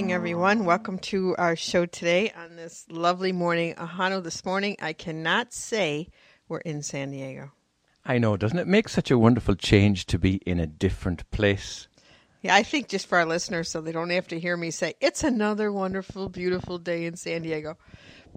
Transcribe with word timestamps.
Morning, 0.00 0.14
everyone. 0.14 0.64
Welcome 0.64 0.98
to 1.00 1.36
our 1.36 1.54
show 1.54 1.84
today 1.84 2.32
on 2.34 2.56
this 2.56 2.86
lovely 2.88 3.32
morning. 3.32 3.74
Ahanu, 3.74 4.22
this 4.24 4.46
morning, 4.46 4.76
I 4.80 4.94
cannot 4.94 5.52
say 5.52 6.08
we're 6.48 6.60
in 6.60 6.82
San 6.82 7.10
Diego. 7.10 7.52
I 8.06 8.16
know, 8.16 8.38
doesn't 8.38 8.58
it 8.58 8.66
make 8.66 8.88
such 8.88 9.10
a 9.10 9.18
wonderful 9.18 9.56
change 9.56 10.06
to 10.06 10.18
be 10.18 10.36
in 10.46 10.58
a 10.58 10.66
different 10.66 11.30
place? 11.30 11.86
Yeah, 12.40 12.54
I 12.54 12.62
think 12.62 12.88
just 12.88 13.08
for 13.08 13.18
our 13.18 13.26
listeners, 13.26 13.68
so 13.68 13.82
they 13.82 13.92
don't 13.92 14.08
have 14.08 14.26
to 14.28 14.40
hear 14.40 14.56
me 14.56 14.70
say, 14.70 14.94
it's 15.02 15.22
another 15.22 15.70
wonderful, 15.70 16.30
beautiful 16.30 16.78
day 16.78 17.04
in 17.04 17.16
San 17.16 17.42
Diego. 17.42 17.76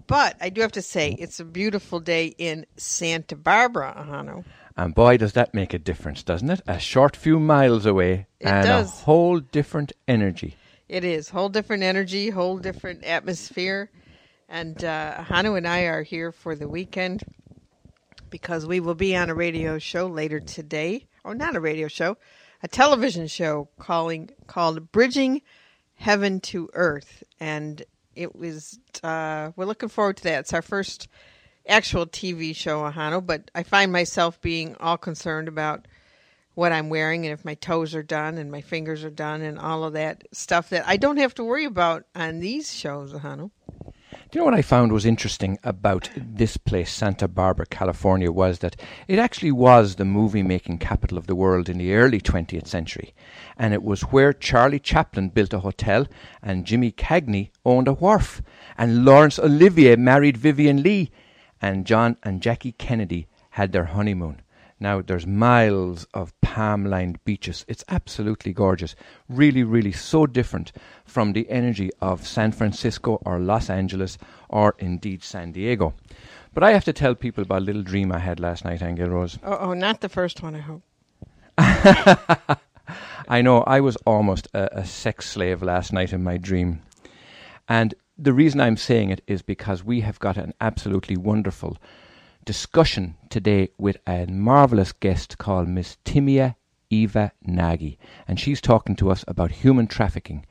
But 0.06 0.36
I 0.42 0.50
do 0.50 0.60
have 0.60 0.74
to 0.74 0.82
say, 0.82 1.16
it's 1.18 1.40
a 1.40 1.46
beautiful 1.46 2.02
day 2.02 2.36
in 2.38 2.66
Santa 2.76 3.38
Barbara, 3.38 3.96
Ahanu. 4.06 4.44
And 4.76 4.94
boy, 4.94 5.16
does 5.16 5.32
that 5.34 5.54
make 5.54 5.74
a 5.74 5.80
difference, 5.80 6.24
doesn't 6.24 6.50
it? 6.50 6.62
A 6.68 6.78
short 6.78 7.16
few 7.16 7.40
miles 7.40 7.86
away 7.86 8.28
It 8.42 8.48
and 8.48 8.68
does. 8.68 8.90
a 8.90 9.04
whole 9.06 9.40
different 9.40 9.94
energy. 10.10 10.58
It 10.94 11.04
is. 11.04 11.30
Whole 11.30 11.50
different 11.50 11.82
energy, 11.82 12.30
whole 12.30 12.60
different 12.60 13.04
atmosphere, 13.04 13.90
and 14.48 14.84
uh, 14.84 15.24
Hanu 15.24 15.56
and 15.56 15.68
I 15.68 15.86
are 15.86 16.04
here 16.04 16.32
for 16.32 16.54
the 16.54 16.68
weekend 16.68 17.24
because 18.30 18.68
we 18.68 18.80
will 18.80 18.94
be 18.94 19.16
on 19.16 19.32
a 19.32 19.34
radio 19.34 19.80
show 19.80 20.06
later 20.06 20.40
today, 20.40 21.08
or 21.24 21.34
not 21.34 21.56
a 21.56 21.60
radio 21.60 21.88
show, 21.88 22.18
a 22.62 22.68
television 22.68 23.26
show 23.26 23.70
calling 23.80 24.30
called 24.46 24.92
Bridging 24.92 25.42
Heaven 25.96 26.40
to 26.42 26.70
Earth, 26.76 27.24
and 27.40 27.82
it 28.16 28.36
was 28.36 28.78
uh, 29.02 29.50
we're 29.56 29.66
looking 29.66 29.90
forward 29.90 30.18
to 30.18 30.24
that. 30.26 30.42
It's 30.42 30.54
our 30.54 30.62
first 30.62 31.08
actual 31.68 32.06
TV 32.06 32.56
show, 32.56 32.88
Hanu, 32.88 33.20
but 33.20 33.50
I 33.56 33.64
find 33.64 33.92
myself 33.92 34.40
being 34.42 34.76
all 34.80 35.00
concerned 35.00 35.48
about 35.48 35.88
what 36.56 36.72
I'm 36.72 36.90
wearing 36.90 37.26
and 37.26 37.34
if 37.34 37.44
my 37.44 37.56
toes 37.56 37.96
are 37.96 38.04
done 38.04 38.38
and 38.38 38.52
my 38.52 38.62
fingers 38.62 39.04
are 39.04 39.10
done 39.10 39.42
and 39.42 39.58
all 39.58 39.84
of 39.84 39.94
that 39.94 40.28
stuff 40.32 40.70
that 40.70 40.88
I 40.88 40.98
don't 40.98 41.18
have 41.18 41.34
to 41.36 41.44
worry 41.44 41.66
about 41.66 42.06
on 42.16 42.40
these 42.40 42.74
shows, 42.74 43.12
Hanu. 43.12 43.50
Do 44.34 44.40
you 44.40 44.42
know 44.42 44.46
what 44.46 44.54
I 44.54 44.62
found 44.62 44.92
was 44.92 45.06
interesting 45.06 45.60
about 45.64 46.10
this 46.16 46.58
place, 46.58 46.92
Santa 46.92 47.28
Barbara, 47.28 47.66
California, 47.68 48.32
was 48.32 48.60
that 48.60 48.76
it 49.08 49.20
actually 49.20 49.52
was 49.52 49.96
the 49.96 50.06
movie 50.06 50.44
making 50.44 50.80
capital 50.80 51.18
of 51.18 51.28
the 51.28 51.36
world 51.36 51.70
in 51.70 51.78
the 51.78 51.94
early 51.94 52.20
20th 52.20 52.68
century. 52.68 53.14
And 53.58 53.74
it 53.74 53.84
was 53.84 54.02
where 54.02 54.34
Charlie 54.34 54.80
Chaplin 54.80 55.30
built 55.30 55.54
a 55.54 55.60
hotel 55.60 56.08
and 56.42 56.66
Jimmy 56.66 56.92
Cagney 56.92 57.50
owned 57.66 57.88
a 57.88 57.94
wharf. 57.94 58.42
And 58.78 59.06
Laurence 59.06 59.38
Olivier 59.38 59.96
married 59.96 60.38
Vivien 60.38 60.82
Leigh. 60.82 61.12
And 61.62 61.86
John 61.86 62.18
and 62.24 62.42
Jackie 62.42 62.74
Kennedy 62.74 63.28
had 63.52 63.72
their 63.72 63.86
honeymoon. 63.86 64.42
Now 64.84 65.02
there's 65.02 65.26
miles 65.26 66.06
of 66.14 66.34
palm 66.42 66.84
lined 66.84 67.24
beaches. 67.24 67.64
It's 67.70 67.86
absolutely 67.88 68.52
gorgeous. 68.52 68.98
Really, 69.30 69.64
really 69.64 69.94
so 69.94 70.28
different 70.28 70.74
from 71.06 71.32
the 71.32 71.50
energy 71.50 71.90
of 72.02 72.28
San 72.28 72.52
Francisco 72.52 73.22
or 73.26 73.40
Los 73.40 73.70
Angeles 73.70 74.18
or 74.50 74.76
indeed 74.80 75.24
San 75.24 75.54
Diego. 75.54 75.94
But 76.54 76.64
I 76.64 76.74
have 76.74 76.84
to 76.84 76.92
tell 76.92 77.16
people 77.16 77.44
about 77.44 77.62
a 77.62 77.66
little 77.66 77.82
dream 77.82 78.12
I 78.12 78.20
had 78.20 78.42
last 78.42 78.66
night, 78.66 78.82
Aingeal 78.82 79.10
Rose. 79.10 79.40
Oh, 79.42 79.58
oh, 79.58 79.74
not 79.74 80.02
the 80.02 80.10
first 80.10 80.44
one, 80.44 80.54
I 80.54 80.60
hope. 80.60 80.82
I 83.30 83.42
know 83.42 83.62
I 83.62 83.80
was 83.80 83.96
almost 84.06 84.50
a, 84.54 84.80
a 84.80 84.86
sex 84.86 85.30
slave 85.30 85.64
last 85.64 85.94
night 85.94 86.12
in 86.12 86.26
my 86.26 86.36
dream. 86.36 86.82
And 87.70 87.96
the 88.18 88.34
reason 88.34 88.60
I'm 88.60 88.76
saying 88.76 89.12
it 89.12 89.22
is 89.28 89.42
because 89.42 89.82
we 89.82 90.02
have 90.02 90.20
got 90.20 90.36
an 90.36 90.54
absolutely 90.60 91.16
wonderful 91.16 91.78
discussion 92.46 93.16
today 93.30 93.70
with 93.78 93.98
a 94.08 94.26
marvelous 94.26 94.92
guest 94.92 95.38
called 95.38 95.68
Miss 95.68 95.98
Timea 96.04 96.56
Eva 96.90 97.32
Nagy. 97.42 97.98
And 98.28 98.40
she's 98.40 98.62
talking 98.62 98.96
to 98.98 99.10
us 99.10 99.24
about 99.28 99.52
human 99.52 99.88
trafficking. 99.88 100.46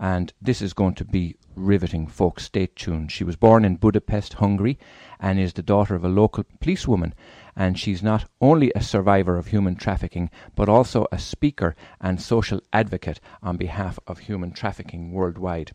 And 0.00 0.32
this 0.40 0.62
is 0.62 0.72
going 0.72 0.94
to 0.94 1.04
be 1.04 1.36
riveting, 1.54 2.06
folks. 2.06 2.44
Stay 2.44 2.66
tuned. 2.66 3.12
She 3.12 3.24
was 3.24 3.36
born 3.36 3.64
in 3.64 3.76
Budapest, 3.76 4.34
Hungary, 4.34 4.78
and 5.20 5.38
is 5.38 5.52
the 5.52 5.62
daughter 5.62 5.94
of 5.94 6.04
a 6.04 6.08
local 6.08 6.44
policewoman. 6.60 7.14
And 7.54 7.78
she's 7.78 8.02
not 8.02 8.24
only 8.40 8.72
a 8.74 8.82
survivor 8.82 9.36
of 9.36 9.48
human 9.48 9.76
trafficking, 9.76 10.30
but 10.54 10.68
also 10.68 11.06
a 11.12 11.18
speaker 11.18 11.76
and 12.00 12.22
social 12.22 12.60
advocate 12.72 13.20
on 13.42 13.56
behalf 13.58 13.98
of 14.06 14.20
human 14.20 14.52
trafficking 14.52 15.12
worldwide. 15.12 15.72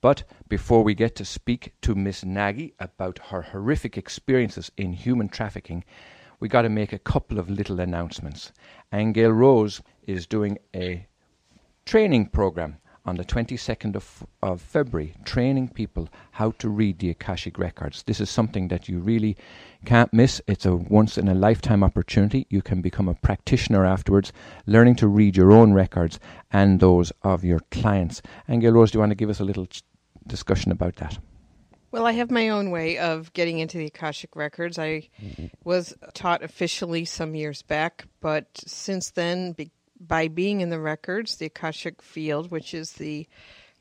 But 0.00 0.24
before 0.48 0.84
we 0.84 0.94
get 0.94 1.16
to 1.16 1.24
speak 1.24 1.72
to 1.82 1.94
Miss 1.94 2.24
Nagy 2.24 2.74
about 2.78 3.18
her 3.30 3.42
horrific 3.42 3.96
experiences 3.96 4.70
in 4.76 4.92
human 4.92 5.28
trafficking, 5.28 5.84
we 6.38 6.48
got 6.48 6.62
to 6.62 6.68
make 6.68 6.92
a 6.92 6.98
couple 6.98 7.38
of 7.38 7.48
little 7.48 7.80
announcements. 7.80 8.52
Aingeal 8.92 9.34
Rose 9.34 9.82
is 10.06 10.26
doing 10.26 10.58
a 10.74 11.06
training 11.86 12.26
program 12.26 12.76
on 13.06 13.16
the 13.16 13.24
22nd 13.24 13.94
of, 13.94 14.26
of 14.42 14.60
February, 14.60 15.14
training 15.24 15.68
people 15.68 16.08
how 16.32 16.50
to 16.52 16.68
read 16.68 16.98
the 16.98 17.10
Akashic 17.10 17.58
Records. 17.58 18.02
This 18.02 18.20
is 18.20 18.28
something 18.28 18.68
that 18.68 18.88
you 18.88 18.98
really 18.98 19.36
can't 19.84 20.12
miss. 20.12 20.42
It's 20.46 20.66
a 20.66 20.74
once 20.74 21.16
in 21.16 21.28
a 21.28 21.34
lifetime 21.34 21.84
opportunity. 21.84 22.46
You 22.50 22.62
can 22.62 22.82
become 22.82 23.08
a 23.08 23.14
practitioner 23.14 23.86
afterwards, 23.86 24.32
learning 24.66 24.96
to 24.96 25.08
read 25.08 25.36
your 25.36 25.52
own 25.52 25.72
records 25.72 26.18
and 26.50 26.80
those 26.80 27.12
of 27.22 27.44
your 27.44 27.60
clients. 27.70 28.20
Aingeal 28.48 28.74
Rose, 28.74 28.90
do 28.90 28.96
you 28.96 29.00
want 29.00 29.10
to 29.10 29.16
give 29.16 29.30
us 29.30 29.40
a 29.40 29.44
little 29.44 29.66
ch- 29.66 29.82
discussion 30.26 30.72
about 30.72 30.96
that? 30.96 31.18
Well, 31.92 32.06
I 32.06 32.12
have 32.12 32.30
my 32.30 32.48
own 32.48 32.70
way 32.70 32.98
of 32.98 33.32
getting 33.32 33.58
into 33.58 33.78
the 33.78 33.86
Akashic 33.86 34.34
Records. 34.36 34.78
I 34.78 35.08
mm-hmm. 35.22 35.46
was 35.64 35.94
taught 36.12 36.42
officially 36.42 37.04
some 37.04 37.34
years 37.34 37.62
back, 37.62 38.06
but 38.20 38.48
since 38.66 39.12
then, 39.12 39.52
be- 39.52 39.70
by 39.98 40.28
being 40.28 40.60
in 40.60 40.70
the 40.70 40.80
records, 40.80 41.36
the 41.36 41.46
Akashic 41.46 42.02
field, 42.02 42.50
which 42.50 42.74
is 42.74 42.92
the 42.92 43.26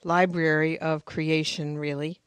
library 0.04 0.80
of 0.80 1.06
creation, 1.06 1.78
really, 1.78 2.20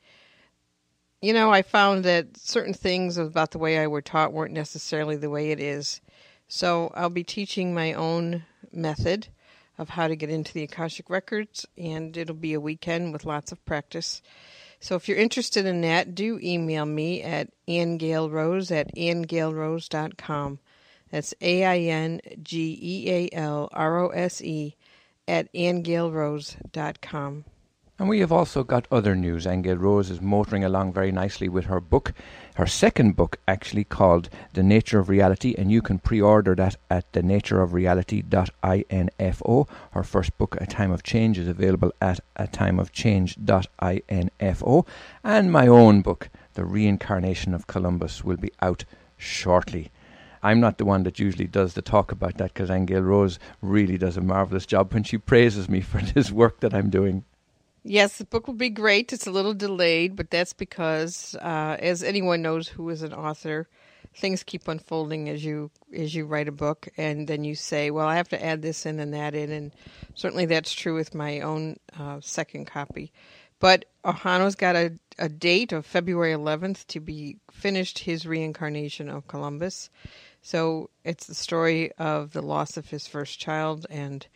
you 1.21 1.33
know, 1.33 1.53
I 1.53 1.63
found 1.63 2.05
that 2.05 2.37
certain 2.37 2.75
things 2.75 3.17
about 3.19 3.51
the 3.51 3.59
way 3.59 3.79
I 3.79 3.89
were 3.89 4.03
taught 4.03 4.33
weren't 4.33 4.55
necessarily 4.55 5.17
the 5.17 5.31
way 5.31 5.51
it 5.51 5.59
is. 5.59 6.01
So 6.47 6.93
I'll 6.95 7.11
be 7.11 7.25
teaching 7.25 7.75
my 7.75 7.93
own 7.93 8.45
method 8.73 9.29
of 9.77 9.91
how 9.91 10.09
to 10.09 10.17
get 10.17 10.31
into 10.31 10.53
the 10.53 10.63
Akashic 10.63 11.11
Records, 11.11 11.67
and 11.77 12.17
it'll 12.17 12.35
be 12.35 12.55
a 12.55 12.61
weekend 12.61 13.13
with 13.13 13.25
lots 13.25 13.53
of 13.53 13.65
practice. 13.65 14.23
So 14.81 14.95
if 14.95 15.09
you're 15.09 15.19
interested 15.19 15.67
in 15.67 15.81
that, 15.83 16.15
do 16.15 16.39
email 16.41 16.87
me 16.87 17.23
at 17.23 17.49
aingealrose 17.67 18.71
at 18.71 18.95
aingealrose.com. 18.95 20.59
That's 21.11 21.35
A 21.41 21.65
I 21.65 21.79
N 21.79 22.21
G 22.43 22.79
E 22.81 23.11
A 23.11 23.29
L 23.33 23.69
R 23.73 24.05
O 24.05 24.09
S 24.09 24.43
E 24.43 24.77
at 25.27 25.53
aingealrose.com. 25.53 27.45
And 28.01 28.09
we 28.09 28.21
have 28.21 28.31
also 28.31 28.63
got 28.63 28.87
other 28.93 29.17
news. 29.17 29.45
Aingeal 29.45 29.81
Rose 29.81 30.09
is 30.09 30.21
motoring 30.21 30.63
along 30.63 30.93
very 30.93 31.11
nicely 31.11 31.49
with 31.49 31.65
her 31.65 31.81
book, 31.81 32.13
her 32.55 32.67
second 32.67 33.17
book 33.17 33.41
actually 33.49 33.83
called 33.83 34.29
The 34.53 34.63
Nature 34.63 35.01
of 35.01 35.09
Reality, 35.09 35.57
and 35.59 35.73
you 35.73 35.83
can 35.83 35.99
pre-order 35.99 36.55
that 36.55 36.77
at 36.89 37.11
thenatureofreality.info. 37.11 39.69
Her 39.91 40.05
first 40.05 40.39
book, 40.39 40.57
A 40.61 40.67
Time 40.67 40.93
of 40.93 41.03
Change, 41.03 41.39
is 41.39 41.49
available 41.49 41.93
at 42.01 42.21
a 42.37 42.47
atimeofchange.info. 42.47 44.87
And 45.25 45.51
my 45.51 45.67
own 45.67 46.03
book, 46.03 46.29
The 46.55 46.65
Reincarnation 46.65 47.53
of 47.53 47.67
Columbus, 47.67 48.23
will 48.23 48.37
be 48.37 48.53
out 48.63 48.85
shortly. 49.17 49.91
I'm 50.43 50.61
not 50.61 50.79
the 50.79 50.85
one 50.85 51.03
that 51.05 51.19
usually 51.19 51.47
does 51.47 51.75
the 51.75 51.83
talk 51.83 52.13
about 52.13 52.39
that 52.39 52.55
because 52.55 52.71
Aingeal 52.71 53.05
Rose 53.05 53.39
really 53.63 53.99
does 53.99 54.17
a 54.17 54.21
marvelous 54.21 54.67
job 54.67 54.93
when 54.93 55.03
she 55.03 55.19
praises 55.19 55.69
me 55.69 55.81
for 55.83 56.01
this 56.01 56.31
work 56.31 56.61
that 56.61 56.75
I'm 56.75 56.91
doing. 56.91 57.25
Yes, 57.85 58.19
the 58.19 58.25
book 58.25 58.47
will 58.47 58.55
be 58.55 58.71
great. 58.71 59.13
It's 59.13 59.27
a 59.27 59.31
little 59.31 59.55
delayed, 59.55 60.17
but 60.17 60.31
that's 60.31 60.53
because, 60.53 61.35
uh, 61.37 61.77
as 61.79 62.03
anyone 62.03 62.43
knows 62.43 62.69
who 62.69 62.89
is 62.91 63.03
an 63.03 63.15
author, 63.15 63.69
things 64.15 64.43
keep 64.43 64.67
unfolding 64.69 65.29
as 65.29 65.45
you 65.45 65.71
as 65.97 66.15
you 66.15 66.27
write 66.27 66.49
a 66.49 66.53
book, 66.53 66.89
and 66.97 67.27
then 67.29 67.45
you 67.45 67.55
say, 67.55 67.91
"Well, 67.91 68.07
I 68.07 68.17
have 68.17 68.29
to 68.31 68.45
add 68.45 68.63
this 68.63 68.85
in 68.85 68.99
and 68.99 69.15
that 69.15 69.35
in," 69.35 69.51
and 69.51 69.73
certainly 70.15 70.45
that's 70.45 70.73
true 70.73 70.95
with 70.95 71.15
my 71.15 71.41
own 71.41 71.79
uh, 71.99 72.21
second 72.21 72.67
copy. 72.67 73.13
But 73.61 73.87
Ahanu's 74.05 74.55
got 74.55 74.77
a, 74.77 74.93
a 75.19 75.29
date 75.29 75.73
of 75.73 75.85
February 75.85 76.33
11th 76.33 76.87
to 76.89 77.01
be 77.01 77.39
finished 77.51 78.01
his 78.01 78.27
reincarnation 78.27 79.09
of 79.09 79.27
Columbus. 79.27 79.91
So 80.43 80.91
it's 81.05 81.27
the 81.27 81.35
story 81.35 81.93
of 81.99 82.33
the 82.33 82.43
loss 82.43 82.77
of 82.77 82.91
his 82.91 83.07
first 83.07 83.39
child 83.39 83.87
and 83.91 84.27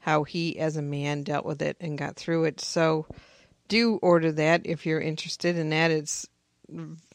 how 0.00 0.22
he, 0.24 0.58
as 0.58 0.76
a 0.76 0.82
man, 0.82 1.22
dealt 1.22 1.44
with 1.44 1.60
it 1.62 1.76
and 1.80 1.98
got 1.98 2.16
through 2.16 2.44
it. 2.44 2.60
So 2.60 3.06
do 3.68 3.96
order 3.96 4.30
that 4.32 4.62
if 4.64 4.86
you're 4.86 5.00
interested 5.00 5.56
in 5.56 5.70
that. 5.70 5.90
It's 5.90 6.26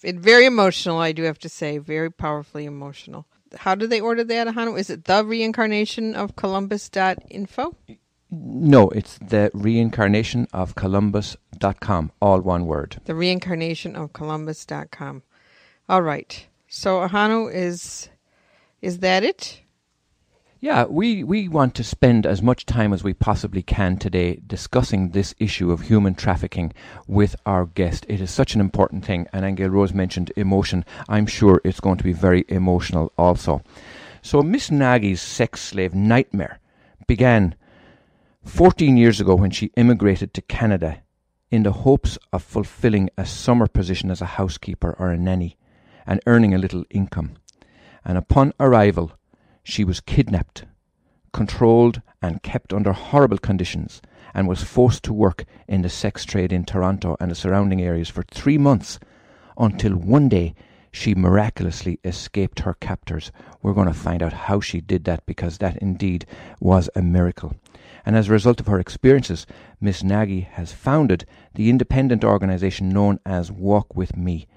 it 0.04 0.16
very 0.16 0.46
emotional, 0.46 0.98
I 1.00 1.12
do 1.12 1.24
have 1.24 1.40
to 1.40 1.50
say, 1.50 1.78
very 1.78 2.12
powerfully 2.12 2.66
emotional. 2.66 3.26
How 3.56 3.76
do 3.76 3.86
they 3.86 4.00
order 4.00 4.24
that, 4.24 4.48
Ahanu? 4.48 4.80
Is 4.80 4.90
it 4.90 5.06
the 5.06 5.26
reincarnation 5.26 6.16
of 6.16 6.36
Columbus.info? 6.36 7.76
No, 8.34 8.90
it's 8.90 9.18
the 9.18 9.52
reincarnation 9.54 10.48
of 10.54 10.76
Columbus.com, 10.76 12.12
all 12.22 12.40
one 12.40 12.66
word. 12.66 13.02
The 13.04 13.16
reincarnation 13.16 13.98
of 13.98 14.14
Columbus.com. 14.14 15.24
All 15.90 16.02
right. 16.02 16.48
So 16.70 17.06
Ahanu 17.06 17.54
is 17.54 18.08
is 18.82 19.00
that 19.00 19.24
it? 19.24 19.62
Yeah, 20.64 20.86
we, 20.86 21.24
we 21.24 21.48
want 21.48 21.74
to 21.76 21.84
spend 21.84 22.28
as 22.28 22.44
much 22.44 22.68
time 22.68 22.94
as 22.94 23.04
we 23.04 23.16
possibly 23.16 23.64
can 23.64 23.98
today 23.98 24.40
discussing 24.46 25.10
this 25.10 25.34
issue 25.40 25.72
of 25.72 25.82
human 25.82 26.14
trafficking 26.14 26.72
with 27.08 27.36
our 27.48 27.66
guest. 27.66 28.06
It 28.08 28.22
is 28.22 28.30
such 28.30 28.54
an 28.54 28.62
important 28.62 29.04
thing, 29.04 29.28
and 29.34 29.44
Aingeal 29.44 29.72
Rose 29.72 29.92
mentioned 29.92 30.32
emotion. 30.36 30.86
I'm 31.10 31.26
sure 31.26 31.62
it's 31.64 31.80
going 31.80 31.98
to 31.98 32.04
be 32.04 32.14
very 32.14 32.46
emotional 32.48 33.12
also. 33.18 33.64
So, 34.22 34.44
Miss 34.44 34.70
Nagy's 34.70 35.20
sex 35.20 35.62
slave 35.62 35.96
nightmare 35.96 36.60
began 37.08 37.56
14 38.46 38.98
years 38.98 39.20
ago 39.20 39.34
when 39.34 39.50
she 39.50 39.72
immigrated 39.76 40.32
to 40.36 40.44
Canada 40.44 41.02
in 41.50 41.64
the 41.64 41.72
hopes 41.72 42.20
of 42.32 42.44
fulfilling 42.44 43.10
a 43.18 43.26
summer 43.26 43.66
position 43.66 44.12
as 44.12 44.22
a 44.22 44.38
housekeeper 44.38 44.96
or 45.00 45.10
a 45.10 45.18
nanny 45.18 45.58
and 46.06 46.22
earning 46.28 46.54
a 46.54 46.60
little 46.60 46.86
income. 46.92 47.34
And 48.04 48.18
upon 48.18 48.54
arrival, 48.60 49.12
she 49.64 49.84
was 49.84 50.00
kidnapped, 50.02 50.66
controlled, 51.34 52.02
and 52.22 52.44
kept 52.44 52.74
under 52.74 52.94
horrible 52.94 53.38
conditions, 53.38 54.02
and 54.34 54.48
was 54.48 54.64
forced 54.64 55.04
to 55.04 55.14
work 55.14 55.46
in 55.68 55.82
the 55.82 55.90
sex 55.90 56.26
trade 56.26 56.52
in 56.52 56.66
Toronto 56.66 57.16
and 57.20 57.32
the 57.32 57.36
surrounding 57.36 57.82
areas 57.82 58.10
for 58.10 58.24
three 58.24 58.58
months 58.58 59.00
until 59.58 59.94
one 59.96 60.30
day 60.30 60.56
she 60.92 61.16
miraculously 61.16 62.00
escaped 62.04 62.62
her 62.62 62.74
captors. 62.74 63.32
We're 63.62 63.74
going 63.74 63.88
to 63.88 63.94
find 63.94 64.22
out 64.22 64.34
how 64.34 64.60
she 64.60 64.82
did 64.82 65.06
that 65.06 65.26
because 65.26 65.58
that 65.58 65.78
indeed 65.78 66.26
was 66.60 66.90
a 66.96 67.02
miracle. 67.02 67.56
And 68.06 68.16
as 68.16 68.28
a 68.28 68.34
result 68.34 68.60
of 68.60 68.68
her 68.68 68.80
experiences, 68.80 69.46
Miss 69.80 70.04
Nagy 70.04 70.42
has 70.42 70.74
founded 70.74 71.26
the 71.54 71.70
independent 71.70 72.24
organization 72.24 72.90
known 72.90 73.20
as 73.26 73.52
Walk 73.52 73.96
With 73.96 74.18
Me, 74.18 74.48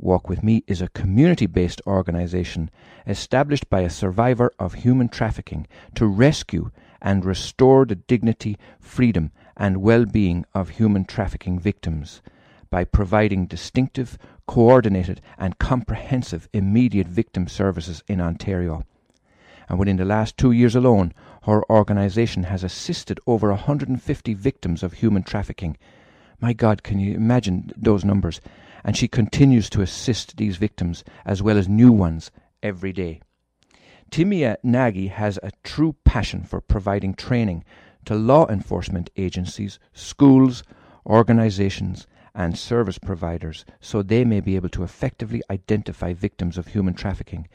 Walk 0.00 0.28
With 0.28 0.44
Me 0.44 0.62
is 0.68 0.80
a 0.80 0.88
community 0.90 1.46
based 1.46 1.82
organization 1.84 2.70
established 3.04 3.68
by 3.68 3.80
a 3.80 3.90
survivor 3.90 4.52
of 4.56 4.74
human 4.74 5.08
trafficking 5.08 5.66
to 5.96 6.06
rescue 6.06 6.70
and 7.02 7.24
restore 7.24 7.84
the 7.84 7.96
dignity, 7.96 8.56
freedom, 8.78 9.32
and 9.56 9.82
well 9.82 10.04
being 10.04 10.44
of 10.54 10.68
human 10.68 11.04
trafficking 11.04 11.58
victims 11.58 12.22
by 12.70 12.84
providing 12.84 13.46
distinctive, 13.46 14.16
coordinated, 14.46 15.20
and 15.36 15.58
comprehensive 15.58 16.48
immediate 16.52 17.08
victim 17.08 17.48
services 17.48 18.04
in 18.06 18.20
Ontario. 18.20 18.84
And 19.68 19.80
within 19.80 19.96
the 19.96 20.04
last 20.04 20.36
two 20.36 20.52
years 20.52 20.76
alone, 20.76 21.12
her 21.42 21.68
organization 21.68 22.44
has 22.44 22.62
assisted 22.62 23.18
over 23.26 23.50
150 23.50 24.34
victims 24.34 24.84
of 24.84 24.92
human 24.92 25.24
trafficking. 25.24 25.76
My 26.40 26.52
God, 26.52 26.84
can 26.84 27.00
you 27.00 27.14
imagine 27.16 27.72
those 27.76 28.04
numbers? 28.04 28.40
And 28.84 28.96
she 28.96 29.08
continues 29.08 29.68
to 29.70 29.82
assist 29.82 30.36
these 30.36 30.56
victims 30.56 31.04
as 31.24 31.42
well 31.42 31.58
as 31.58 31.68
new 31.68 31.92
ones 31.92 32.30
every 32.62 32.92
day. 32.92 33.20
Timea 34.10 34.56
Nagy 34.62 35.08
has 35.08 35.38
a 35.42 35.52
true 35.62 35.94
passion 36.04 36.44
for 36.44 36.60
providing 36.60 37.14
training 37.14 37.64
to 38.06 38.14
law 38.14 38.46
enforcement 38.48 39.10
agencies, 39.16 39.78
schools, 39.92 40.62
organizations, 41.04 42.06
and 42.34 42.56
service 42.56 42.98
providers 42.98 43.64
so 43.80 44.02
they 44.02 44.24
may 44.24 44.40
be 44.40 44.56
able 44.56 44.68
to 44.68 44.82
effectively 44.82 45.42
identify 45.50 46.12
victims 46.12 46.56
of 46.56 46.68
human 46.68 46.94
trafficking. 46.94 47.48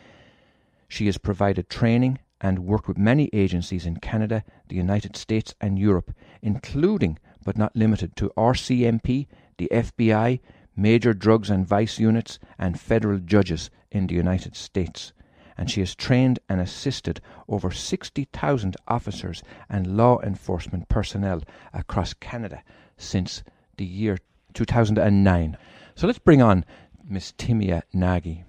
She 0.87 1.05
has 1.07 1.17
provided 1.17 1.69
training 1.69 2.19
and 2.41 2.59
worked 2.59 2.87
with 2.87 2.97
many 2.97 3.29
agencies 3.33 3.85
in 3.85 3.97
Canada, 3.97 4.43
the 4.67 4.75
United 4.75 5.15
States, 5.15 5.55
and 5.61 5.79
Europe, 5.79 6.13
including 6.41 7.17
but 7.45 7.57
not 7.57 7.75
limited 7.75 8.15
to 8.17 8.31
RCMP, 8.37 9.27
the 9.57 9.69
FBI, 9.71 10.39
major 10.75 11.13
drugs 11.13 11.49
and 11.49 11.67
vice 11.67 11.99
units, 11.99 12.39
and 12.57 12.79
federal 12.79 13.19
judges 13.19 13.69
in 13.91 14.07
the 14.07 14.15
United 14.15 14.55
States. 14.55 15.13
And 15.57 15.69
she 15.69 15.81
has 15.81 15.95
trained 15.95 16.39
and 16.49 16.59
assisted 16.59 17.21
over 17.47 17.71
60,000 17.71 18.75
officers 18.87 19.43
and 19.69 19.95
law 19.95 20.19
enforcement 20.21 20.89
personnel 20.89 21.43
across 21.73 22.13
Canada 22.13 22.63
since 22.97 23.43
the 23.77 23.85
year 23.85 24.17
2009. 24.53 25.57
So 25.95 26.07
let's 26.07 26.19
bring 26.19 26.41
on 26.41 26.65
Miss 27.07 27.31
Timea 27.33 27.83
Nagy. 27.93 28.43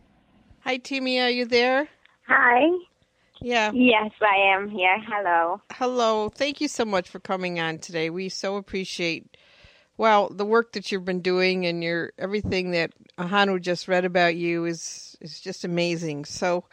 Hi, 0.61 0.79
Timea, 0.79 1.27
are 1.27 1.31
you 1.31 1.44
there? 1.44 1.88
Hi. 2.27 2.70
Yeah. 3.41 3.70
Yes, 3.75 4.11
I 4.23 4.55
am 4.55 4.70
here. 4.70 4.97
Hello. 5.06 5.61
Hello. 5.73 6.31
Thank 6.31 6.62
you 6.62 6.69
so 6.69 6.87
much 6.87 7.09
for 7.09 7.19
coming 7.19 7.61
on 7.61 7.79
today. 7.79 8.09
We 8.09 8.31
so 8.31 8.56
appreciate 8.56 9.33
well, 9.96 10.29
the 10.29 10.44
work 10.44 10.73
that 10.73 10.91
you've 10.91 11.05
been 11.05 11.20
doing 11.20 11.67
and 11.67 11.82
your 11.82 12.12
everything 12.19 12.73
that 12.73 12.93
Ahanu 13.19 13.61
just 13.61 13.88
read 13.88 14.05
about 14.05 14.37
you 14.37 14.64
is 14.64 15.17
is 15.20 15.41
just 15.41 15.64
amazing. 15.64 16.25
So, 16.25 16.64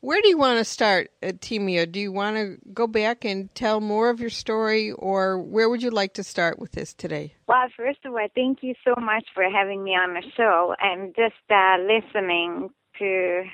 where 0.00 0.20
do 0.20 0.28
you 0.28 0.38
want 0.38 0.58
to 0.58 0.64
start 0.64 1.10
at 1.22 1.40
Timea? 1.40 1.90
Do 1.90 2.00
you 2.00 2.12
want 2.12 2.36
to 2.36 2.58
go 2.72 2.86
back 2.86 3.24
and 3.24 3.52
tell 3.54 3.80
more 3.80 4.10
of 4.10 4.20
your 4.20 4.30
story, 4.30 4.92
or 4.92 5.38
where 5.38 5.68
would 5.68 5.82
you 5.82 5.90
like 5.90 6.14
to 6.14 6.24
start 6.24 6.58
with 6.58 6.72
this 6.72 6.94
today? 6.94 7.34
Well, 7.46 7.68
first 7.76 8.00
of 8.04 8.12
all, 8.12 8.26
thank 8.34 8.58
you 8.62 8.74
so 8.84 8.94
much 9.00 9.26
for 9.34 9.44
having 9.44 9.84
me 9.84 9.92
on 9.92 10.14
the 10.14 10.22
show 10.36 10.74
and 10.80 11.14
just 11.14 11.34
uh, 11.50 11.76
listening 11.78 12.70
to 12.98 13.44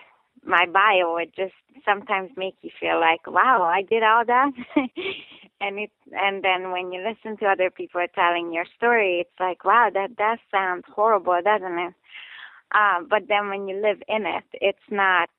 my 0.44 0.66
bio. 0.66 1.16
It 1.16 1.34
just 1.36 1.54
sometimes 1.84 2.30
makes 2.36 2.58
you 2.62 2.70
feel 2.80 3.00
like, 3.00 3.26
wow, 3.26 3.62
I 3.62 3.82
did 3.82 4.02
all 4.02 4.24
that. 4.26 4.50
and 5.60 5.78
it 5.78 5.90
and 6.12 6.42
then 6.44 6.70
when 6.72 6.92
you 6.92 7.00
listen 7.02 7.36
to 7.38 7.46
other 7.46 7.70
people 7.70 8.04
telling 8.14 8.52
your 8.52 8.64
story 8.76 9.20
it's 9.20 9.40
like 9.40 9.64
wow 9.64 9.90
that 9.92 10.10
that 10.18 10.38
sounds 10.50 10.84
horrible 10.94 11.40
doesn't 11.44 11.78
it? 11.78 11.94
Um 12.74 13.06
but 13.08 13.28
then 13.28 13.48
when 13.48 13.68
you 13.68 13.76
live 13.80 14.02
in 14.08 14.26
it 14.26 14.44
it's 14.54 14.88
not 14.90 15.30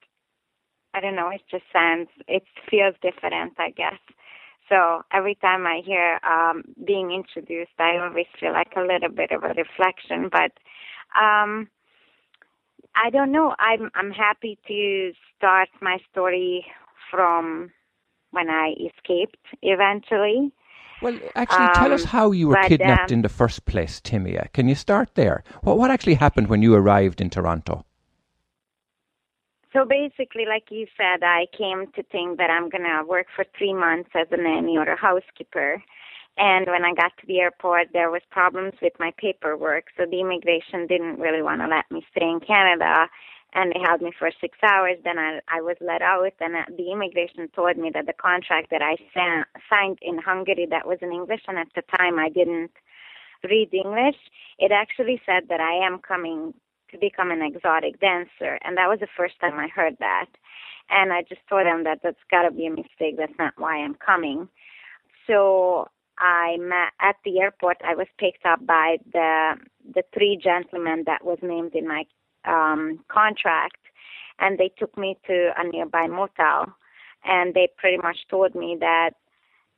i 0.93 0.99
don't 0.99 1.15
know 1.15 1.29
it 1.29 1.41
just 1.51 1.65
sounds 1.73 2.09
it 2.27 2.43
feels 2.69 2.95
different 3.01 3.53
i 3.59 3.69
guess. 3.71 3.99
So 4.69 5.03
every 5.13 5.35
time 5.35 5.65
i 5.67 5.81
hear 5.85 6.19
um 6.23 6.63
being 6.85 7.11
introduced 7.11 7.77
i 7.79 7.97
always 7.97 8.27
feel 8.39 8.53
like 8.53 8.73
a 8.75 8.81
little 8.81 9.09
bit 9.09 9.31
of 9.31 9.43
a 9.43 9.49
reflection 9.53 10.29
but 10.31 10.51
um 11.19 11.67
i 12.95 13.09
don't 13.11 13.31
know. 13.31 13.55
I'm 13.59 13.91
i'm 13.95 14.11
happy 14.11 14.57
to 14.67 15.11
start 15.37 15.69
my 15.81 15.97
story 16.11 16.65
from 17.11 17.71
when 18.35 18.49
I 18.49 18.73
escaped 18.79 19.45
eventually. 19.61 20.51
Well, 21.01 21.19
actually, 21.35 21.67
tell 21.75 21.91
us 21.91 22.03
um, 22.03 22.07
how 22.07 22.31
you 22.31 22.47
were 22.47 22.55
but, 22.55 22.67
kidnapped 22.67 23.11
um, 23.11 23.15
in 23.15 23.21
the 23.21 23.29
first 23.29 23.65
place, 23.65 23.99
Timea. 23.99 24.51
Can 24.53 24.67
you 24.67 24.75
start 24.75 25.15
there? 25.15 25.43
What, 25.61 25.77
what 25.77 25.91
actually 25.91 26.15
happened 26.15 26.47
when 26.47 26.61
you 26.61 26.73
arrived 26.73 27.19
in 27.19 27.29
Toronto? 27.29 27.85
So 29.73 29.83
basically, 29.83 30.45
like 30.47 30.71
you 30.71 30.87
said, 30.95 31.21
I 31.21 31.47
came 31.57 31.87
to 31.95 32.03
think 32.03 32.37
that 32.37 32.49
I'm 32.49 32.69
going 32.69 32.85
to 32.85 33.03
work 33.05 33.27
for 33.35 33.45
three 33.57 33.73
months 33.73 34.09
as 34.15 34.27
a 34.31 34.37
nanny 34.37 34.77
or 34.77 34.87
a 34.87 34.97
housekeeper. 34.97 35.83
And 36.37 36.65
when 36.67 36.85
I 36.85 36.93
got 36.93 37.11
to 37.19 37.27
the 37.27 37.39
airport, 37.39 37.87
there 37.91 38.09
was 38.09 38.21
problems 38.31 38.73
with 38.81 38.93
my 38.99 39.11
paperwork. 39.17 39.85
So 39.97 40.05
the 40.09 40.21
immigration 40.21 40.87
didn't 40.87 41.19
really 41.19 41.41
want 41.41 41.59
to 41.61 41.67
let 41.67 41.91
me 41.91 42.05
stay 42.11 42.25
in 42.25 42.39
Canada 42.39 43.07
and 43.55 43.71
they 43.71 43.79
held 43.83 44.01
me 44.01 44.11
for 44.17 44.29
six 44.41 44.57
hours. 44.61 44.97
Then 45.03 45.17
I, 45.17 45.39
I 45.49 45.61
was 45.61 45.77
let 45.81 46.01
out, 46.01 46.33
and 46.41 46.55
uh, 46.55 46.65
the 46.77 46.91
immigration 46.91 47.47
told 47.55 47.77
me 47.77 47.89
that 47.93 48.05
the 48.05 48.13
contract 48.13 48.69
that 48.71 48.81
I 48.83 48.97
sa- 49.13 49.49
signed 49.69 49.99
in 50.01 50.19
Hungary 50.19 50.67
that 50.69 50.87
was 50.87 50.99
in 51.01 51.11
English, 51.13 51.41
and 51.47 51.57
at 51.57 51.69
the 51.75 51.83
time 51.97 52.19
I 52.19 52.29
didn't 52.29 52.71
read 53.43 53.73
English. 53.73 54.17
It 54.59 54.71
actually 54.71 55.21
said 55.25 55.49
that 55.49 55.61
I 55.61 55.85
am 55.85 55.99
coming 55.99 56.53
to 56.91 56.97
become 56.97 57.31
an 57.31 57.41
exotic 57.41 57.99
dancer, 57.99 58.59
and 58.63 58.77
that 58.77 58.89
was 58.89 58.99
the 58.99 59.07
first 59.17 59.39
time 59.39 59.57
I 59.59 59.67
heard 59.67 59.95
that. 59.99 60.27
And 60.89 61.11
I 61.11 61.23
just 61.23 61.41
told 61.49 61.65
them 61.65 61.83
that 61.85 61.99
that's 62.03 62.17
got 62.29 62.43
to 62.43 62.51
be 62.51 62.67
a 62.67 62.69
mistake. 62.69 63.17
That's 63.17 63.33
not 63.39 63.53
why 63.57 63.77
I'm 63.77 63.95
coming. 63.95 64.47
So 65.27 65.87
I 66.19 66.57
met 66.59 66.93
at 67.01 67.15
the 67.25 67.39
airport. 67.39 67.77
I 67.83 67.95
was 67.95 68.07
picked 68.19 68.45
up 68.45 68.65
by 68.65 68.97
the 69.11 69.55
the 69.93 70.03
three 70.13 70.39
gentlemen 70.41 71.03
that 71.07 71.23
was 71.25 71.39
named 71.41 71.73
in 71.75 71.87
my 71.87 72.05
um, 72.47 72.99
contract, 73.07 73.77
and 74.39 74.57
they 74.57 74.71
took 74.77 74.97
me 74.97 75.17
to 75.27 75.51
a 75.57 75.67
nearby 75.67 76.07
motel, 76.07 76.73
and 77.23 77.53
they 77.53 77.67
pretty 77.77 77.97
much 77.97 78.17
told 78.29 78.55
me 78.55 78.77
that 78.79 79.11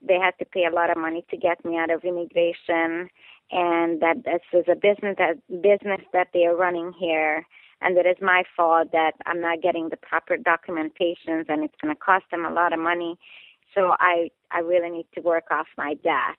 they 0.01 0.15
had 0.15 0.37
to 0.39 0.45
pay 0.45 0.65
a 0.65 0.73
lot 0.73 0.89
of 0.89 0.97
money 0.97 1.25
to 1.29 1.37
get 1.37 1.63
me 1.65 1.77
out 1.77 1.89
of 1.89 2.03
immigration, 2.03 3.09
and 3.51 4.01
that 4.01 4.23
this 4.25 4.41
is 4.53 4.65
a 4.69 4.75
business 4.75 5.15
that 5.17 5.37
business 5.61 6.01
that 6.13 6.27
they 6.33 6.45
are 6.45 6.55
running 6.55 6.93
here, 6.99 7.45
and 7.81 7.95
that 7.97 8.05
it's 8.05 8.21
my 8.21 8.43
fault 8.55 8.91
that 8.91 9.13
I'm 9.25 9.41
not 9.41 9.61
getting 9.61 9.89
the 9.89 9.97
proper 9.97 10.37
documentations, 10.37 11.45
and 11.49 11.63
it's 11.63 11.75
going 11.81 11.93
to 11.93 11.99
cost 11.99 12.25
them 12.31 12.45
a 12.45 12.53
lot 12.53 12.73
of 12.73 12.79
money. 12.79 13.17
So 13.73 13.95
I 13.99 14.29
I 14.51 14.59
really 14.59 14.89
need 14.89 15.07
to 15.15 15.21
work 15.21 15.45
off 15.51 15.67
my 15.77 15.93
debt 15.95 16.37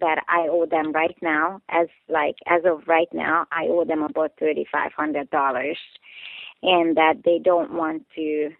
that 0.00 0.22
I 0.28 0.48
owe 0.50 0.66
them 0.66 0.92
right 0.92 1.16
now. 1.22 1.60
As 1.68 1.88
like 2.08 2.36
as 2.46 2.62
of 2.64 2.86
right 2.86 3.08
now, 3.12 3.46
I 3.52 3.66
owe 3.68 3.84
them 3.84 4.02
about 4.02 4.32
thirty 4.38 4.66
five 4.70 4.92
hundred 4.96 5.30
dollars, 5.30 5.78
and 6.62 6.96
that 6.96 7.22
they 7.24 7.38
don't 7.38 7.74
want 7.74 8.04
to 8.16 8.50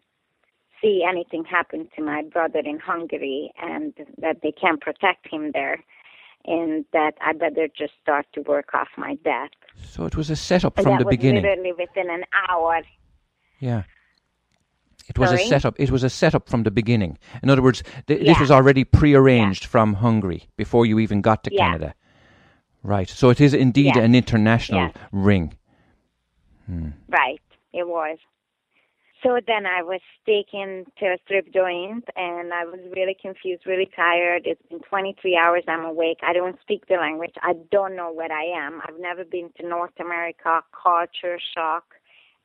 see 0.80 1.04
anything 1.08 1.44
happen 1.44 1.88
to 1.96 2.02
my 2.02 2.22
brother 2.22 2.60
in 2.64 2.78
Hungary, 2.78 3.52
and 3.60 3.94
that 4.18 4.38
they 4.42 4.52
can't 4.52 4.80
protect 4.80 5.28
him 5.32 5.52
there, 5.52 5.82
and 6.44 6.84
that 6.92 7.12
I 7.20 7.32
better 7.32 7.68
just 7.68 7.92
start 8.02 8.26
to 8.34 8.40
work 8.42 8.74
off 8.74 8.88
my 8.96 9.14
debt. 9.16 9.50
So 9.84 10.06
it 10.06 10.16
was 10.16 10.30
a 10.30 10.36
setup 10.36 10.74
from 10.74 10.84
that 10.84 10.98
the 10.98 11.04
was 11.04 11.16
beginning. 11.16 11.42
literally 11.42 11.72
within 11.72 12.10
an 12.10 12.24
hour. 12.48 12.82
Yeah. 13.58 13.84
It 15.14 15.18
was 15.18 15.30
Sorry? 15.30 15.42
a 15.42 15.46
setup. 15.46 15.74
It 15.78 15.90
was 15.90 16.02
a 16.02 16.08
setup 16.10 16.48
from 16.48 16.62
the 16.62 16.70
beginning. 16.70 17.18
In 17.42 17.50
other 17.50 17.60
words, 17.62 17.82
th- 18.06 18.24
this 18.24 18.40
was 18.40 18.50
already 18.50 18.84
prearranged 18.84 19.66
from 19.66 19.94
Hungary 19.94 20.48
before 20.56 20.86
you 20.86 20.98
even 20.98 21.20
got 21.20 21.44
to 21.44 21.50
Yeah. 21.52 21.58
Canada. 21.66 21.94
Right. 22.82 23.08
So 23.08 23.28
it 23.30 23.40
is 23.40 23.52
indeed 23.52 23.96
an 23.96 24.14
international 24.14 24.90
ring. 25.12 25.52
Hmm. 26.66 26.88
Right, 27.08 27.42
it 27.72 27.86
was. 27.86 28.18
So 29.22 29.38
then 29.46 29.66
I 29.66 29.82
was 29.82 30.00
taken 30.26 30.84
to 30.98 31.06
a 31.06 31.16
strip 31.24 31.52
joint 31.54 32.04
and 32.16 32.52
I 32.52 32.64
was 32.64 32.80
really 32.96 33.14
confused, 33.20 33.62
really 33.66 33.88
tired. 33.94 34.42
It's 34.46 34.62
been 34.68 34.80
23 34.80 35.36
hours 35.36 35.62
I'm 35.68 35.84
awake. 35.84 36.18
I 36.26 36.32
don't 36.32 36.58
speak 36.60 36.86
the 36.88 36.96
language. 36.96 37.34
I 37.42 37.52
don't 37.70 37.94
know 37.94 38.10
where 38.12 38.32
I 38.32 38.44
am. 38.66 38.80
I've 38.84 38.98
never 38.98 39.24
been 39.24 39.50
to 39.60 39.68
North 39.68 39.92
America, 40.00 40.62
culture 40.72 41.38
shock, 41.54 41.84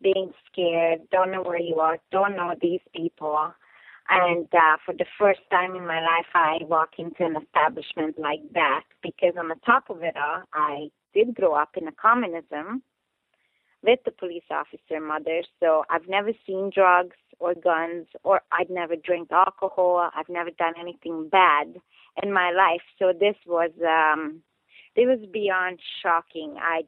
being 0.01 0.31
scared, 0.51 0.99
don't 1.11 1.31
know 1.31 1.41
where 1.43 1.59
you 1.59 1.79
are, 1.79 1.97
don't 2.11 2.35
know 2.35 2.53
these 2.61 2.81
people. 2.95 3.53
And 4.09 4.47
uh, 4.53 4.77
for 4.85 4.93
the 4.93 5.05
first 5.19 5.41
time 5.51 5.75
in 5.75 5.85
my 5.85 5.99
life, 5.99 6.27
I 6.33 6.59
walk 6.61 6.91
into 6.97 7.25
an 7.25 7.35
establishment 7.35 8.17
like 8.17 8.41
that 8.53 8.83
because 9.03 9.33
on 9.37 9.49
the 9.49 9.59
top 9.65 9.89
of 9.89 10.01
it 10.01 10.15
all, 10.15 10.43
I 10.53 10.89
did 11.13 11.35
grow 11.35 11.53
up 11.55 11.71
in 11.75 11.87
a 11.87 11.91
communism 11.91 12.83
with 13.83 13.99
the 14.05 14.11
police 14.11 14.43
officer 14.49 15.01
mother. 15.01 15.43
So 15.59 15.83
I've 15.89 16.07
never 16.07 16.31
seen 16.45 16.71
drugs 16.73 17.17
or 17.39 17.53
guns, 17.53 18.07
or 18.23 18.41
I'd 18.51 18.69
never 18.69 18.95
drank 18.95 19.31
alcohol. 19.31 20.09
I've 20.15 20.29
never 20.29 20.51
done 20.51 20.73
anything 20.79 21.29
bad 21.29 21.75
in 22.23 22.33
my 22.33 22.51
life. 22.51 22.81
So 22.97 23.13
this 23.17 23.35
was 23.45 23.71
um, 23.85 24.41
it 24.95 25.05
was 25.05 25.19
beyond 25.31 25.79
shocking. 26.01 26.55
I 26.59 26.81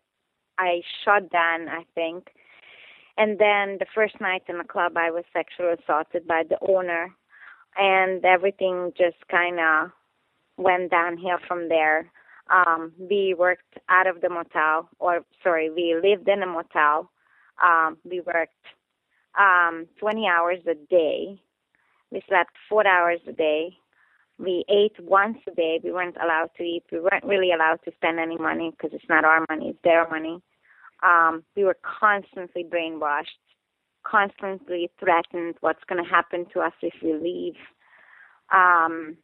I 0.58 0.82
shut 1.04 1.30
down. 1.32 1.70
I 1.70 1.84
think. 1.96 2.30
And 3.20 3.38
then 3.38 3.78
the 3.80 3.86
first 3.94 4.20
night 4.20 4.42
in 4.48 4.58
the 4.58 4.64
club, 4.64 4.94
I 4.98 5.12
was 5.12 5.26
sexually 5.32 5.74
assaulted 5.74 6.26
by 6.26 6.44
the 6.50 6.58
owner, 6.68 7.14
and 7.78 8.26
everything 8.26 8.92
just 8.98 9.18
kind 9.30 9.60
of 9.60 9.92
went 10.58 10.90
downhill 10.90 11.38
from 11.48 11.70
there 11.70 12.12
um, 12.50 12.92
we 12.98 13.36
worked 13.38 13.78
out 13.90 14.08
of 14.08 14.22
the 14.22 14.30
motel, 14.30 14.90
or 15.00 15.22
sorry, 15.44 15.70
we 15.70 15.96
lived 16.02 16.28
in 16.28 16.42
a 16.42 16.48
motel. 16.48 17.12
Um, 17.64 17.98
we 18.04 18.22
worked 18.22 18.54
um, 19.40 19.88
20 20.00 20.28
hours 20.28 20.60
a 20.68 20.76
day. 20.90 21.40
We 22.12 22.22
slept 22.28 22.52
four 22.68 22.88
hours 22.88 23.20
a 23.28 23.34
day. 23.34 23.78
We 24.40 24.66
ate 24.70 25.00
once 25.00 25.38
a 25.48 25.52
day. 25.52 25.80
We 25.84 25.92
weren't 25.92 26.18
allowed 26.18 26.50
to 26.58 26.64
eat. 26.64 26.84
We 26.92 27.00
weren't 27.00 27.26
really 27.26 27.52
allowed 27.52 27.80
to 27.86 27.92
spend 27.96 28.20
any 28.20 28.38
money 28.38 28.72
because 28.72 28.92
it's 28.94 29.10
not 29.10 29.26
our 29.26 29.46
money, 29.50 29.70
it's 29.70 29.84
their 29.84 30.10
money. 30.10 30.42
Um, 31.04 31.44
we 31.56 31.64
were 31.64 31.78
constantly 31.82 32.64
brainwashed, 32.64 33.40
constantly 34.04 34.90
threatened 35.00 35.56
what's 35.62 35.84
going 35.88 36.04
to 36.04 36.10
happen 36.10 36.46
to 36.54 36.60
us 36.60 36.74
if 36.82 36.94
we 37.02 37.14
leave. 37.14 37.56
Um, 38.54 39.18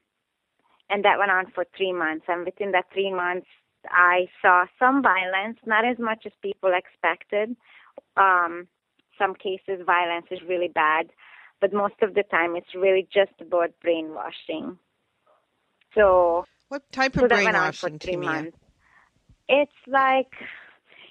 and 0.89 1.03
that 1.03 1.17
went 1.17 1.31
on 1.31 1.51
for 1.53 1.65
three 1.75 1.93
months. 1.93 2.25
And 2.27 2.45
within 2.45 2.71
that 2.71 2.85
three 2.93 3.13
months, 3.13 3.47
I 3.89 4.27
saw 4.41 4.65
some 4.79 5.01
violence, 5.01 5.57
not 5.65 5.85
as 5.85 5.97
much 5.99 6.23
as 6.25 6.31
people 6.41 6.71
expected. 6.73 7.55
Um, 8.17 8.67
some 9.17 9.33
cases, 9.35 9.85
violence 9.85 10.27
is 10.31 10.39
really 10.47 10.67
bad, 10.67 11.09
but 11.61 11.73
most 11.73 11.95
of 12.01 12.13
the 12.13 12.23
time, 12.23 12.55
it's 12.55 12.75
really 12.75 13.07
just 13.13 13.31
about 13.39 13.71
brainwashing. 13.81 14.77
So, 15.93 16.45
What 16.67 16.91
type 16.91 17.15
of 17.15 17.29
that 17.29 17.43
went 17.43 17.55
on 17.55 17.71
for 17.71 17.89
brainwashing, 17.89 18.19
months. 18.19 18.57
It's 19.47 19.71
like 19.87 20.31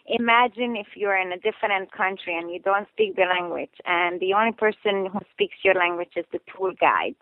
imagine 0.06 0.76
if 0.76 0.88
you're 0.94 1.16
in 1.16 1.32
a 1.32 1.38
different 1.38 1.92
country 1.92 2.36
and 2.36 2.50
you 2.50 2.58
don't 2.58 2.88
speak 2.92 3.16
the 3.16 3.22
language, 3.22 3.74
and 3.86 4.20
the 4.20 4.32
only 4.34 4.52
person 4.52 5.06
who 5.12 5.20
speaks 5.32 5.56
your 5.62 5.74
language 5.74 6.12
is 6.16 6.26
the 6.32 6.40
tour 6.54 6.72
guide. 6.78 7.16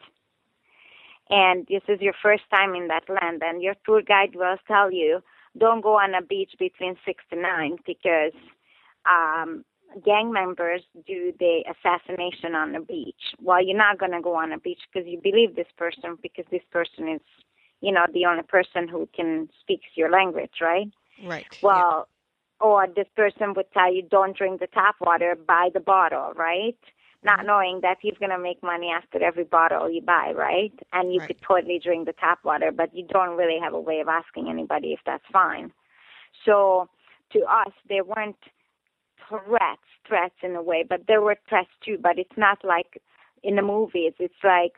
And 1.30 1.66
this 1.68 1.82
is 1.88 2.00
your 2.00 2.14
first 2.22 2.42
time 2.50 2.74
in 2.74 2.88
that 2.88 3.04
land 3.08 3.42
and 3.42 3.62
your 3.62 3.74
tour 3.86 4.02
guide 4.02 4.34
will 4.34 4.56
tell 4.66 4.92
you 4.92 5.22
don't 5.56 5.80
go 5.80 5.98
on 5.98 6.14
a 6.14 6.22
beach 6.22 6.52
between 6.58 6.96
six 7.04 7.24
to 7.30 7.40
nine 7.40 7.76
because 7.86 8.32
um 9.06 9.64
gang 10.04 10.32
members 10.32 10.82
do 11.06 11.32
the 11.38 11.64
assassination 11.70 12.54
on 12.54 12.72
the 12.72 12.80
beach. 12.80 13.34
Well 13.40 13.64
you're 13.64 13.76
not 13.76 13.98
going 13.98 14.12
to 14.12 14.20
go 14.20 14.34
on 14.34 14.52
a 14.52 14.58
beach 14.58 14.80
because 14.92 15.08
you 15.08 15.20
believe 15.22 15.54
this 15.54 15.72
person 15.78 16.18
because 16.22 16.44
this 16.50 16.62
person 16.70 17.08
is 17.08 17.20
you 17.80 17.92
know 17.92 18.04
the 18.12 18.26
only 18.26 18.42
person 18.42 18.88
who 18.88 19.08
can 19.14 19.48
speaks 19.60 19.86
your 19.94 20.10
language 20.10 20.60
right? 20.60 20.90
Right. 21.22 21.46
well 21.62 22.08
or 22.62 22.87
this 22.95 23.09
person 23.16 23.54
would 23.54 23.71
tell 23.73 23.92
you 23.92 24.02
don't 24.02 24.37
drink 24.37 24.61
the 24.61 24.69
tap 24.69 24.97
water 25.00 25.37
buy 25.49 25.69
the 25.75 25.81
bottle 25.81 26.33
right 26.37 26.78
not 27.25 27.47
knowing 27.47 27.81
that 27.83 27.99
he's 28.00 28.16
going 28.19 28.31
to 28.31 28.38
make 28.38 28.62
money 28.62 28.90
after 28.90 29.23
every 29.23 29.45
bottle 29.45 29.90
you 29.90 30.02
buy, 30.02 30.33
right? 30.37 30.73
And 30.92 31.14
you 31.14 31.21
Right. 31.21 31.26
could 31.26 31.37
totally 31.47 31.81
drink 31.83 32.07
the 32.07 32.14
tap 32.14 32.40
water, 32.45 32.73
but 32.73 32.95
you 32.95 33.07
don't 33.07 33.37
really 33.37 33.59
have 33.62 33.75
a 33.75 33.81
way 33.81 34.00
of 34.00 34.09
asking 34.09 34.49
anybody 34.50 34.92
if 34.92 35.00
that's 35.07 35.25
fine. 35.33 35.73
So 36.45 36.88
to 37.33 37.40
us, 37.40 37.73
there 37.88 38.04
weren't 38.04 38.37
threats, 39.28 39.83
threats 40.07 40.35
in 40.42 40.57
a 40.57 40.62
way, 40.62 40.85
but 40.88 41.02
there 41.09 41.23
were 41.23 41.37
threats 41.49 41.71
too, 41.85 41.99
but 42.00 42.19
it's 42.19 42.37
not 42.37 42.59
like 42.64 43.00
in 43.42 43.57
the 43.57 43.62
movies. 43.62 44.12
It's 44.19 44.35
like, 44.45 44.75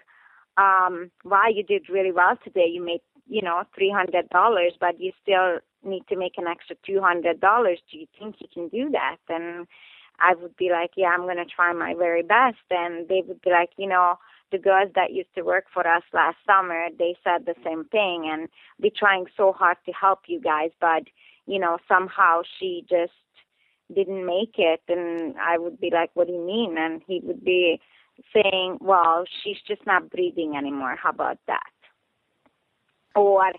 um, 0.58 1.10
wow, 1.24 1.48
you 1.52 1.62
did 1.62 1.88
really 1.88 2.12
well 2.12 2.36
today. 2.44 2.66
You 2.70 2.84
made, 2.84 3.00
you 3.26 3.42
know, 3.42 3.62
$300, 3.78 4.72
but 4.80 5.00
you 5.00 5.12
still 5.22 5.58
need 5.86 6.06
to 6.08 6.16
make 6.16 6.34
an 6.38 6.46
extra 6.46 6.76
$200. 6.88 7.40
Do 7.40 7.98
you 7.98 8.06
think 8.18 8.36
you 8.40 8.48
can 8.52 8.68
do 8.68 8.90
that? 8.90 9.16
And 9.28 9.66
I 10.20 10.34
would 10.34 10.56
be 10.56 10.70
like, 10.70 10.92
yeah, 10.96 11.08
I'm 11.08 11.22
going 11.22 11.36
to 11.36 11.44
try 11.44 11.72
my 11.72 11.94
very 11.94 12.22
best. 12.22 12.58
And 12.70 13.08
they 13.08 13.22
would 13.26 13.40
be 13.42 13.50
like, 13.50 13.70
you 13.76 13.88
know, 13.88 14.16
the 14.52 14.58
girls 14.58 14.90
that 14.94 15.12
used 15.12 15.34
to 15.34 15.42
work 15.42 15.64
for 15.72 15.86
us 15.86 16.02
last 16.12 16.36
summer, 16.46 16.88
they 16.98 17.16
said 17.24 17.46
the 17.46 17.54
same 17.64 17.84
thing. 17.86 18.30
And 18.32 18.48
we're 18.80 18.92
trying 18.96 19.26
so 19.36 19.52
hard 19.52 19.78
to 19.86 19.92
help 19.92 20.20
you 20.26 20.40
guys, 20.40 20.70
but, 20.80 21.04
you 21.46 21.58
know, 21.58 21.78
somehow 21.88 22.42
she 22.58 22.84
just 22.88 23.12
didn't 23.94 24.24
make 24.24 24.54
it. 24.58 24.80
And 24.88 25.34
I 25.38 25.58
would 25.58 25.80
be 25.80 25.90
like, 25.92 26.10
what 26.14 26.28
do 26.28 26.32
you 26.32 26.44
mean? 26.44 26.76
And 26.78 27.02
he 27.06 27.20
would 27.24 27.44
be 27.44 27.80
saying, 28.32 28.78
well, 28.80 29.24
she's 29.42 29.58
just 29.66 29.84
not 29.86 30.10
breathing 30.10 30.56
anymore. 30.56 30.96
How 31.02 31.10
about 31.10 31.38
that? 31.46 31.70
Or 33.16 33.52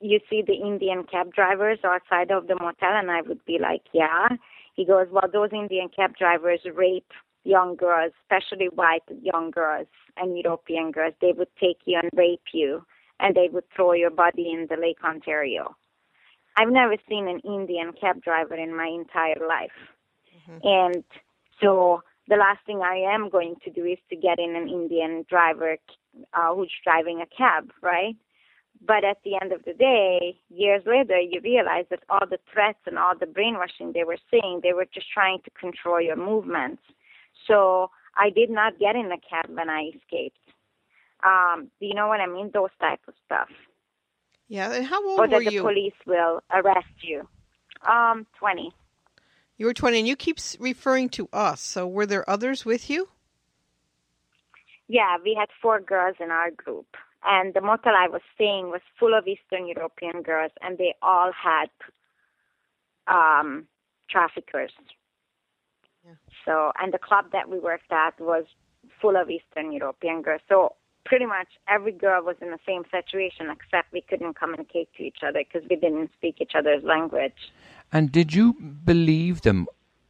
you 0.00 0.20
see 0.28 0.42
the 0.46 0.54
Indian 0.54 1.04
cab 1.04 1.32
drivers 1.32 1.78
outside 1.84 2.30
of 2.30 2.46
the 2.46 2.54
motel, 2.54 2.92
and 2.92 3.10
I 3.10 3.22
would 3.22 3.44
be 3.44 3.58
like, 3.60 3.82
yeah. 3.92 4.28
He 4.74 4.84
goes, 4.84 5.08
well, 5.10 5.28
those 5.32 5.50
Indian 5.52 5.88
cab 5.94 6.16
drivers 6.16 6.60
rape 6.74 7.10
young 7.44 7.76
girls, 7.76 8.12
especially 8.22 8.66
white 8.66 9.02
young 9.22 9.50
girls 9.50 9.86
and 10.16 10.38
European 10.38 10.90
girls. 10.92 11.14
They 11.20 11.32
would 11.32 11.48
take 11.60 11.78
you 11.84 11.98
and 12.02 12.10
rape 12.14 12.42
you, 12.52 12.84
and 13.20 13.34
they 13.34 13.48
would 13.50 13.64
throw 13.74 13.92
your 13.92 14.10
body 14.10 14.50
in 14.52 14.66
the 14.68 14.76
Lake 14.76 15.02
Ontario. 15.04 15.74
I've 16.56 16.70
never 16.70 16.96
seen 17.08 17.28
an 17.28 17.40
Indian 17.44 17.92
cab 17.92 18.22
driver 18.22 18.54
in 18.54 18.76
my 18.76 18.86
entire 18.86 19.46
life. 19.48 19.70
And 20.62 21.04
so 21.60 22.02
the 22.28 22.36
last 22.36 22.60
thing 22.66 22.80
I 22.82 22.96
am 22.96 23.28
going 23.30 23.56
to 23.64 23.70
do 23.70 23.84
is 23.84 23.98
to 24.10 24.16
get 24.16 24.38
in 24.38 24.56
an 24.56 24.68
Indian 24.68 25.24
driver 25.28 25.76
uh, 26.34 26.54
who's 26.54 26.72
driving 26.84 27.20
a 27.20 27.26
cab, 27.26 27.70
right? 27.82 28.16
But 28.86 29.04
at 29.04 29.18
the 29.24 29.36
end 29.40 29.52
of 29.52 29.64
the 29.64 29.72
day, 29.72 30.38
years 30.50 30.82
later, 30.86 31.18
you 31.18 31.40
realize 31.42 31.86
that 31.90 32.04
all 32.08 32.26
the 32.28 32.38
threats 32.52 32.78
and 32.86 32.98
all 32.98 33.16
the 33.18 33.26
brainwashing 33.26 33.92
they 33.92 34.04
were 34.04 34.18
saying, 34.30 34.60
they 34.62 34.72
were 34.72 34.86
just 34.92 35.10
trying 35.12 35.40
to 35.44 35.50
control 35.50 36.00
your 36.00 36.16
movements. 36.16 36.82
So 37.46 37.90
I 38.16 38.30
did 38.30 38.50
not 38.50 38.78
get 38.78 38.94
in 38.94 39.10
a 39.10 39.18
cab 39.18 39.46
when 39.48 39.68
I 39.68 39.90
escaped. 39.96 40.38
Um, 41.24 41.70
do 41.80 41.86
you 41.86 41.94
know 41.94 42.06
what 42.06 42.20
I 42.20 42.26
mean? 42.26 42.50
Those 42.54 42.70
type 42.80 43.00
of 43.08 43.14
stuff. 43.26 43.48
Yeah. 44.48 44.72
And 44.72 44.86
how 44.86 45.06
old 45.06 45.18
or 45.18 45.22
were 45.22 45.28
that 45.28 45.44
the 45.44 45.52
you? 45.52 45.62
police 45.62 45.94
will 46.06 46.42
arrest 46.52 46.86
you. 47.02 47.28
Um, 47.88 48.26
20. 48.38 48.72
You 49.56 49.66
were 49.66 49.74
20, 49.74 49.98
and 49.98 50.08
you 50.08 50.14
keep 50.14 50.38
referring 50.60 51.08
to 51.10 51.28
us. 51.32 51.60
So 51.60 51.86
were 51.86 52.06
there 52.06 52.28
others 52.30 52.64
with 52.64 52.88
you? 52.88 53.08
Yeah, 54.86 55.16
we 55.22 55.34
had 55.38 55.48
four 55.60 55.80
girls 55.80 56.16
in 56.20 56.30
our 56.30 56.50
group. 56.50 56.86
And 57.24 57.54
the 57.54 57.60
motel 57.60 57.94
I 57.96 58.08
was 58.08 58.22
staying 58.34 58.70
was 58.70 58.80
full 58.98 59.16
of 59.16 59.26
Eastern 59.26 59.66
European 59.66 60.22
girls, 60.22 60.52
and 60.62 60.78
they 60.78 60.94
all 61.02 61.32
had 61.32 61.70
um, 63.06 63.66
traffickers. 64.08 64.72
Yeah. 66.04 66.12
So, 66.44 66.72
and 66.80 66.92
the 66.92 66.98
club 66.98 67.26
that 67.32 67.48
we 67.48 67.58
worked 67.58 67.90
at 67.92 68.18
was 68.20 68.44
full 69.00 69.16
of 69.16 69.30
Eastern 69.30 69.72
European 69.72 70.22
girls. 70.22 70.40
So 70.48 70.74
pretty 71.04 71.26
much 71.26 71.48
every 71.68 71.92
girl 71.92 72.22
was 72.22 72.36
in 72.40 72.50
the 72.50 72.58
same 72.66 72.84
situation, 72.90 73.50
except 73.50 73.92
we 73.92 74.02
couldn't 74.02 74.34
communicate 74.34 74.88
to 74.96 75.02
each 75.02 75.18
other 75.26 75.40
because 75.40 75.68
we 75.68 75.76
didn't 75.76 76.10
speak 76.16 76.36
each 76.40 76.52
other's 76.54 76.84
language. 76.84 77.52
And 77.92 78.12
did 78.12 78.34
you 78.34 78.54
believe 78.84 79.42
them 79.42 79.66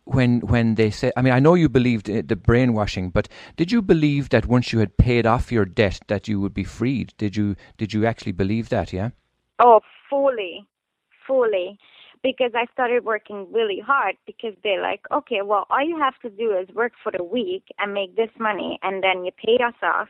when 0.09 0.41
when 0.41 0.75
they 0.75 0.91
said? 0.91 1.13
I 1.17 1.23
mean, 1.23 1.33
I 1.33 1.39
know 1.39 1.55
you 1.55 1.69
believed 1.69 2.09
eh, 2.11 2.23
the 2.25 2.37
brainwashing, 2.37 3.11
but 3.11 3.29
did 3.57 3.71
you 3.71 3.83
believe 3.83 4.31
that 4.31 4.47
once 4.47 4.73
you 4.73 4.79
had 4.79 4.97
paid 4.97 5.27
off 5.27 5.53
your 5.53 5.65
debt, 5.65 6.01
that 6.09 6.29
you 6.29 6.41
would 6.41 6.55
be 6.55 6.65
freed? 6.65 7.15
Did 7.19 7.37
you 7.37 7.57
did 7.77 7.93
you 7.93 8.07
actually 8.07 8.33
believe 8.33 8.69
that? 8.71 8.93
Yeah. 8.93 9.11
Oh, 9.59 9.81
fully, 10.09 10.67
fully 11.27 11.79
because 12.23 12.53
I 12.55 12.67
started 12.73 13.05
working 13.05 13.47
really 13.53 13.81
hard 13.85 14.17
because 14.27 14.55
they're 14.63 14.83
like, 14.83 15.03
okay, 15.13 15.43
well, 15.45 15.67
all 15.71 15.87
you 15.87 15.99
have 15.99 16.19
to 16.23 16.31
do 16.31 16.57
is 16.57 16.75
work 16.75 16.93
for 17.03 17.13
a 17.19 17.23
week 17.23 17.65
and 17.79 17.95
make 17.95 18.17
this 18.17 18.31
money, 18.39 18.79
and 18.83 19.03
then 19.03 19.25
you 19.25 19.31
pay 19.33 19.63
us 19.65 19.75
off. 19.83 20.09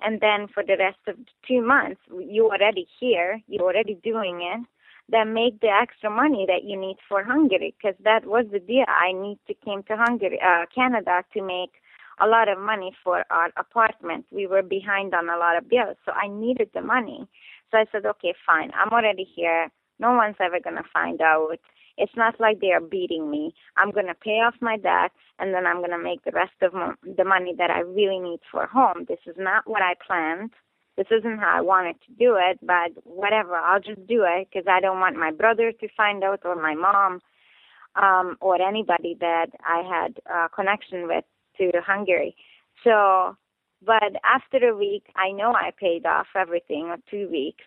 And 0.00 0.20
then 0.20 0.48
for 0.52 0.64
the 0.64 0.76
rest 0.78 0.98
of 1.06 1.16
two 1.46 1.62
months, 1.62 2.00
you 2.10 2.50
already 2.50 2.86
here, 2.98 3.40
you're 3.46 3.62
already 3.62 3.98
doing 4.02 4.40
it. 4.42 4.66
Then 5.08 5.34
make 5.34 5.60
the 5.60 5.68
extra 5.68 6.10
money 6.10 6.46
that 6.46 6.64
you 6.64 6.78
need 6.78 6.96
for 7.08 7.22
Hungary, 7.22 7.74
because 7.76 7.96
that 8.04 8.24
was 8.24 8.46
the 8.50 8.60
deal. 8.60 8.84
I 8.88 9.12
need 9.12 9.38
to 9.46 9.54
came 9.54 9.82
to 9.84 9.96
Hungary, 9.96 10.40
uh, 10.40 10.66
Canada, 10.74 11.24
to 11.34 11.42
make 11.42 11.72
a 12.20 12.26
lot 12.26 12.48
of 12.48 12.58
money 12.58 12.92
for 13.02 13.24
our 13.30 13.50
apartment. 13.56 14.26
We 14.30 14.46
were 14.46 14.62
behind 14.62 15.14
on 15.14 15.28
a 15.28 15.36
lot 15.36 15.56
of 15.56 15.68
bills, 15.68 15.96
so 16.04 16.12
I 16.12 16.28
needed 16.28 16.70
the 16.72 16.82
money. 16.82 17.26
So 17.70 17.78
I 17.78 17.86
said, 17.90 18.06
okay, 18.06 18.34
fine. 18.46 18.70
I'm 18.74 18.90
already 18.90 19.24
here. 19.24 19.68
No 19.98 20.12
one's 20.12 20.36
ever 20.40 20.60
to 20.76 20.82
find 20.92 21.20
out. 21.20 21.58
It's 21.98 22.16
not 22.16 22.40
like 22.40 22.60
they 22.60 22.72
are 22.72 22.80
beating 22.80 23.30
me. 23.30 23.54
I'm 23.76 23.92
to 23.92 24.14
pay 24.14 24.40
off 24.40 24.54
my 24.60 24.76
debt 24.76 25.12
and 25.38 25.52
then 25.54 25.66
I'm 25.66 25.82
to 25.90 25.98
make 25.98 26.24
the 26.24 26.32
rest 26.32 26.54
of 26.62 26.72
the 26.72 27.24
money 27.24 27.54
that 27.58 27.70
I 27.70 27.80
really 27.80 28.18
need 28.18 28.40
for 28.50 28.66
home. 28.66 29.04
This 29.08 29.20
is 29.26 29.36
not 29.38 29.68
what 29.68 29.82
I 29.82 29.94
planned. 30.06 30.50
This 30.96 31.06
isn't 31.10 31.38
how 31.38 31.58
I 31.58 31.60
wanted 31.62 31.96
to 32.06 32.12
do 32.18 32.36
it, 32.38 32.58
but 32.62 32.92
whatever, 33.04 33.54
I'll 33.56 33.80
just 33.80 34.06
do 34.06 34.24
it 34.28 34.48
because 34.52 34.66
I 34.68 34.80
don't 34.80 35.00
want 35.00 35.16
my 35.16 35.30
brother 35.30 35.72
to 35.72 35.88
find 35.96 36.22
out 36.22 36.40
or 36.44 36.54
my 36.54 36.74
mom 36.74 37.20
um, 37.96 38.36
or 38.40 38.60
anybody 38.60 39.16
that 39.20 39.46
I 39.64 39.82
had 39.82 40.18
a 40.26 40.48
connection 40.48 41.06
with 41.08 41.24
to 41.58 41.70
Hungary. 41.86 42.36
So, 42.84 43.36
but 43.84 44.16
after 44.24 44.68
a 44.68 44.76
week, 44.76 45.06
I 45.16 45.32
know 45.32 45.54
I 45.54 45.70
paid 45.78 46.06
off 46.06 46.26
everything 46.36 46.86
or 46.86 46.96
two 47.10 47.28
weeks, 47.30 47.64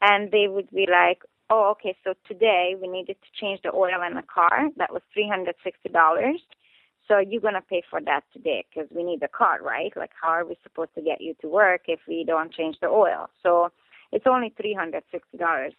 and 0.00 0.30
they 0.30 0.46
would 0.48 0.70
be 0.70 0.86
like, 0.90 1.22
oh, 1.50 1.70
okay, 1.72 1.96
so 2.04 2.14
today 2.26 2.74
we 2.80 2.88
needed 2.88 3.16
to 3.22 3.40
change 3.40 3.60
the 3.62 3.72
oil 3.74 4.02
in 4.06 4.14
the 4.14 4.22
car. 4.22 4.68
That 4.76 4.92
was 4.92 5.02
$360. 5.16 6.34
So 7.08 7.18
you're 7.18 7.40
going 7.40 7.54
to 7.54 7.60
pay 7.60 7.82
for 7.88 8.00
that 8.00 8.22
today 8.32 8.64
because 8.68 8.90
we 8.94 9.04
need 9.04 9.20
the 9.20 9.28
car, 9.28 9.60
right? 9.62 9.92
Like, 9.96 10.10
how 10.20 10.30
are 10.30 10.44
we 10.44 10.58
supposed 10.62 10.94
to 10.96 11.02
get 11.02 11.20
you 11.20 11.34
to 11.40 11.48
work 11.48 11.82
if 11.88 12.00
we 12.08 12.24
don't 12.24 12.52
change 12.52 12.76
the 12.80 12.88
oil? 12.88 13.30
So 13.42 13.70
it's 14.12 14.26
only 14.26 14.52
$360. 14.60 15.72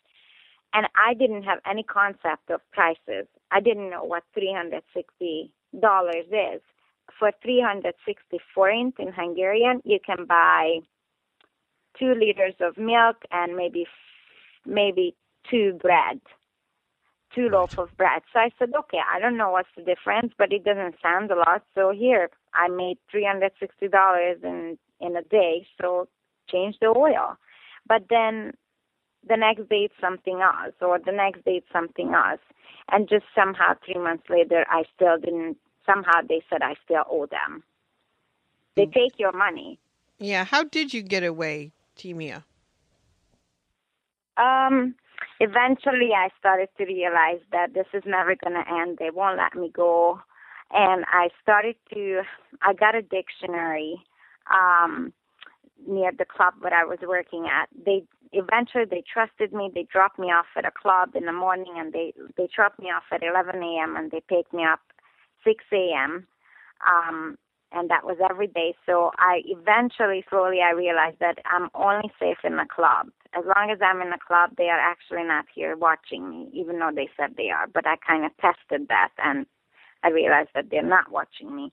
And 0.74 0.88
I 0.96 1.14
didn't 1.14 1.44
have 1.44 1.60
any 1.66 1.84
concept 1.84 2.50
of 2.50 2.62
prices. 2.72 3.28
I 3.52 3.60
didn't 3.60 3.90
know 3.90 4.04
what 4.04 4.24
$360 4.38 5.50
is. 5.74 6.62
For 7.18 7.32
360 7.42 8.40
forint 8.54 8.96
in 9.00 9.12
Hungarian, 9.14 9.82
you 9.86 10.00
can 10.06 10.26
buy 10.26 10.80
two 11.98 12.14
liters 12.14 12.54
of 12.60 12.78
milk 12.78 13.18
and 13.32 13.56
maybe 13.56 13.88
maybe 14.66 15.16
two 15.50 15.80
bread, 15.82 16.20
two 17.38 17.50
loaf 17.50 17.78
of 17.78 17.96
bread. 17.98 18.24
So 18.34 18.40
I 18.40 18.50
said, 18.58 18.72
okay, 18.78 19.00
I 19.14 19.20
don't 19.20 19.38
know 19.38 19.52
what's 19.52 19.70
the 19.78 19.84
difference, 19.84 20.34
but 20.38 20.52
it 20.52 20.64
doesn't 20.64 20.96
sound 21.02 21.30
a 21.30 21.36
lot. 21.36 21.62
So 21.76 21.92
here, 21.92 22.30
I 22.56 22.68
made 22.68 22.98
three 23.12 23.26
hundred 23.26 23.52
sixty 23.60 23.88
dollars 23.88 24.38
in 24.44 24.78
in 25.00 25.16
a 25.16 25.22
day. 25.22 25.68
So 25.80 26.08
change 26.50 26.76
the 26.82 26.88
oil. 26.88 27.38
But 27.88 28.04
then 28.10 28.54
the 29.30 29.38
next 29.38 29.70
day 29.70 29.82
it's 29.88 30.02
something 30.02 30.42
else, 30.42 30.74
or 30.82 30.98
the 31.00 31.12
next 31.12 31.46
day 31.46 31.58
it's 31.58 31.72
something 31.72 32.14
else, 32.14 32.42
and 32.92 33.08
just 33.08 33.26
somehow 33.36 33.76
three 33.86 34.02
months 34.02 34.24
later, 34.30 34.66
I 34.70 34.84
still 34.96 35.18
didn't. 35.18 35.58
Somehow 35.86 36.22
they 36.28 36.42
said 36.50 36.62
I 36.62 36.76
still 36.84 37.04
owe 37.10 37.28
them. 37.28 37.64
They 38.76 38.88
mm. 38.88 38.94
take 38.94 39.20
your 39.20 39.32
money. 39.32 39.80
Yeah. 40.18 40.44
How 40.44 40.64
did 40.64 40.94
you 40.94 41.04
get 41.04 41.24
away, 41.24 41.72
Timea? 41.98 42.44
Um, 44.38 44.96
eventually 45.40 46.12
I 46.16 46.30
started 46.40 46.70
to 46.78 46.86
realize 46.86 47.40
that 47.52 47.74
this 47.74 47.88
is 47.94 48.04
never 48.06 48.36
going 48.36 48.54
to 48.54 48.72
end. 48.82 48.98
They 49.00 49.10
won't 49.12 49.38
let 49.38 49.56
me 49.56 49.70
go. 49.74 50.20
And 50.72 51.06
I 51.08 51.30
started 51.42 51.76
to, 51.94 52.22
I 52.62 52.74
got 52.74 52.96
a 52.96 53.02
dictionary 53.02 53.98
um, 54.54 55.14
near 55.88 56.12
the 56.18 56.26
club 56.26 56.56
where 56.60 56.74
I 56.74 56.84
was 56.84 57.00
working 57.08 57.48
at. 57.48 57.70
They 57.86 58.04
eventually 58.34 58.86
they 58.90 59.04
trusted 59.12 59.54
me. 59.54 59.72
They 59.74 59.84
dropped 59.92 60.20
me 60.20 60.28
off 60.28 60.48
at 60.58 60.66
a 60.66 60.72
club 60.72 61.16
in 61.16 61.26
the 61.26 61.34
morning, 61.34 61.74
and 61.78 61.94
they 61.94 62.14
they 62.38 62.48
dropped 62.54 62.80
me 62.80 62.88
off 62.88 63.04
at 63.12 63.24
11 63.24 63.62
a.m. 63.62 63.96
and 63.96 64.12
they 64.12 64.22
picked 64.28 64.54
me 64.54 64.64
up 64.64 64.82
6 65.44 65.64
a.m. 65.72 66.28
Um, 66.88 67.38
and 67.72 67.90
that 67.90 68.06
was 68.06 68.18
every 68.30 68.48
day. 68.48 68.76
So 68.86 69.12
I 69.18 69.42
eventually, 69.46 70.24
slowly, 70.30 70.60
I 70.62 70.72
realized 70.72 71.18
that 71.20 71.40
I'm 71.46 71.70
only 71.76 72.12
safe 72.20 72.38
in 72.44 72.56
the 72.56 72.66
club. 72.74 73.08
As 73.34 73.44
long 73.46 73.70
as 73.72 73.80
I'm 73.82 74.02
in 74.02 74.10
the 74.10 74.18
club, 74.26 74.52
they 74.58 74.70
are 74.70 74.80
actually 74.80 75.24
not 75.24 75.46
here 75.54 75.76
watching 75.76 76.30
me, 76.30 76.50
even 76.54 76.80
though 76.80 76.92
they 76.96 77.10
said 77.18 77.36
they 77.38 77.50
are. 77.50 77.68
But 77.68 77.88
I 77.88 77.96
kind 77.98 78.26
of 78.26 78.32
tested 78.38 78.88
that, 78.90 79.10
and 79.18 79.46
I 80.04 80.10
realized 80.10 80.50
that 80.56 80.70
they're 80.70 80.84
not 80.84 81.12
watching 81.12 81.56
me. 81.56 81.72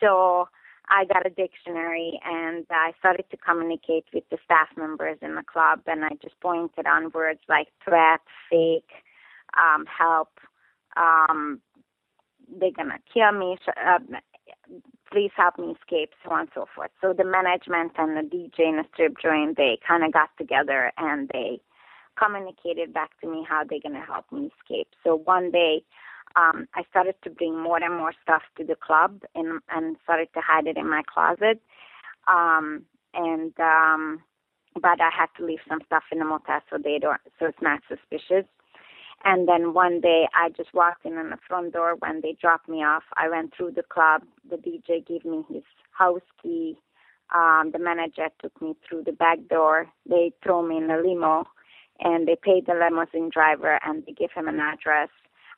So 0.00 0.48
I 0.88 1.04
got 1.04 1.26
a 1.26 1.30
dictionary, 1.30 2.20
and 2.24 2.66
I 2.70 2.92
started 2.98 3.24
to 3.30 3.36
communicate 3.36 4.04
with 4.12 4.24
the 4.30 4.38
staff 4.44 4.68
members 4.76 5.18
in 5.22 5.34
the 5.36 5.42
club, 5.44 5.80
and 5.86 6.04
I 6.04 6.10
just 6.22 6.38
pointed 6.40 6.86
on 6.86 7.10
words 7.12 7.40
like 7.48 7.68
threat, 7.84 8.20
fake, 8.50 8.90
um, 9.56 9.86
help, 9.86 10.30
um, 10.96 11.60
they're 12.60 12.70
gonna 12.72 12.98
kill 13.12 13.32
me. 13.32 13.56
Uh, 13.68 13.98
please 15.10 15.30
help 15.36 15.58
me 15.58 15.74
escape, 15.80 16.10
so 16.24 16.32
on 16.32 16.40
and 16.40 16.48
so 16.54 16.66
forth. 16.74 16.90
So 17.00 17.12
the 17.12 17.24
management 17.24 17.92
and 17.98 18.16
the 18.16 18.22
DJ 18.22 18.68
and 18.68 18.78
the 18.78 18.84
strip 18.92 19.14
joint, 19.20 19.56
they 19.56 19.78
kind 19.86 20.04
of 20.04 20.12
got 20.12 20.30
together 20.38 20.92
and 20.96 21.28
they 21.32 21.60
communicated 22.22 22.92
back 22.92 23.10
to 23.20 23.30
me 23.30 23.44
how 23.48 23.62
they're 23.64 23.80
going 23.82 24.00
to 24.00 24.06
help 24.06 24.30
me 24.32 24.50
escape. 24.60 24.88
So 25.04 25.16
one 25.16 25.50
day, 25.50 25.84
um, 26.34 26.66
I 26.74 26.82
started 26.88 27.16
to 27.24 27.30
bring 27.30 27.60
more 27.60 27.82
and 27.82 27.94
more 27.94 28.12
stuff 28.22 28.42
to 28.56 28.64
the 28.64 28.76
club 28.76 29.22
and, 29.34 29.60
and 29.70 29.96
started 30.02 30.28
to 30.34 30.40
hide 30.40 30.66
it 30.66 30.78
in 30.78 30.88
my 30.88 31.02
closet. 31.12 31.60
Um, 32.26 32.84
and 33.14 33.52
um, 33.60 34.22
but 34.74 35.00
I 35.00 35.10
had 35.14 35.26
to 35.36 35.44
leave 35.44 35.58
some 35.68 35.80
stuff 35.84 36.04
in 36.10 36.18
the 36.18 36.24
motel 36.24 36.60
so 36.70 36.78
they 36.82 36.98
don't, 36.98 37.20
so 37.38 37.46
it's 37.46 37.60
not 37.60 37.82
suspicious. 37.88 38.46
And 39.24 39.48
then 39.48 39.72
one 39.72 40.00
day 40.00 40.26
I 40.34 40.48
just 40.50 40.74
walked 40.74 41.04
in 41.04 41.16
on 41.16 41.30
the 41.30 41.38
front 41.46 41.72
door 41.72 41.94
when 41.98 42.20
they 42.22 42.36
dropped 42.40 42.68
me 42.68 42.78
off. 42.78 43.04
I 43.16 43.28
went 43.28 43.54
through 43.56 43.72
the 43.72 43.82
club. 43.82 44.22
The 44.50 44.56
DJ 44.56 45.06
gave 45.06 45.24
me 45.24 45.44
his 45.48 45.62
house 45.92 46.20
key. 46.42 46.76
Um, 47.34 47.70
the 47.72 47.78
manager 47.78 48.28
took 48.40 48.60
me 48.60 48.74
through 48.86 49.04
the 49.04 49.12
back 49.12 49.38
door. 49.48 49.86
They 50.08 50.32
threw 50.42 50.68
me 50.68 50.78
in 50.78 50.90
a 50.90 50.98
limo 50.98 51.46
and 52.00 52.26
they 52.26 52.36
paid 52.40 52.66
the 52.66 52.74
limousine 52.74 53.30
driver 53.32 53.78
and 53.84 54.04
they 54.04 54.12
gave 54.12 54.32
him 54.32 54.48
an 54.48 54.60
address. 54.60 55.08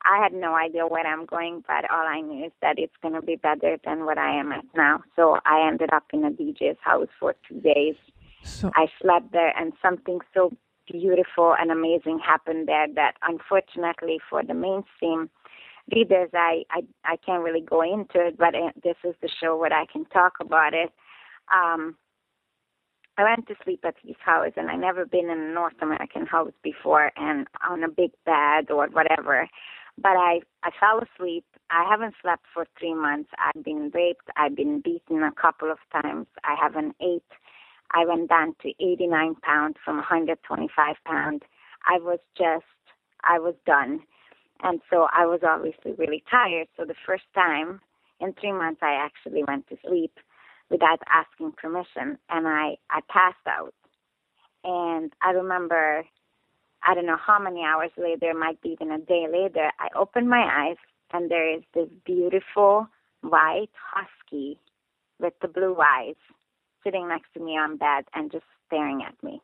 I 0.05 0.23
had 0.23 0.35
no 0.35 0.55
idea 0.55 0.87
where 0.87 1.07
I'm 1.07 1.25
going, 1.25 1.65
but 1.67 1.91
all 1.91 2.07
I 2.07 2.21
knew 2.21 2.45
is 2.45 2.53
that 2.61 2.79
it's 2.79 2.97
going 3.01 3.15
to 3.15 3.23
be 3.23 3.37
better 3.37 3.79
than 3.85 4.05
what 4.05 4.19
I 4.19 4.39
am 4.39 4.53
at 4.53 4.65
now. 4.77 5.03
So 5.17 5.39
I 5.47 5.67
ended 5.67 5.91
up 5.93 6.05
in 6.13 6.25
a 6.25 6.31
DJ's 6.31 6.77
house 6.83 7.09
for 7.19 7.35
two 7.49 7.61
days. 7.61 7.95
So 8.43 8.71
I 8.75 8.89
slept 9.01 9.33
there, 9.33 9.57
and 9.59 9.73
something 9.81 10.19
so 10.35 10.53
beautiful 10.91 11.55
and 11.59 11.71
amazing 11.71 12.19
happened 12.19 12.69
there 12.69 12.87
that 12.95 13.15
unfortunately 13.27 14.19
for 14.29 14.43
the 14.43 14.55
mainstream 14.55 15.31
readers 15.95 16.31
I, 16.35 16.65
I 16.71 16.83
I 17.05 17.17
can't 17.17 17.43
really 17.43 17.61
go 17.61 17.83
into 17.83 18.27
it 18.27 18.39
but 18.39 18.55
uh, 18.55 18.71
this 18.83 18.97
is 19.05 19.15
the 19.23 19.29
show 19.41 19.57
where 19.57 19.73
I 19.73 19.87
can 19.87 20.05
talk 20.07 20.35
about 20.41 20.75
it. 20.75 20.91
Um 21.55 21.97
I 23.17 23.23
went 23.23 23.47
to 23.47 23.55
sleep 23.63 23.85
at 23.85 23.95
his 24.03 24.17
house 24.25 24.53
and 24.57 24.69
I 24.71 24.77
never 24.77 25.07
been 25.07 25.31
in 25.31 25.39
a 25.39 25.55
North 25.55 25.81
American 25.81 26.27
house 26.27 26.53
before 26.63 27.13
and 27.17 27.47
on 27.69 27.85
a 27.85 27.89
big 27.89 28.11
bed 28.27 28.71
or 28.71 28.89
whatever. 28.89 29.49
But 29.97 30.17
I 30.17 30.41
I 30.65 30.71
fell 30.81 31.01
asleep. 31.01 31.45
I 31.71 31.87
haven't 31.89 32.15
slept 32.21 32.45
for 32.53 32.67
3 32.79 32.95
months. 32.95 33.31
I've 33.39 33.63
been 33.65 33.91
raped. 33.95 34.29
I've 34.37 34.57
been 34.57 34.81
beaten 34.81 35.23
a 35.23 35.33
couple 35.33 35.71
of 35.71 35.79
times. 35.93 36.27
I 36.43 36.57
haven't 36.61 36.97
ate 37.01 37.23
I 37.95 38.05
went 38.05 38.29
down 38.29 38.57
to 38.63 38.69
89 38.81 39.37
pounds 39.37 39.77
from 39.85 39.97
125 39.97 40.97
pounds. 41.07 41.43
I 41.87 41.99
was 41.99 42.19
just, 42.37 42.65
I 43.23 43.39
was 43.39 43.55
done. 43.67 44.01
And 44.63 44.81
so 44.91 45.07
I 45.13 45.27
was 45.27 45.41
obviously 45.47 45.93
really 45.93 46.25
tired. 46.31 46.67
So 46.77 46.85
the 46.85 46.95
first 47.07 47.25
time 47.35 47.81
in 48.21 48.35
three 48.35 48.53
months, 48.53 48.81
I 48.83 48.95
actually 48.95 49.45
went 49.47 49.69
to 49.69 49.77
sleep 49.87 50.13
without 50.71 51.01
asking 51.13 51.53
permission 51.53 52.19
and 52.31 52.49
I, 52.49 52.77
I 52.91 53.01
passed 53.09 53.47
out. 53.47 53.75
And 54.65 55.13
I 55.23 55.31
remember, 55.31 56.05
I 56.83 56.95
don't 56.95 57.07
know 57.07 57.19
how 57.25 57.39
many 57.39 57.63
hours 57.63 57.91
later, 57.97 58.35
might 58.35 58.61
be 58.61 58.71
even 58.71 58.91
a 58.91 58.99
day 58.99 59.27
later, 59.31 59.71
I 59.79 59.89
opened 59.97 60.29
my 60.29 60.43
eyes 60.51 60.79
and 61.13 61.31
there 61.31 61.55
is 61.55 61.63
this 61.75 61.89
beautiful 62.05 62.89
white 63.21 63.71
husky 63.93 64.59
with 65.21 65.35
the 65.43 65.49
blue 65.49 65.77
eyes 65.81 66.17
sitting 66.85 67.09
next 67.09 67.33
to 67.35 67.41
me 67.41 67.53
on 67.53 67.77
bed 67.77 68.05
and 68.15 68.31
just 68.31 68.45
staring 68.67 69.03
at 69.07 69.21
me. 69.23 69.41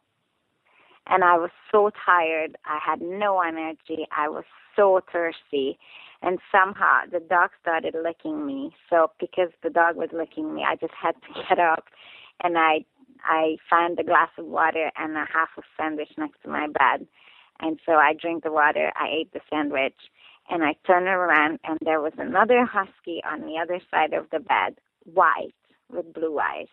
And 1.07 1.25
I 1.25 1.37
was 1.39 1.51
so 1.73 1.91
tired. 2.07 2.57
I 2.65 2.79
had 2.85 3.01
no 3.01 3.41
energy. 3.41 4.07
I 4.17 4.29
was 4.29 4.45
so 4.77 5.01
thirsty. 5.13 5.79
And 6.23 6.39
somehow 6.53 7.03
the 7.11 7.21
dog 7.21 7.51
started 7.61 7.97
licking 8.01 8.47
me. 8.47 8.73
So 8.89 9.11
because 9.19 9.49
the 9.63 9.71
dog 9.71 9.97
was 9.97 10.11
licking 10.13 10.55
me, 10.55 10.65
I 10.69 10.77
just 10.77 10.93
had 10.95 11.15
to 11.15 11.43
get 11.49 11.59
up 11.59 11.85
and 12.43 12.57
I 12.59 12.85
I 13.23 13.57
found 13.69 13.99
a 13.99 14.05
glass 14.05 14.31
of 14.39 14.47
water 14.47 14.91
and 14.97 15.15
a 15.15 15.27
half 15.31 15.51
of 15.59 15.65
sandwich 15.77 16.09
next 16.17 16.43
to 16.43 16.49
my 16.49 16.69
bed. 16.69 17.07
And 17.61 17.79
so 17.85 17.93
I 17.93 18.15
drank 18.15 18.45
the 18.45 18.53
water, 18.53 18.93
I 18.97 19.09
ate 19.11 19.33
the 19.35 19.41
sandwich, 19.51 19.97
and 20.49 20.65
I 20.65 20.75
turned 20.87 21.07
around 21.07 21.59
and 21.65 21.79
there 21.83 22.01
was 22.01 22.15
another 22.17 22.65
husky 22.65 23.21
on 23.31 23.43
the 23.43 23.59
other 23.63 23.81
side 23.91 24.15
of 24.15 24.31
the 24.31 24.41
bed, 24.41 24.79
white 25.05 25.55
with 25.91 26.13
blue 26.15 26.39
eyes. 26.39 26.69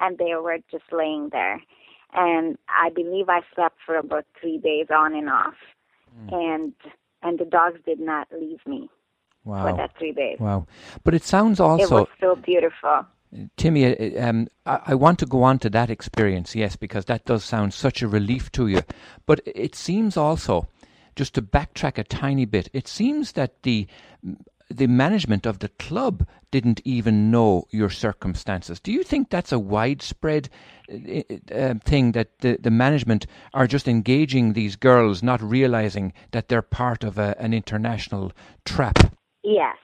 And 0.00 0.18
they 0.18 0.34
were 0.34 0.58
just 0.70 0.84
laying 0.92 1.28
there. 1.30 1.62
And 2.12 2.58
I 2.68 2.90
believe 2.90 3.28
I 3.28 3.40
slept 3.54 3.76
for 3.84 3.96
about 3.96 4.26
three 4.40 4.58
days 4.58 4.86
on 4.90 5.14
and 5.14 5.28
off. 5.28 5.54
Mm. 6.18 6.32
And 6.32 6.72
and 7.22 7.38
the 7.38 7.44
dogs 7.44 7.78
did 7.84 8.00
not 8.00 8.28
leave 8.32 8.60
me 8.66 8.88
wow. 9.44 9.68
for 9.68 9.76
that 9.76 9.96
three 9.98 10.12
days. 10.12 10.38
Wow. 10.40 10.66
But 11.04 11.14
it 11.14 11.22
sounds 11.22 11.60
also 11.60 11.84
It 11.84 11.90
was 11.90 12.08
so 12.20 12.36
beautiful. 12.36 13.06
Timmy, 13.56 13.96
uh, 13.96 14.28
um, 14.28 14.48
I, 14.66 14.80
I, 14.86 14.94
want 14.94 15.20
to 15.20 15.26
go 15.26 15.44
on 15.44 15.60
to 15.60 15.70
that 15.70 15.88
experience, 15.88 16.56
yes, 16.56 16.74
because 16.74 17.04
that 17.04 17.26
does 17.26 17.44
sound 17.44 17.72
such 17.72 18.02
a 18.02 18.08
relief 18.08 18.50
to 18.52 18.66
you. 18.66 18.82
But 19.24 19.40
it 19.46 19.76
seems 19.76 20.16
also, 20.16 20.66
just 21.14 21.34
to 21.34 21.42
backtrack 21.42 21.96
a 21.96 22.02
tiny 22.02 22.44
bit, 22.44 22.68
it 22.72 22.88
seems 22.88 23.32
that 23.32 23.62
the 23.62 23.86
the 24.70 24.86
management 24.86 25.46
of 25.46 25.58
the 25.58 25.68
club 25.68 26.26
didn't 26.50 26.80
even 26.84 27.30
know 27.30 27.66
your 27.70 27.90
circumstances. 27.90 28.80
Do 28.80 28.92
you 28.92 29.02
think 29.02 29.30
that's 29.30 29.52
a 29.52 29.58
widespread 29.58 30.48
uh, 30.90 31.22
uh, 31.52 31.74
thing 31.84 32.12
that 32.12 32.38
the, 32.40 32.56
the 32.60 32.70
management 32.70 33.26
are 33.52 33.66
just 33.66 33.88
engaging 33.88 34.52
these 34.52 34.76
girls, 34.76 35.22
not 35.22 35.42
realizing 35.42 36.12
that 36.30 36.48
they're 36.48 36.62
part 36.62 37.04
of 37.04 37.18
a, 37.18 37.36
an 37.38 37.52
international 37.52 38.32
trap? 38.64 39.14
Yes 39.42 39.76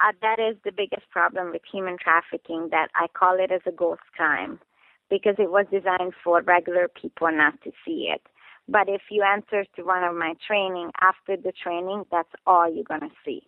uh, 0.00 0.12
that 0.22 0.38
is 0.38 0.56
the 0.64 0.72
biggest 0.72 1.08
problem 1.10 1.52
with 1.52 1.62
human 1.70 1.96
trafficking 1.98 2.68
that 2.70 2.88
I 2.94 3.06
call 3.08 3.38
it 3.38 3.50
as 3.50 3.62
a 3.66 3.72
ghost 3.72 4.02
crime 4.14 4.60
because 5.08 5.36
it 5.38 5.50
was 5.50 5.66
designed 5.70 6.12
for 6.22 6.42
regular 6.42 6.88
people 6.88 7.30
not 7.30 7.60
to 7.62 7.70
see 7.84 8.10
it. 8.12 8.22
But 8.68 8.88
if 8.88 9.02
you 9.10 9.22
enter 9.22 9.64
to 9.76 9.82
one 9.82 10.02
of 10.02 10.14
my 10.14 10.34
training, 10.46 10.90
after 11.00 11.36
the 11.36 11.52
training, 11.52 12.04
that's 12.10 12.28
all 12.46 12.72
you're 12.72 12.84
going 12.84 13.00
to 13.00 13.14
see. 13.24 13.42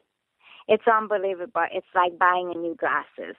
It's 0.68 0.86
unbelievable. 0.86 1.64
It's 1.72 1.86
like 1.94 2.18
buying 2.18 2.52
a 2.54 2.58
new 2.58 2.76
glasses. 2.76 3.36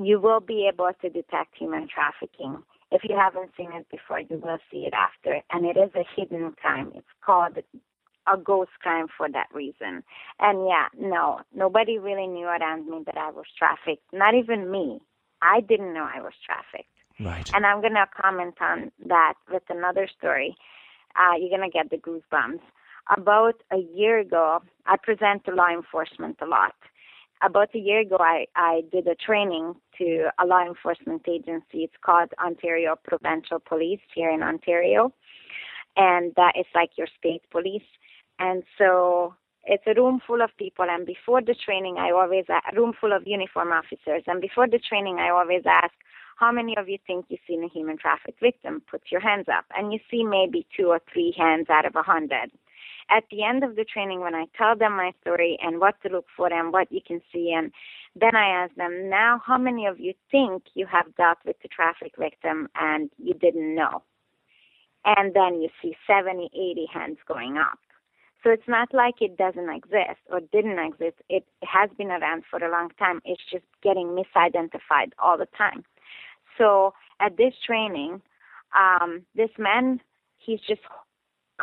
You 0.00 0.20
will 0.20 0.40
be 0.40 0.68
able 0.72 0.90
to 1.00 1.08
detect 1.08 1.56
human 1.58 1.88
trafficking. 1.88 2.62
If 2.92 3.02
you 3.04 3.16
haven't 3.16 3.50
seen 3.56 3.72
it 3.72 3.86
before, 3.90 4.20
you 4.20 4.36
will 4.42 4.58
see 4.70 4.84
it 4.86 4.92
after. 4.92 5.40
And 5.50 5.64
it 5.64 5.76
is 5.76 5.90
a 5.94 6.04
hidden 6.14 6.52
crime. 6.60 6.92
It's 6.94 7.06
called 7.24 7.58
a 8.26 8.36
ghost 8.36 8.72
crime 8.80 9.06
for 9.16 9.28
that 9.30 9.48
reason. 9.54 10.02
And 10.38 10.66
yeah, 10.68 10.88
no, 10.98 11.40
nobody 11.54 11.98
really 11.98 12.26
knew 12.26 12.46
around 12.46 12.88
me 12.88 13.02
that 13.06 13.16
I 13.16 13.30
was 13.30 13.46
trafficked. 13.56 14.04
Not 14.12 14.34
even 14.34 14.70
me. 14.70 15.00
I 15.42 15.60
didn't 15.60 15.94
know 15.94 16.08
I 16.14 16.20
was 16.20 16.34
trafficked. 16.44 16.88
Right. 17.18 17.50
And 17.54 17.64
I'm 17.64 17.80
going 17.80 17.94
to 17.94 18.06
comment 18.20 18.54
on 18.60 18.92
that 19.06 19.34
with 19.50 19.62
another 19.68 20.08
story. 20.18 20.56
Uh, 21.16 21.36
you're 21.36 21.56
going 21.56 21.68
to 21.68 21.72
get 21.72 21.90
the 21.90 21.96
goosebumps. 21.96 22.60
About 23.16 23.60
a 23.72 23.78
year 23.78 24.20
ago, 24.20 24.60
I 24.86 24.96
present 24.96 25.44
to 25.44 25.52
law 25.52 25.68
enforcement 25.68 26.36
a 26.40 26.46
lot. 26.46 26.74
About 27.42 27.74
a 27.74 27.78
year 27.78 28.00
ago, 28.00 28.18
I, 28.20 28.46
I 28.54 28.82
did 28.92 29.08
a 29.08 29.16
training 29.16 29.74
to 29.98 30.28
a 30.38 30.46
law 30.46 30.64
enforcement 30.64 31.22
agency. 31.28 31.84
It's 31.84 31.96
called 32.04 32.28
Ontario 32.38 32.96
Provincial 33.02 33.58
Police 33.58 34.00
here 34.14 34.30
in 34.30 34.44
Ontario. 34.44 35.12
And 35.96 36.32
that 36.36 36.52
is 36.56 36.66
like 36.72 36.90
your 36.96 37.08
state 37.18 37.42
police. 37.50 37.88
And 38.38 38.62
so 38.78 39.34
it's 39.64 39.82
a 39.88 40.00
room 40.00 40.20
full 40.24 40.40
of 40.40 40.50
people. 40.56 40.86
And 40.88 41.04
before 41.04 41.40
the 41.42 41.56
training, 41.64 41.96
I 41.98 42.12
always, 42.12 42.44
a 42.48 42.76
room 42.76 42.92
full 43.00 43.12
of 43.12 43.26
uniform 43.26 43.72
officers. 43.72 44.22
And 44.28 44.40
before 44.40 44.68
the 44.68 44.78
training, 44.78 45.16
I 45.18 45.30
always 45.30 45.62
ask, 45.66 45.94
how 46.36 46.52
many 46.52 46.76
of 46.76 46.88
you 46.88 46.98
think 47.06 47.26
you've 47.28 47.40
seen 47.48 47.64
a 47.64 47.68
human 47.68 47.98
traffic 47.98 48.36
victim? 48.40 48.82
Put 48.88 49.02
your 49.10 49.20
hands 49.20 49.46
up. 49.52 49.64
And 49.76 49.92
you 49.92 49.98
see 50.10 50.22
maybe 50.22 50.64
two 50.76 50.86
or 50.86 51.00
three 51.12 51.34
hands 51.36 51.66
out 51.68 51.86
of 51.86 51.96
a 51.96 52.02
hundred. 52.02 52.52
At 53.10 53.24
the 53.30 53.42
end 53.42 53.64
of 53.64 53.74
the 53.76 53.84
training, 53.84 54.20
when 54.20 54.34
I 54.34 54.46
tell 54.56 54.76
them 54.76 54.96
my 54.96 55.12
story 55.20 55.58
and 55.60 55.80
what 55.80 56.00
to 56.02 56.08
look 56.08 56.26
for 56.36 56.52
and 56.52 56.72
what 56.72 56.92
you 56.92 57.00
can 57.04 57.20
see, 57.32 57.52
and 57.56 57.72
then 58.14 58.36
I 58.36 58.48
ask 58.48 58.74
them, 58.76 59.10
now 59.10 59.40
how 59.44 59.58
many 59.58 59.86
of 59.86 59.98
you 59.98 60.14
think 60.30 60.62
you 60.74 60.86
have 60.86 61.14
dealt 61.16 61.38
with 61.44 61.56
the 61.60 61.68
traffic 61.68 62.12
victim 62.16 62.68
and 62.80 63.10
you 63.18 63.34
didn't 63.34 63.74
know? 63.74 64.02
And 65.04 65.34
then 65.34 65.60
you 65.60 65.70
see 65.82 65.96
70, 66.06 66.50
80 66.54 66.86
hands 66.92 67.18
going 67.26 67.56
up. 67.56 67.78
So 68.42 68.50
it's 68.50 68.68
not 68.68 68.94
like 68.94 69.20
it 69.20 69.36
doesn't 69.36 69.68
exist 69.68 70.20
or 70.30 70.40
didn't 70.40 70.78
exist. 70.78 71.16
It 71.28 71.44
has 71.62 71.90
been 71.98 72.10
around 72.10 72.44
for 72.50 72.64
a 72.64 72.70
long 72.70 72.90
time. 72.98 73.20
It's 73.24 73.42
just 73.50 73.64
getting 73.82 74.08
misidentified 74.08 75.12
all 75.18 75.36
the 75.36 75.48
time. 75.58 75.84
So 76.56 76.94
at 77.20 77.36
this 77.36 77.54
training, 77.66 78.22
um, 78.78 79.22
this 79.34 79.50
man, 79.58 80.00
he's 80.38 80.60
just 80.60 80.80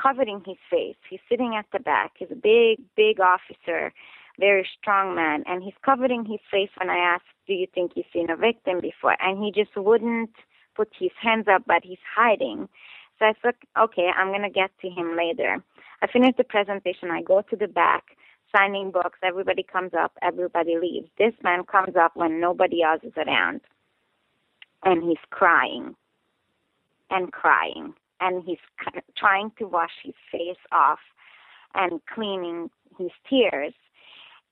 covering 0.02 0.42
his 0.46 0.58
face. 0.70 0.96
He's 1.10 1.20
sitting 1.30 1.56
at 1.58 1.66
the 1.74 1.80
back. 1.80 2.12
He's 2.18 2.32
a 2.32 2.36
big, 2.36 2.80
big 2.96 3.20
officer, 3.20 3.92
very 4.40 4.68
strong 4.80 5.16
man, 5.16 5.44
and 5.48 5.64
he's 5.64 5.74
covering 5.84 6.26
his 6.26 6.40
face 6.52 6.70
when 6.78 6.90
I 6.90 6.98
ask, 6.98 7.26
"Do 7.48 7.54
you 7.54 7.68
think 7.68 7.94
you've 7.96 8.14
seen 8.14 8.30
a 8.30 8.36
victim 8.36 8.80
before?" 8.80 9.18
And 9.20 9.44
he 9.44 9.52
just 9.52 9.76
wouldn't 9.76 10.36
put 10.76 10.90
his 10.94 11.12
hands 11.20 11.48
up, 11.48 11.64
but 11.66 11.84
he's 11.84 12.04
hiding. 12.16 12.70
So 13.18 13.26
I 13.26 13.34
thought, 13.34 13.56
okay, 13.78 14.10
I'm 14.16 14.32
gonna 14.32 14.50
get 14.50 14.72
to 14.82 14.90
him 14.90 15.16
later. 15.16 15.64
I 16.04 16.08
finish 16.08 16.36
the 16.38 16.44
presentation. 16.44 17.10
I 17.10 17.24
go 17.24 17.42
to 17.42 17.56
the 17.56 17.68
back, 17.68 18.16
signing 18.56 18.92
books. 18.92 19.18
Everybody 19.24 19.64
comes 19.64 19.94
up. 19.96 20.12
Everybody 20.22 20.78
leaves. 20.78 21.10
This 21.18 21.34
man 21.42 21.64
comes 21.64 21.96
up 21.96 22.16
when 22.16 22.40
nobody 22.40 22.84
else 22.84 23.04
is 23.04 23.18
around, 23.18 23.62
and 24.84 25.04
he's 25.04 25.26
crying 25.32 25.96
and 27.10 27.32
crying, 27.32 27.96
and 28.20 28.44
he's 28.44 28.58
trying 29.18 29.52
to 29.60 29.66
wash 29.66 29.92
his 30.04 30.16
face 30.32 30.58
off 30.72 31.00
and 31.74 32.02
cleaning 32.14 32.70
his 32.98 33.12
tears. 33.30 33.74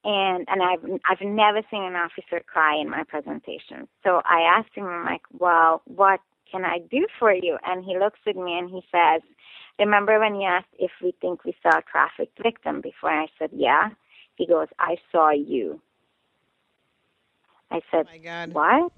And 0.03 0.47
and 0.47 0.61
I've 0.61 0.83
I've 1.09 1.25
never 1.25 1.61
seen 1.71 1.83
an 1.83 1.95
officer 1.95 2.43
cry 2.45 2.79
in 2.79 2.89
my 2.89 3.03
presentation. 3.03 3.87
So 4.03 4.21
I 4.25 4.41
asked 4.41 4.75
him, 4.75 4.85
I'm 4.85 5.03
like, 5.05 5.23
well, 5.39 5.81
what 5.85 6.19
can 6.51 6.63
I 6.63 6.79
do 6.91 7.07
for 7.19 7.33
you? 7.33 7.57
And 7.65 7.83
he 7.83 7.97
looks 7.97 8.19
at 8.27 8.35
me 8.35 8.57
and 8.57 8.69
he 8.69 8.81
says, 8.91 9.21
Remember 9.79 10.19
when 10.19 10.35
you 10.35 10.47
asked 10.47 10.73
if 10.79 10.91
we 11.03 11.13
think 11.19 11.43
we 11.43 11.55
saw 11.61 11.79
a 11.79 11.81
trafficked 11.81 12.41
victim 12.41 12.81
before? 12.81 13.09
I 13.09 13.27
said, 13.37 13.49
Yeah. 13.53 13.89
He 14.35 14.45
goes, 14.45 14.67
I 14.79 14.97
saw 15.11 15.31
you. 15.31 15.81
I 17.71 17.81
said, 17.91 18.05
oh 18.09 18.13
What? 18.53 18.91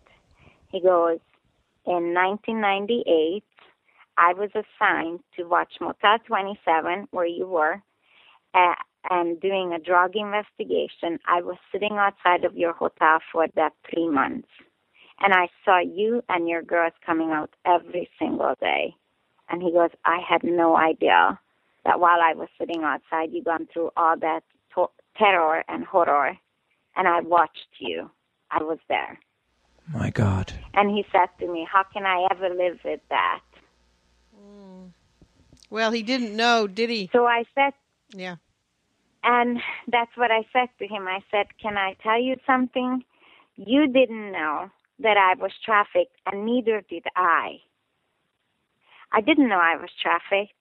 He 0.71 0.81
goes, 0.81 1.19
In 1.85 2.13
1998, 2.13 3.43
I 4.17 4.33
was 4.33 4.49
assigned 4.55 5.19
to 5.37 5.43
watch 5.43 5.73
Motel 5.79 6.17
27, 6.25 7.07
where 7.11 7.25
you 7.25 7.47
were, 7.47 7.81
uh, 8.53 8.75
and 9.09 9.39
doing 9.39 9.73
a 9.73 9.79
drug 9.79 10.15
investigation. 10.15 11.19
I 11.27 11.41
was 11.41 11.57
sitting 11.71 11.93
outside 11.93 12.43
of 12.43 12.57
your 12.57 12.73
hotel 12.73 13.19
for 13.31 13.47
that 13.55 13.73
three 13.89 14.09
months. 14.09 14.49
And 15.19 15.33
I 15.33 15.49
saw 15.63 15.79
you 15.79 16.23
and 16.29 16.47
your 16.47 16.61
girls 16.61 16.93
coming 17.05 17.31
out 17.31 17.51
every 17.65 18.09
single 18.19 18.55
day. 18.59 18.95
And 19.49 19.61
he 19.61 19.71
goes, 19.71 19.89
I 20.05 20.19
had 20.27 20.43
no 20.43 20.75
idea 20.75 21.39
that 21.85 21.99
while 21.99 22.19
I 22.21 22.33
was 22.33 22.49
sitting 22.59 22.83
outside, 22.83 23.31
you 23.31 23.43
gone 23.43 23.67
through 23.71 23.91
all 23.95 24.17
that 24.19 24.41
to- 24.75 24.91
terror 25.17 25.63
and 25.67 25.85
horror. 25.85 26.37
And 26.95 27.07
I 27.07 27.21
watched 27.21 27.79
you. 27.79 28.11
I 28.51 28.63
was 28.63 28.79
there. 28.89 29.19
My 29.93 30.09
God. 30.09 30.51
And 30.73 30.89
he 30.89 31.05
said 31.11 31.29
to 31.39 31.51
me, 31.51 31.67
How 31.71 31.83
can 31.83 32.05
I 32.05 32.27
ever 32.31 32.49
live 32.49 32.79
with 32.83 32.99
that? 33.09 33.39
Well, 35.69 35.91
he 35.91 36.03
didn't 36.03 36.35
know, 36.35 36.67
did 36.67 36.89
he? 36.89 37.09
So 37.11 37.25
I 37.25 37.43
said, 37.55 37.73
Yeah. 38.13 38.35
And 39.23 39.59
that's 39.87 40.15
what 40.15 40.31
I 40.31 40.45
said 40.53 40.69
to 40.79 40.87
him. 40.87 41.07
I 41.07 41.19
said, 41.31 41.47
Can 41.61 41.77
I 41.77 41.95
tell 42.01 42.19
you 42.21 42.35
something? 42.45 43.03
You 43.55 43.87
didn't 43.87 44.31
know 44.31 44.69
that 44.99 45.17
I 45.17 45.39
was 45.39 45.51
trafficked, 45.63 46.15
and 46.25 46.45
neither 46.45 46.83
did 46.89 47.05
I. 47.15 47.57
I 49.11 49.21
didn't 49.21 49.49
know 49.49 49.59
I 49.59 49.75
was 49.77 49.89
trafficked. 50.01 50.53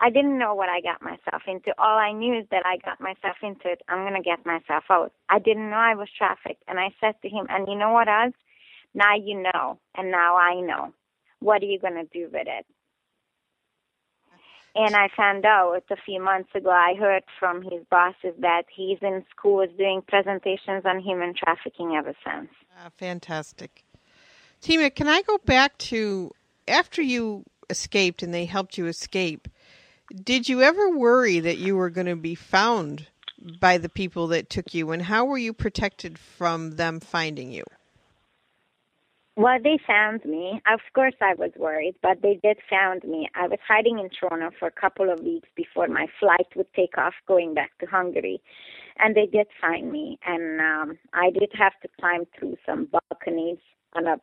I 0.00 0.08
didn't 0.08 0.38
know 0.38 0.54
what 0.54 0.68
I 0.70 0.80
got 0.80 1.02
myself 1.02 1.42
into. 1.46 1.74
All 1.78 1.98
I 1.98 2.12
knew 2.12 2.38
is 2.38 2.46
that 2.50 2.64
I 2.64 2.78
got 2.78 3.00
myself 3.00 3.36
into 3.42 3.68
it. 3.70 3.82
I'm 3.88 4.08
going 4.08 4.20
to 4.20 4.26
get 4.26 4.46
myself 4.46 4.84
out. 4.90 5.12
I 5.28 5.38
didn't 5.38 5.68
know 5.68 5.76
I 5.76 5.94
was 5.94 6.08
trafficked. 6.16 6.62
And 6.66 6.80
I 6.80 6.88
said 7.00 7.16
to 7.22 7.28
him, 7.28 7.46
and 7.50 7.68
you 7.68 7.76
know 7.76 7.92
what 7.92 8.08
else? 8.08 8.34
Now 8.94 9.14
you 9.14 9.42
know, 9.42 9.78
and 9.96 10.10
now 10.10 10.36
I 10.36 10.60
know. 10.60 10.94
What 11.40 11.62
are 11.62 11.66
you 11.66 11.78
going 11.78 11.94
to 11.94 12.08
do 12.12 12.30
with 12.32 12.46
it? 12.46 12.66
And 14.74 14.94
I 14.94 15.08
found 15.16 15.44
out 15.44 15.82
a 15.90 15.96
few 15.96 16.22
months 16.22 16.50
ago, 16.54 16.70
I 16.70 16.94
heard 16.98 17.24
from 17.38 17.62
his 17.62 17.82
bosses 17.90 18.34
that 18.38 18.64
he's 18.74 18.98
in 19.02 19.24
schools 19.36 19.68
doing 19.76 20.02
presentations 20.06 20.84
on 20.84 21.00
human 21.00 21.34
trafficking 21.34 21.96
ever 21.96 22.14
since. 22.24 22.50
Uh, 22.78 22.90
fantastic. 22.96 23.84
Timea, 24.62 24.94
can 24.94 25.08
I 25.08 25.22
go 25.22 25.38
back 25.44 25.76
to 25.78 26.30
after 26.68 27.02
you 27.02 27.44
escaped 27.68 28.22
and 28.22 28.32
they 28.32 28.44
helped 28.44 28.78
you 28.78 28.86
escape? 28.86 29.48
Did 30.22 30.48
you 30.48 30.62
ever 30.62 30.90
worry 30.96 31.40
that 31.40 31.58
you 31.58 31.76
were 31.76 31.90
going 31.90 32.06
to 32.06 32.16
be 32.16 32.34
found 32.34 33.06
by 33.60 33.78
the 33.78 33.88
people 33.88 34.26
that 34.28 34.50
took 34.50 34.74
you, 34.74 34.90
and 34.90 35.02
how 35.02 35.24
were 35.24 35.38
you 35.38 35.52
protected 35.52 36.18
from 36.18 36.72
them 36.72 37.00
finding 37.00 37.50
you? 37.52 37.64
Well, 39.40 39.58
they 39.64 39.78
found 39.86 40.22
me. 40.26 40.60
Of 40.70 40.80
course, 40.94 41.14
I 41.22 41.32
was 41.32 41.50
worried, 41.56 41.94
but 42.02 42.20
they 42.20 42.38
did 42.42 42.58
found 42.68 43.04
me. 43.04 43.26
I 43.34 43.48
was 43.48 43.58
hiding 43.66 43.98
in 43.98 44.10
Toronto 44.10 44.50
for 44.58 44.68
a 44.68 44.70
couple 44.70 45.10
of 45.10 45.20
weeks 45.20 45.48
before 45.56 45.88
my 45.88 46.08
flight 46.20 46.46
would 46.56 46.70
take 46.76 46.98
off 46.98 47.14
going 47.26 47.54
back 47.54 47.70
to 47.78 47.86
Hungary, 47.86 48.42
and 48.98 49.16
they 49.16 49.24
did 49.24 49.46
find 49.58 49.90
me. 49.90 50.18
And 50.26 50.60
um, 50.60 50.98
I 51.14 51.30
did 51.30 51.50
have 51.54 51.72
to 51.80 51.88
climb 51.98 52.24
through 52.38 52.58
some 52.66 52.86
balconies 52.92 53.56
on 53.94 54.06
a 54.08 54.16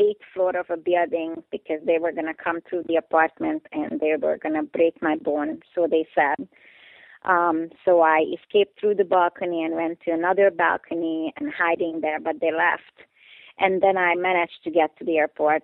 eighth 0.00 0.22
floor 0.34 0.56
of 0.56 0.66
a 0.68 0.76
building 0.76 1.44
because 1.52 1.78
they 1.86 1.98
were 2.00 2.10
going 2.10 2.26
to 2.26 2.34
come 2.34 2.58
through 2.68 2.82
the 2.88 2.96
apartment 2.96 3.64
and 3.70 4.00
they 4.00 4.16
were 4.20 4.36
going 4.36 4.56
to 4.56 4.64
break 4.64 5.00
my 5.00 5.14
bone, 5.14 5.60
so 5.76 5.86
they 5.88 6.08
said. 6.12 6.48
Um, 7.22 7.68
so 7.84 8.00
I 8.00 8.24
escaped 8.34 8.80
through 8.80 8.96
the 8.96 9.04
balcony 9.04 9.62
and 9.62 9.76
went 9.76 10.00
to 10.00 10.10
another 10.10 10.50
balcony 10.50 11.32
and 11.36 11.52
hiding 11.56 12.00
there, 12.00 12.18
but 12.18 12.40
they 12.40 12.50
left. 12.50 13.06
And 13.58 13.82
then 13.82 13.96
I 13.96 14.14
managed 14.14 14.64
to 14.64 14.70
get 14.70 14.96
to 14.98 15.04
the 15.04 15.18
airport 15.18 15.62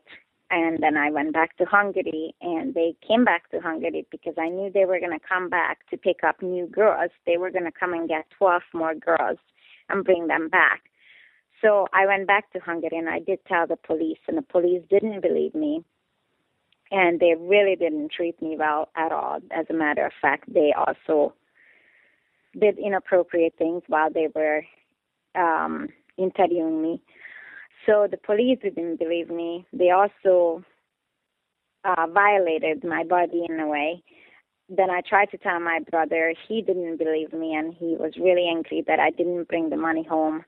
and 0.50 0.82
then 0.82 0.96
I 0.96 1.10
went 1.10 1.32
back 1.32 1.56
to 1.58 1.64
Hungary 1.64 2.34
and 2.40 2.74
they 2.74 2.96
came 3.06 3.24
back 3.24 3.48
to 3.50 3.60
Hungary 3.60 4.04
because 4.10 4.34
I 4.36 4.48
knew 4.48 4.70
they 4.70 4.84
were 4.84 4.98
going 4.98 5.16
to 5.16 5.26
come 5.26 5.48
back 5.48 5.88
to 5.90 5.96
pick 5.96 6.24
up 6.24 6.42
new 6.42 6.66
girls. 6.66 7.10
They 7.24 7.36
were 7.36 7.50
going 7.50 7.66
to 7.66 7.72
come 7.72 7.92
and 7.92 8.08
get 8.08 8.26
12 8.36 8.62
more 8.74 8.94
girls 8.94 9.38
and 9.88 10.04
bring 10.04 10.26
them 10.26 10.48
back. 10.48 10.82
So 11.62 11.86
I 11.92 12.06
went 12.06 12.26
back 12.26 12.52
to 12.52 12.58
Hungary 12.58 12.98
and 12.98 13.08
I 13.08 13.20
did 13.20 13.38
tell 13.46 13.66
the 13.66 13.76
police, 13.76 14.18
and 14.26 14.36
the 14.36 14.42
police 14.42 14.82
didn't 14.90 15.20
believe 15.20 15.54
me. 15.54 15.84
And 16.90 17.20
they 17.20 17.34
really 17.38 17.76
didn't 17.76 18.10
treat 18.10 18.40
me 18.42 18.56
well 18.58 18.88
at 18.96 19.12
all. 19.12 19.38
As 19.52 19.66
a 19.70 19.74
matter 19.74 20.04
of 20.04 20.12
fact, 20.20 20.52
they 20.52 20.72
also 20.76 21.34
did 22.58 22.78
inappropriate 22.78 23.54
things 23.56 23.82
while 23.86 24.10
they 24.10 24.28
were 24.34 24.64
um, 25.36 25.88
interviewing 26.16 26.82
me. 26.82 27.02
So 27.86 28.06
the 28.10 28.18
police 28.18 28.58
didn't 28.62 28.98
believe 28.98 29.30
me. 29.30 29.66
They 29.72 29.90
also 29.90 30.64
uh, 31.84 32.06
violated 32.12 32.84
my 32.84 33.04
body 33.04 33.46
in 33.48 33.58
a 33.60 33.66
way. 33.66 34.02
Then 34.68 34.90
I 34.90 35.00
tried 35.00 35.30
to 35.30 35.38
tell 35.38 35.58
my 35.58 35.80
brother. 35.90 36.34
He 36.48 36.62
didn't 36.62 36.98
believe 36.98 37.32
me, 37.32 37.54
and 37.54 37.74
he 37.74 37.96
was 37.98 38.12
really 38.20 38.46
angry 38.48 38.84
that 38.86 39.00
I 39.00 39.10
didn't 39.10 39.48
bring 39.48 39.70
the 39.70 39.76
money 39.76 40.04
home 40.04 40.44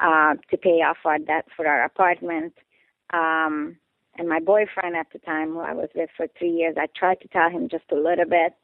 uh, 0.00 0.34
to 0.50 0.56
pay 0.56 0.82
off 0.82 0.98
our 1.04 1.18
debt 1.18 1.46
for 1.56 1.66
our 1.66 1.84
apartment. 1.84 2.52
Um, 3.12 3.76
and 4.18 4.28
my 4.28 4.40
boyfriend 4.40 4.96
at 4.96 5.06
the 5.12 5.18
time, 5.20 5.52
who 5.52 5.60
I 5.60 5.72
was 5.72 5.88
with 5.94 6.10
for 6.16 6.26
three 6.38 6.50
years, 6.50 6.76
I 6.78 6.86
tried 6.96 7.20
to 7.20 7.28
tell 7.28 7.50
him 7.50 7.68
just 7.68 7.84
a 7.92 7.96
little 7.96 8.24
bit, 8.24 8.54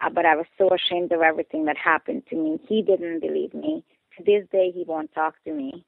uh, 0.00 0.10
but 0.10 0.26
I 0.26 0.36
was 0.36 0.46
so 0.58 0.70
ashamed 0.72 1.12
of 1.12 1.20
everything 1.20 1.64
that 1.66 1.76
happened 1.76 2.22
to 2.30 2.36
me. 2.36 2.58
He 2.68 2.82
didn't 2.82 3.20
believe 3.20 3.54
me. 3.54 3.84
To 4.16 4.24
this 4.24 4.46
day, 4.50 4.70
he 4.72 4.84
won't 4.86 5.12
talk 5.12 5.34
to 5.44 5.52
me. 5.52 5.84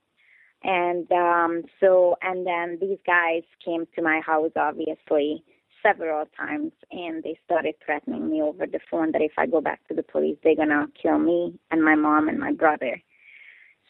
And 0.65 1.11
um, 1.13 1.63
so, 1.79 2.17
and 2.23 2.47
then 2.47 2.79
these 2.81 2.99
guys 3.07 3.43
came 3.63 3.87
to 3.95 4.03
my 4.03 4.21
house, 4.27 4.53
obviously, 4.57 5.45
several 5.83 6.25
times, 6.37 6.73
and 6.91 7.23
they 7.23 7.39
started 7.45 7.75
threatening 7.85 8.31
me 8.31 8.41
over 8.41 8.67
the 8.67 8.81
phone 8.91 9.13
that 9.13 9.21
if 9.21 9.33
I 9.37 9.47
go 9.47 9.61
back 9.61 9.87
to 9.89 9.95
the 9.95 10.03
police, 10.03 10.39
they're 10.43 10.57
gonna 10.57 10.87
kill 11.01 11.19
me 11.19 11.59
and 11.71 11.85
my 11.85 11.95
mom 11.95 12.29
and 12.29 12.39
my 12.39 12.53
brother. 12.53 13.01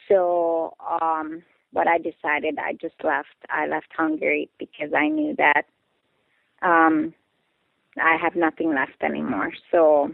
So, 0.09 0.75
um, 1.01 1.45
what 1.73 1.87
I 1.87 1.99
decided, 1.99 2.59
I 2.59 2.73
just 2.73 2.97
left. 3.05 3.29
I 3.49 3.67
left 3.69 3.89
Hungary 3.97 4.51
because 4.59 4.93
I 4.97 5.09
knew 5.09 5.37
that 5.39 5.67
um, 6.63 7.15
I 8.03 8.17
have 8.21 8.35
nothing 8.35 8.75
left 8.75 9.01
anymore. 9.01 9.53
So, 9.71 10.11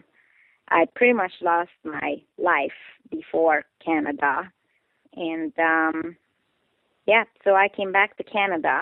I 0.69 0.85
pretty 0.95 1.15
much 1.15 1.33
lost 1.41 1.71
my 1.85 2.17
life 2.37 2.71
before 3.11 3.65
Canada, 3.85 4.53
and 5.17 5.53
um, 5.59 6.17
yeah, 7.11 7.25
so 7.45 7.55
I 7.55 7.69
came 7.69 7.93
back 7.93 8.17
to 8.17 8.25
Canada 8.25 8.77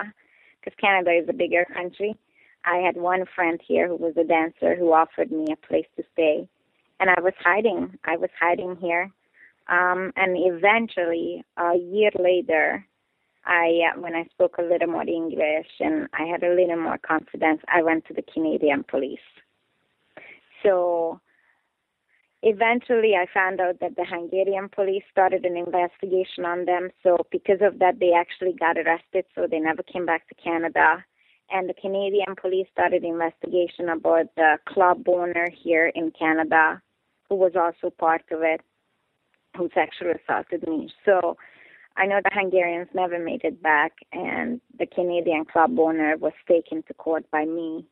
because 0.59 0.77
Canada 0.79 1.11
is 1.11 1.27
a 1.29 1.33
bigger 1.33 1.65
country. 1.73 2.15
I 2.65 2.77
had 2.77 2.95
one 2.95 3.23
friend 3.35 3.59
here 3.65 3.87
who 3.87 3.95
was 3.95 4.15
a 4.17 4.23
dancer 4.23 4.75
who 4.75 4.93
offered 4.93 5.31
me 5.31 5.45
a 5.51 5.67
place 5.67 5.89
to 5.97 6.03
stay, 6.13 6.47
and 6.99 7.09
I 7.09 7.19
was 7.21 7.33
hiding. 7.43 7.97
I 8.03 8.17
was 8.17 8.29
hiding 8.39 8.75
here 8.75 9.11
um, 9.69 10.11
and 10.15 10.35
eventually, 10.35 11.43
a 11.57 11.75
year 11.77 12.09
later, 12.19 12.85
I 13.45 13.81
uh, 13.93 13.99
when 14.01 14.15
I 14.15 14.25
spoke 14.31 14.57
a 14.57 14.63
little 14.63 14.87
more 14.87 15.07
English 15.07 15.67
and 15.79 16.07
I 16.13 16.25
had 16.25 16.43
a 16.43 16.53
little 16.53 16.81
more 16.81 16.97
confidence, 16.97 17.61
I 17.67 17.83
went 17.83 18.05
to 18.07 18.13
the 18.13 18.23
Canadian 18.33 18.83
police. 18.83 19.19
So 20.63 21.21
eventually 22.41 23.13
I 23.15 23.25
found 23.33 23.59
out 23.59 23.79
that 23.81 23.95
the 23.95 24.05
Hungarian 24.05 24.69
police 24.69 25.03
started 25.11 25.45
an 25.45 25.57
investigation 25.57 26.45
on 26.45 26.65
them. 26.65 26.89
So 27.03 27.17
because 27.31 27.59
of 27.61 27.79
that, 27.79 27.99
they 27.99 28.13
actually 28.13 28.53
got 28.53 28.77
arrested. 28.77 29.25
So 29.35 29.47
they 29.49 29.59
never 29.59 29.83
came 29.83 30.05
back 30.05 30.27
to 30.29 30.35
Canada. 30.35 31.03
And 31.51 31.67
the 31.67 31.73
Canadian 31.73 32.35
police 32.39 32.67
started 32.71 33.03
investigation 33.03 33.89
about 33.89 34.27
the 34.35 34.57
club 34.67 35.03
owner 35.07 35.47
here 35.63 35.87
in 35.87 36.11
Canada, 36.17 36.81
who 37.27 37.35
was 37.35 37.53
also 37.55 37.89
part 37.89 38.23
of 38.31 38.41
it 38.43 38.61
who 39.57 39.69
sexually 39.73 40.11
assaulted 40.11 40.67
me. 40.67 40.91
So 41.05 41.37
I 41.97 42.05
know 42.05 42.19
the 42.23 42.31
Hungarians 42.33 42.87
never 42.93 43.19
made 43.19 43.43
it 43.43 43.61
back, 43.61 43.93
and 44.13 44.61
the 44.77 44.85
Canadian 44.85 45.45
club 45.45 45.77
owner 45.79 46.15
was 46.17 46.33
taken 46.47 46.83
to 46.83 46.93
court 46.93 47.25
by 47.31 47.45
me, 47.45 47.85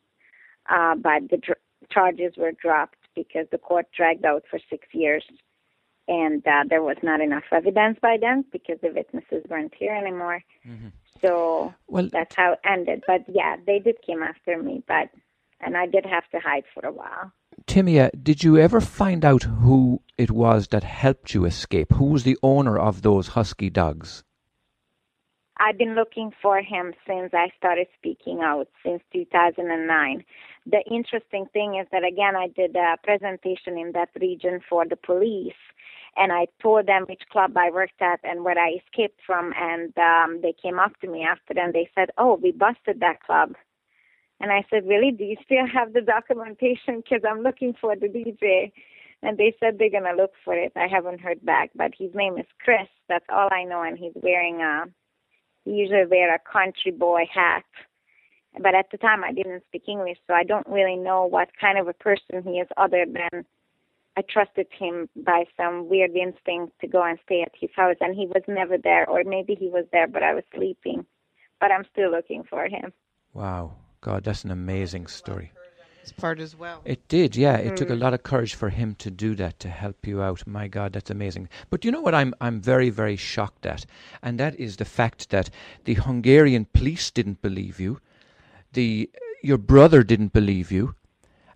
uh, 0.70 0.96
but 0.96 1.30
the 1.30 1.38
dr- 1.38 1.58
charges 1.92 2.34
were 2.38 2.52
dropped 2.52 2.98
because 3.18 3.48
the 3.52 3.58
court 3.58 3.88
dragged 3.96 4.26
out 4.26 4.44
for 4.50 4.60
six 4.70 4.88
years, 4.94 5.24
and 6.08 6.46
uh, 6.48 6.64
there 6.70 6.84
was 6.84 6.98
not 7.02 7.20
enough 7.20 7.44
evidence 7.52 7.98
by 8.02 8.18
then 8.22 8.46
because 8.52 8.78
the 8.82 8.94
witnesses 8.94 9.44
weren't 9.50 9.74
here 9.78 9.94
anymore. 9.94 10.42
Mm-hmm. 10.66 10.90
So 11.22 11.74
well, 11.88 12.10
that's 12.12 12.36
how 12.36 12.54
it 12.54 12.60
ended. 12.64 13.04
But 13.08 13.26
yeah, 13.28 13.56
they 13.66 13.80
did 13.80 13.98
came 14.06 14.22
after 14.22 14.62
me, 14.62 14.84
but 14.88 15.10
and 15.60 15.76
I 15.76 15.88
did 15.88 16.06
have 16.06 16.30
to 16.30 16.40
hide 16.40 16.64
for 16.74 16.86
a 16.86 16.92
while. 16.92 17.32
Timea, 17.66 18.12
did 18.24 18.44
you 18.44 18.58
ever 18.58 18.80
find 18.80 19.26
out 19.26 19.44
who 19.44 20.02
it 20.18 20.32
was 20.32 20.68
that 20.68 20.84
helped 20.84 21.34
you 21.34 21.46
escape? 21.46 21.94
Who 21.94 22.06
was 22.06 22.24
the 22.24 22.38
owner 22.44 22.78
of 22.78 23.02
those 23.02 23.30
husky 23.30 23.70
dogs? 23.70 24.24
I've 25.60 25.78
been 25.78 25.96
looking 25.96 26.32
for 26.42 26.62
him 26.62 26.94
since 27.08 27.34
I 27.34 27.50
started 27.58 27.88
speaking 27.98 28.42
out, 28.44 28.68
since 28.86 29.02
2009. 29.12 30.24
The 30.70 30.84
interesting 30.92 31.46
thing 31.54 31.80
is 31.82 31.88
that, 31.94 32.04
again, 32.04 32.36
I 32.36 32.50
did 32.50 32.76
a 32.76 32.98
presentation 33.02 33.78
in 33.78 33.94
that 33.94 34.10
region 34.20 34.60
for 34.70 34.86
the 34.86 34.98
police, 34.98 35.62
and 36.18 36.34
I 36.34 36.48
told 36.62 36.88
them 36.88 37.06
which 37.08 37.22
club 37.32 37.56
I 37.56 37.70
worked 37.72 38.02
at 38.02 38.20
and 38.24 38.44
where 38.44 38.60
I 38.60 38.80
escaped 38.84 39.22
from, 39.26 39.54
and 39.56 39.98
um, 39.98 40.42
they 40.42 40.54
came 40.62 40.78
up 40.78 41.00
to 41.00 41.08
me 41.08 41.24
after 41.24 41.58
and 41.58 41.74
they 41.74 41.90
said, 41.96 42.10
Oh, 42.18 42.36
we 42.42 42.52
busted 42.52 43.00
that 43.00 43.24
club. 43.24 43.54
And 44.42 44.52
I 44.52 44.66
said, 44.70 44.86
Really? 44.86 45.12
Do 45.12 45.24
you 45.24 45.38
still 45.46 45.66
have 45.72 45.94
the 45.94 46.02
documentation? 46.02 46.98
Because 46.98 47.22
I'm 47.30 47.44
looking 47.44 47.74
for 47.80 47.96
the 47.96 48.08
DJ. 48.08 48.74
And 49.24 49.38
they 49.38 49.56
said 49.60 49.78
they're 49.80 49.90
going 49.90 50.04
to 50.04 50.22
look 50.22 50.34
for 50.44 50.54
it. 50.54 50.74
I 50.76 50.88
haven't 50.88 51.22
heard 51.22 51.44
back, 51.44 51.72
but 51.76 51.92
his 51.98 52.14
name 52.14 52.38
is 52.38 52.46
Chris. 52.64 52.88
That's 53.10 53.26
all 53.30 53.50
I 53.52 53.64
know. 53.64 53.82
And 53.82 53.98
he's 53.98 54.14
wearing 54.16 54.62
a, 54.62 54.86
he 55.66 55.72
usually 55.72 56.06
wear 56.06 56.36
a 56.36 56.40
country 56.40 56.92
boy 56.92 57.24
hat. 57.34 57.64
But 58.60 58.76
at 58.76 58.90
the 58.92 58.98
time 58.98 59.24
I 59.24 59.32
didn't 59.34 59.64
speak 59.68 59.84
English, 59.88 60.18
so 60.28 60.34
I 60.34 60.44
don't 60.44 60.68
really 60.68 60.96
know 60.96 61.26
what 61.26 61.50
kind 61.60 61.78
of 61.78 61.88
a 61.88 61.94
person 61.94 62.44
he 62.44 62.60
is 62.60 62.68
other 62.78 63.06
than 63.06 63.46
I 64.18 64.22
trusted 64.28 64.68
him 64.72 65.10
by 65.16 65.46
some 65.56 65.90
weird 65.90 66.12
instinct 66.16 66.80
to 66.82 66.88
go 66.88 67.04
and 67.04 67.20
stay 67.26 67.44
at 67.44 67.52
his 67.60 67.70
house. 67.76 67.98
And 68.02 68.16
he 68.16 68.26
was 68.26 68.44
never 68.48 68.78
there, 68.78 69.08
or 69.08 69.24
maybe 69.24 69.54
he 69.54 69.68
was 69.70 69.86
there, 69.92 70.08
but 70.08 70.24
I 70.24 70.34
was 70.34 70.44
sleeping. 70.56 71.06
But 71.60 71.72
I'm 71.72 71.86
still 71.92 72.12
looking 72.12 72.44
for 72.44 72.66
him. 72.66 72.94
Wow. 73.34 73.74
God, 74.02 74.24
that's 74.24 74.44
an 74.44 74.52
amazing 74.52 75.08
story. 75.08 75.52
Part 76.16 76.40
as 76.40 76.56
well. 76.56 76.82
It 76.86 77.06
did, 77.10 77.36
yeah. 77.36 77.58
It 77.58 77.74
mm. 77.74 77.76
took 77.76 77.90
a 77.90 77.94
mm. 77.94 78.00
lot 78.00 78.14
of 78.14 78.24
courage 78.24 78.56
for 78.56 78.70
him 78.70 78.96
to 78.96 79.12
do 79.12 79.36
that 79.36 79.60
to 79.60 79.68
help 79.68 80.08
you 80.08 80.22
out. 80.22 80.48
My 80.48 80.70
God, 80.70 80.94
that's 80.94 81.10
amazing. 81.10 81.50
But 81.70 81.84
you 81.84 81.92
know 81.92 82.00
what? 82.00 82.16
I'm 82.16 82.34
I'm 82.40 82.62
very 82.62 82.90
very 82.90 83.18
shocked 83.18 83.66
at, 83.66 83.86
and 84.24 84.40
that 84.40 84.58
is 84.58 84.78
the 84.78 84.86
fact 84.86 85.32
that 85.32 85.50
the 85.84 85.96
Hungarian 85.96 86.64
police 86.64 87.12
didn't 87.12 87.42
believe 87.42 87.82
you, 87.82 88.00
the 88.78 89.10
your 89.42 89.58
brother 89.58 90.04
didn't 90.04 90.34
believe 90.34 90.72
you, 90.72 90.96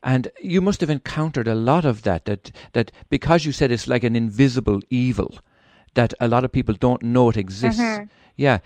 and 0.04 0.32
you 0.42 0.62
must 0.62 0.82
have 0.82 0.90
encountered 0.90 1.48
a 1.48 1.62
lot 1.70 1.86
of 1.86 2.02
that. 2.02 2.26
That 2.26 2.52
that 2.74 2.92
because 3.10 3.46
you 3.46 3.52
said 3.52 3.72
it's 3.72 3.88
like 3.88 4.04
an 4.04 4.16
invisible 4.16 4.82
evil, 4.90 5.40
that 5.94 6.14
a 6.20 6.28
lot 6.28 6.44
of 6.44 6.52
people 6.52 6.76
don't 6.76 7.04
know 7.04 7.30
it 7.30 7.38
exists. 7.38 7.82
Mm-hmm 7.82 8.18
yeah, 8.36 8.60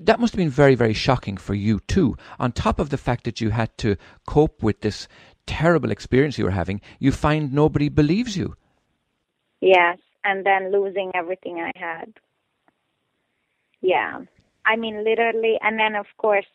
that 0.00 0.20
must 0.20 0.34
have 0.34 0.38
been 0.38 0.50
very, 0.50 0.74
very 0.74 0.92
shocking 0.92 1.36
for 1.38 1.54
you 1.54 1.80
too. 1.80 2.16
On 2.38 2.52
top 2.52 2.78
of 2.78 2.90
the 2.90 2.98
fact 2.98 3.24
that 3.24 3.40
you 3.40 3.50
had 3.50 3.76
to 3.78 3.96
cope 4.26 4.62
with 4.62 4.80
this 4.80 5.08
terrible 5.46 5.90
experience 5.90 6.36
you 6.36 6.44
were 6.44 6.50
having, 6.50 6.80
you 6.98 7.12
find 7.12 7.52
nobody 7.52 7.88
believes 7.88 8.36
you. 8.36 8.56
Yes, 9.60 9.98
and 10.24 10.44
then 10.44 10.72
losing 10.72 11.10
everything 11.14 11.60
I 11.60 11.72
had. 11.74 12.12
Yeah. 13.80 14.20
I 14.66 14.76
mean, 14.76 15.04
literally, 15.04 15.58
and 15.62 15.78
then 15.78 15.94
of 15.94 16.06
course, 16.18 16.46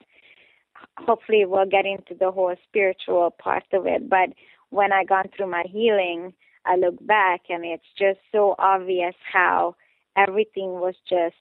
hopefully 0.98 1.46
we'll 1.46 1.66
get 1.66 1.86
into 1.86 2.16
the 2.20 2.32
whole 2.32 2.56
spiritual 2.68 3.32
part 3.32 3.64
of 3.74 3.86
it. 3.86 4.10
But 4.10 4.30
when 4.70 4.92
I 4.92 5.04
gone 5.04 5.30
through 5.36 5.50
my 5.50 5.64
healing, 5.68 6.34
I 6.66 6.76
look 6.76 7.06
back 7.06 7.42
and 7.50 7.66
it's 7.66 7.84
just 7.98 8.20
so 8.32 8.56
obvious 8.60 9.16
how 9.32 9.76
everything 10.18 10.80
was 10.80 10.96
just 11.08 11.36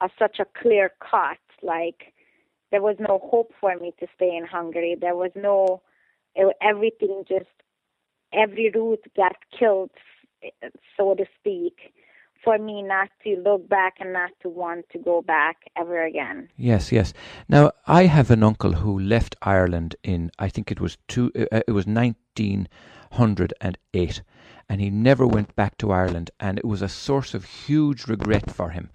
a, 0.00 0.08
such 0.18 0.38
a 0.38 0.46
clear 0.60 0.92
cut. 1.00 1.38
Like 1.62 2.12
there 2.70 2.82
was 2.82 2.96
no 2.98 3.20
hope 3.24 3.52
for 3.60 3.76
me 3.76 3.92
to 4.00 4.06
stay 4.14 4.36
in 4.36 4.46
Hungary. 4.46 4.96
There 4.98 5.16
was 5.16 5.32
no 5.34 5.82
it, 6.34 6.54
everything 6.62 7.24
just 7.28 7.46
every 8.32 8.70
root 8.74 9.00
got 9.16 9.36
killed, 9.58 9.90
so 10.96 11.14
to 11.14 11.24
speak 11.40 11.92
for 12.42 12.58
me 12.58 12.82
not 12.82 13.08
to 13.24 13.36
look 13.44 13.68
back 13.68 13.94
and 14.00 14.12
not 14.12 14.30
to 14.42 14.48
want 14.48 14.88
to 14.90 14.98
go 14.98 15.22
back 15.22 15.56
ever 15.76 16.04
again. 16.04 16.48
Yes, 16.56 16.92
yes. 16.92 17.12
Now 17.48 17.72
I 17.86 18.06
have 18.06 18.30
an 18.30 18.42
uncle 18.42 18.74
who 18.74 18.98
left 18.98 19.36
Ireland 19.42 19.96
in 20.02 20.30
I 20.38 20.48
think 20.48 20.70
it 20.70 20.80
was 20.80 20.96
two 21.08 21.30
uh, 21.36 21.46
uh 21.52 21.60
it 21.66 21.72
was 21.72 21.86
1908 21.86 24.22
and 24.70 24.80
he 24.80 24.90
never 24.90 25.26
went 25.26 25.56
back 25.56 25.76
to 25.78 25.90
Ireland 25.90 26.30
and 26.38 26.58
it 26.58 26.64
was 26.64 26.82
a 26.82 26.88
source 26.88 27.34
of 27.34 27.44
huge 27.44 28.06
regret 28.06 28.50
for 28.50 28.70
him. 28.70 28.90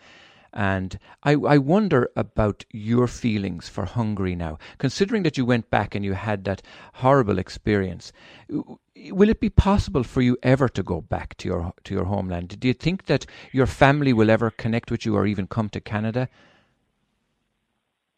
And 0.54 1.00
I, 1.24 1.32
I 1.34 1.58
wonder 1.58 2.10
about 2.16 2.64
your 2.72 3.08
feelings 3.08 3.68
for 3.68 3.86
Hungary 3.86 4.36
now, 4.36 4.60
considering 4.78 5.24
that 5.24 5.38
you 5.38 5.46
went 5.46 5.70
back 5.72 5.96
and 5.96 6.06
you 6.06 6.14
had 6.14 6.44
that 6.46 6.62
horrible 6.94 7.40
experience. 7.40 8.14
Will 8.50 9.30
it 9.30 9.40
be 9.40 9.50
possible 9.50 10.04
for 10.04 10.22
you 10.22 10.38
ever 10.44 10.70
to 10.70 10.84
go 10.84 11.02
back 11.02 11.36
to 11.38 11.48
your 11.48 11.74
to 11.86 11.94
your 11.96 12.06
homeland? 12.06 12.60
Do 12.60 12.68
you 12.68 12.74
think 12.74 13.08
that 13.08 13.26
your 13.52 13.66
family 13.66 14.14
will 14.14 14.30
ever 14.30 14.52
connect 14.52 14.92
with 14.92 15.06
you 15.06 15.16
or 15.16 15.26
even 15.26 15.48
come 15.48 15.70
to 15.70 15.82
Canada? 15.82 16.30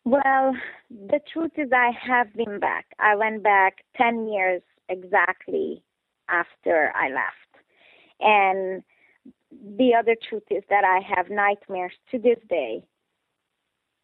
Well, 0.04 0.56
the 0.90 1.20
truth 1.34 1.54
is, 1.58 1.72
I 1.74 1.90
have 2.08 2.32
been 2.34 2.60
back. 2.60 2.86
I 3.00 3.16
went 3.16 3.42
back 3.42 3.84
10 3.98 4.28
years 4.28 4.62
exactly 4.88 5.82
after 6.30 6.92
I 6.96 7.10
left. 7.10 7.66
And 8.20 8.84
the 9.78 9.94
other 9.94 10.16
truth 10.30 10.44
is 10.50 10.64
that 10.70 10.84
I 10.84 11.00
have 11.16 11.30
nightmares 11.30 11.94
to 12.12 12.20
this 12.20 12.40
day, 12.50 12.84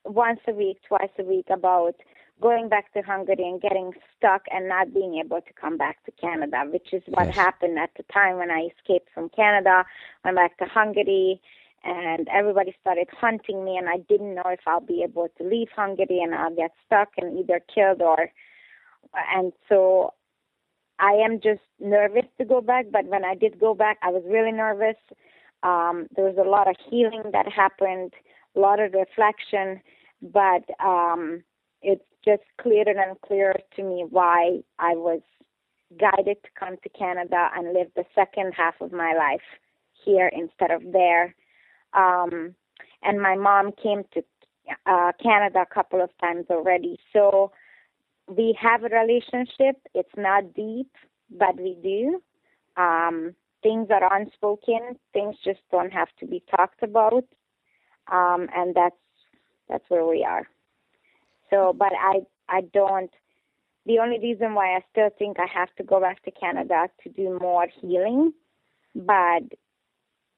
once 0.05 0.39
a 0.47 0.53
week, 0.53 0.77
twice 0.87 1.11
a 1.19 1.23
week, 1.23 1.47
about 1.49 1.95
going 2.41 2.69
back 2.69 2.91
to 2.93 3.01
Hungary 3.01 3.35
and 3.47 3.61
getting 3.61 3.93
stuck 4.17 4.43
and 4.51 4.67
not 4.67 4.93
being 4.93 5.21
able 5.23 5.41
to 5.41 5.53
come 5.53 5.77
back 5.77 6.03
to 6.05 6.11
Canada, 6.11 6.63
which 6.71 6.91
is 6.91 7.03
what 7.07 7.27
yes. 7.27 7.35
happened 7.35 7.77
at 7.77 7.91
the 7.95 8.03
time 8.11 8.37
when 8.37 8.49
I 8.49 8.69
escaped 8.75 9.09
from 9.13 9.29
Canada, 9.29 9.85
went 10.25 10.37
back 10.37 10.57
to 10.57 10.65
Hungary, 10.65 11.39
and 11.83 12.27
everybody 12.31 12.75
started 12.81 13.07
hunting 13.11 13.63
me, 13.63 13.77
and 13.77 13.89
I 13.89 13.97
didn't 13.97 14.35
know 14.35 14.47
if 14.47 14.61
I'll 14.65 14.79
be 14.79 15.03
able 15.03 15.27
to 15.37 15.43
leave 15.43 15.69
Hungary 15.75 16.19
and 16.21 16.33
I'll 16.33 16.55
get 16.55 16.71
stuck 16.85 17.09
and 17.17 17.39
either 17.39 17.61
killed 17.73 18.01
or. 18.01 18.31
And 19.35 19.51
so 19.67 20.13
I 20.99 21.13
am 21.13 21.41
just 21.41 21.61
nervous 21.79 22.25
to 22.37 22.45
go 22.45 22.61
back, 22.61 22.85
but 22.91 23.05
when 23.05 23.25
I 23.25 23.35
did 23.35 23.59
go 23.59 23.73
back, 23.73 23.97
I 24.01 24.09
was 24.09 24.23
really 24.27 24.51
nervous 24.51 24.95
um, 25.63 26.08
there 26.15 26.26
was 26.26 26.38
a 26.38 26.50
lot 26.50 26.67
of 26.67 26.76
healing 26.89 27.24
that 27.34 27.52
happened, 27.52 28.13
a 28.56 28.60
lot 28.60 28.80
of 28.80 28.93
reflection, 28.93 29.82
but 30.21 30.63
um, 30.84 31.43
it's 31.82 32.04
just 32.24 32.43
clearer 32.62 32.93
and 32.97 33.19
clearer 33.21 33.58
to 33.76 33.84
me 33.84 34.06
why 34.10 34.60
I 34.80 34.93
was 34.93 35.21
guided 36.00 36.38
to 36.43 36.50
come 36.58 36.78
to 36.84 36.89
Canada 36.89 37.50
and 37.56 37.74
live 37.74 37.88
the 37.95 38.06
second 38.15 38.54
half 38.56 38.76
of 38.82 38.91
my 38.91 39.13
life 39.13 39.41
here 40.06 40.32
instead 40.34 40.71
of 40.71 40.82
there. 40.91 41.36
Um, 41.93 42.56
and 43.04 43.21
my 43.21 43.36
mom 43.36 43.71
came 43.82 44.04
to 44.13 44.24
uh, 44.86 45.12
Canada 45.21 45.60
a 45.69 45.74
couple 45.74 46.02
of 46.02 46.10
times 46.19 46.45
already. 46.50 46.97
So 47.13 47.52
we 48.28 48.58
have 48.62 48.84
a 48.84 48.89
relationship. 48.89 49.78
It's 49.93 50.15
not 50.15 50.54
deep, 50.54 50.91
but 51.30 51.58
we 51.58 51.78
do. 51.84 52.21
Um, 52.82 53.36
things 53.63 53.88
are 53.89 54.15
unspoken. 54.15 54.97
Things 55.13 55.36
just 55.43 55.60
don't 55.71 55.91
have 55.93 56.10
to 56.19 56.26
be 56.26 56.43
talked 56.56 56.84
about, 56.84 57.26
um, 58.12 58.47
and 58.56 58.76
that's 58.76 58.95
that's 59.69 59.84
where 59.89 60.06
we 60.06 60.24
are. 60.24 60.47
So, 61.50 61.74
but 61.78 61.93
I 61.97 62.21
I 62.50 62.62
don't. 62.62 63.12
The 63.86 64.00
only 64.00 64.19
reason 64.19 64.54
why 64.54 64.76
I 64.76 64.82
still 64.91 65.10
think 65.17 65.38
I 65.39 65.47
have 65.52 65.74
to 65.78 65.84
go 65.84 66.00
back 66.00 66.24
to 66.24 66.32
Canada 66.32 66.88
to 67.04 67.10
do 67.10 67.38
more 67.39 67.67
healing, 67.82 68.34
but 68.95 69.43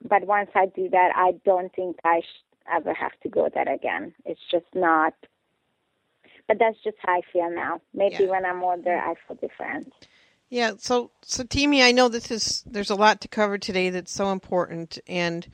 but 0.08 0.26
once 0.28 0.50
I 0.56 0.68
do 0.68 0.90
that, 0.90 1.12
I 1.16 1.34
don't 1.46 1.74
think 1.74 1.98
I 2.04 2.22
should 2.22 2.76
ever 2.76 2.94
have 2.94 3.12
to 3.24 3.30
go 3.30 3.50
there 3.54 3.72
again. 3.72 4.14
It's 4.26 4.42
just 4.52 4.66
not. 4.74 5.14
But 6.48 6.60
that's 6.60 6.78
just 6.84 6.98
how 7.00 7.14
I 7.14 7.22
feel 7.32 7.50
now. 7.50 7.82
Maybe 7.94 8.26
yeah. 8.26 8.30
when 8.30 8.46
I'm 8.46 8.64
older, 8.64 8.98
I 8.98 9.14
feel 9.28 9.38
different. 9.38 9.94
Yeah, 10.54 10.74
so 10.78 11.10
so 11.24 11.44
Timmy, 11.44 11.82
I 11.82 11.94
know 11.94 12.10
this 12.10 12.30
is 12.30 12.62
there's 12.68 12.92
a 12.92 12.96
lot 12.96 13.22
to 13.22 13.28
cover 13.28 13.58
today 13.58 13.90
that's 13.90 14.12
so 14.12 14.32
important, 14.32 15.00
and 15.08 15.48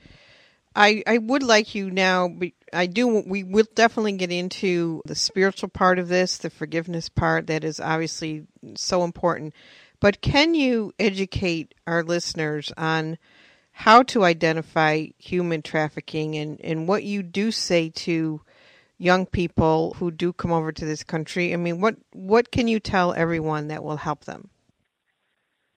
I 0.76 1.02
I 1.06 1.16
would 1.16 1.42
like 1.42 1.74
you 1.74 1.90
now. 1.90 2.28
I 2.70 2.84
do. 2.84 3.22
We 3.26 3.42
will 3.42 3.64
definitely 3.74 4.12
get 4.18 4.30
into 4.30 5.00
the 5.06 5.14
spiritual 5.14 5.70
part 5.70 5.98
of 5.98 6.08
this, 6.08 6.36
the 6.36 6.50
forgiveness 6.50 7.08
part 7.08 7.46
that 7.46 7.64
is 7.64 7.80
obviously 7.80 8.46
so 8.76 9.02
important. 9.02 9.54
But 10.00 10.20
can 10.20 10.54
you 10.54 10.92
educate 10.98 11.74
our 11.86 12.02
listeners 12.02 12.70
on 12.76 13.16
how 13.72 14.02
to 14.02 14.24
identify 14.24 15.06
human 15.16 15.62
trafficking 15.62 16.36
and, 16.36 16.60
and 16.60 16.86
what 16.86 17.04
you 17.04 17.22
do 17.22 17.50
say 17.50 17.88
to 17.88 18.42
young 18.98 19.24
people 19.24 19.94
who 19.98 20.10
do 20.10 20.34
come 20.34 20.52
over 20.52 20.72
to 20.72 20.84
this 20.84 21.04
country? 21.04 21.54
I 21.54 21.56
mean, 21.56 21.80
what 21.80 21.96
what 22.12 22.52
can 22.52 22.68
you 22.68 22.80
tell 22.80 23.14
everyone 23.14 23.68
that 23.68 23.82
will 23.82 23.96
help 23.96 24.26
them? 24.26 24.50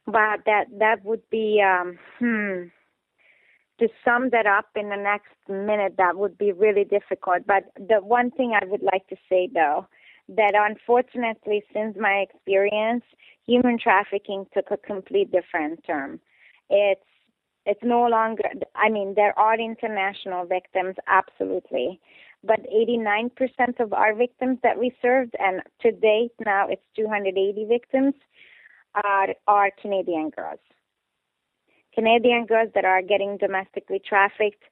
But 0.05 0.41
that 0.45 0.65
that 0.79 1.03
would 1.03 1.27
be 1.29 1.61
um, 1.61 1.97
hmm. 2.19 2.67
To 3.79 3.87
sum 4.05 4.29
that 4.29 4.45
up 4.45 4.67
in 4.75 4.89
the 4.89 4.95
next 4.95 5.33
minute, 5.49 5.95
that 5.97 6.15
would 6.15 6.37
be 6.37 6.51
really 6.51 6.83
difficult. 6.83 7.47
But 7.47 7.63
the 7.75 8.01
one 8.01 8.29
thing 8.29 8.53
I 8.53 8.63
would 8.65 8.83
like 8.83 9.07
to 9.07 9.15
say, 9.27 9.49
though, 9.51 9.87
that 10.29 10.53
unfortunately, 10.55 11.63
since 11.73 11.97
my 11.99 12.23
experience, 12.23 13.03
human 13.45 13.77
trafficking 13.77 14.45
took 14.53 14.71
a 14.71 14.77
complete 14.77 15.31
different 15.31 15.83
term. 15.85 16.19
It's 16.69 17.01
it's 17.65 17.83
no 17.83 18.05
longer. 18.07 18.43
I 18.75 18.89
mean, 18.89 19.13
there 19.15 19.37
are 19.39 19.57
international 19.59 20.45
victims, 20.45 20.95
absolutely, 21.07 21.99
but 22.43 22.59
89% 22.69 23.79
of 23.79 23.93
our 23.93 24.13
victims 24.13 24.59
that 24.63 24.77
we 24.77 24.93
served, 25.01 25.33
and 25.39 25.61
to 25.81 25.91
date 25.91 26.31
now 26.45 26.67
it's 26.67 26.83
280 26.95 27.65
victims, 27.65 28.13
are, 28.95 29.29
are 29.47 29.71
Canadian 29.81 30.29
girls. 30.29 30.59
Canadian 31.93 32.45
girls 32.45 32.69
that 32.75 32.85
are 32.85 33.01
getting 33.01 33.37
domestically 33.37 34.01
trafficked. 34.07 34.63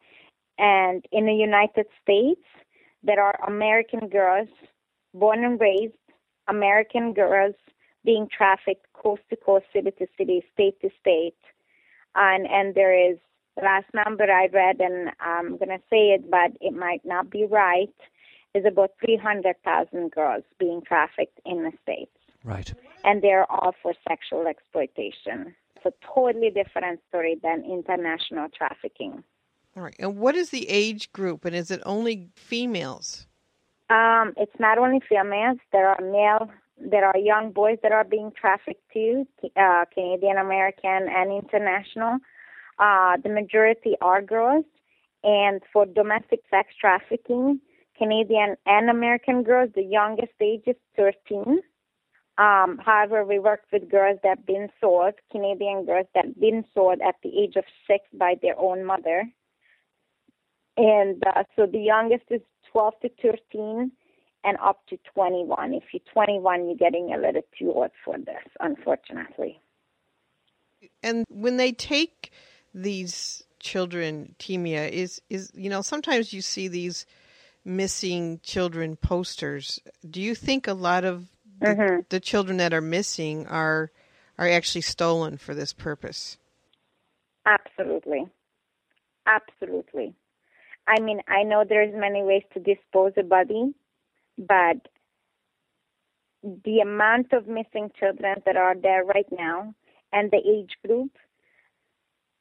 And 0.58 1.06
in 1.12 1.26
the 1.26 1.34
United 1.34 1.86
States, 2.02 2.42
there 3.04 3.22
are 3.22 3.40
American 3.48 4.10
girls, 4.10 4.50
born 5.14 5.44
and 5.44 5.60
raised, 5.60 5.94
American 6.48 7.14
girls 7.14 7.56
being 8.04 8.28
trafficked 8.36 8.86
coast 8.94 9.22
to 9.30 9.36
coast, 9.36 9.66
city 9.74 9.92
to 9.92 10.08
city, 10.18 10.44
state 10.54 10.80
to 10.82 10.90
state. 11.00 11.36
And, 12.16 12.48
and 12.48 12.76
there 12.76 13.12
is 13.12 13.18
the 13.56 13.64
last 13.64 13.88
number 13.94 14.24
I 14.24 14.48
read, 14.48 14.80
and 14.80 15.12
I'm 15.20 15.58
going 15.58 15.70
to 15.70 15.82
say 15.90 16.12
it, 16.12 16.30
but 16.30 16.52
it 16.60 16.74
might 16.74 17.02
not 17.06 17.30
be 17.30 17.46
right, 17.46 17.94
is 18.54 18.66
about 18.66 18.92
300,000 19.04 20.12
girls 20.12 20.44
being 20.60 20.82
trafficked 20.82 21.40
in 21.46 21.64
the 21.64 21.72
States. 21.84 22.12
Right. 22.44 22.74
And 23.04 23.22
they're 23.22 23.50
all 23.52 23.74
for 23.82 23.94
sexual 24.08 24.48
exploitation. 24.48 25.56
It's 25.76 25.86
a 25.86 25.94
totally 26.14 26.50
different 26.50 27.00
story 27.10 27.40
than 27.42 27.64
international 27.66 28.48
trafficking. 28.56 29.24
All 29.76 29.84
right. 29.84 29.96
And 30.00 30.18
what 30.18 30.36
is 30.36 30.50
the 30.50 30.68
age 30.70 31.12
group, 31.12 31.46
and 31.46 31.56
is 31.56 31.72
it 31.72 31.82
only 31.86 32.30
females? 32.36 33.28
Um, 33.90 34.34
it's 34.38 34.58
not 34.60 34.78
only 34.78 35.02
females. 35.08 35.58
There 35.72 35.88
are 35.88 36.02
male. 36.02 36.50
There 36.78 37.06
are 37.06 37.18
young 37.18 37.52
boys 37.52 37.78
that 37.84 37.92
are 37.92 38.04
being 38.04 38.32
trafficked 38.40 38.84
too, 38.92 39.28
uh, 39.56 39.86
Canadian 39.94 40.38
American 40.38 41.08
and 41.10 41.32
international. 41.32 42.18
Uh, 42.80 43.18
the 43.24 43.30
majority 43.30 43.96
are 44.02 44.22
girls, 44.22 44.66
and 45.24 45.62
for 45.72 45.86
domestic 45.86 46.40
sex 46.50 46.74
trafficking, 46.80 47.60
Canadian 47.98 48.56
and 48.66 48.90
American 48.90 49.44
girls, 49.44 49.70
the 49.76 49.84
youngest 49.84 50.34
age 50.42 50.64
is 50.66 50.76
13 50.98 51.62
um, 52.42 52.80
however, 52.84 53.24
we 53.24 53.38
worked 53.38 53.72
with 53.72 53.92
girls 53.92 54.18
that 54.24 54.40
have 54.40 54.46
been 54.48 54.70
sold, 54.80 55.14
Canadian 55.32 55.86
girls 55.86 56.08
that 56.16 56.26
have 56.26 56.40
been 56.40 56.66
sold 56.74 57.00
at 57.08 57.16
the 57.22 57.30
age 57.40 57.56
of 57.56 57.66
six 57.86 58.04
by 58.14 58.34
their 58.42 58.58
own 58.58 58.84
mother. 58.84 59.26
And 60.76 61.22
uh, 61.24 61.44
so 61.56 61.68
the 61.68 61.78
youngest 61.80 62.24
is 62.32 62.42
12 62.72 62.94
to 63.04 63.10
13 63.22 63.92
and 64.44 64.58
up 64.58 64.80
to 64.88 64.98
21. 65.14 65.76
If 65.76 65.84
you're 65.94 66.02
21, 66.12 66.66
you're 66.66 66.76
getting 66.78 67.14
a 67.14 67.22
little 67.22 67.44
too 67.60 67.74
old 67.74 67.92
for 68.04 68.18
this, 68.18 68.44
unfortunately. 68.60 69.62
And 71.04 71.26
when 71.30 71.58
they 71.58 71.74
take 71.74 72.32
these 72.74 73.44
children, 73.60 74.34
Timea, 74.40 74.90
is, 74.90 75.22
is, 75.30 75.52
you 75.54 75.70
know, 75.70 75.84
sometimes 75.84 76.34
you 76.34 76.42
see 76.42 76.68
these 76.68 77.06
missing 77.64 78.40
children 78.42 78.96
posters. 78.96 79.80
Do 80.10 80.20
you 80.20 80.34
think 80.34 80.68
a 80.68 80.74
lot 80.74 81.06
of 81.06 81.31
Mm-hmm. 81.62 82.02
the 82.10 82.20
children 82.20 82.58
that 82.58 82.74
are 82.74 82.82
missing 82.82 83.46
are 83.48 83.92
are 84.38 84.50
actually 84.50 84.82
stolen 84.82 85.38
for 85.38 85.54
this 85.54 85.74
purpose? 85.74 86.38
Absolutely. 87.46 88.28
Absolutely. 89.28 90.16
I 90.88 91.00
mean, 91.00 91.22
I 91.28 91.44
know 91.44 91.64
there's 91.68 91.94
many 91.96 92.24
ways 92.24 92.44
to 92.54 92.60
dispose 92.60 93.14
a 93.18 93.24
body, 93.24 93.74
but 94.38 94.88
the 96.44 96.80
amount 96.80 97.34
of 97.34 97.48
missing 97.48 97.92
children 98.00 98.42
that 98.46 98.58
are 98.58 98.76
there 98.76 99.04
right 99.04 99.28
now 99.32 99.76
and 100.12 100.32
the 100.32 100.38
age 100.38 100.72
group, 100.86 101.12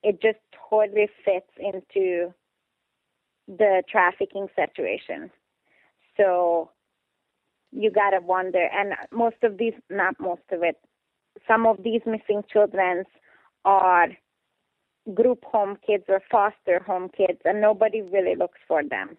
it 0.03 0.23
just 0.23 0.39
totally 0.71 1.09
fits 1.25 1.51
into 1.59 2.33
the 3.47 3.83
trafficking 3.91 4.49
situation. 4.57 5.31
So 6.17 6.71
you 7.73 7.91
gotta 7.91 8.21
wonder, 8.21 8.69
and 8.73 8.95
most 9.13 9.37
of 9.43 9.59
these, 9.59 9.75
not 9.89 10.19
most 10.19 10.43
of 10.51 10.63
it, 10.63 10.77
some 11.47 11.67
of 11.67 11.83
these 11.83 12.03
missing 12.07 12.43
children 12.53 13.05
are 13.65 14.09
group 15.15 15.45
home 15.45 15.77
kids 15.87 16.05
or 16.09 16.21
foster 16.31 16.83
home 16.85 17.09
kids, 17.09 17.41
and 17.45 17.61
nobody 17.61 18.03
really 18.03 18.35
looks 18.35 18.59
for 18.67 18.83
them. 18.85 19.17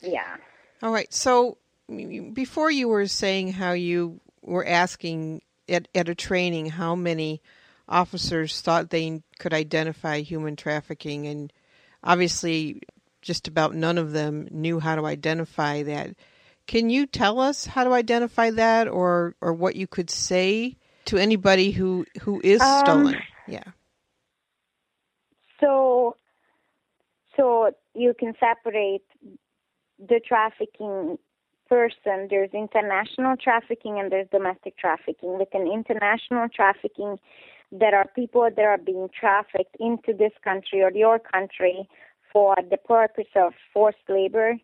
Yeah. 0.00 0.36
All 0.82 0.92
right. 0.92 1.12
So 1.12 1.58
before 2.32 2.70
you 2.70 2.88
were 2.88 3.06
saying 3.06 3.52
how 3.52 3.72
you 3.72 4.20
were 4.42 4.66
asking 4.66 5.42
at, 5.68 5.88
at 5.94 6.08
a 6.08 6.14
training 6.14 6.66
how 6.66 6.94
many 6.94 7.40
officers 7.88 8.60
thought 8.60 8.90
they 8.90 9.22
could 9.38 9.52
identify 9.52 10.20
human 10.20 10.56
trafficking, 10.56 11.26
and 11.26 11.52
obviously 12.02 12.80
just 13.22 13.48
about 13.48 13.74
none 13.74 13.98
of 13.98 14.12
them 14.12 14.48
knew 14.50 14.78
how 14.80 14.94
to 14.94 15.06
identify 15.06 15.82
that. 15.82 16.14
Can 16.66 16.90
you 16.90 17.06
tell 17.06 17.40
us 17.40 17.66
how 17.66 17.84
to 17.84 17.92
identify 17.92 18.50
that, 18.50 18.88
or 18.88 19.34
or 19.40 19.52
what 19.52 19.76
you 19.76 19.86
could 19.86 20.10
say 20.10 20.76
to 21.06 21.18
anybody 21.18 21.70
who 21.70 22.06
who 22.22 22.40
is 22.42 22.60
Um, 22.60 22.78
stolen? 22.84 23.22
Yeah. 23.46 23.64
So, 25.60 26.16
so 27.36 27.70
you 27.94 28.14
can 28.18 28.34
separate 28.40 29.04
the 29.98 30.20
trafficking 30.26 31.18
person. 31.68 32.28
There's 32.28 32.50
international 32.52 33.36
trafficking 33.36 33.98
and 33.98 34.10
there's 34.10 34.28
domestic 34.30 34.76
trafficking. 34.76 35.38
With 35.38 35.54
an 35.54 35.66
international 35.66 36.48
trafficking, 36.48 37.18
there 37.72 37.96
are 37.96 38.06
people 38.14 38.48
that 38.54 38.64
are 38.64 38.78
being 38.78 39.08
trafficked 39.18 39.76
into 39.80 40.12
this 40.12 40.32
country 40.42 40.82
or 40.82 40.90
your 40.92 41.18
country 41.18 41.88
for 42.32 42.56
the 42.68 42.76
purpose 42.76 43.32
of 43.36 43.52
forced 43.72 44.08
labor, 44.08 44.56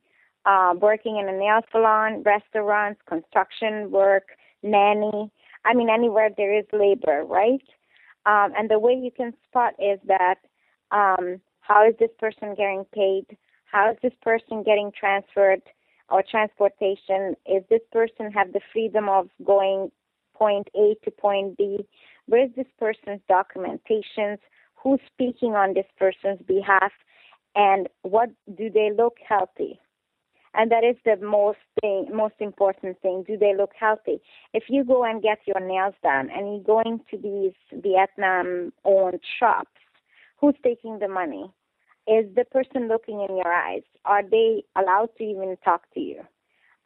uh, 0.46 0.74
working 0.80 1.18
in 1.18 1.28
a 1.28 1.38
nail 1.38 1.60
salon, 1.70 2.22
restaurants, 2.22 3.00
construction 3.08 3.90
work, 3.90 4.28
nanny. 4.62 5.30
I 5.64 5.74
mean, 5.74 5.90
anywhere 5.90 6.30
there 6.36 6.56
is 6.58 6.64
labor, 6.72 7.24
right? 7.24 7.62
Um, 8.26 8.52
and 8.56 8.70
the 8.70 8.78
way 8.78 8.92
you 8.92 9.10
can 9.10 9.32
spot 9.48 9.74
is 9.78 9.98
that 10.06 10.36
um, 10.90 11.40
how 11.60 11.86
is 11.88 11.94
this 11.98 12.10
person 12.18 12.54
getting 12.54 12.84
paid? 12.92 13.36
How 13.64 13.90
is 13.90 13.96
this 14.02 14.12
person 14.22 14.62
getting 14.62 14.90
transferred 14.98 15.62
or 16.08 16.22
transportation? 16.28 17.36
Is 17.46 17.62
this 17.70 17.82
person 17.92 18.30
have 18.32 18.52
the 18.52 18.60
freedom 18.72 19.08
of 19.08 19.28
going 19.44 19.92
point 20.34 20.68
A 20.74 20.96
to 21.04 21.10
point 21.10 21.56
B? 21.56 21.86
Where 22.26 22.44
is 22.44 22.50
this 22.56 22.66
person's 22.78 23.20
documentations? 23.30 24.38
Who's 24.82 25.00
speaking 25.12 25.54
on 25.54 25.74
this 25.74 25.86
person's 25.98 26.40
behalf? 26.46 26.92
And 27.54 27.88
what 28.02 28.30
do 28.56 28.70
they 28.70 28.90
look 28.96 29.16
healthy? 29.26 29.78
And 30.52 30.70
that 30.72 30.82
is 30.82 30.96
the 31.04 31.16
most 31.24 31.58
thing, 31.80 32.08
most 32.12 32.34
important 32.40 33.00
thing. 33.00 33.24
Do 33.26 33.36
they 33.36 33.54
look 33.56 33.70
healthy? 33.78 34.20
If 34.52 34.64
you 34.68 34.84
go 34.84 35.04
and 35.04 35.22
get 35.22 35.38
your 35.46 35.60
nails 35.60 35.94
done 36.02 36.28
and 36.30 36.54
you 36.54 36.62
go 36.64 36.80
into 36.80 37.16
these 37.22 37.52
Vietnam-owned 37.72 39.20
shops, 39.38 39.70
who's 40.38 40.56
taking 40.64 40.98
the 40.98 41.08
money? 41.08 41.52
Is 42.06 42.26
the 42.34 42.44
person 42.44 42.88
looking 42.88 43.20
in 43.28 43.36
your 43.36 43.52
eyes? 43.52 43.82
Are 44.04 44.22
they 44.22 44.64
allowed 44.76 45.10
to 45.18 45.24
even 45.24 45.56
talk 45.64 45.82
to 45.94 46.00
you? 46.00 46.22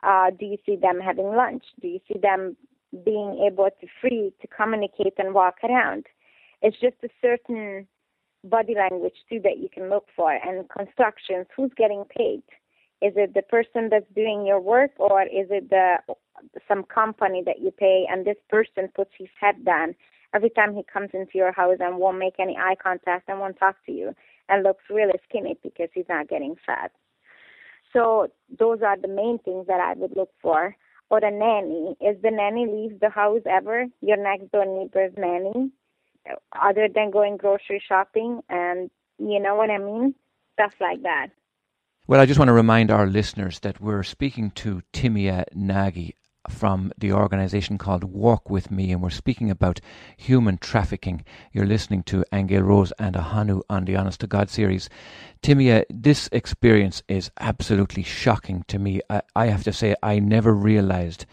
Uh, 0.02 0.30
do 0.38 0.44
you 0.44 0.58
see 0.66 0.76
them 0.76 1.00
having 1.00 1.34
lunch? 1.34 1.64
Do 1.80 1.88
you 1.88 2.00
see 2.06 2.18
them 2.18 2.56
being 3.04 3.48
able 3.50 3.70
to 3.80 3.86
free 4.00 4.32
to 4.42 4.46
communicate 4.48 5.14
and 5.16 5.32
walk 5.32 5.56
around? 5.64 6.04
It's 6.60 6.78
just 6.78 6.96
a 7.02 7.08
certain 7.22 7.86
body 8.42 8.74
language 8.74 9.14
too 9.30 9.40
that 9.44 9.58
you 9.58 9.68
can 9.72 9.88
look 9.88 10.06
for. 10.14 10.32
And 10.32 10.68
constructions, 10.68 11.46
who's 11.56 11.70
getting 11.76 12.04
paid? 12.04 12.42
Is 13.06 13.12
it 13.16 13.34
the 13.34 13.42
person 13.42 13.88
that's 13.90 14.06
doing 14.14 14.46
your 14.46 14.60
work, 14.60 14.92
or 14.98 15.22
is 15.22 15.48
it 15.50 15.68
the 15.70 15.96
some 16.68 16.84
company 16.84 17.42
that 17.44 17.60
you 17.60 17.70
pay? 17.70 18.06
And 18.10 18.24
this 18.24 18.40
person 18.48 18.88
puts 18.94 19.10
his 19.18 19.28
head 19.40 19.64
down 19.64 19.94
every 20.34 20.50
time 20.50 20.74
he 20.74 20.82
comes 20.92 21.10
into 21.12 21.32
your 21.34 21.52
house 21.52 21.76
and 21.80 21.98
won't 21.98 22.18
make 22.18 22.38
any 22.38 22.56
eye 22.56 22.76
contact 22.82 23.28
and 23.28 23.40
won't 23.40 23.58
talk 23.58 23.76
to 23.86 23.92
you 23.92 24.14
and 24.48 24.62
looks 24.62 24.84
really 24.88 25.18
skinny 25.28 25.56
because 25.62 25.88
he's 25.92 26.08
not 26.08 26.28
getting 26.28 26.56
fat. 26.66 26.90
So 27.92 28.28
those 28.58 28.80
are 28.82 28.98
the 28.98 29.08
main 29.08 29.38
things 29.38 29.66
that 29.66 29.80
I 29.80 29.92
would 29.94 30.16
look 30.16 30.30
for. 30.42 30.76
Or 31.10 31.20
the 31.20 31.30
nanny. 31.30 31.96
Is 32.00 32.20
the 32.22 32.30
nanny 32.30 32.66
leaves 32.66 32.98
the 33.00 33.10
house 33.10 33.42
ever? 33.48 33.86
Your 34.00 34.16
next 34.16 34.50
door 34.50 34.64
neighbor's 34.64 35.12
nanny, 35.16 35.70
other 36.60 36.88
than 36.92 37.10
going 37.10 37.36
grocery 37.36 37.82
shopping, 37.86 38.40
and 38.48 38.90
you 39.18 39.38
know 39.38 39.54
what 39.54 39.70
I 39.70 39.78
mean? 39.78 40.14
Stuff 40.54 40.72
like 40.80 41.02
that. 41.02 41.28
Well, 42.06 42.20
I 42.20 42.26
just 42.26 42.38
want 42.38 42.50
to 42.50 42.52
remind 42.52 42.90
our 42.90 43.06
listeners 43.06 43.60
that 43.60 43.80
we're 43.80 44.02
speaking 44.02 44.50
to 44.56 44.82
Timea 44.92 45.44
Nagy 45.54 46.14
from 46.50 46.92
the 46.98 47.14
organization 47.14 47.78
called 47.78 48.04
Walk 48.04 48.50
With 48.50 48.70
Me, 48.70 48.92
and 48.92 49.02
we're 49.02 49.08
speaking 49.08 49.50
about 49.50 49.80
human 50.18 50.58
trafficking. 50.58 51.24
You're 51.50 51.64
listening 51.64 52.02
to 52.02 52.22
Aingeal 52.30 52.62
Rose 52.62 52.92
and 52.98 53.16
Ahanu 53.16 53.62
on 53.70 53.86
the 53.86 53.96
Honest 53.96 54.20
to 54.20 54.26
God 54.26 54.50
series. 54.50 54.90
Timea, 55.42 55.86
this 55.88 56.28
experience 56.30 57.02
is 57.08 57.30
absolutely 57.40 58.02
shocking 58.02 58.66
to 58.68 58.78
me. 58.78 59.00
I, 59.08 59.22
I 59.34 59.46
have 59.46 59.64
to 59.64 59.72
say, 59.72 59.94
I 60.02 60.18
never 60.18 60.52
realized. 60.52 61.24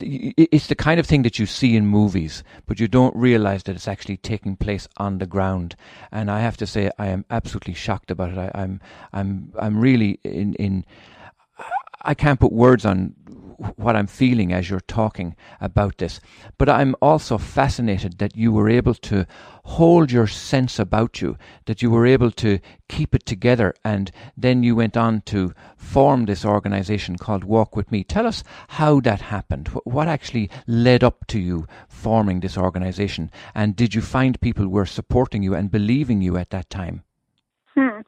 It's 0.00 0.66
the 0.66 0.74
kind 0.74 1.00
of 1.00 1.06
thing 1.06 1.22
that 1.22 1.38
you 1.38 1.46
see 1.46 1.76
in 1.76 1.86
movies, 1.86 2.42
but 2.66 2.80
you 2.80 2.88
don't 2.88 3.14
realize 3.16 3.62
that 3.64 3.76
it's 3.76 3.88
actually 3.88 4.16
taking 4.18 4.56
place 4.56 4.88
on 4.96 5.18
the 5.18 5.26
ground. 5.26 5.76
And 6.12 6.30
I 6.30 6.40
have 6.40 6.56
to 6.58 6.66
say, 6.66 6.90
I 6.98 7.06
am 7.08 7.24
absolutely 7.30 7.74
shocked 7.74 8.10
about 8.10 8.30
it. 8.30 8.38
I, 8.38 8.50
I'm, 8.54 8.80
I'm, 9.12 9.52
I'm 9.58 9.78
really 9.78 10.20
in, 10.24 10.54
in. 10.54 10.84
I 12.02 12.14
can't 12.14 12.38
put 12.38 12.52
words 12.52 12.84
on 12.84 13.14
what 13.76 13.96
I'm 13.96 14.06
feeling 14.06 14.52
as 14.52 14.70
you're 14.70 14.80
talking 14.80 15.34
about 15.60 15.98
this. 15.98 16.20
But 16.58 16.68
I'm 16.68 16.94
also 17.02 17.38
fascinated 17.38 18.18
that 18.18 18.36
you 18.36 18.52
were 18.52 18.68
able 18.68 18.94
to 18.94 19.26
hold 19.64 20.10
your 20.12 20.26
sense 20.26 20.78
about 20.78 21.20
you, 21.20 21.36
that 21.66 21.82
you 21.82 21.90
were 21.90 22.06
able 22.06 22.30
to 22.30 22.60
keep 22.88 23.14
it 23.14 23.26
together, 23.26 23.74
and 23.84 24.10
then 24.36 24.62
you 24.62 24.76
went 24.76 24.96
on 24.96 25.20
to 25.22 25.52
form 25.76 26.24
this 26.24 26.44
organization 26.44 27.18
called 27.18 27.44
Walk 27.44 27.76
With 27.76 27.90
Me. 27.90 28.04
Tell 28.04 28.26
us 28.26 28.44
how 28.68 29.00
that 29.00 29.20
happened. 29.20 29.68
What 29.84 30.08
actually 30.08 30.50
led 30.66 31.02
up 31.02 31.26
to 31.28 31.38
you 31.38 31.66
forming 31.88 32.40
this 32.40 32.56
organization? 32.56 33.30
And 33.54 33.76
did 33.76 33.94
you 33.94 34.00
find 34.00 34.40
people 34.40 34.68
were 34.68 34.86
supporting 34.86 35.42
you 35.42 35.54
and 35.54 35.70
believing 35.70 36.22
you 36.22 36.36
at 36.36 36.50
that 36.50 36.70
time? 36.70 37.02
Hmm. 37.74 38.00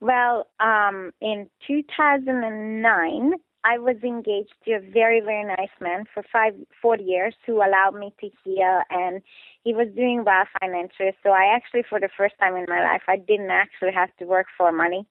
Well, 0.00 0.46
um, 0.60 1.12
in 1.20 1.48
2009, 1.66 3.32
I 3.68 3.76
was 3.76 3.96
engaged 4.02 4.54
to 4.64 4.72
a 4.72 4.80
very, 4.80 5.20
very 5.20 5.44
nice 5.44 5.76
man 5.78 6.04
for 6.14 6.24
five, 6.32 6.54
four 6.80 6.96
years 6.96 7.34
who 7.44 7.56
allowed 7.56 7.94
me 7.98 8.14
to 8.18 8.30
heal, 8.42 8.80
and 8.88 9.20
he 9.62 9.74
was 9.74 9.88
doing 9.94 10.24
well 10.24 10.44
financially. 10.58 11.12
So 11.22 11.30
I 11.30 11.54
actually, 11.54 11.82
for 11.86 12.00
the 12.00 12.08
first 12.16 12.34
time 12.40 12.56
in 12.56 12.64
my 12.66 12.80
life, 12.80 13.02
I 13.08 13.16
didn't 13.18 13.50
actually 13.50 13.92
have 13.92 14.08
to 14.20 14.24
work 14.24 14.46
for 14.56 14.72
money. 14.72 15.06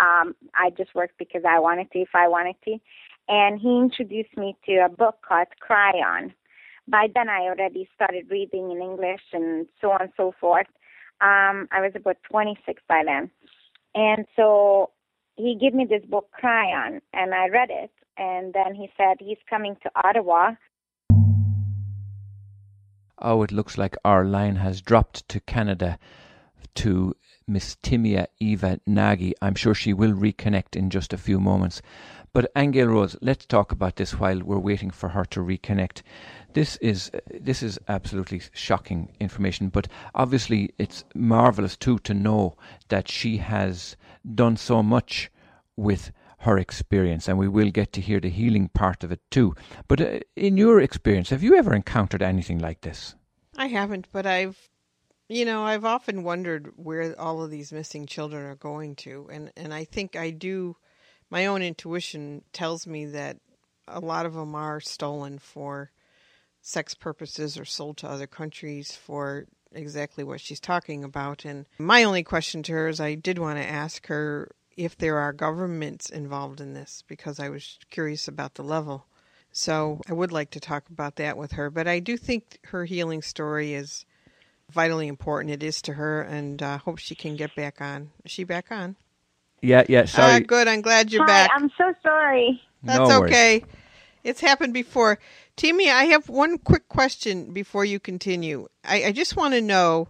Um, 0.00 0.34
I 0.56 0.70
just 0.70 0.96
worked 0.96 1.16
because 1.16 1.42
I 1.48 1.60
wanted 1.60 1.92
to, 1.92 2.00
if 2.00 2.08
I 2.12 2.26
wanted 2.26 2.56
to. 2.64 2.78
And 3.28 3.60
he 3.60 3.78
introduced 3.78 4.36
me 4.36 4.56
to 4.66 4.84
a 4.84 4.88
book 4.88 5.18
called 5.26 5.46
Kryon. 5.62 6.34
By 6.88 7.06
then, 7.14 7.28
I 7.28 7.42
already 7.42 7.88
started 7.94 8.28
reading 8.28 8.72
in 8.72 8.82
English 8.82 9.22
and 9.32 9.68
so 9.80 9.92
on 9.92 10.02
and 10.02 10.12
so 10.16 10.34
forth. 10.40 10.66
Um, 11.20 11.68
I 11.70 11.80
was 11.80 11.92
about 11.94 12.16
26 12.28 12.82
by 12.88 13.04
then. 13.06 13.30
And 13.94 14.26
so 14.34 14.90
he 15.36 15.56
gave 15.60 15.74
me 15.74 15.84
this 15.84 16.04
book, 16.04 16.28
Kryon, 16.40 17.00
and 17.12 17.34
I 17.34 17.48
read 17.48 17.70
it. 17.70 17.90
And 18.16 18.52
then 18.52 18.74
he 18.74 18.90
said 18.96 19.16
he's 19.20 19.38
coming 19.48 19.76
to 19.82 19.90
Ottawa. 19.94 20.52
Oh, 23.18 23.42
it 23.42 23.52
looks 23.52 23.78
like 23.78 23.96
our 24.04 24.24
line 24.24 24.56
has 24.56 24.80
dropped 24.80 25.28
to 25.28 25.40
Canada 25.40 25.98
to 26.74 27.14
Miss 27.46 27.76
Timea 27.82 28.26
Eva 28.40 28.80
Nagy. 28.86 29.34
I'm 29.42 29.54
sure 29.54 29.74
she 29.74 29.92
will 29.92 30.12
reconnect 30.12 30.76
in 30.76 30.90
just 30.90 31.12
a 31.12 31.18
few 31.18 31.40
moments. 31.40 31.82
But 32.32 32.52
Aingeal 32.54 32.88
Rose, 32.88 33.16
let's 33.20 33.44
talk 33.44 33.72
about 33.72 33.96
this 33.96 34.18
while 34.18 34.40
we're 34.40 34.58
waiting 34.58 34.90
for 34.90 35.10
her 35.10 35.24
to 35.26 35.40
reconnect. 35.40 36.02
This 36.54 36.76
is 36.76 37.10
this 37.30 37.62
is 37.62 37.78
absolutely 37.88 38.40
shocking 38.52 39.10
information, 39.20 39.68
but 39.68 39.88
obviously 40.14 40.72
it's 40.78 41.04
marvelous 41.14 41.76
too 41.76 41.98
to 42.00 42.14
know 42.14 42.56
that 42.88 43.08
she 43.08 43.36
has 43.36 43.96
done 44.34 44.56
so 44.56 44.82
much 44.82 45.30
with 45.76 46.12
her 46.38 46.58
experience, 46.58 47.28
and 47.28 47.38
we 47.38 47.48
will 47.48 47.70
get 47.70 47.92
to 47.92 48.00
hear 48.00 48.18
the 48.18 48.28
healing 48.28 48.68
part 48.68 49.04
of 49.04 49.12
it 49.12 49.20
too. 49.30 49.54
But 49.86 50.00
uh, 50.00 50.20
in 50.34 50.56
your 50.56 50.80
experience, 50.80 51.30
have 51.30 51.42
you 51.42 51.56
ever 51.56 51.72
encountered 51.74 52.22
anything 52.22 52.58
like 52.58 52.80
this? 52.80 53.14
I 53.56 53.66
haven't, 53.66 54.08
but 54.10 54.26
I've, 54.26 54.58
you 55.32 55.44
know, 55.44 55.64
I've 55.64 55.84
often 55.84 56.22
wondered 56.22 56.72
where 56.76 57.18
all 57.18 57.42
of 57.42 57.50
these 57.50 57.72
missing 57.72 58.06
children 58.06 58.44
are 58.44 58.56
going 58.56 58.96
to, 58.96 59.28
and 59.32 59.50
and 59.56 59.72
I 59.72 59.84
think 59.84 60.16
I 60.16 60.30
do. 60.30 60.76
My 61.30 61.46
own 61.46 61.62
intuition 61.62 62.42
tells 62.52 62.86
me 62.86 63.06
that 63.06 63.38
a 63.88 64.00
lot 64.00 64.26
of 64.26 64.34
them 64.34 64.54
are 64.54 64.80
stolen 64.80 65.38
for 65.38 65.90
sex 66.60 66.94
purposes 66.94 67.58
or 67.58 67.64
sold 67.64 67.96
to 67.98 68.08
other 68.08 68.26
countries 68.26 68.94
for 68.94 69.46
exactly 69.72 70.24
what 70.24 70.40
she's 70.40 70.60
talking 70.60 71.02
about. 71.02 71.44
And 71.44 71.66
my 71.78 72.04
only 72.04 72.22
question 72.22 72.62
to 72.64 72.72
her 72.72 72.88
is 72.88 73.00
I 73.00 73.14
did 73.14 73.38
want 73.38 73.58
to 73.58 73.68
ask 73.68 74.06
her 74.08 74.52
if 74.76 74.96
there 74.96 75.18
are 75.18 75.32
governments 75.32 76.08
involved 76.10 76.60
in 76.60 76.74
this 76.74 77.02
because 77.06 77.40
I 77.40 77.48
was 77.48 77.78
curious 77.90 78.28
about 78.28 78.54
the 78.54 78.62
level. 78.62 79.06
So 79.50 80.00
I 80.08 80.12
would 80.12 80.32
like 80.32 80.50
to 80.52 80.60
talk 80.60 80.88
about 80.88 81.16
that 81.16 81.36
with 81.36 81.52
her. 81.52 81.70
But 81.70 81.86
I 81.86 81.98
do 81.98 82.16
think 82.16 82.58
her 82.66 82.84
healing 82.84 83.22
story 83.22 83.74
is 83.74 84.06
vitally 84.72 85.08
important. 85.08 85.52
It 85.52 85.62
is 85.62 85.82
to 85.82 85.92
her, 85.94 86.22
and 86.22 86.62
uh, 86.62 86.78
hope 86.78 86.98
she 86.98 87.14
can 87.14 87.36
get 87.36 87.54
back 87.54 87.80
on. 87.80 88.10
Is 88.24 88.30
she 88.32 88.44
back 88.44 88.70
on? 88.70 88.96
Yeah, 89.60 89.84
yeah. 89.88 90.06
Sorry. 90.06 90.34
Uh, 90.34 90.38
good. 90.40 90.66
I'm 90.68 90.80
glad 90.82 91.12
you're 91.12 91.22
Hi, 91.22 91.26
back. 91.28 91.50
I'm 91.54 91.70
so 91.78 91.92
sorry. 92.02 92.60
That's 92.82 92.98
No 93.08 93.20
worries. 93.20 93.32
okay. 93.32 93.64
It's 94.24 94.40
happened 94.40 94.72
before. 94.74 95.18
Timmy, 95.56 95.90
I 95.90 96.04
have 96.04 96.28
one 96.28 96.58
quick 96.58 96.88
question 96.88 97.52
before 97.52 97.84
you 97.84 97.98
continue. 98.00 98.68
I, 98.84 99.04
I 99.04 99.12
just 99.12 99.36
want 99.36 99.54
to 99.54 99.60
know, 99.60 100.08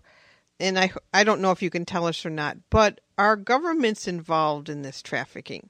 and 0.61 0.79
I 0.79 0.93
I 1.13 1.25
don't 1.25 1.41
know 1.41 1.51
if 1.51 1.63
you 1.63 1.71
can 1.71 1.85
tell 1.85 2.07
us 2.07 2.25
or 2.25 2.31
not, 2.31 2.57
but 2.71 3.01
are 3.19 3.37
governments 3.37 4.07
involved 4.09 4.69
in 4.69 4.83
this 4.83 5.03
trafficking? 5.03 5.69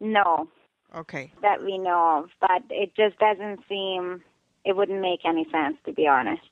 No, 0.00 0.48
Okay. 0.94 1.32
that 1.42 1.62
we 1.64 1.76
know 1.78 2.22
of, 2.24 2.30
but 2.40 2.62
it 2.70 2.94
just 2.94 3.18
doesn't 3.18 3.60
seem. 3.68 4.22
It 4.64 4.76
wouldn't 4.76 5.00
make 5.00 5.20
any 5.24 5.46
sense, 5.50 5.76
to 5.86 5.92
be 5.92 6.06
honest. 6.06 6.42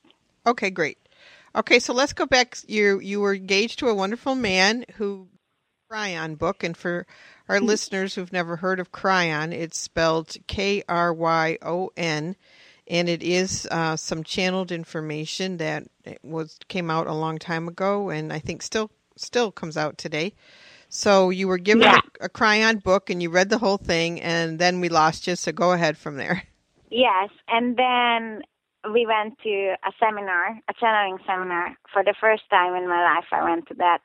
Okay, 0.47 0.71
great. 0.71 0.99
Okay, 1.57 1.79
so 1.79 1.95
let's 1.95 2.13
go 2.13 2.27
back. 2.27 2.59
You 2.67 3.01
you 3.01 3.21
were 3.21 3.35
engaged 3.35 3.79
to 3.79 3.89
a 3.89 3.95
wonderful 3.95 4.35
man 4.35 4.85
who 4.97 5.29
Kryon 5.91 6.37
book, 6.37 6.63
and 6.63 6.77
for 6.77 7.07
our 7.49 7.61
listeners 7.61 8.15
who've 8.15 8.33
never 8.33 8.57
heard 8.57 8.79
of 8.79 8.93
Kryon, 8.93 9.53
it's 9.53 9.81
spelled 9.81 10.37
K 10.49 10.83
R 10.87 11.15
Y 11.15 11.57
O 11.63 11.91
N, 11.97 12.37
and 12.87 13.09
it 13.09 13.23
is 13.23 13.67
uh, 13.71 13.97
some 13.97 14.23
channeled 14.23 14.71
information 14.71 15.57
that 15.57 15.85
was 16.23 16.59
came 16.69 16.91
out 16.91 17.07
a 17.07 17.15
long 17.15 17.39
time 17.39 17.69
ago, 17.69 18.11
and 18.11 18.35
I 18.35 18.39
think 18.39 18.61
still 18.61 18.91
still 19.17 19.51
comes 19.51 19.79
out 19.79 19.97
today. 19.97 20.35
So 20.91 21.31
you 21.31 21.49
were 21.49 21.59
given 21.59 21.85
Yeah. 21.85 22.01
a, 22.21 22.27
a 22.27 22.29
Kryon 22.29 22.83
book, 22.83 23.09
and 23.09 23.23
you 23.23 23.31
read 23.31 23.49
the 23.49 23.59
whole 23.59 23.79
thing, 23.79 24.21
and 24.21 24.59
then 24.59 24.81
we 24.83 24.91
lost 24.91 25.27
you. 25.27 25.37
So 25.37 25.53
go 25.53 25.73
ahead 25.73 25.97
from 25.97 26.17
there. 26.17 26.43
Yes, 26.91 27.31
and 27.49 27.77
then 27.77 28.43
we 28.93 29.07
went 29.07 29.39
to 29.43 29.75
a 29.85 29.93
seminar, 30.01 30.59
a 30.69 30.75
channeling 30.81 31.19
seminar. 31.27 31.77
For 31.93 32.05
the 32.05 32.15
first 32.21 32.43
time 32.51 32.75
in 32.75 32.89
my 32.89 33.03
life, 33.03 33.27
I 33.33 33.43
went 33.43 33.69
to 33.69 33.75
that. 33.75 33.99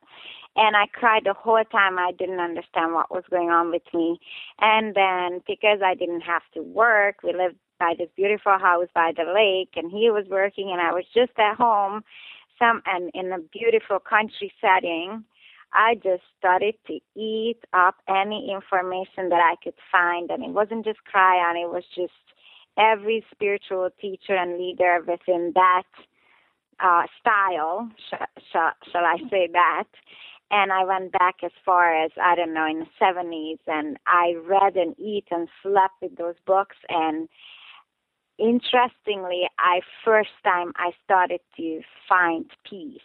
And 0.55 0.75
I 0.75 0.85
cried 0.87 1.23
the 1.25 1.33
whole 1.33 1.63
time. 1.71 1.97
I 1.97 2.11
didn't 2.17 2.39
understand 2.39 2.93
what 2.93 3.09
was 3.09 3.23
going 3.29 3.49
on 3.49 3.71
with 3.71 3.87
me. 3.93 4.19
And 4.59 4.93
then 4.95 5.41
because 5.47 5.79
I 5.83 5.95
didn't 5.95 6.21
have 6.21 6.43
to 6.53 6.61
work, 6.61 7.23
we 7.23 7.33
lived 7.33 7.55
by 7.81 7.95
this 7.97 8.09
beautiful 8.15 8.59
house 8.59 8.87
by 8.93 9.11
the 9.15 9.25
lake, 9.33 9.73
and 9.75 9.91
he 9.91 10.11
was 10.11 10.25
working, 10.29 10.69
and 10.71 10.79
I 10.79 10.93
was 10.93 11.05
just 11.15 11.31
at 11.39 11.55
home, 11.55 12.03
some 12.59 12.83
and 12.85 13.09
in 13.15 13.31
a 13.31 13.39
beautiful 13.39 13.97
country 13.99 14.53
setting. 14.61 15.25
I 15.73 15.95
just 15.95 16.23
started 16.37 16.75
to 16.87 16.99
eat 17.15 17.57
up 17.73 17.95
any 18.07 18.51
information 18.53 19.29
that 19.29 19.41
I 19.41 19.55
could 19.63 19.73
find, 19.91 20.29
and 20.29 20.43
it 20.43 20.51
wasn't 20.51 20.85
just 20.85 20.99
Kryon; 21.11 21.55
it 21.55 21.71
was 21.71 21.83
just 21.95 22.13
every 22.77 23.25
spiritual 23.31 23.89
teacher 23.99 24.35
and 24.35 24.57
leader 24.57 24.99
within 25.07 25.51
that 25.55 25.83
uh, 26.79 27.03
style, 27.19 27.89
sh- 28.09 28.41
sh- 28.51 28.91
shall 28.91 29.05
I 29.05 29.17
say 29.29 29.49
that? 29.53 29.85
And 30.49 30.73
I 30.73 30.83
went 30.83 31.13
back 31.13 31.35
as 31.43 31.51
far 31.65 32.03
as, 32.03 32.11
I 32.21 32.35
don't 32.35 32.53
know, 32.53 32.67
in 32.67 32.79
the 32.79 32.85
70s, 33.01 33.59
and 33.67 33.97
I 34.05 34.35
read 34.45 34.75
and 34.75 34.95
eat 34.99 35.25
and 35.31 35.47
slept 35.63 35.95
with 36.01 36.17
those 36.17 36.35
books. 36.45 36.75
And 36.89 37.29
interestingly, 38.37 39.43
I 39.59 39.79
first 40.03 40.31
time 40.43 40.73
I 40.75 40.91
started 41.05 41.39
to 41.57 41.81
find 42.09 42.45
peace. 42.69 42.99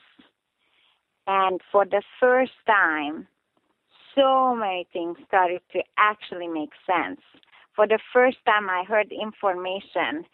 And 1.28 1.60
for 1.70 1.84
the 1.84 2.02
first 2.18 2.52
time, 2.66 3.28
so 4.16 4.54
many 4.56 4.88
things 4.92 5.18
started 5.26 5.60
to 5.72 5.82
actually 5.98 6.48
make 6.48 6.70
sense 6.86 7.20
for 7.76 7.86
the 7.86 8.00
first 8.12 8.38
time 8.46 8.68
I 8.68 8.82
heard 8.84 9.12
information 9.12 10.24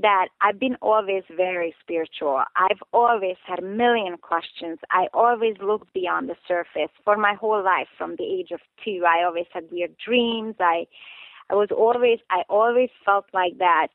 that 0.00 0.28
I've 0.40 0.60
been 0.60 0.76
always 0.82 1.22
very 1.34 1.74
spiritual. 1.80 2.42
I've 2.56 2.82
always 2.92 3.36
had 3.46 3.60
a 3.60 3.62
million 3.62 4.16
questions. 4.18 4.78
I 4.90 5.06
always 5.14 5.56
looked 5.60 5.92
beyond 5.94 6.28
the 6.28 6.36
surface 6.46 6.92
for 7.04 7.16
my 7.16 7.34
whole 7.34 7.64
life 7.64 7.88
from 7.96 8.16
the 8.16 8.24
age 8.24 8.50
of 8.52 8.60
2. 8.84 9.04
I 9.08 9.24
always 9.24 9.46
had 9.52 9.64
weird 9.70 9.96
dreams. 10.04 10.56
I 10.60 10.86
I 11.50 11.54
was 11.54 11.70
always 11.74 12.18
I 12.30 12.42
always 12.48 12.90
felt 13.04 13.24
like 13.32 13.58
that 13.58 13.88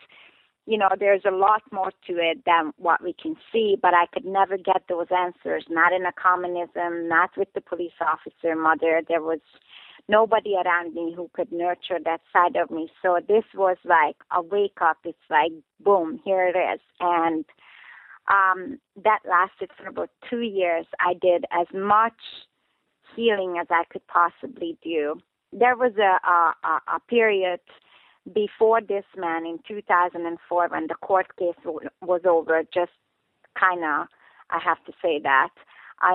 you 0.66 0.78
know, 0.78 0.88
there's 0.98 1.24
a 1.26 1.32
lot 1.32 1.62
more 1.72 1.92
to 2.08 2.14
it 2.14 2.44
than 2.46 2.72
what 2.78 3.04
we 3.04 3.14
can 3.22 3.36
see, 3.52 3.76
but 3.82 3.94
I 3.94 4.06
could 4.14 4.24
never 4.26 4.58
get 4.58 4.84
those 4.88 5.08
answers, 5.12 5.66
not 5.70 5.92
in 5.92 6.06
a 6.06 6.14
communism, 6.14 7.10
not 7.10 7.32
with 7.36 7.50
the 7.54 7.60
police 7.60 8.00
officer 8.00 8.56
mother. 8.56 9.02
There 9.08 9.22
was 9.22 9.42
nobody 10.08 10.56
around 10.56 10.94
me 10.94 11.14
who 11.16 11.30
could 11.34 11.52
nurture 11.52 12.00
that 12.04 12.22
side 12.32 12.56
of 12.56 12.70
me. 12.70 12.90
So 13.02 13.20
this 13.28 13.44
was 13.56 13.78
like 13.86 14.18
a 14.36 14.42
wake 14.42 14.80
up. 14.82 14.98
It's 15.04 15.18
like 15.30 15.52
boom, 15.80 16.20
here 16.24 16.48
it 16.48 16.58
is. 16.58 16.82
And 17.00 17.46
um 18.28 18.80
that 19.04 19.20
lasted 19.30 19.72
for 19.78 19.88
about 19.88 20.10
two 20.30 20.42
years. 20.42 20.86
I 21.00 21.14
did 21.14 21.46
as 21.52 21.68
much 21.74 22.14
healing 23.16 23.58
as 23.60 23.68
I 23.70 23.84
could 23.90 24.06
possibly 24.08 24.78
do. 24.84 25.20
There 25.52 25.76
was 25.76 25.94
a 25.98 26.20
a, 26.28 26.96
a, 26.96 27.00
period 27.08 27.60
before 28.34 28.82
this 28.82 29.04
man 29.18 29.46
in 29.46 29.60
2004 29.68 30.68
when 30.70 30.88
the 30.88 30.96
court 30.96 31.28
case 31.38 31.56
was 32.02 32.22
over 32.26 32.64
just 32.74 32.92
kind 33.60 33.84
of 33.84 34.08
i 34.50 34.60
have 34.64 34.84
to 34.86 34.94
say 35.02 35.20
that 35.22 35.50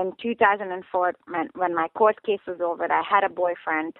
in 0.01 0.13
2004 0.21 1.15
when, 1.55 1.75
my 1.75 1.89
court 1.95 2.23
case 2.25 2.41
was 2.47 2.61
over 2.61 2.91
i 2.91 3.03
had 3.09 3.25
a 3.25 3.29
boyfriend 3.29 3.95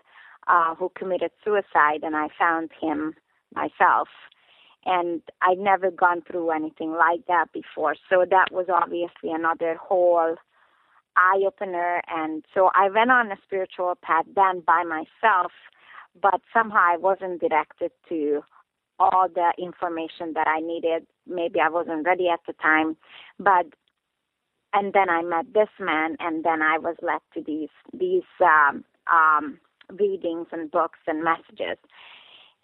uh, 0.47 0.75
who 0.75 0.91
committed 0.97 1.31
suicide 1.45 2.03
and 2.03 2.17
i 2.17 2.29
found 2.39 2.71
him 2.81 3.15
myself. 3.55 4.09
And 4.85 5.23
i'd 5.43 5.59
never 5.59 5.91
gone 5.91 6.23
through 6.23 6.51
anything 6.51 6.93
like 6.93 7.27
that 7.27 7.47
before. 7.53 7.95
So 8.09 8.25
that 8.31 8.47
was 8.53 8.67
obviously 8.73 9.31
another 9.33 9.77
whole 9.77 10.37
eye 11.17 11.43
opener 11.45 12.01
and 12.07 12.45
so 12.55 12.71
i 12.77 12.89
went 12.89 13.11
on 13.11 13.33
a 13.33 13.37
spiritual 13.45 13.99
path 14.01 14.25
then 14.37 14.61
by 14.65 14.85
myself 14.85 15.51
but 16.21 16.41
somehow 16.53 16.79
I 16.79 16.97
wasn't 16.97 17.41
directed 17.41 17.91
to 18.09 18.43
all 18.99 19.29
the 19.33 19.53
information 19.59 20.33
that 20.35 20.47
I 20.49 20.61
needed. 20.61 21.07
Maybe 21.27 21.61
I 21.61 21.69
wasn't 21.69 22.07
ready 22.07 22.29
at 22.29 22.41
the 22.47 22.53
time, 22.55 22.97
but 23.39 23.67
and 24.75 24.93
then 24.93 25.09
I 25.11 25.23
met 25.23 25.53
this 25.55 25.69
man, 25.79 26.17
and 26.21 26.45
then 26.45 26.63
I 26.63 26.79
was 26.79 26.97
led 27.03 27.21
to 27.35 27.43
these 27.43 27.71
these 27.93 28.29
um, 28.43 28.85
um, 29.13 29.59
readings 29.91 30.49
and 30.53 30.71
books 30.71 30.99
and 31.07 31.25
messages, 31.25 31.79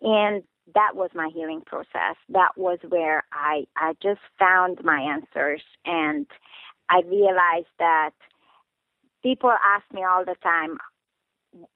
and 0.02 0.42
that 0.74 0.94
was 0.94 1.10
my 1.14 1.30
healing 1.34 1.62
process. 1.66 2.16
That 2.28 2.52
was 2.56 2.78
where 2.88 3.24
I 3.32 3.66
I 3.76 3.94
just 4.02 4.20
found 4.38 4.82
my 4.84 5.00
answers, 5.00 5.62
and 5.84 6.26
I 6.90 7.02
realized 7.06 7.72
that 7.78 8.10
people 9.22 9.50
ask 9.50 9.84
me 9.92 10.04
all 10.04 10.24
the 10.24 10.36
time, 10.42 10.78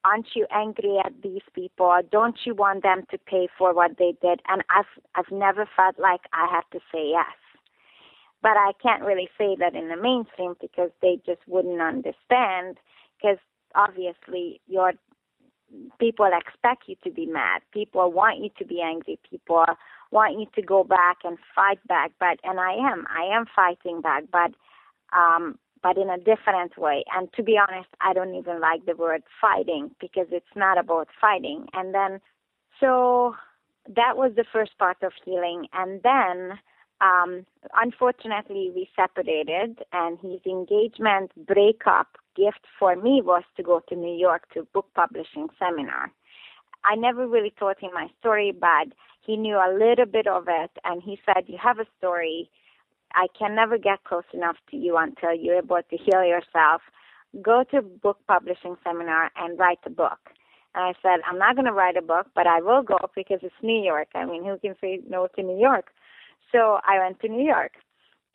aren't 0.04 0.28
you 0.34 0.46
angry 0.50 0.98
at 1.04 1.12
these 1.22 1.42
people? 1.54 1.94
Don't 2.10 2.36
you 2.44 2.54
want 2.54 2.82
them 2.82 3.04
to 3.10 3.18
pay 3.18 3.48
for 3.56 3.74
what 3.74 3.92
they 3.98 4.14
did? 4.22 4.40
And 4.48 4.62
I've 4.70 4.92
I've 5.14 5.32
never 5.32 5.68
felt 5.76 5.98
like 5.98 6.22
I 6.32 6.46
have 6.50 6.68
to 6.70 6.80
say 6.92 7.10
yes. 7.10 7.47
But 8.42 8.56
I 8.56 8.72
can't 8.80 9.02
really 9.02 9.28
say 9.36 9.56
that 9.58 9.74
in 9.74 9.88
the 9.88 9.96
mainstream 9.96 10.54
because 10.60 10.90
they 11.02 11.20
just 11.26 11.40
wouldn't 11.46 11.80
understand 11.80 12.78
because 13.16 13.38
obviously 13.74 14.60
your 14.68 14.92
people 15.98 16.30
expect 16.32 16.84
you 16.86 16.96
to 17.04 17.10
be 17.10 17.26
mad. 17.26 17.62
People 17.72 18.12
want 18.12 18.38
you 18.38 18.50
to 18.58 18.64
be 18.64 18.80
angry. 18.80 19.18
People 19.28 19.64
want 20.10 20.38
you 20.38 20.46
to 20.54 20.62
go 20.62 20.84
back 20.84 21.18
and 21.24 21.36
fight 21.54 21.80
back. 21.86 22.12
But 22.20 22.38
and 22.44 22.60
I 22.60 22.74
am. 22.74 23.06
I 23.08 23.36
am 23.36 23.44
fighting 23.54 24.00
back, 24.00 24.24
but 24.32 24.52
um 25.16 25.58
but 25.82 25.96
in 25.96 26.10
a 26.10 26.18
different 26.18 26.76
way. 26.76 27.04
And 27.14 27.32
to 27.34 27.42
be 27.42 27.58
honest, 27.58 27.88
I 28.00 28.12
don't 28.12 28.34
even 28.34 28.60
like 28.60 28.86
the 28.86 28.96
word 28.96 29.22
fighting 29.40 29.90
because 30.00 30.26
it's 30.30 30.56
not 30.56 30.78
about 30.78 31.08
fighting. 31.20 31.66
And 31.72 31.94
then, 31.94 32.20
so 32.80 33.34
that 33.94 34.16
was 34.16 34.32
the 34.36 34.44
first 34.52 34.76
part 34.78 34.98
of 35.02 35.12
healing. 35.24 35.66
And 35.72 36.02
then, 36.02 36.58
um, 37.00 37.46
unfortunately, 37.76 38.72
we 38.74 38.88
separated, 38.96 39.78
and 39.92 40.18
his 40.18 40.40
engagement 40.46 41.30
breakup 41.46 42.18
gift 42.34 42.60
for 42.78 42.96
me 42.96 43.20
was 43.22 43.42
to 43.56 43.62
go 43.62 43.80
to 43.88 43.96
New 43.96 44.16
York 44.16 44.52
to 44.54 44.66
book 44.72 44.86
publishing 44.94 45.48
seminar. 45.58 46.10
I 46.84 46.94
never 46.94 47.26
really 47.26 47.52
told 47.58 47.76
him 47.78 47.90
my 47.94 48.08
story, 48.20 48.52
but 48.52 48.88
he 49.20 49.36
knew 49.36 49.56
a 49.56 49.74
little 49.76 50.06
bit 50.06 50.26
of 50.26 50.44
it, 50.48 50.70
and 50.84 51.02
he 51.02 51.20
said, 51.26 51.44
"You 51.48 51.58
have 51.58 51.78
a 51.78 51.86
story. 51.98 52.50
I 53.14 53.26
can 53.38 53.54
never 53.54 53.78
get 53.78 54.04
close 54.04 54.28
enough 54.32 54.56
to 54.70 54.76
you 54.76 54.96
until 54.96 55.34
you're 55.34 55.56
able 55.58 55.82
to 55.82 55.96
heal 55.96 56.24
yourself. 56.24 56.82
Go 57.42 57.64
to 57.70 57.82
book 57.82 58.18
publishing 58.26 58.76
seminar 58.84 59.30
and 59.36 59.58
write 59.58 59.80
a 59.84 59.90
book." 59.90 60.30
And 60.74 60.84
I 60.84 60.94
said, 61.02 61.20
"I'm 61.26 61.38
not 61.38 61.56
going 61.56 61.66
to 61.66 61.72
write 61.72 61.96
a 61.96 62.02
book, 62.02 62.26
but 62.34 62.46
I 62.46 62.60
will 62.60 62.82
go 62.82 62.98
because 63.14 63.40
it's 63.42 63.62
New 63.62 63.82
York. 63.82 64.08
I 64.14 64.24
mean, 64.24 64.44
who 64.44 64.58
can 64.58 64.76
say 64.80 65.00
no 65.08 65.28
to 65.28 65.42
New 65.42 65.58
York?" 65.58 65.92
So 66.52 66.78
I 66.84 66.98
went 66.98 67.20
to 67.20 67.28
New 67.28 67.44
York, 67.44 67.72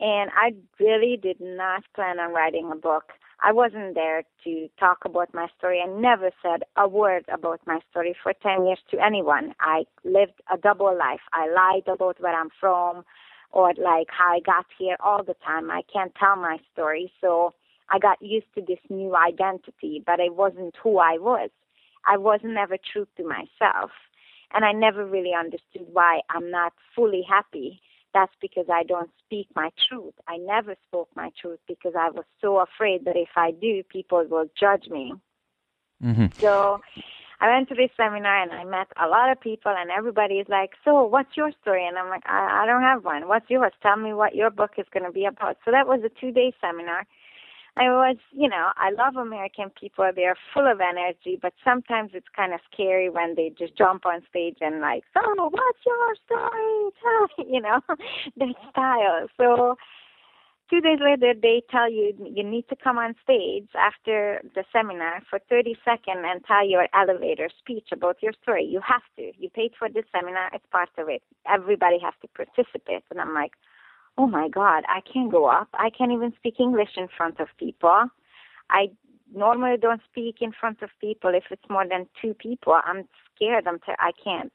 and 0.00 0.30
I 0.34 0.54
really 0.78 1.18
did 1.20 1.40
not 1.40 1.82
plan 1.94 2.20
on 2.20 2.32
writing 2.32 2.70
a 2.72 2.76
book. 2.76 3.12
I 3.42 3.52
wasn't 3.52 3.94
there 3.94 4.22
to 4.44 4.68
talk 4.78 4.98
about 5.04 5.34
my 5.34 5.48
story. 5.58 5.82
I 5.84 5.88
never 5.88 6.30
said 6.42 6.62
a 6.76 6.88
word 6.88 7.24
about 7.32 7.60
my 7.66 7.80
story 7.90 8.16
for 8.22 8.32
10 8.32 8.66
years 8.66 8.78
to 8.90 9.04
anyone. 9.04 9.54
I 9.60 9.84
lived 10.04 10.40
a 10.52 10.56
double 10.56 10.96
life. 10.96 11.20
I 11.32 11.48
lied 11.50 11.88
about 11.88 12.20
where 12.20 12.34
I'm 12.34 12.50
from 12.60 13.04
or 13.50 13.68
like 13.76 14.08
how 14.08 14.32
I 14.32 14.40
got 14.40 14.66
here 14.78 14.96
all 15.00 15.22
the 15.22 15.36
time. 15.44 15.70
I 15.70 15.82
can't 15.92 16.14
tell 16.14 16.36
my 16.36 16.58
story. 16.72 17.12
So 17.20 17.52
I 17.90 17.98
got 17.98 18.22
used 18.22 18.46
to 18.54 18.62
this 18.66 18.78
new 18.88 19.14
identity, 19.14 20.02
but 20.06 20.20
it 20.20 20.34
wasn't 20.34 20.74
who 20.82 20.98
I 20.98 21.18
was. 21.18 21.50
I 22.06 22.16
was 22.16 22.40
never 22.42 22.76
true 22.92 23.06
to 23.16 23.24
myself. 23.24 23.90
And 24.52 24.64
I 24.64 24.72
never 24.72 25.04
really 25.04 25.34
understood 25.38 25.86
why 25.92 26.20
I'm 26.30 26.50
not 26.50 26.72
fully 26.94 27.24
happy 27.28 27.80
that's 28.14 28.32
because 28.40 28.66
I 28.72 28.84
don't 28.84 29.10
speak 29.26 29.48
my 29.54 29.70
truth. 29.88 30.14
I 30.28 30.38
never 30.38 30.76
spoke 30.86 31.08
my 31.14 31.30
truth 31.40 31.58
because 31.68 31.92
I 31.98 32.10
was 32.10 32.24
so 32.40 32.60
afraid 32.60 33.04
that 33.04 33.16
if 33.16 33.30
I 33.36 33.50
do, 33.50 33.82
people 33.90 34.24
will 34.30 34.46
judge 34.58 34.88
me. 34.88 35.12
Mm-hmm. 36.02 36.26
So 36.40 36.80
I 37.40 37.52
went 37.52 37.68
to 37.68 37.74
this 37.74 37.90
seminar 37.96 38.42
and 38.42 38.52
I 38.52 38.64
met 38.64 38.86
a 39.02 39.08
lot 39.08 39.30
of 39.30 39.40
people, 39.40 39.74
and 39.76 39.90
everybody 39.90 40.36
is 40.36 40.46
like, 40.48 40.70
So, 40.84 41.04
what's 41.04 41.36
your 41.36 41.50
story? 41.60 41.86
And 41.86 41.98
I'm 41.98 42.08
like, 42.08 42.22
I, 42.26 42.62
I 42.62 42.66
don't 42.66 42.82
have 42.82 43.04
one. 43.04 43.28
What's 43.28 43.50
yours? 43.50 43.72
Tell 43.82 43.96
me 43.96 44.14
what 44.14 44.34
your 44.34 44.50
book 44.50 44.72
is 44.78 44.86
going 44.92 45.04
to 45.04 45.12
be 45.12 45.26
about. 45.26 45.58
So 45.64 45.70
that 45.70 45.86
was 45.86 46.00
a 46.04 46.20
two 46.20 46.30
day 46.30 46.52
seminar. 46.60 47.06
I 47.76 47.88
was, 47.88 48.16
you 48.30 48.48
know, 48.48 48.70
I 48.76 48.90
love 48.90 49.16
American 49.16 49.70
people. 49.70 50.08
They're 50.14 50.36
full 50.52 50.70
of 50.70 50.80
energy, 50.80 51.38
but 51.40 51.54
sometimes 51.64 52.10
it's 52.14 52.28
kind 52.34 52.54
of 52.54 52.60
scary 52.72 53.10
when 53.10 53.34
they 53.34 53.52
just 53.58 53.76
jump 53.76 54.06
on 54.06 54.22
stage 54.30 54.58
and 54.60 54.80
like, 54.80 55.02
so 55.12 55.20
what's 55.36 55.78
your 55.84 56.14
story? 56.24 56.90
Tell 57.02 57.26
me, 57.38 57.52
you 57.54 57.60
know, 57.60 57.80
their 58.36 58.54
style. 58.70 59.26
So 59.36 59.74
two 60.70 60.80
days 60.80 61.00
later, 61.02 61.34
they 61.34 61.62
tell 61.68 61.90
you 61.90 62.14
you 62.24 62.44
need 62.44 62.68
to 62.68 62.76
come 62.76 62.96
on 62.96 63.16
stage 63.24 63.68
after 63.74 64.40
the 64.54 64.62
seminar 64.72 65.22
for 65.28 65.40
30 65.50 65.76
seconds 65.84 66.22
and 66.24 66.44
tell 66.44 66.64
your 66.64 66.86
elevator 66.94 67.48
speech 67.58 67.88
about 67.92 68.22
your 68.22 68.34
story. 68.40 68.64
You 68.64 68.80
have 68.86 69.02
to. 69.16 69.32
You 69.36 69.50
paid 69.50 69.72
for 69.76 69.88
this 69.88 70.04
seminar. 70.12 70.48
It's 70.52 70.66
part 70.70 70.90
of 70.96 71.08
it. 71.08 71.22
Everybody 71.52 71.98
has 72.04 72.14
to 72.22 72.28
participate. 72.28 73.02
And 73.10 73.20
I'm 73.20 73.34
like, 73.34 73.52
oh 74.16 74.26
my 74.26 74.48
God, 74.48 74.84
I 74.88 75.00
can't 75.00 75.30
go 75.30 75.46
up. 75.46 75.68
I 75.74 75.90
can't 75.90 76.12
even 76.12 76.32
speak 76.36 76.60
English 76.60 76.90
in 76.96 77.08
front 77.16 77.40
of 77.40 77.48
people. 77.58 78.06
I 78.70 78.90
normally 79.34 79.76
don't 79.76 80.00
speak 80.10 80.36
in 80.40 80.52
front 80.52 80.82
of 80.82 80.90
people 81.00 81.34
if 81.34 81.44
it's 81.50 81.68
more 81.68 81.86
than 81.88 82.06
two 82.20 82.34
people. 82.34 82.76
I'm 82.84 83.08
scared. 83.34 83.66
I'm 83.66 83.78
t- 83.80 83.92
I 83.98 84.12
can't. 84.22 84.52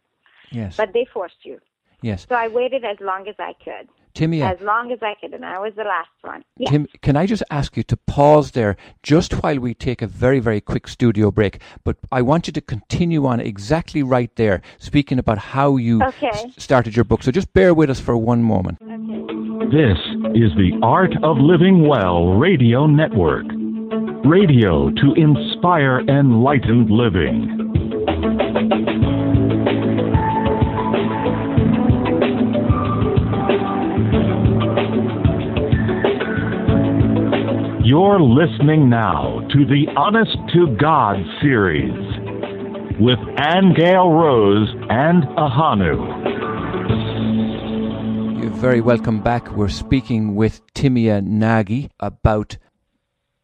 Yes. 0.52 0.78
But 0.78 0.94
they 0.94 1.06
forced 1.14 1.44
you. 1.44 1.60
yes. 2.02 2.26
So 2.30 2.36
I 2.36 2.48
waited 2.48 2.86
as 2.86 2.98
long 3.02 3.28
as 3.28 3.36
I 3.40 3.54
could. 3.64 3.90
Timmy, 4.14 4.42
uh, 4.42 4.52
As 4.52 4.60
long 4.62 4.92
as 4.92 5.00
I 5.02 5.14
could, 5.22 5.34
and 5.34 5.46
I 5.46 5.60
was 5.60 5.74
the 5.76 5.84
last 5.84 6.10
one. 6.22 6.44
Yeah. 6.58 6.70
Tim, 6.72 6.88
can 7.02 7.16
I 7.16 7.26
just 7.26 7.44
ask 7.52 7.78
you 7.78 7.84
to 7.84 7.98
pause 7.98 8.52
there 8.52 8.76
just 9.04 9.42
while 9.44 9.60
we 9.60 9.74
take 9.74 10.02
a 10.02 10.08
very, 10.08 10.40
very 10.40 10.60
quick 10.62 10.88
studio 10.88 11.32
break? 11.32 11.62
But 11.84 11.98
I 12.12 12.22
want 12.22 12.48
you 12.48 12.54
to 12.54 12.62
continue 12.62 13.26
on 13.26 13.40
exactly 13.40 14.04
right 14.04 14.36
there, 14.36 14.62
speaking 14.78 15.20
about 15.20 15.38
how 15.38 15.78
you 15.78 16.04
Okay. 16.04 16.28
s- 16.30 16.46
started 16.58 16.96
your 16.96 17.06
book. 17.06 17.24
So 17.24 17.32
just 17.32 17.54
bear 17.54 17.74
with 17.74 17.90
us 17.90 18.00
for 18.00 18.18
one 18.18 18.44
moment. 18.44 18.80
This 19.72 19.98
is 20.34 20.52
the 20.58 20.72
Art 20.82 21.14
of 21.24 21.38
Living 21.38 21.88
Well 21.88 22.34
Radio 22.34 22.88
Network. 22.88 23.46
Radio 24.26 24.90
to 24.90 25.14
inspire 25.16 26.00
enlightened 26.08 26.90
living. 26.90 27.69
You're 37.90 38.20
listening 38.20 38.88
now 38.88 39.40
to 39.50 39.66
the 39.66 39.88
Honest 39.98 40.38
to 40.54 40.78
God 40.80 41.16
series 41.42 41.92
with 43.00 43.18
Aingeal 43.18 44.14
Rose 44.14 44.70
and 44.92 45.24
Ahanu. 45.24 45.98
You're 48.40 48.52
very 48.52 48.80
welcome 48.80 49.24
back. 49.24 49.50
We're 49.54 49.70
speaking 49.70 50.36
with 50.36 50.62
Timea 50.76 51.24
Nagy 51.24 51.90
about 52.00 52.58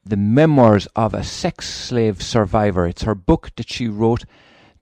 the 0.03 0.15
memoirs 0.15 0.87
of 0.95 1.15
a 1.15 1.23
sex 1.23 1.67
slave 1.67 2.21
survivor. 2.21 2.85
It's 2.85 3.01
her 3.01 3.15
book 3.15 3.49
that 3.55 3.67
she 3.67 3.87
wrote. 3.87 4.25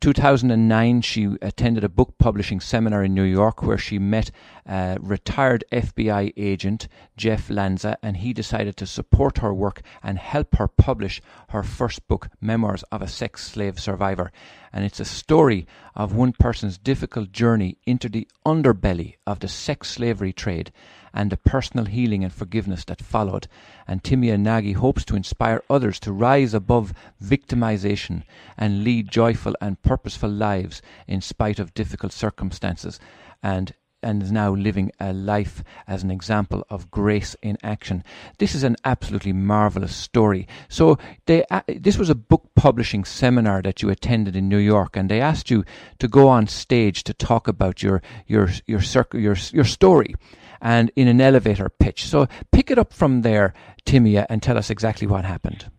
2009, 0.03 0.99
she 0.99 1.37
attended 1.41 1.81
a 1.81 1.87
book 1.87 2.17
publishing 2.17 2.59
seminar 2.59 3.05
in 3.05 3.13
New 3.13 3.23
York 3.23 3.63
where 3.63 3.77
she 3.77 3.97
met 3.97 4.31
a 4.65 4.97
retired 4.99 5.63
FBI 5.71 6.33
agent, 6.35 6.89
Jeff 7.15 7.49
Lanza, 7.49 7.97
and 8.03 8.17
he 8.17 8.33
decided 8.33 8.75
to 8.75 8.85
support 8.85 9.37
her 9.37 9.53
work 9.53 9.81
and 10.03 10.19
help 10.19 10.55
her 10.55 10.67
publish 10.67 11.21
her 11.51 11.63
first 11.63 12.05
book, 12.09 12.27
Memoirs 12.41 12.83
of 12.91 13.01
a 13.01 13.07
Sex 13.07 13.45
Slave 13.45 13.79
Survivor. 13.79 14.33
And 14.73 14.83
it's 14.83 14.99
a 14.99 15.05
story 15.05 15.65
of 15.95 16.13
one 16.13 16.33
person's 16.33 16.77
difficult 16.77 17.31
journey 17.31 17.77
into 17.85 18.09
the 18.09 18.27
underbelly 18.45 19.15
of 19.25 19.39
the 19.39 19.47
sex 19.47 19.87
slavery 19.87 20.33
trade 20.33 20.73
and 21.13 21.31
the 21.31 21.37
personal 21.37 21.85
healing 21.85 22.23
and 22.23 22.33
forgiveness 22.33 22.83
that 22.85 23.01
followed. 23.01 23.47
And 23.87 24.03
Timea 24.03 24.39
Nagy 24.39 24.73
hopes 24.73 25.05
to 25.05 25.15
inspire 25.15 25.63
others 25.69 25.99
to 26.01 26.11
rise 26.11 26.53
above 26.53 26.93
victimization 27.21 28.23
and 28.57 28.83
lead 28.83 29.11
joyful 29.11 29.55
and 29.61 29.81
purposeful 29.81 30.29
lives 30.29 30.81
in 31.07 31.21
spite 31.21 31.59
of 31.59 31.73
difficult 31.73 32.11
circumstances 32.11 32.99
and 33.43 33.73
and 34.03 34.21
is 34.21 34.31
now 34.31 34.53
living 34.53 34.91
a 34.99 35.13
life 35.13 35.63
as 35.87 36.03
an 36.03 36.11
example 36.11 36.65
of 36.69 36.91
grace 36.91 37.35
in 37.41 37.57
action. 37.63 38.03
This 38.37 38.55
is 38.55 38.63
an 38.63 38.75
absolutely 38.85 39.33
marvelous 39.33 39.95
story. 39.95 40.47
So 40.69 40.97
they 41.25 41.45
uh, 41.49 41.61
this 41.67 41.97
was 41.97 42.09
a 42.09 42.15
book 42.15 42.49
publishing 42.55 43.05
seminar 43.05 43.61
that 43.61 43.81
you 43.81 43.89
attended 43.89 44.35
in 44.35 44.49
New 44.49 44.57
York 44.57 44.95
and 44.95 45.09
they 45.09 45.21
asked 45.21 45.49
you 45.49 45.63
to 45.99 46.07
go 46.07 46.27
on 46.27 46.47
stage 46.47 47.03
to 47.03 47.13
talk 47.13 47.47
about 47.47 47.81
your 47.81 48.01
your 48.27 48.49
your 48.67 48.81
circ- 48.81 49.13
your 49.13 49.37
your 49.51 49.65
story 49.65 50.15
and 50.61 50.91
in 50.95 51.07
an 51.07 51.21
elevator 51.21 51.69
pitch. 51.69 52.05
So 52.05 52.27
pick 52.51 52.71
it 52.71 52.79
up 52.79 52.93
from 52.93 53.21
there, 53.21 53.53
Timea, 53.85 54.25
and 54.29 54.41
tell 54.41 54.57
us 54.57 54.69
exactly 54.69 55.05
what 55.05 55.25
happened. 55.25 55.69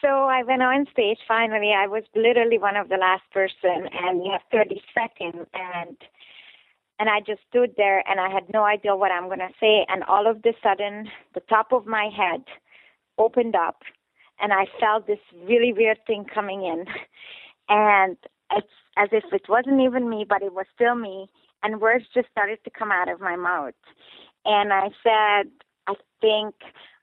So 0.00 0.08
I 0.08 0.42
went 0.42 0.62
on 0.62 0.86
stage 0.92 1.18
finally. 1.28 1.72
I 1.76 1.86
was 1.86 2.04
literally 2.14 2.58
one 2.58 2.76
of 2.76 2.88
the 2.88 2.96
last 2.96 3.22
person 3.32 3.88
and 3.92 4.24
you 4.24 4.32
have 4.32 4.40
30 4.50 4.82
seconds 4.94 5.46
and 5.52 5.96
and 7.00 7.08
I 7.08 7.20
just 7.20 7.40
stood 7.48 7.72
there 7.78 8.04
and 8.08 8.20
I 8.20 8.28
had 8.28 8.44
no 8.52 8.64
idea 8.64 8.94
what 8.94 9.10
I'm 9.10 9.26
going 9.26 9.40
to 9.40 9.48
say. 9.58 9.86
And 9.88 10.04
all 10.04 10.30
of 10.30 10.42
the 10.42 10.52
sudden 10.62 11.08
the 11.34 11.40
top 11.40 11.72
of 11.72 11.86
my 11.86 12.10
head 12.14 12.44
opened 13.18 13.56
up 13.56 13.82
and 14.38 14.52
I 14.52 14.66
felt 14.78 15.06
this 15.06 15.18
really 15.44 15.72
weird 15.72 15.98
thing 16.06 16.24
coming 16.32 16.62
in. 16.62 16.84
And 17.72 18.16
it's 18.52 18.66
as 18.96 19.08
if 19.12 19.22
it 19.32 19.48
wasn't 19.48 19.80
even 19.80 20.10
me 20.10 20.26
but 20.28 20.42
it 20.42 20.52
was 20.52 20.66
still 20.74 20.94
me. 20.94 21.28
And 21.62 21.80
words 21.80 22.04
just 22.12 22.28
started 22.30 22.58
to 22.64 22.70
come 22.70 22.92
out 22.92 23.08
of 23.08 23.20
my 23.20 23.36
mouth. 23.36 23.74
And 24.44 24.72
I 24.72 24.88
said 25.02 25.50
I 25.86 25.94
think 26.20 26.54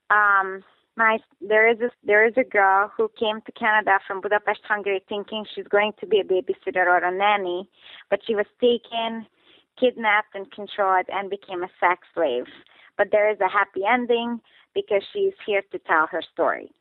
um 0.10 0.64
my 0.98 1.20
there 1.40 1.70
is 1.72 1.80
a 1.80 1.90
there 2.04 2.26
is 2.28 2.34
a 2.38 2.44
girl 2.44 2.92
who 2.98 3.10
came 3.18 3.40
to 3.46 3.52
Canada 3.54 4.00
from 4.06 4.20
Budapest, 4.20 4.62
Hungary, 4.68 5.02
thinking 5.08 5.46
she's 5.56 5.68
going 5.68 5.94
to 6.00 6.08
be 6.08 6.20
a 6.20 6.24
babysitter 6.24 6.86
or 6.86 6.98
a 6.98 7.16
nanny, 7.16 7.70
but 8.10 8.20
she 8.26 8.36
was 8.36 8.48
taken, 8.60 9.26
kidnapped, 9.80 10.36
and 10.36 10.52
controlled, 10.52 11.06
and 11.10 11.30
became 11.30 11.64
a 11.64 11.70
sex 11.80 12.02
slave. 12.14 12.46
But 12.98 13.08
there 13.12 13.32
is 13.32 13.40
a 13.40 13.50
happy 13.50 13.82
ending 13.88 14.40
because 14.74 15.04
she's 15.14 15.34
here 15.46 15.62
to 15.72 15.80
tell 15.80 16.08
her 16.08 16.22
story. 16.34 16.72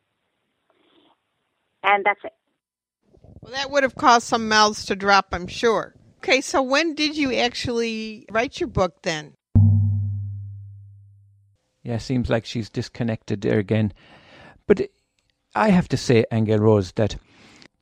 And 1.83 2.05
that's 2.05 2.21
it. 2.25 2.33
Well, 3.41 3.53
that 3.53 3.71
would 3.71 3.83
have 3.83 3.95
caused 3.95 4.27
some 4.27 4.49
mouths 4.49 4.85
to 4.87 4.97
drop, 4.97 5.29
I'm 5.33 5.47
sure. 5.47 5.95
Okay, 6.19 6.41
so 6.41 6.63
when 6.63 6.95
did 6.95 7.17
you 7.17 7.33
actually 7.35 8.27
write 8.31 8.59
your 8.59 8.69
book 8.69 9.03
then? 9.03 9.35
Yeah, 11.83 11.99
seems 11.99 12.29
like 12.29 12.45
she's 12.45 12.69
disconnected 12.69 13.43
there 13.43 13.61
again. 13.61 13.93
But 14.67 14.91
I 15.55 15.69
have 15.69 15.89
to 15.89 15.97
say, 15.97 16.25
Aingeal 16.33 16.59
Rose, 16.59 16.91
that 16.93 17.17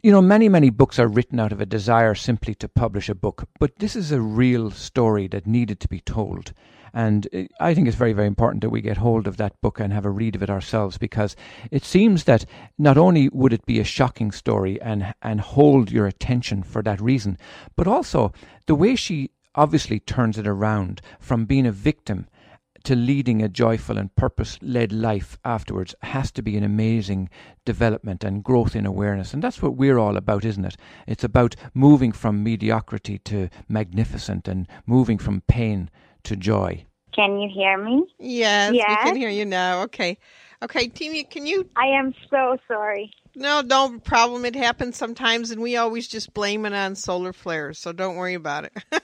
you 0.04 0.10
know 0.10 0.20
many 0.20 0.50
many 0.50 0.68
books 0.68 0.98
are 0.98 1.08
written 1.08 1.40
out 1.40 1.50
of 1.50 1.62
a 1.62 1.66
desire 1.66 2.14
simply 2.14 2.54
to 2.56 2.68
publish 2.68 3.08
a 3.08 3.14
book, 3.14 3.48
but 3.58 3.78
this 3.78 3.96
is 3.96 4.12
a 4.12 4.20
real 4.20 4.70
story 4.70 5.26
that 5.28 5.46
needed 5.46 5.80
to 5.80 5.88
be 5.88 6.00
told. 6.00 6.52
And 6.92 7.26
I 7.58 7.72
think 7.72 7.88
it's 7.88 7.96
very, 7.96 8.12
very 8.12 8.26
important 8.26 8.60
that 8.60 8.68
we 8.68 8.82
get 8.82 8.98
hold 8.98 9.26
of 9.26 9.38
that 9.38 9.58
book 9.62 9.80
and 9.80 9.94
have 9.94 10.04
a 10.04 10.10
read 10.10 10.36
of 10.36 10.42
it 10.42 10.50
ourselves 10.50 10.98
because 10.98 11.34
it 11.70 11.84
seems 11.84 12.24
that 12.24 12.44
not 12.76 12.98
only 12.98 13.30
would 13.30 13.54
it 13.54 13.64
be 13.64 13.80
a 13.80 13.84
shocking 13.84 14.30
story 14.30 14.78
and, 14.82 15.14
and 15.22 15.40
hold 15.40 15.90
your 15.90 16.06
attention 16.06 16.62
for 16.62 16.82
that 16.82 17.00
reason, 17.00 17.38
but 17.74 17.88
also 17.88 18.30
the 18.66 18.74
way 18.74 18.94
she 18.94 19.30
obviously 19.54 20.00
turns 20.00 20.36
it 20.36 20.46
around 20.46 21.00
from 21.18 21.46
being 21.46 21.66
a 21.66 21.72
victim 21.72 22.26
to 22.84 22.94
leading 22.94 23.42
a 23.42 23.48
joyful 23.48 23.98
and 23.98 24.14
purpose 24.14 24.58
led 24.62 24.92
life 24.92 25.38
afterwards 25.44 25.94
has 26.02 26.30
to 26.32 26.42
be 26.42 26.56
an 26.56 26.64
amazing 26.64 27.28
development 27.64 28.22
and 28.22 28.44
growth 28.44 28.76
in 28.76 28.86
awareness. 28.86 29.32
And 29.32 29.42
that's 29.42 29.62
what 29.62 29.76
we're 29.76 29.98
all 29.98 30.16
about, 30.16 30.44
isn't 30.44 30.64
it? 30.64 30.76
It's 31.06 31.24
about 31.24 31.56
moving 31.72 32.12
from 32.12 32.44
mediocrity 32.44 33.18
to 33.20 33.48
magnificent 33.68 34.46
and 34.46 34.68
moving 34.86 35.18
from 35.18 35.40
pain 35.42 35.90
to 36.24 36.36
joy. 36.36 36.84
Can 37.14 37.38
you 37.38 37.48
hear 37.52 37.82
me? 37.82 38.04
Yes, 38.18 38.74
yes. 38.74 38.88
we 38.88 39.10
can 39.10 39.16
hear 39.16 39.30
you 39.30 39.44
now. 39.44 39.82
Okay. 39.82 40.18
Okay, 40.62 40.88
Tina, 40.88 41.24
can 41.24 41.46
you? 41.46 41.68
I 41.76 41.86
am 41.86 42.14
so 42.30 42.58
sorry. 42.68 43.12
No, 43.34 43.60
no 43.60 43.98
problem. 43.98 44.44
It 44.44 44.56
happens 44.56 44.96
sometimes, 44.96 45.50
and 45.50 45.60
we 45.60 45.76
always 45.76 46.08
just 46.08 46.32
blame 46.34 46.64
it 46.66 46.72
on 46.72 46.94
solar 46.94 47.32
flares, 47.32 47.78
so 47.78 47.92
don't 47.92 48.16
worry 48.16 48.34
about 48.34 48.64
it. 48.64 48.72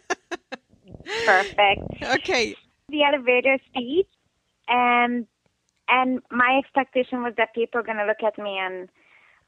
Perfect. 1.27 1.83
Okay 2.03 2.57
the 2.91 3.03
elevator 3.05 3.59
speech, 3.69 4.09
and 4.69 5.27
and 5.89 6.21
my 6.31 6.59
expectation 6.59 7.23
was 7.23 7.35
that 7.37 7.55
people 7.55 7.81
are 7.81 7.85
going 7.85 7.99
to 7.99 8.07
look 8.07 8.23
at 8.25 8.39
me 8.39 8.59
and, 8.59 8.89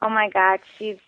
oh 0.00 0.08
my 0.08 0.28
God, 0.28 0.60
she's 0.78 0.98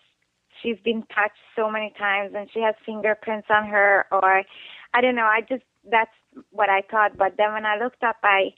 she's 0.61 0.77
been 0.83 1.03
touched 1.13 1.43
so 1.55 1.69
many 1.69 1.93
times 1.97 2.33
and 2.35 2.49
she 2.53 2.61
has 2.61 2.75
fingerprints 2.85 3.47
on 3.49 3.67
her, 3.67 4.05
or 4.11 4.43
I 4.93 5.01
don't 5.01 5.15
know. 5.15 5.25
I 5.25 5.41
just 5.41 5.63
that's 5.89 6.15
what 6.51 6.69
I 6.69 6.81
thought. 6.89 7.17
But 7.17 7.35
then 7.37 7.53
when 7.53 7.65
I 7.65 7.77
looked 7.77 8.03
up, 8.03 8.17
I 8.23 8.53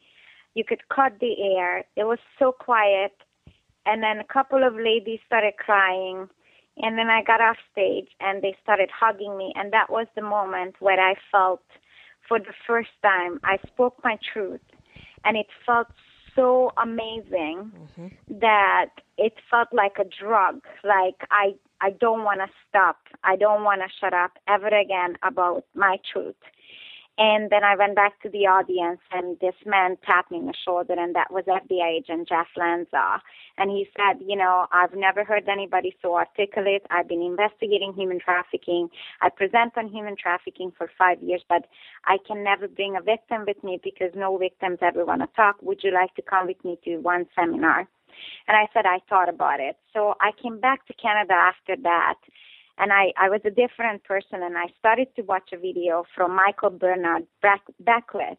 you 0.54 0.64
could 0.64 0.88
cut 0.90 1.20
the 1.20 1.56
air. 1.58 1.84
It 1.96 2.06
was 2.06 2.20
so 2.40 2.52
quiet, 2.52 3.14
and 3.86 4.02
then 4.04 4.20
a 4.20 4.34
couple 4.34 4.66
of 4.66 4.76
ladies 4.76 5.20
started 5.26 5.58
crying. 5.58 6.30
And 6.80 6.96
then 6.96 7.10
I 7.10 7.24
got 7.24 7.42
off 7.42 7.58
stage 7.72 8.10
and 8.20 8.44
they 8.44 8.56
started 8.62 8.92
hugging 8.94 9.36
me, 9.36 9.52
and 9.56 9.74
that 9.74 9.90
was 9.90 10.06
the 10.16 10.22
moment 10.22 10.76
where 10.80 11.00
I 11.00 11.16
felt 11.32 11.64
for 12.28 12.40
the 12.40 12.54
first 12.66 12.90
time. 13.02 13.40
I 13.44 13.58
spoke 13.68 13.96
my 14.04 14.18
truth, 14.34 14.62
and 15.24 15.38
it 15.38 15.48
felt 15.66 15.88
so 16.36 16.72
amazing 16.82 17.72
mm-hmm. 17.76 18.08
that 18.40 18.90
it 19.18 19.34
felt 19.50 19.70
like 19.74 19.98
a 20.00 20.06
drug. 20.06 20.62
Like 20.84 21.16
I, 21.32 21.56
I 21.82 21.92
don't 21.92 22.24
want 22.24 22.40
to 22.40 22.48
stop. 22.70 22.98
I 23.24 23.36
don't 23.36 23.64
want 23.64 23.82
to 23.82 23.88
shut 24.00 24.14
up 24.14 24.32
ever 24.48 24.68
again 24.68 25.18
about 25.24 25.66
my 25.76 25.98
truth. 26.12 26.36
And 27.20 27.50
then 27.50 27.64
I 27.64 27.76
went 27.76 27.96
back 27.96 28.22
to 28.22 28.30
the 28.30 28.46
audience, 28.46 29.00
and 29.12 29.40
this 29.40 29.56
man 29.66 29.98
tapped 30.06 30.30
me 30.30 30.38
on 30.38 30.46
the 30.46 30.54
shoulder, 30.54 30.94
and 30.96 31.16
that 31.16 31.32
was 31.32 31.46
FBI 31.46 31.98
agent 31.98 32.30
Jeff 32.30 32.46
Lanza. 32.56 33.22
And 33.58 33.72
he 33.72 33.90
said, 33.98 34.22
You 34.24 34.36
know, 34.36 34.68
I've 34.72 34.94
never 34.94 35.24
heard 35.24 35.50
anybody 35.50 35.96
so 36.02 36.16
articulate. 36.16 36.86
I've 36.92 37.08
been 37.08 37.24
investigating 37.24 37.94
human 37.94 38.20
trafficking. 38.20 38.90
I 39.22 39.30
present 39.30 39.78
on 39.78 39.88
human 39.88 40.16
trafficking 40.16 40.72
for 40.78 40.92
five 40.96 41.18
years, 41.24 41.42
but 41.50 41.66
I 42.06 42.18
can 42.28 42.44
never 42.44 42.68
bring 42.68 42.96
a 42.96 43.02
victim 43.02 43.46
with 43.48 43.64
me 43.64 43.80
because 43.84 44.12
no 44.16 44.38
victims 44.38 44.78
ever 44.84 45.04
want 45.04 45.22
to 45.22 45.30
talk. 45.36 45.56
Would 45.64 45.80
you 45.84 45.92
like 45.92 46.14
to 46.16 46.22
come 46.22 46.46
with 46.46 46.64
me 46.64 46.78
to 46.86 46.98
one 46.98 47.26
seminar? 47.36 47.88
And 48.48 48.58
I 48.58 48.68
said, 48.74 48.86
I 48.86 49.00
thought 49.10 49.30
about 49.30 49.60
it. 49.60 49.76
So 49.94 50.14
I 50.22 50.32
came 50.42 50.60
back 50.60 50.86
to 50.88 50.94
Canada 50.94 51.34
after 51.34 51.76
that 51.82 52.16
and 52.78 52.94
I, 52.94 53.14
I 53.18 53.30
was 53.30 53.42
a 53.46 53.50
different 53.50 54.04
person 54.04 54.44
and 54.44 54.58
I 54.58 54.68
started 54.78 55.08
to 55.16 55.24
watch 55.24 55.50
a 55.54 55.58
video 55.58 56.04
from 56.16 56.36
Michael 56.36 56.70
Bernard 56.70 57.26
Beckwith. 57.80 58.38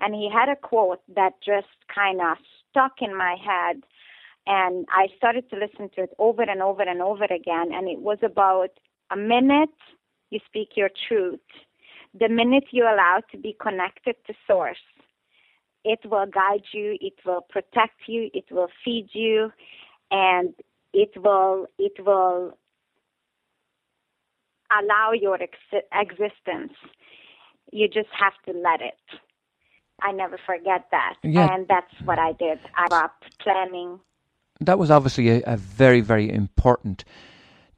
And 0.00 0.14
he 0.14 0.28
had 0.32 0.48
a 0.48 0.56
quote 0.56 1.00
that 1.14 1.34
just 1.44 1.68
kind 1.94 2.20
of 2.20 2.36
stuck 2.70 2.94
in 3.00 3.16
my 3.16 3.36
head 3.42 3.82
and 4.46 4.86
I 4.90 5.06
started 5.16 5.48
to 5.50 5.56
listen 5.56 5.88
to 5.94 6.02
it 6.02 6.10
over 6.18 6.42
and 6.42 6.60
over 6.60 6.82
and 6.82 7.00
over 7.00 7.24
again. 7.24 7.70
And 7.72 7.88
it 7.88 8.00
was 8.00 8.18
about 8.22 8.70
a 9.10 9.16
minute 9.16 9.70
you 10.30 10.40
speak 10.46 10.70
your 10.76 10.90
truth 11.08 11.40
the 12.18 12.28
minute 12.28 12.64
you 12.72 12.84
allow 12.84 13.22
to 13.30 13.38
be 13.38 13.56
connected 13.60 14.16
to 14.26 14.34
source. 14.46 14.76
It 15.84 16.00
will 16.04 16.26
guide 16.26 16.64
you 16.72 16.96
it 17.00 17.14
will 17.24 17.42
protect 17.48 18.06
you 18.06 18.30
it 18.34 18.44
will 18.50 18.68
feed 18.84 19.08
you 19.12 19.50
and 20.10 20.54
it 20.92 21.10
will 21.16 21.66
it 21.78 22.04
will 22.04 22.56
allow 24.80 25.12
your 25.12 25.38
ex- 25.42 25.84
existence. 25.92 26.72
You 27.72 27.88
just 27.88 28.08
have 28.18 28.34
to 28.46 28.52
let 28.58 28.80
it. 28.80 28.98
I 30.02 30.12
never 30.12 30.38
forget 30.44 30.86
that. 30.90 31.14
Yeah. 31.22 31.54
And 31.54 31.66
that's 31.68 31.92
what 32.04 32.18
I 32.18 32.32
did. 32.32 32.58
I 32.76 33.08
planning. 33.40 34.00
That 34.60 34.78
was 34.78 34.90
obviously 34.90 35.28
a, 35.28 35.42
a 35.46 35.56
very, 35.56 36.00
very 36.00 36.30
important 36.30 37.04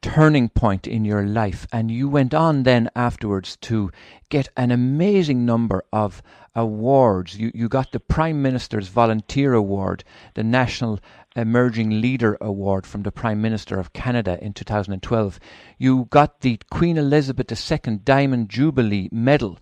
turning 0.01 0.49
point 0.49 0.85
in 0.85 1.03
your 1.03 1.23
life. 1.25 1.65
And 1.71 1.89
you 1.89 2.07
went 2.07 2.33
on 2.33 2.63
then 2.63 2.89
afterwards 2.95 3.57
to 3.61 3.91
get 4.29 4.49
an 4.55 4.71
amazing 4.71 5.45
number 5.45 5.83
of 5.91 6.21
awards. 6.53 7.37
You, 7.37 7.51
you 7.55 7.67
got 7.67 7.91
the 7.91 7.99
Prime 7.99 8.41
Minister's 8.41 8.87
Volunteer 8.87 9.53
Award, 9.53 10.03
the 10.35 10.43
National 10.43 10.99
Emerging 11.35 12.01
Leader 12.01 12.37
Award 12.39 12.85
from 12.85 13.03
the 13.03 13.11
Prime 13.11 13.41
Minister 13.41 13.79
of 13.79 13.93
Canada 13.93 14.37
in 14.41 14.53
2012. 14.53 15.39
You 15.77 16.07
got 16.09 16.41
the 16.41 16.59
Queen 16.71 16.97
Elizabeth 16.97 17.51
II 17.51 17.97
Diamond 17.97 18.49
Jubilee 18.49 19.09
Medal 19.11 19.59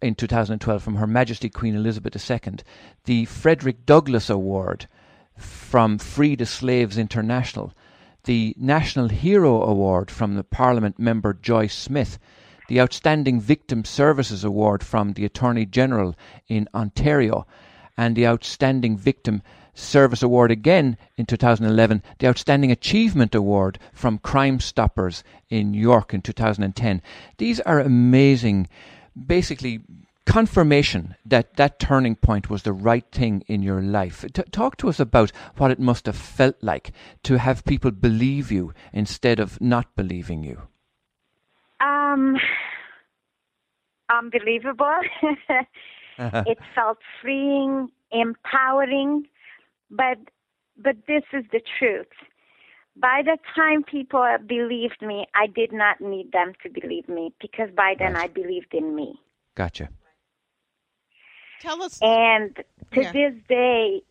in 0.00 0.14
2012 0.14 0.82
from 0.82 0.96
Her 0.96 1.06
Majesty 1.06 1.48
Queen 1.48 1.74
Elizabeth 1.74 2.30
II, 2.30 2.56
the 3.04 3.24
Frederick 3.26 3.84
Douglass 3.84 4.30
Award 4.30 4.86
from 5.36 5.98
Free 5.98 6.34
the 6.34 6.46
Slaves 6.46 6.96
International, 6.96 7.72
the 8.24 8.54
National 8.58 9.08
Hero 9.08 9.62
Award 9.62 10.10
from 10.10 10.34
the 10.34 10.44
Parliament 10.44 10.98
member 10.98 11.34
Joy 11.34 11.66
Smith, 11.66 12.18
the 12.68 12.80
Outstanding 12.80 13.40
Victim 13.40 13.84
Services 13.84 14.44
Award 14.44 14.82
from 14.82 15.12
the 15.12 15.24
Attorney 15.24 15.66
General 15.66 16.16
in 16.48 16.68
Ontario, 16.74 17.46
and 17.96 18.16
the 18.16 18.26
Outstanding 18.26 18.96
Victim 18.96 19.42
Service 19.76 20.22
Award 20.22 20.50
again 20.50 20.96
in 21.16 21.26
2011, 21.26 22.02
the 22.18 22.26
Outstanding 22.26 22.72
Achievement 22.72 23.34
Award 23.34 23.78
from 23.92 24.18
Crime 24.18 24.58
Stoppers 24.58 25.22
in 25.50 25.74
York 25.74 26.14
in 26.14 26.22
2010. 26.22 27.02
These 27.36 27.60
are 27.60 27.78
amazing, 27.78 28.68
basically 29.14 29.82
confirmation 30.24 31.14
that 31.24 31.54
that 31.56 31.78
turning 31.78 32.16
point 32.16 32.50
was 32.50 32.62
the 32.62 32.72
right 32.72 33.04
thing 33.12 33.44
in 33.46 33.62
your 33.62 33.80
life. 33.80 34.24
T- 34.32 34.42
talk 34.50 34.76
to 34.78 34.88
us 34.88 34.98
about 34.98 35.30
what 35.56 35.70
it 35.70 35.78
must 35.78 36.06
have 36.06 36.16
felt 36.16 36.56
like 36.62 36.92
to 37.22 37.38
have 37.38 37.64
people 37.64 37.90
believe 37.90 38.50
you 38.50 38.72
instead 38.92 39.38
of 39.38 39.60
not 39.60 39.94
believing 39.94 40.42
you. 40.42 40.62
Um, 41.80 42.36
unbelievable. 44.10 45.00
it 46.18 46.58
felt 46.74 46.98
freeing, 47.20 47.88
empowering, 48.10 49.26
but 49.90 50.18
but 50.76 50.96
this 51.06 51.22
is 51.32 51.44
the 51.52 51.60
truth. 51.78 52.06
By 52.96 53.22
the 53.24 53.38
time 53.54 53.82
people 53.82 54.26
believed 54.46 55.02
me, 55.02 55.26
I 55.34 55.46
did 55.46 55.72
not 55.72 56.00
need 56.00 56.32
them 56.32 56.52
to 56.62 56.70
believe 56.70 57.08
me 57.08 57.32
because 57.40 57.68
by 57.76 57.94
then 57.98 58.14
right. 58.14 58.24
I 58.24 58.32
believed 58.32 58.72
in 58.72 58.94
me. 58.94 59.20
Gotcha. 59.54 59.90
Tell 61.60 61.82
us. 61.82 61.98
And 62.00 62.56
to 62.92 63.02
yeah. 63.02 63.12
this 63.12 63.34
day, 63.48 64.02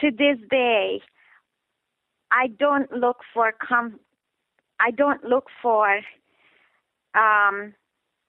to 0.00 0.10
this 0.10 0.38
day, 0.50 1.00
I 2.30 2.48
don't 2.48 2.90
look 2.92 3.18
for 3.32 3.52
com. 3.52 3.98
I 4.80 4.90
don't 4.90 5.24
look 5.24 5.46
for 5.62 6.00
um, 7.14 7.74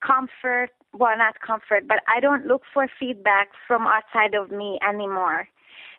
comfort. 0.05 0.69
Well, 0.93 1.17
not 1.17 1.39
comfort, 1.45 1.87
but 1.87 1.97
I 2.07 2.19
don't 2.19 2.45
look 2.45 2.61
for 2.73 2.87
feedback 2.99 3.49
from 3.67 3.85
outside 3.85 4.33
of 4.33 4.49
me 4.49 4.79
anymore 4.87 5.49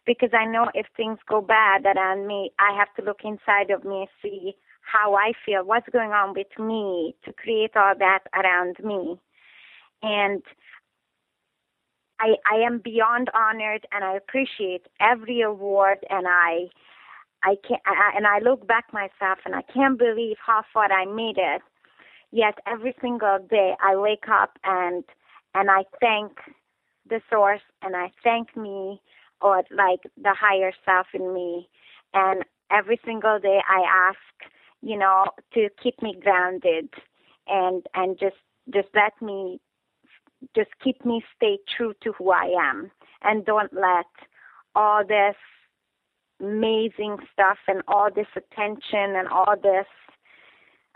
because 0.07 0.31
I 0.33 0.47
know 0.47 0.69
if 0.75 0.87
things 0.97 1.19
go 1.29 1.41
bad 1.41 1.85
around 1.85 2.27
me, 2.27 2.53
I 2.59 2.77
have 2.77 2.93
to 2.95 3.03
look 3.03 3.21
inside 3.25 3.71
of 3.71 3.85
me 3.85 4.01
and 4.03 4.09
see 4.23 4.55
how 4.81 5.15
I 5.17 5.33
feel, 5.45 5.65
what's 5.65 5.89
going 5.93 6.13
on 6.13 6.33
with 6.35 6.59
me 6.59 7.15
to 7.25 7.33
create 7.33 7.77
all 7.77 7.95
that 7.99 8.21
around 8.35 8.77
me. 8.83 9.19
And 10.03 10.43
I, 12.21 12.37
I 12.51 12.57
am 12.59 12.79
beyond 12.79 13.31
honored 13.35 13.87
and 13.93 14.05
I 14.05 14.15
appreciate 14.15 14.87
every 15.01 15.43
award 15.43 15.99
and 16.09 16.27
I 16.29 16.69
I 17.45 17.57
can 17.67 17.79
and 18.17 18.27
I 18.27 18.39
look 18.39 18.67
back 18.67 18.93
myself 18.93 19.39
and 19.45 19.55
I 19.55 19.63
can't 19.63 19.99
believe 19.99 20.37
how 20.45 20.63
far 20.73 20.91
I 20.91 21.05
made 21.05 21.37
it. 21.37 21.63
Yet 22.33 22.59
every 22.67 22.95
single 23.01 23.39
day 23.51 23.75
I 23.83 23.97
wake 23.97 24.29
up 24.31 24.59
and 24.65 25.05
and 25.55 25.71
I 25.71 25.85
thank 26.01 26.39
the 27.09 27.21
source 27.31 27.61
and 27.83 27.95
I 27.95 28.11
thank 28.25 28.57
me 28.57 29.01
or 29.41 29.63
like 29.71 30.01
the 30.17 30.35
higher 30.39 30.73
self 30.85 31.07
in 31.15 31.33
me. 31.33 31.69
And 32.15 32.45
every 32.71 33.01
single 33.05 33.39
day 33.39 33.61
I 33.69 34.09
ask, 34.09 34.51
you 34.83 34.99
know, 34.99 35.27
to 35.55 35.69
keep 35.83 36.01
me 36.03 36.17
grounded 36.23 36.89
and 37.47 37.87
and 37.95 38.19
just 38.19 38.37
just 38.73 38.89
let 38.95 39.21
me 39.23 39.61
just 40.55 40.71
keep 40.83 41.05
me 41.05 41.23
stay 41.37 41.59
true 41.77 41.95
to 42.03 42.13
who 42.13 42.31
I 42.31 42.53
am 42.61 42.91
and 43.23 43.45
don't 43.45 43.73
let 43.73 44.07
all 44.75 45.05
this 45.07 45.37
amazing 46.41 47.17
stuff 47.33 47.59
and 47.67 47.83
all 47.89 48.11
this 48.15 48.27
attention 48.37 49.17
and 49.17 49.29
all 49.29 49.55
this 49.61 49.87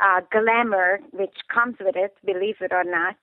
uh, 0.01 0.21
glamour 0.31 1.01
which 1.13 1.35
comes 1.53 1.77
with 1.81 1.97
it, 1.97 2.15
believe 2.25 2.57
it 2.61 2.73
or 2.73 2.85
not, 2.85 3.17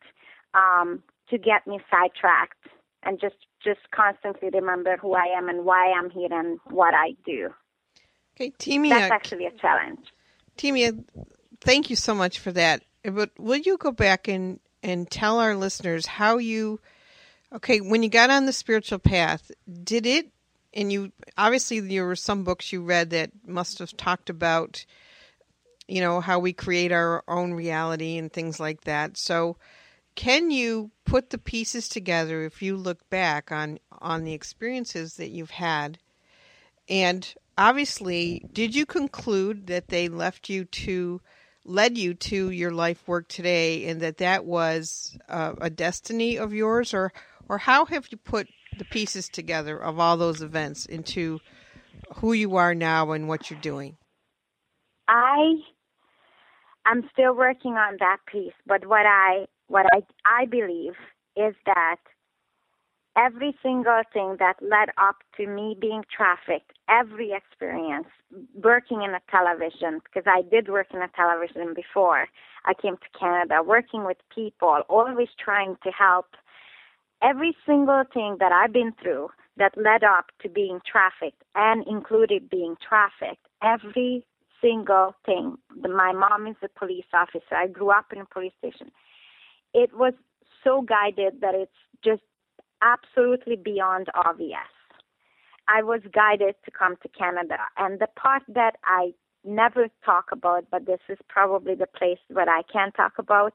um, 0.54 1.04
to 1.30 1.38
get 1.38 1.68
me 1.68 1.80
sidetracked 1.92 2.68
and 3.08 3.20
just 3.20 3.36
just 3.64 3.80
constantly 3.92 4.50
remember 4.54 4.98
who 4.98 5.14
I 5.14 5.26
am 5.36 5.50
and 5.50 5.66
why 5.66 5.92
I'm 5.92 6.10
here 6.10 6.28
and 6.32 6.60
what 6.70 6.94
I 6.94 7.16
do. 7.26 7.50
Okay, 8.36 8.52
Timea. 8.60 8.90
That's 8.90 9.12
uh, 9.12 9.16
actually 9.16 9.46
a 9.48 9.52
challenge. 9.52 10.00
Timea, 10.58 11.00
uh, 11.18 11.24
thank 11.62 11.90
you 11.90 11.96
so 11.96 12.14
much 12.14 12.40
for 12.40 12.52
that. 12.52 12.84
Uh, 13.04 13.12
but 13.12 13.32
will 13.40 13.58
you 13.58 13.78
go 13.78 13.92
back 13.92 14.28
and 14.28 14.60
and 14.84 15.10
tell 15.10 15.40
our 15.40 15.56
listeners 15.56 16.06
how 16.06 16.38
you 16.38 16.80
okay 17.52 17.80
when 17.80 18.04
you 18.04 18.10
got 18.10 18.30
on 18.30 18.46
the 18.46 18.54
spiritual 18.54 19.00
path 19.00 19.50
did 19.84 20.06
it 20.06 20.28
and 20.74 20.92
you 20.92 21.12
obviously 21.38 21.80
there 21.80 22.06
were 22.06 22.16
some 22.16 22.44
books 22.44 22.72
you 22.72 22.84
read 22.84 23.10
that 23.10 23.32
must 23.46 23.80
have 23.80 23.96
talked 23.98 24.30
about 24.30 24.86
you 25.88 26.00
know 26.00 26.22
how 26.22 26.38
we 26.38 26.54
create 26.54 26.92
our 26.92 27.24
own 27.28 27.54
reality 27.54 28.18
and 28.18 28.32
things 28.32 28.60
like 28.60 28.82
that 28.82 29.18
so 29.18 29.58
can 30.18 30.50
you 30.50 30.90
put 31.06 31.30
the 31.30 31.38
pieces 31.38 31.88
together 31.88 32.44
if 32.44 32.62
you 32.62 32.76
look 32.76 33.08
back 33.10 33.52
on 33.52 33.80
on 34.02 34.24
the 34.24 34.34
experiences 34.34 35.16
that 35.16 35.30
you've 35.30 35.52
had? 35.52 36.00
And 36.90 37.34
obviously 37.58 38.44
did 38.52 38.76
you 38.76 38.86
conclude 38.86 39.68
that 39.68 39.90
they 39.90 40.10
left 40.10 40.50
you 40.50 40.66
to 40.66 41.22
led 41.64 41.98
you 41.98 42.16
to 42.16 42.50
your 42.50 42.72
life 42.72 43.08
work 43.08 43.28
today 43.28 43.88
and 43.88 44.02
that 44.02 44.18
that 44.18 44.44
was 44.44 45.18
uh, 45.30 45.54
a 45.62 45.70
destiny 45.70 46.38
of 46.38 46.52
yours? 46.52 46.96
Or 46.96 47.14
or 47.48 47.60
how 47.60 47.86
have 47.86 48.08
you 48.10 48.18
put 48.18 48.48
the 48.78 48.86
pieces 48.86 49.30
together 49.30 49.78
of 49.78 50.00
all 50.00 50.18
those 50.18 50.42
events 50.42 50.88
into 50.88 51.40
who 52.16 52.34
you 52.34 52.56
are 52.56 52.74
now 52.74 53.12
and 53.12 53.28
what 53.28 53.52
you're 53.52 53.60
doing? 53.60 53.98
I 55.08 55.54
i'm 56.88 57.08
still 57.12 57.36
working 57.36 57.74
on 57.74 57.98
that 58.00 58.18
piece 58.32 58.54
but 58.66 58.86
what 58.88 59.06
i 59.06 59.46
what 59.68 59.86
i 59.94 60.02
i 60.26 60.46
believe 60.46 60.94
is 61.36 61.54
that 61.66 61.98
every 63.18 63.56
single 63.64 64.02
thing 64.14 64.38
that 64.40 64.56
led 64.62 64.90
up 64.98 65.18
to 65.36 65.48
me 65.48 65.76
being 65.80 66.04
trafficked, 66.16 66.72
every 66.88 67.32
experience, 67.34 68.08
working 68.54 69.02
in 69.02 69.12
a 69.12 69.22
television, 69.30 70.00
because 70.04 70.24
I 70.28 70.44
did 70.44 70.70
work 70.70 70.88
in 70.94 71.02
a 71.02 71.10
television 71.16 71.74
before 71.74 72.28
I 72.66 72.74
came 72.74 72.96
to 72.98 73.20
Canada, 73.20 73.64
working 73.66 74.06
with 74.06 74.18
people, 74.34 74.82
always 74.88 75.30
trying 75.44 75.78
to 75.84 75.92
help. 75.92 76.28
Every 77.24 77.56
single 77.66 78.04
thing 78.14 78.38
that 78.40 78.52
I've 78.52 78.74
been 78.74 78.94
through 79.02 79.30
that 79.58 79.76
led 79.76 80.04
up 80.04 80.26
to 80.44 80.50
being 80.50 80.80
trafficked 80.86 81.42
and 81.56 81.86
included 81.88 82.50
being 82.50 82.76
trafficked, 82.88 83.48
every 83.64 84.24
single 84.62 85.16
thing. 85.26 85.56
My 85.76 86.12
mom 86.14 86.46
is 86.46 86.56
a 86.64 86.70
police 86.80 87.06
officer. 87.14 87.56
I 87.56 87.68
grew 87.68 87.90
up 87.90 88.06
in 88.14 88.20
a 88.22 88.26
police 88.26 88.54
station. 88.60 88.92
It 89.74 89.96
was 89.96 90.14
so 90.64 90.82
guided 90.82 91.42
that 91.42 91.56
it's 91.56 91.72
just 92.04 92.24
absolutely 92.82 93.56
beyond 93.56 94.08
obvious. 94.14 94.72
I 95.68 95.84
was 95.84 96.02
guided 96.14 96.56
to 96.66 96.72
come 96.72 96.96
to 97.02 97.10
Canada, 97.10 97.58
and 97.78 98.00
the 98.00 98.08
part 98.16 98.44
that 98.48 98.78
I 98.86 99.12
never 99.44 99.88
talk 100.06 100.26
about, 100.32 100.66
but 100.72 100.86
this 100.86 101.00
is 101.10 101.18
probably 101.28 101.76
the 101.76 101.88
place 101.88 102.20
where 102.30 102.50
I 102.50 102.62
can 102.72 102.92
talk 102.94 103.14
about, 103.18 103.54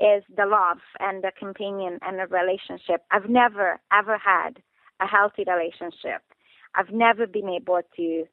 is 0.00 0.24
the 0.36 0.46
love 0.46 0.78
and 0.98 1.22
the 1.22 1.30
companion 1.38 1.98
and 2.02 2.18
the 2.18 2.26
relationship. 2.26 3.04
I've 3.12 3.28
never, 3.28 3.80
ever 3.92 4.18
had 4.18 4.60
a 5.00 5.06
healthy 5.06 5.44
relationship. 5.46 6.22
I've 6.74 6.90
never 6.90 7.26
been 7.26 7.48
able 7.48 7.80
to 7.96 8.24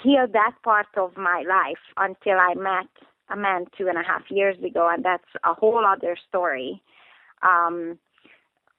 heal 0.00 0.26
that 0.32 0.54
part 0.62 0.86
of 0.96 1.16
my 1.16 1.44
life 1.48 1.82
until 1.96 2.38
I 2.38 2.54
met 2.54 2.90
a 3.30 3.36
man 3.36 3.66
two 3.76 3.88
and 3.88 3.98
a 3.98 4.02
half 4.02 4.22
years 4.30 4.56
ago, 4.62 4.88
and 4.92 5.04
that's 5.04 5.24
a 5.44 5.54
whole 5.54 5.84
other 5.84 6.16
story. 6.28 6.82
Um, 7.42 7.98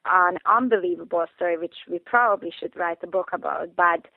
an 0.06 0.38
unbelievable 0.46 1.26
story, 1.36 1.58
which 1.58 1.76
we 1.90 2.00
probably 2.00 2.54
should 2.58 2.76
write 2.76 3.00
a 3.04 3.08
book 3.08 3.30
about. 3.34 3.76
But 3.76 4.08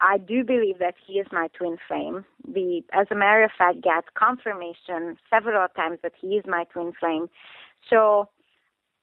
I 0.00 0.18
do 0.18 0.42
believe 0.44 0.78
that 0.78 0.94
he 1.06 1.14
is 1.14 1.26
my 1.30 1.48
twin 1.48 1.76
flame. 1.86 2.24
We, 2.46 2.84
as 2.92 3.06
a 3.10 3.14
matter 3.14 3.44
of 3.44 3.50
fact, 3.56 3.82
get 3.82 4.14
confirmation 4.14 5.18
several 5.30 5.66
times 5.68 5.98
that 6.02 6.12
he 6.20 6.36
is 6.36 6.44
my 6.46 6.64
twin 6.64 6.92
flame. 6.98 7.28
So 7.88 8.28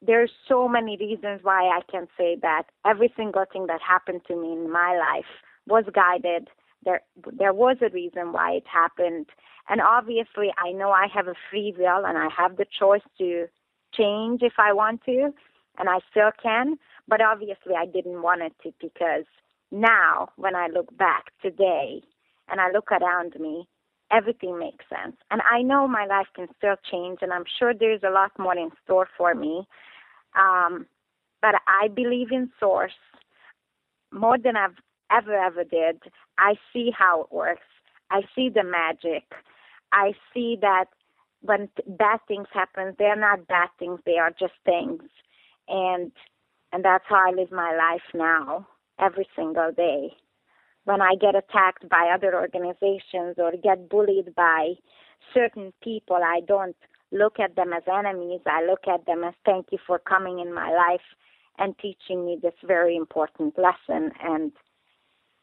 there's 0.02 0.32
so 0.48 0.68
many 0.68 0.98
reasons 0.98 1.42
why 1.44 1.68
I 1.68 1.82
can 1.90 2.08
say 2.18 2.38
that 2.42 2.64
every 2.86 3.14
single 3.16 3.46
thing 3.52 3.68
that 3.68 3.82
happened 3.82 4.22
to 4.28 4.36
me 4.36 4.54
in 4.54 4.72
my 4.72 4.98
life 4.98 5.30
was 5.68 5.86
guided. 5.94 6.50
There, 6.84 7.02
there 7.32 7.54
was 7.54 7.78
a 7.82 7.90
reason 7.90 8.34
why 8.34 8.54
it 8.54 8.66
happened, 8.68 9.28
and 9.70 9.82
obviously, 9.82 10.52
I 10.58 10.72
know 10.72 10.92
I 10.92 11.08
have 11.14 11.28
a 11.28 11.36
free 11.50 11.74
will 11.78 12.06
and 12.06 12.18
I 12.18 12.28
have 12.36 12.58
the 12.58 12.66
choice 12.66 13.04
to 13.20 13.48
change 13.94 14.42
if 14.42 14.54
I 14.58 14.74
want 14.74 15.04
to 15.06 15.32
and 15.78 15.90
I 15.90 16.00
still 16.10 16.32
can, 16.42 16.78
but 17.08 17.22
obviously 17.22 17.74
I 17.78 17.86
didn't 17.86 18.22
want 18.22 18.42
it 18.42 18.54
to 18.64 18.74
because 18.82 19.26
now 19.72 20.30
when 20.36 20.56
I 20.56 20.68
look 20.68 20.96
back 20.98 21.32
today 21.42 22.02
and 22.50 22.60
I 22.60 22.72
look 22.72 22.92
around 22.92 23.36
me, 23.40 23.68
everything 24.12 24.60
makes 24.60 24.86
sense. 24.90 25.16
And 25.30 25.42
I 25.50 25.62
know 25.62 25.88
my 25.88 26.06
life 26.06 26.28
can 26.36 26.48
still 26.58 26.76
change 26.90 27.20
and 27.22 27.32
I'm 27.32 27.46
sure 27.58 27.74
there's 27.74 28.04
a 28.04 28.12
lot 28.12 28.32
more 28.38 28.58
in 28.58 28.72
store 28.84 29.08
for 29.18 29.34
me. 29.34 29.68
Um, 30.38 30.86
but 31.42 31.56
I 31.68 31.88
believe 31.88 32.32
in 32.32 32.52
source 32.60 32.92
more 34.12 34.38
than 34.38 34.58
I've 34.58 34.76
ever, 35.12 35.36
ever 35.36 35.64
did. 35.64 36.02
I 36.38 36.56
see 36.74 36.92
how 36.98 37.22
it 37.22 37.32
works. 37.32 37.68
I 38.10 38.22
see 38.36 38.50
the 38.50 38.64
magic. 38.64 39.24
I 39.92 40.14
see 40.34 40.58
that 40.62 40.86
when 41.42 41.70
bad 41.88 42.20
things 42.28 42.48
happen, 42.54 42.96
they're 43.00 43.16
not 43.16 43.48
bad 43.48 43.70
things, 43.80 44.00
they 44.06 44.18
are 44.18 44.32
just 44.32 44.54
things 44.66 45.02
and 45.68 46.12
and 46.74 46.86
that's 46.86 47.04
how 47.08 47.28
I 47.28 47.32
live 47.32 47.52
my 47.52 47.76
life 47.76 48.04
now 48.14 48.68
every 49.00 49.28
single 49.36 49.72
day. 49.76 50.14
When 50.86 51.02
I 51.02 51.16
get 51.20 51.36
attacked 51.36 51.88
by 51.90 52.12
other 52.14 52.34
organizations 52.34 53.36
or 53.38 53.52
get 53.62 53.90
bullied 53.90 54.34
by 54.36 54.74
certain 55.34 55.74
people, 55.84 56.16
I 56.16 56.40
don't 56.48 56.76
look 57.12 57.40
at 57.40 57.56
them 57.56 57.74
as 57.74 57.84
enemies. 57.92 58.40
I 58.46 58.66
look 58.66 58.88
at 58.88 59.06
them 59.06 59.24
as 59.26 59.34
thank 59.46 59.68
you 59.72 59.80
for 59.86 60.00
coming 60.00 60.40
in 60.40 60.54
my 60.54 60.72
life 60.72 61.06
and 61.58 61.78
teaching 61.78 62.26
me 62.26 62.40
this 62.42 62.54
very 62.66 62.96
important 62.96 63.56
lesson. 63.60 64.12
And 64.24 64.54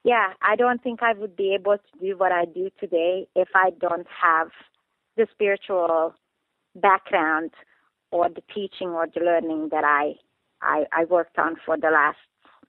yeah, 0.04 0.32
I 0.42 0.56
don't 0.56 0.82
think 0.82 1.02
I 1.02 1.12
would 1.12 1.36
be 1.36 1.54
able 1.54 1.76
to 1.76 1.98
do 2.00 2.16
what 2.16 2.32
I 2.32 2.44
do 2.44 2.70
today 2.78 3.26
if 3.34 3.48
I 3.54 3.70
don't 3.70 4.06
have 4.22 4.48
the 5.16 5.26
spiritual 5.32 6.14
background 6.74 7.50
or 8.10 8.28
the 8.28 8.42
teaching 8.54 8.88
or 8.88 9.06
the 9.12 9.20
learning 9.20 9.68
that 9.70 9.84
I, 9.84 10.14
I, 10.62 10.84
I 10.92 11.04
worked 11.04 11.38
on 11.38 11.56
for 11.64 11.76
the 11.76 11.90
last, 11.90 12.18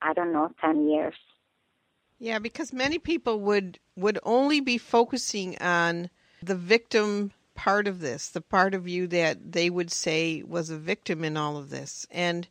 I 0.01 0.13
don't 0.13 0.33
know, 0.33 0.51
10 0.61 0.89
years. 0.89 1.15
Yeah, 2.19 2.39
because 2.39 2.73
many 2.73 2.99
people 2.99 3.39
would 3.39 3.79
would 3.95 4.19
only 4.23 4.59
be 4.59 4.77
focusing 4.77 5.57
on 5.59 6.09
the 6.43 6.55
victim 6.55 7.31
part 7.55 7.87
of 7.87 8.01
this, 8.01 8.29
the 8.29 8.41
part 8.41 8.73
of 8.73 8.87
you 8.87 9.07
that 9.07 9.53
they 9.53 9.69
would 9.69 9.91
say 9.91 10.43
was 10.43 10.69
a 10.69 10.77
victim 10.77 11.23
in 11.23 11.37
all 11.37 11.55
of 11.55 11.69
this. 11.69 12.05
And 12.11 12.47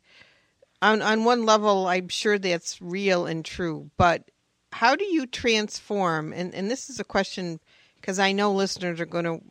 on 0.81 1.03
on 1.03 1.23
one 1.23 1.45
level 1.45 1.87
I'm 1.87 2.07
sure 2.07 2.39
that's 2.39 2.81
real 2.81 3.27
and 3.27 3.45
true, 3.45 3.91
but 3.95 4.31
how 4.71 4.95
do 4.95 5.05
you 5.05 5.25
transform 5.25 6.33
and, 6.33 6.53
and 6.53 6.69
this 6.69 6.89
is 6.89 6.99
a 6.99 7.03
question 7.03 7.59
because 7.95 8.19
I 8.19 8.31
know 8.31 8.53
listeners 8.53 8.99
are 9.01 9.05
going 9.05 9.25
to 9.25 9.41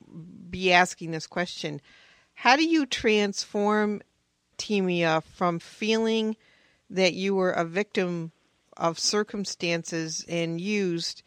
be 0.51 0.73
asking 0.73 1.11
this 1.11 1.27
question. 1.27 1.81
How 2.35 2.57
do 2.57 2.65
you 2.65 2.87
transform 2.87 4.01
Timea 4.57 5.23
from 5.23 5.59
feeling 5.59 6.37
that 6.91 7.15
you 7.15 7.35
were 7.35 7.51
a 7.51 7.65
victim 7.65 8.33
of 8.77 8.99
circumstances 8.99 10.25
and 10.29 10.61
used 10.61 11.23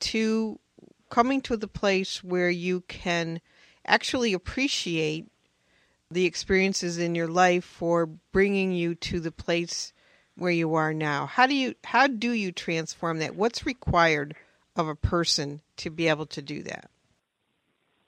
to 0.00 0.58
coming 1.08 1.40
to 1.42 1.56
the 1.56 1.68
place 1.68 2.22
where 2.22 2.50
you 2.50 2.82
can 2.82 3.40
actually 3.86 4.32
appreciate 4.32 5.28
the 6.10 6.26
experiences 6.26 6.98
in 6.98 7.14
your 7.14 7.28
life 7.28 7.64
for 7.64 8.06
bringing 8.06 8.72
you 8.72 8.94
to 8.94 9.20
the 9.20 9.32
place 9.32 9.92
where 10.36 10.52
you 10.52 10.74
are 10.74 10.92
now. 10.92 11.26
How 11.26 11.46
do 11.46 11.54
you 11.54 11.74
how 11.84 12.06
do 12.06 12.32
you 12.32 12.52
transform 12.52 13.18
that? 13.18 13.36
What's 13.36 13.66
required 13.66 14.34
of 14.76 14.88
a 14.88 14.94
person 14.94 15.60
to 15.78 15.90
be 15.90 16.08
able 16.08 16.26
to 16.26 16.42
do 16.42 16.62
that? 16.62 16.90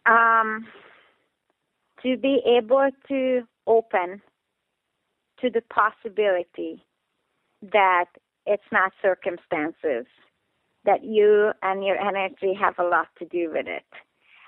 Um 0.07 0.67
to 2.03 2.17
be 2.17 2.41
able 2.47 2.91
to 3.09 3.43
open 3.67 4.23
to 5.41 5.51
the 5.51 5.63
possibility 5.63 6.85
that 7.63 8.07
it's 8.47 8.63
not 8.73 8.93
circumstances, 9.03 10.07
that 10.85 11.05
you 11.05 11.53
and 11.63 11.85
your 11.85 11.97
energy 12.01 12.55
have 12.59 12.79
a 12.79 12.85
lot 12.85 13.09
to 13.19 13.25
do 13.27 13.51
with 13.53 13.67
it. 13.67 13.85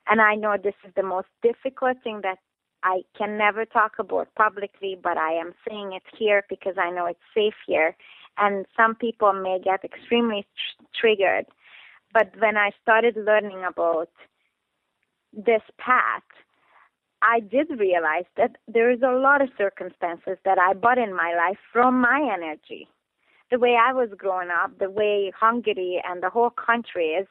And 0.08 0.20
I 0.20 0.34
know 0.34 0.56
this 0.56 0.74
is 0.86 0.92
the 0.96 1.02
most 1.02 1.28
difficult 1.42 1.98
thing 2.02 2.20
that 2.22 2.38
I 2.82 3.02
can 3.16 3.36
never 3.36 3.64
talk 3.64 3.92
about 3.98 4.34
publicly, 4.34 4.98
but 5.02 5.16
I 5.16 5.32
am 5.32 5.52
saying 5.68 5.92
it 5.92 6.02
here 6.16 6.44
because 6.48 6.74
I 6.78 6.90
know 6.90 7.06
it's 7.06 7.18
safe 7.34 7.54
here. 7.66 7.96
And 8.38 8.66
some 8.76 8.94
people 8.94 9.32
may 9.32 9.58
get 9.62 9.84
extremely 9.84 10.46
tr- 10.56 10.84
triggered. 10.98 11.46
But 12.12 12.32
when 12.38 12.56
I 12.56 12.70
started 12.82 13.16
learning 13.16 13.62
about 13.68 14.10
this 15.32 15.62
path, 15.78 16.22
I 17.22 17.40
did 17.40 17.78
realize 17.78 18.24
that 18.36 18.56
there 18.66 18.90
is 18.90 19.02
a 19.02 19.12
lot 19.12 19.42
of 19.42 19.50
circumstances 19.58 20.38
that 20.44 20.58
I 20.58 20.72
bought 20.72 20.98
in 20.98 21.14
my 21.14 21.34
life 21.36 21.58
from 21.72 22.00
my 22.00 22.30
energy. 22.32 22.88
The 23.50 23.58
way 23.58 23.76
I 23.76 23.92
was 23.92 24.08
growing 24.16 24.48
up, 24.48 24.78
the 24.78 24.90
way 24.90 25.32
Hungary 25.38 26.02
and 26.08 26.22
the 26.22 26.30
whole 26.30 26.50
country 26.50 27.08
is, 27.08 27.26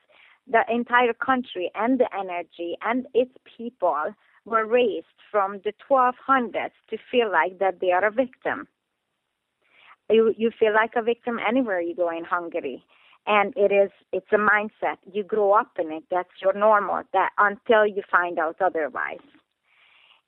the 0.47 0.63
entire 0.69 1.13
country 1.13 1.71
and 1.75 1.99
the 1.99 2.09
energy 2.15 2.75
and 2.83 3.07
its 3.13 3.31
people 3.57 4.13
were 4.49 4.65
raised 4.65 5.07
from 5.31 5.61
the 5.63 5.73
1200s 5.89 6.71
to 6.89 6.97
feel 7.11 7.31
like 7.31 7.59
that 7.59 7.79
they 7.79 7.91
are 7.91 8.05
a 8.05 8.11
victim. 8.11 8.67
You, 10.09 10.33
you 10.37 10.51
feel 10.59 10.73
like 10.73 10.91
a 10.95 11.03
victim 11.03 11.39
anywhere 11.47 11.81
you 11.81 11.95
go 11.95 12.09
in 12.09 12.25
Hungary. 12.25 12.83
And 13.27 13.53
it 13.55 13.71
is, 13.71 13.91
it's 14.11 14.31
a 14.31 14.37
mindset. 14.37 14.97
You 15.11 15.23
grow 15.23 15.53
up 15.53 15.71
in 15.77 15.91
it. 15.91 16.03
That's 16.09 16.29
your 16.41 16.53
normal 16.53 17.03
that 17.13 17.29
until 17.37 17.85
you 17.85 18.01
find 18.09 18.39
out 18.39 18.57
otherwise. 18.59 19.19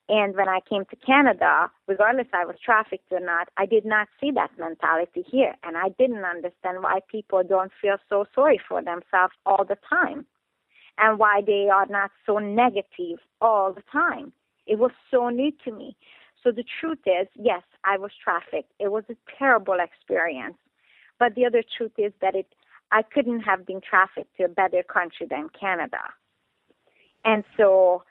And 0.08 0.36
when 0.36 0.48
I 0.48 0.60
came 0.68 0.84
to 0.86 0.96
Canada, 0.96 1.70
regardless 1.88 2.26
I 2.32 2.44
was 2.44 2.56
trafficked 2.64 3.10
or 3.10 3.20
not, 3.20 3.48
I 3.56 3.66
did 3.66 3.84
not 3.84 4.08
see 4.20 4.30
that 4.32 4.50
mentality 4.58 5.24
here. 5.26 5.54
And 5.64 5.76
I 5.76 5.88
didn't 5.98 6.24
understand 6.24 6.82
why 6.82 7.00
people 7.10 7.42
don't 7.48 7.72
feel 7.80 7.96
so 8.08 8.26
sorry 8.34 8.60
for 8.68 8.82
themselves 8.82 9.34
all 9.46 9.64
the 9.64 9.78
time 9.88 10.26
and 10.98 11.18
why 11.18 11.42
they 11.46 11.68
are 11.72 11.86
not 11.86 12.10
so 12.26 12.38
negative 12.38 13.18
all 13.40 13.72
the 13.72 13.82
time. 13.90 14.32
It 14.66 14.78
was 14.78 14.92
so 15.10 15.28
new 15.28 15.52
to 15.64 15.72
me. 15.72 15.96
So 16.42 16.50
the 16.50 16.64
truth 16.80 16.98
is, 17.06 17.28
yes, 17.34 17.62
I 17.84 17.98
was 17.98 18.10
trafficked. 18.22 18.72
It 18.78 18.90
was 18.90 19.04
a 19.08 19.16
terrible 19.38 19.78
experience. 19.80 20.56
But 21.18 21.34
the 21.34 21.46
other 21.46 21.62
truth 21.76 21.92
is 21.98 22.12
that 22.20 22.34
it 22.34 22.46
I 22.90 23.02
couldn't 23.02 23.40
have 23.40 23.64
been 23.66 23.80
trafficked 23.80 24.36
to 24.36 24.44
a 24.44 24.48
better 24.48 24.82
country 24.82 25.26
than 25.28 25.48
Canada. 25.58 26.02
And 27.24 27.42
so 27.56 28.02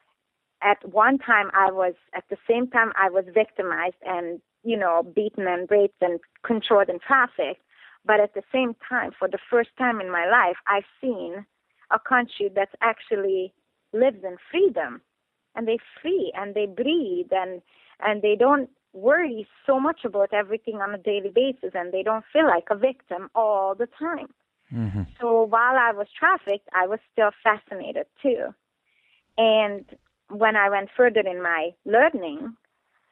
at 0.63 0.77
one 0.89 1.19
time 1.19 1.51
I 1.53 1.71
was 1.71 1.93
at 2.15 2.23
the 2.29 2.37
same 2.49 2.67
time 2.67 2.91
I 2.95 3.09
was 3.09 3.25
victimized 3.33 4.01
and, 4.03 4.41
you 4.63 4.77
know, 4.77 5.03
beaten 5.03 5.45
and 5.47 5.69
raped 5.69 6.01
and 6.01 6.19
controlled 6.43 6.89
and 6.89 6.99
trafficked. 6.99 7.61
But 8.03 8.19
at 8.19 8.33
the 8.33 8.41
same 8.51 8.75
time, 8.89 9.11
for 9.17 9.27
the 9.27 9.37
first 9.49 9.69
time 9.77 10.01
in 10.01 10.09
my 10.11 10.25
life, 10.27 10.57
I've 10.67 10.89
seen 10.99 11.45
a 11.91 11.99
country 11.99 12.49
that 12.55 12.69
actually 12.81 13.53
lives 13.93 14.23
in 14.23 14.37
freedom 14.49 15.01
and 15.55 15.67
they 15.67 15.77
free 16.01 16.31
and 16.35 16.55
they 16.55 16.65
breathe 16.65 17.31
and 17.31 17.61
and 17.99 18.21
they 18.21 18.35
don't 18.35 18.69
worry 18.93 19.47
so 19.65 19.79
much 19.79 20.01
about 20.03 20.33
everything 20.33 20.75
on 20.81 20.93
a 20.93 20.97
daily 20.97 21.31
basis 21.33 21.71
and 21.73 21.93
they 21.93 22.03
don't 22.03 22.25
feel 22.33 22.45
like 22.45 22.65
a 22.69 22.75
victim 22.75 23.29
all 23.35 23.75
the 23.75 23.87
time. 23.97 24.27
Mm-hmm. 24.73 25.03
So 25.19 25.43
while 25.43 25.75
I 25.77 25.91
was 25.91 26.07
trafficked, 26.17 26.67
I 26.73 26.87
was 26.87 26.99
still 27.11 27.31
fascinated 27.43 28.05
too. 28.21 28.53
And 29.37 29.85
when 30.29 30.55
I 30.55 30.69
went 30.69 30.89
further 30.95 31.21
in 31.21 31.41
my 31.41 31.71
learning, 31.85 32.55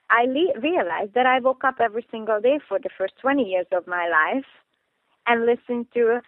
I 0.09 0.25
le- 0.25 0.59
realized 0.59 1.13
that 1.13 1.25
I 1.25 1.39
woke 1.39 1.63
up 1.63 1.75
every 1.79 2.05
single 2.09 2.41
day 2.41 2.59
for 2.67 2.79
the 2.79 2.89
first 2.97 3.13
20 3.21 3.43
years 3.43 3.67
of 3.71 3.87
my 3.87 4.07
life 4.09 4.45
and 5.27 5.45
listened 5.45 5.87
to 5.93 6.21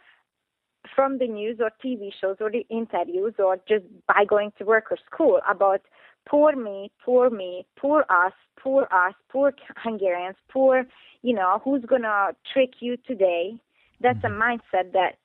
from 0.96 1.18
the 1.18 1.28
news 1.28 1.60
or 1.60 1.72
TV 1.84 2.12
shows 2.20 2.38
or 2.40 2.50
the 2.52 2.66
interviews 2.70 3.34
or 3.40 3.58
just 3.68 3.86
by 4.08 4.26
going 4.26 4.52
to 4.58 4.66
work 4.66 4.92
or 4.92 4.98
school 5.06 5.40
about 5.50 5.82
poor 6.28 6.56
me, 6.56 6.92
poor 7.04 7.30
me, 7.30 7.66
poor 7.78 8.06
us, 8.10 8.34
poor 8.60 8.88
us, 8.92 9.14
poor 9.30 9.54
Hungarians, 9.78 10.36
poor, 10.50 10.86
you 11.22 11.34
know, 11.34 11.62
who's 11.64 11.84
going 11.86 12.04
to 12.04 12.36
trick 12.54 12.74
you 12.80 12.98
today. 13.08 13.56
That's 14.00 14.20
mm-hmm. 14.20 14.42
a 14.42 14.46
mindset 14.46 14.94
that, 14.94 15.18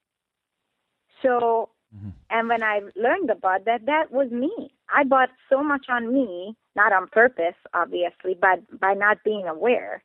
so, 1.23 1.71
mm-hmm. 1.95 2.11
and 2.31 2.49
when 2.49 2.63
I 2.63 2.81
learned 2.95 3.31
about 3.31 3.65
that, 3.65 3.87
that 3.87 4.11
was 4.11 4.31
me. 4.31 4.71
I 4.95 5.05
bought 5.05 5.31
so 5.51 5.63
much 5.63 5.87
on 5.89 6.13
me, 6.13 6.55
not 6.75 6.93
on 6.93 7.09
purpose, 7.09 7.57
obviously, 7.75 8.37
but 8.41 8.79
by 8.79 8.95
not 8.95 9.25
being 9.25 9.47
aware. 9.47 10.03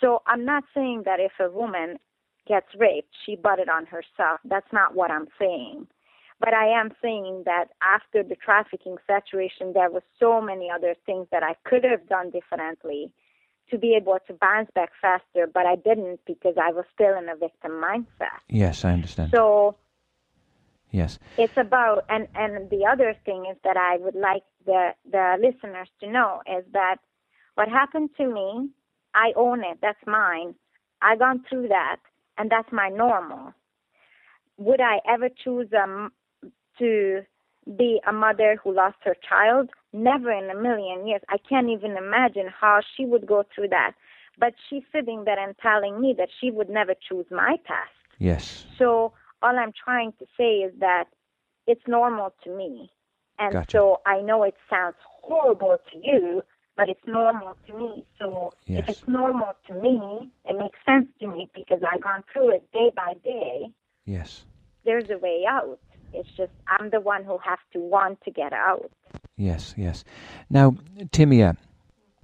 So 0.00 0.22
I'm 0.26 0.44
not 0.44 0.64
saying 0.74 1.02
that 1.04 1.20
if 1.20 1.32
a 1.40 1.50
woman 1.50 1.98
gets 2.46 2.66
raped, 2.78 3.14
she 3.24 3.36
bought 3.36 3.58
it 3.58 3.68
on 3.68 3.86
herself. 3.86 4.40
That's 4.44 4.72
not 4.72 4.94
what 4.94 5.10
I'm 5.10 5.28
saying. 5.38 5.86
But 6.40 6.52
I 6.52 6.66
am 6.68 6.90
saying 7.00 7.44
that 7.46 7.66
after 7.82 8.22
the 8.22 8.34
trafficking 8.34 8.96
situation, 9.06 9.72
there 9.72 9.90
were 9.90 10.02
so 10.18 10.40
many 10.40 10.68
other 10.70 10.94
things 11.06 11.26
that 11.30 11.42
I 11.42 11.54
could 11.64 11.84
have 11.84 12.08
done 12.08 12.30
differently 12.30 13.10
to 13.70 13.78
be 13.78 13.94
able 13.94 14.18
to 14.26 14.34
bounce 14.34 14.70
back 14.74 14.90
faster, 15.00 15.46
but 15.52 15.64
I 15.66 15.76
didn't 15.76 16.20
because 16.26 16.54
I 16.60 16.70
was 16.70 16.84
still 16.92 17.16
in 17.16 17.28
a 17.28 17.36
victim 17.36 17.72
mindset. 17.72 18.38
Yes, 18.48 18.84
I 18.84 18.92
understand. 18.92 19.30
So, 19.34 19.76
yes, 20.90 21.18
it's 21.38 21.56
about 21.56 22.04
and 22.08 22.28
and 22.34 22.68
the 22.68 22.84
other 22.84 23.16
thing 23.24 23.46
is 23.50 23.56
that 23.64 23.76
I 23.76 23.96
would 23.96 24.14
like 24.14 24.42
the 24.66 24.90
the 25.10 25.36
listeners 25.40 25.88
to 26.00 26.10
know 26.10 26.42
is 26.46 26.64
that 26.72 26.96
what 27.54 27.68
happened 27.68 28.10
to 28.18 28.26
me, 28.26 28.68
I 29.14 29.32
own 29.36 29.60
it. 29.60 29.78
That's 29.80 30.04
mine. 30.06 30.54
I 31.00 31.16
gone 31.16 31.44
through 31.48 31.68
that, 31.68 32.00
and 32.38 32.50
that's 32.50 32.70
my 32.72 32.88
normal. 32.88 33.52
Would 34.58 34.80
I 34.80 35.00
ever 35.08 35.28
choose 35.28 35.68
um, 35.76 36.12
to 36.78 37.22
be 37.76 38.00
a 38.06 38.12
mother 38.12 38.58
who 38.62 38.74
lost 38.74 38.96
her 39.04 39.16
child? 39.28 39.70
Never 39.92 40.30
in 40.30 40.50
a 40.50 40.60
million 40.60 41.06
years. 41.06 41.22
I 41.28 41.36
can't 41.38 41.68
even 41.68 41.96
imagine 41.96 42.48
how 42.48 42.80
she 42.96 43.06
would 43.06 43.26
go 43.26 43.44
through 43.54 43.68
that. 43.68 43.92
But 44.38 44.54
she's 44.68 44.82
sitting 44.92 45.24
there 45.24 45.38
and 45.38 45.56
telling 45.58 46.00
me 46.00 46.14
that 46.18 46.28
she 46.40 46.50
would 46.50 46.68
never 46.68 46.94
choose 47.08 47.26
my 47.30 47.56
path. 47.64 47.88
Yes. 48.18 48.64
So 48.78 49.12
all 49.42 49.58
I'm 49.58 49.72
trying 49.72 50.12
to 50.18 50.26
say 50.36 50.58
is 50.58 50.72
that 50.80 51.04
it's 51.66 51.86
normal 51.86 52.34
to 52.44 52.50
me. 52.50 52.90
And 53.38 53.52
gotcha. 53.52 53.70
so 53.70 54.00
I 54.06 54.20
know 54.20 54.42
it 54.44 54.54
sounds 54.70 54.96
horrible 55.22 55.76
to 55.92 55.98
you, 56.02 56.42
but 56.76 56.88
it's 56.88 57.06
normal 57.06 57.56
to 57.66 57.78
me. 57.78 58.04
So 58.18 58.52
yes. 58.66 58.82
if 58.82 58.88
it's 58.88 59.08
normal 59.08 59.52
to 59.68 59.74
me, 59.74 60.30
it 60.44 60.58
makes 60.58 60.78
sense 60.84 61.06
to 61.20 61.26
me 61.28 61.50
because 61.54 61.80
I've 61.90 62.02
gone 62.02 62.24
through 62.32 62.56
it 62.56 62.70
day 62.72 62.90
by 62.94 63.14
day. 63.24 63.70
Yes. 64.04 64.44
There's 64.84 65.08
a 65.10 65.18
way 65.18 65.44
out. 65.48 65.78
It's 66.12 66.28
just 66.36 66.52
I'm 66.68 66.90
the 66.90 67.00
one 67.00 67.24
who 67.24 67.38
has 67.38 67.58
to 67.72 67.80
want 67.80 68.20
to 68.22 68.30
get 68.30 68.52
out. 68.52 68.90
Yes, 69.36 69.74
yes. 69.76 70.04
Now, 70.48 70.76
Timea, 71.10 71.56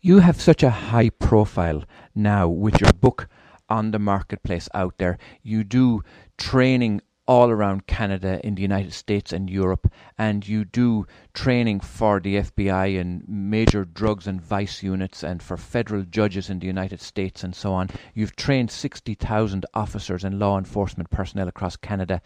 you 0.01 0.19
have 0.19 0.41
such 0.41 0.63
a 0.63 0.71
high 0.71 1.11
profile 1.11 1.85
now 2.15 2.49
with 2.49 2.81
your 2.81 2.93
book 2.93 3.29
on 3.69 3.91
the 3.91 3.99
marketplace 3.99 4.69
out 4.75 4.99
there. 4.99 5.19
You 5.43 5.65
do 5.65 6.03
training 6.39 7.03
all 7.31 7.49
around 7.49 7.87
Canada, 7.87 8.41
in 8.43 8.57
the 8.57 8.63
United 8.63 8.93
States 8.93 9.33
and 9.33 9.49
Europe, 9.49 9.87
and 10.19 10.49
you 10.49 10.65
do 10.65 11.07
training 11.33 11.79
for 11.79 12.19
the 12.19 12.35
FBI 12.35 13.01
and 13.01 13.23
major 13.29 13.85
drugs 13.85 14.27
and 14.27 14.41
vice 14.41 14.83
units 14.83 15.23
and 15.23 15.41
for 15.41 15.57
federal 15.57 16.03
judges 16.03 16.51
in 16.51 16.59
the 16.59 16.67
United 16.67 17.01
States 17.01 17.45
and 17.45 17.55
so 17.55 17.73
on. 17.73 17.89
You've 18.15 18.35
trained 18.35 18.73
60,000 18.73 19.65
officers 19.75 20.25
and 20.25 20.41
law 20.41 20.59
enforcement 20.59 21.09
personnel 21.11 21.47
across 21.47 21.77
Canada. 21.77 22.21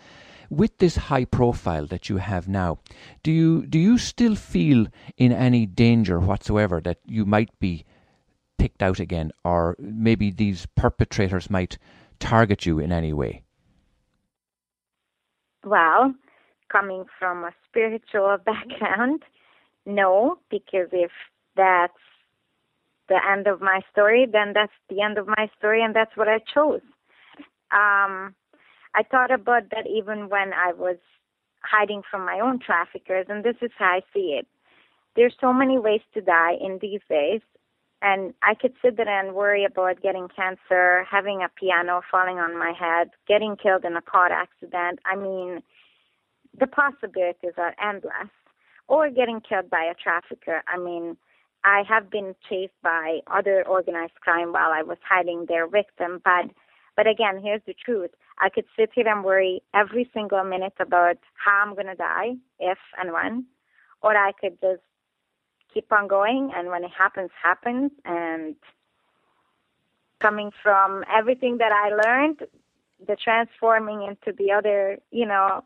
With 0.49 0.79
this 0.79 0.97
high 0.97 1.27
profile 1.27 1.87
that 1.89 2.09
you 2.09 2.17
have 2.17 2.49
now, 2.49 2.79
do 3.23 3.31
you 3.31 3.67
do 3.67 3.79
you 3.79 3.99
still 3.99 4.35
feel 4.35 4.87
in 5.19 5.33
any 5.33 5.67
danger 5.67 6.19
whatsoever 6.19 6.81
that 6.81 7.01
you 7.05 7.27
might 7.27 7.51
be 7.61 7.85
picked 8.57 8.83
out 8.83 9.01
again 9.01 9.33
or 9.45 9.77
maybe 9.79 10.31
these 10.31 10.65
perpetrators 10.75 11.51
might 11.51 11.77
target 12.19 12.65
you 12.65 12.79
in 12.79 12.91
any 12.91 13.13
way? 13.13 13.44
Well, 15.65 16.15
coming 16.71 17.05
from 17.19 17.45
a 17.45 17.53
spiritual 17.69 18.37
background, 18.45 19.23
no, 19.87 20.39
because 20.51 20.89
if 20.93 21.11
that's 21.57 21.93
the 23.09 23.21
end 23.31 23.47
of 23.47 23.61
my 23.61 23.81
story, 23.93 24.27
then 24.31 24.53
that's 24.55 24.73
the 24.89 25.01
end 25.03 25.19
of 25.19 25.27
my 25.27 25.51
story, 25.59 25.83
and 25.83 25.95
that's 25.95 26.17
what 26.17 26.29
I 26.29 26.39
chose. 26.53 26.81
Um, 27.71 28.35
I 28.95 29.03
thought 29.11 29.31
about 29.31 29.71
that 29.71 29.87
even 29.87 30.29
when 30.29 30.53
I 30.53 30.73
was 30.73 30.97
hiding 31.63 32.03
from 32.11 32.25
my 32.25 32.41
own 32.41 32.59
traffickers, 32.59 33.27
and 33.29 33.45
this 33.45 33.57
is 33.61 33.71
how 33.79 33.87
I 33.87 34.01
see 34.13 34.39
it. 34.39 34.47
There's 35.17 35.35
so 35.41 35.53
many 35.53 35.79
ways 35.79 36.01
to 36.15 36.21
die 36.21 36.57
in 36.61 36.79
these 36.81 37.01
days, 37.09 37.41
and 38.05 38.35
I 38.43 38.55
could 38.55 38.75
sit 38.83 38.99
there 38.99 39.09
and 39.09 39.35
worry 39.35 39.65
about 39.65 40.03
getting 40.03 40.29
cancer, 40.29 41.07
having 41.11 41.43
a 41.43 41.49
piano 41.49 42.03
falling 42.11 42.37
on 42.37 42.59
my 42.59 42.73
head, 42.79 43.11
getting 43.27 43.57
killed 43.57 43.85
in 43.85 43.97
a 43.97 44.03
car 44.03 44.31
accident. 44.31 44.99
I 45.07 45.17
mean, 45.17 45.63
the 46.59 46.67
possibilities 46.67 47.55
are 47.57 47.75
endless. 47.83 48.31
Or 48.87 49.09
getting 49.09 49.41
killed 49.41 49.71
by 49.71 49.85
a 49.91 49.95
trafficker. 49.95 50.63
I 50.69 50.77
mean, 50.79 51.17
I 51.65 51.83
have 51.89 52.11
been 52.11 52.35
chased 52.47 52.77
by 52.83 53.21
other 53.27 53.67
organized 53.67 54.21
crime 54.21 54.53
while 54.53 54.71
I 54.71 54.83
was 54.83 54.99
hiding 55.09 55.47
their 55.49 55.67
victim, 55.67 56.21
but 56.23 56.51
but 56.97 57.09
again, 57.09 57.41
here's 57.43 57.63
the 57.67 57.75
truth. 57.75 58.11
I 58.39 58.51
could 58.51 58.67
sit 58.79 58.91
here 58.95 59.09
and 59.09 59.25
worry 59.25 59.63
every 59.75 60.09
single 60.15 60.45
minute 60.45 60.75
about 60.79 61.17
how 61.43 61.65
I'm 61.65 61.75
gonna 61.75 61.97
die, 61.97 62.35
if 62.61 62.79
and 63.01 63.13
when, 63.13 63.47
or 64.03 64.15
I 64.15 64.33
could 64.39 64.61
just 64.61 64.83
keep 65.75 65.93
on 65.93 66.09
going, 66.09 66.53
and 66.55 66.69
when 66.69 66.85
it 66.85 66.93
happens, 66.97 67.31
happens. 67.43 67.91
And 68.05 68.55
coming 70.21 70.53
from 70.63 71.05
everything 71.13 71.59
that 71.59 71.73
I 71.73 71.91
learned, 71.91 72.41
the 73.07 73.17
transforming 73.17 74.03
into 74.03 74.33
the 74.37 74.53
other, 74.53 74.99
you 75.11 75.27
know, 75.27 75.65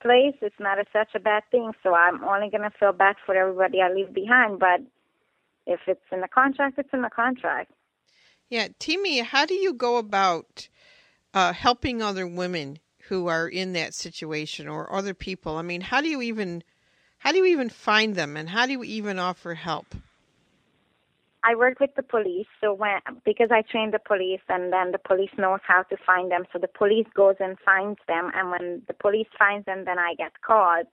place, 0.00 0.34
it's 0.40 0.60
not 0.60 0.78
a, 0.78 0.84
such 0.92 1.14
a 1.14 1.20
bad 1.20 1.42
thing. 1.50 1.72
So 1.82 1.94
I'm 1.94 2.22
only 2.24 2.50
going 2.50 2.62
to 2.62 2.70
feel 2.78 2.92
bad 2.92 3.16
for 3.24 3.34
everybody 3.34 3.80
I 3.80 3.92
leave 3.92 4.12
behind. 4.12 4.58
But 4.58 4.80
if 5.66 5.80
it's 5.86 6.00
in 6.12 6.20
the 6.20 6.28
contract, 6.28 6.78
it's 6.78 6.92
in 6.92 7.02
the 7.02 7.10
contract. 7.10 7.72
Yeah, 8.48 8.68
Timi, 8.80 9.22
how 9.22 9.46
do 9.46 9.54
you 9.54 9.72
go 9.72 9.96
about 9.96 10.68
uh, 11.34 11.52
helping 11.52 12.02
other 12.02 12.26
women 12.26 12.78
who 13.08 13.28
are 13.28 13.48
in 13.48 13.72
that 13.74 13.94
situation 13.94 14.68
or 14.68 14.92
other 14.92 15.14
people? 15.14 15.56
I 15.56 15.62
mean, 15.62 15.80
how 15.80 16.00
do 16.00 16.08
you 16.08 16.22
even 16.22 16.64
how 17.20 17.32
do 17.32 17.38
you 17.38 17.44
even 17.46 17.68
find 17.68 18.14
them, 18.14 18.36
and 18.36 18.48
how 18.48 18.64
do 18.66 18.72
you 18.72 18.82
even 18.82 19.18
offer 19.18 19.54
help? 19.54 19.86
I 21.44 21.54
work 21.54 21.78
with 21.78 21.94
the 21.94 22.02
police, 22.02 22.46
so 22.62 22.72
when 22.72 22.98
because 23.24 23.50
I 23.50 23.60
train 23.62 23.90
the 23.90 23.98
police, 23.98 24.40
and 24.48 24.72
then 24.72 24.92
the 24.92 24.98
police 24.98 25.30
knows 25.36 25.60
how 25.66 25.82
to 25.84 25.96
find 26.06 26.30
them. 26.30 26.44
So 26.50 26.58
the 26.58 26.68
police 26.68 27.06
goes 27.14 27.36
and 27.38 27.58
finds 27.64 28.00
them, 28.08 28.30
and 28.34 28.50
when 28.50 28.82
the 28.88 28.94
police 28.94 29.28
finds 29.38 29.66
them, 29.66 29.84
then 29.84 29.98
I 29.98 30.14
get 30.16 30.40
called. 30.40 30.86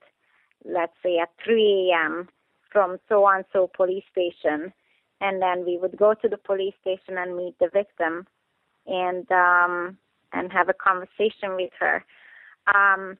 Let's 0.64 0.92
say 1.02 1.18
at 1.18 1.30
3 1.44 1.92
a.m. 1.94 2.28
from 2.70 2.98
so 3.08 3.26
and 3.26 3.44
so 3.50 3.70
police 3.74 4.04
station, 4.12 4.72
and 5.22 5.40
then 5.40 5.64
we 5.64 5.78
would 5.78 5.96
go 5.96 6.12
to 6.14 6.28
the 6.28 6.38
police 6.38 6.74
station 6.82 7.16
and 7.16 7.36
meet 7.36 7.58
the 7.58 7.70
victim, 7.72 8.26
and 8.86 9.30
um, 9.32 9.96
and 10.34 10.52
have 10.52 10.68
a 10.68 10.74
conversation 10.74 11.56
with 11.56 11.72
her. 11.80 12.04
Um, 12.74 13.16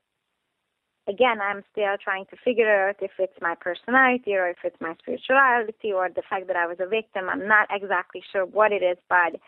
again, 1.08 1.40
I'm 1.40 1.62
still 1.72 1.96
trying 2.02 2.26
to 2.26 2.36
figure 2.44 2.88
out 2.88 2.96
if 3.00 3.12
it's 3.18 3.40
my 3.40 3.54
personality 3.54 4.34
or 4.34 4.48
if 4.48 4.58
it's 4.62 4.80
my 4.80 4.94
spirituality 5.00 5.92
or 5.92 6.08
the 6.08 6.22
fact 6.28 6.46
that 6.48 6.56
I 6.56 6.66
was 6.66 6.76
a 6.80 6.86
victim. 6.86 7.28
I'm 7.28 7.48
not 7.48 7.68
exactly 7.70 8.22
sure 8.30 8.44
what 8.44 8.72
it 8.72 8.82
is, 8.82 8.98
but 9.08 9.40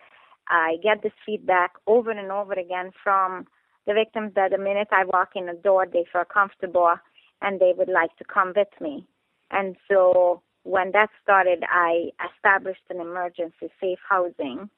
I 0.48 0.76
get 0.82 1.02
this 1.02 1.12
feedback 1.24 1.72
over 1.86 2.10
and 2.10 2.32
over 2.32 2.54
again 2.54 2.90
from 3.04 3.46
the 3.86 3.94
victims 3.94 4.32
that 4.34 4.50
the 4.50 4.58
minute 4.58 4.88
I 4.90 5.04
walk 5.04 5.30
in 5.36 5.46
the 5.46 5.52
door, 5.52 5.86
they 5.86 6.04
feel 6.12 6.24
comfortable 6.24 6.94
and 7.42 7.60
they 7.60 7.72
would 7.76 7.88
like 7.88 8.16
to 8.16 8.24
come 8.24 8.52
with 8.56 8.68
me. 8.80 9.06
And 9.50 9.76
so 9.88 10.42
when 10.64 10.92
that 10.92 11.10
started, 11.22 11.64
I 11.70 12.10
established 12.34 12.82
an 12.90 13.00
emergency 13.00 13.70
safe 13.80 13.98
housing. 14.08 14.70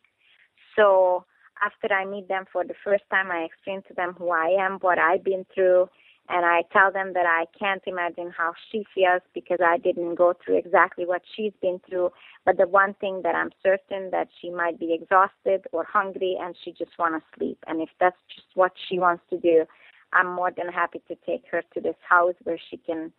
So 0.76 1.24
after 1.64 1.92
I 1.92 2.04
meet 2.04 2.28
them 2.28 2.44
for 2.52 2.64
the 2.64 2.74
first 2.84 3.04
time, 3.10 3.30
I 3.30 3.42
explain 3.42 3.82
to 3.88 3.94
them 3.94 4.14
who 4.18 4.30
I 4.30 4.56
am, 4.58 4.78
what 4.80 4.98
I've 4.98 5.24
been 5.24 5.46
through, 5.54 5.88
and 6.28 6.46
I 6.46 6.62
tell 6.72 6.92
them 6.92 7.12
that 7.14 7.26
I 7.26 7.46
can't 7.58 7.82
imagine 7.86 8.32
how 8.36 8.52
she 8.70 8.84
feels 8.94 9.22
because 9.34 9.58
I 9.62 9.78
didn't 9.78 10.14
go 10.14 10.34
through 10.34 10.56
exactly 10.56 11.04
what 11.04 11.22
she's 11.34 11.52
been 11.60 11.80
through. 11.88 12.10
But 12.46 12.56
the 12.56 12.68
one 12.68 12.94
thing 12.94 13.22
that 13.24 13.34
I'm 13.34 13.50
certain 13.62 14.10
that 14.12 14.28
she 14.40 14.50
might 14.50 14.78
be 14.78 14.94
exhausted 14.94 15.66
or 15.72 15.84
hungry 15.84 16.36
and 16.40 16.56
she 16.64 16.72
just 16.72 16.92
want 16.98 17.14
to 17.14 17.38
sleep. 17.38 17.58
And 17.66 17.82
if 17.82 17.90
that's 17.98 18.16
just 18.34 18.46
what 18.54 18.72
she 18.88 18.98
wants 18.98 19.24
to 19.30 19.38
do, 19.38 19.64
I'm 20.12 20.32
more 20.32 20.52
than 20.56 20.68
happy 20.68 21.02
to 21.08 21.16
take 21.26 21.44
her 21.50 21.62
to 21.74 21.80
this 21.80 21.96
house 22.08 22.34
where 22.44 22.58
she 22.70 22.76
can 22.76 23.12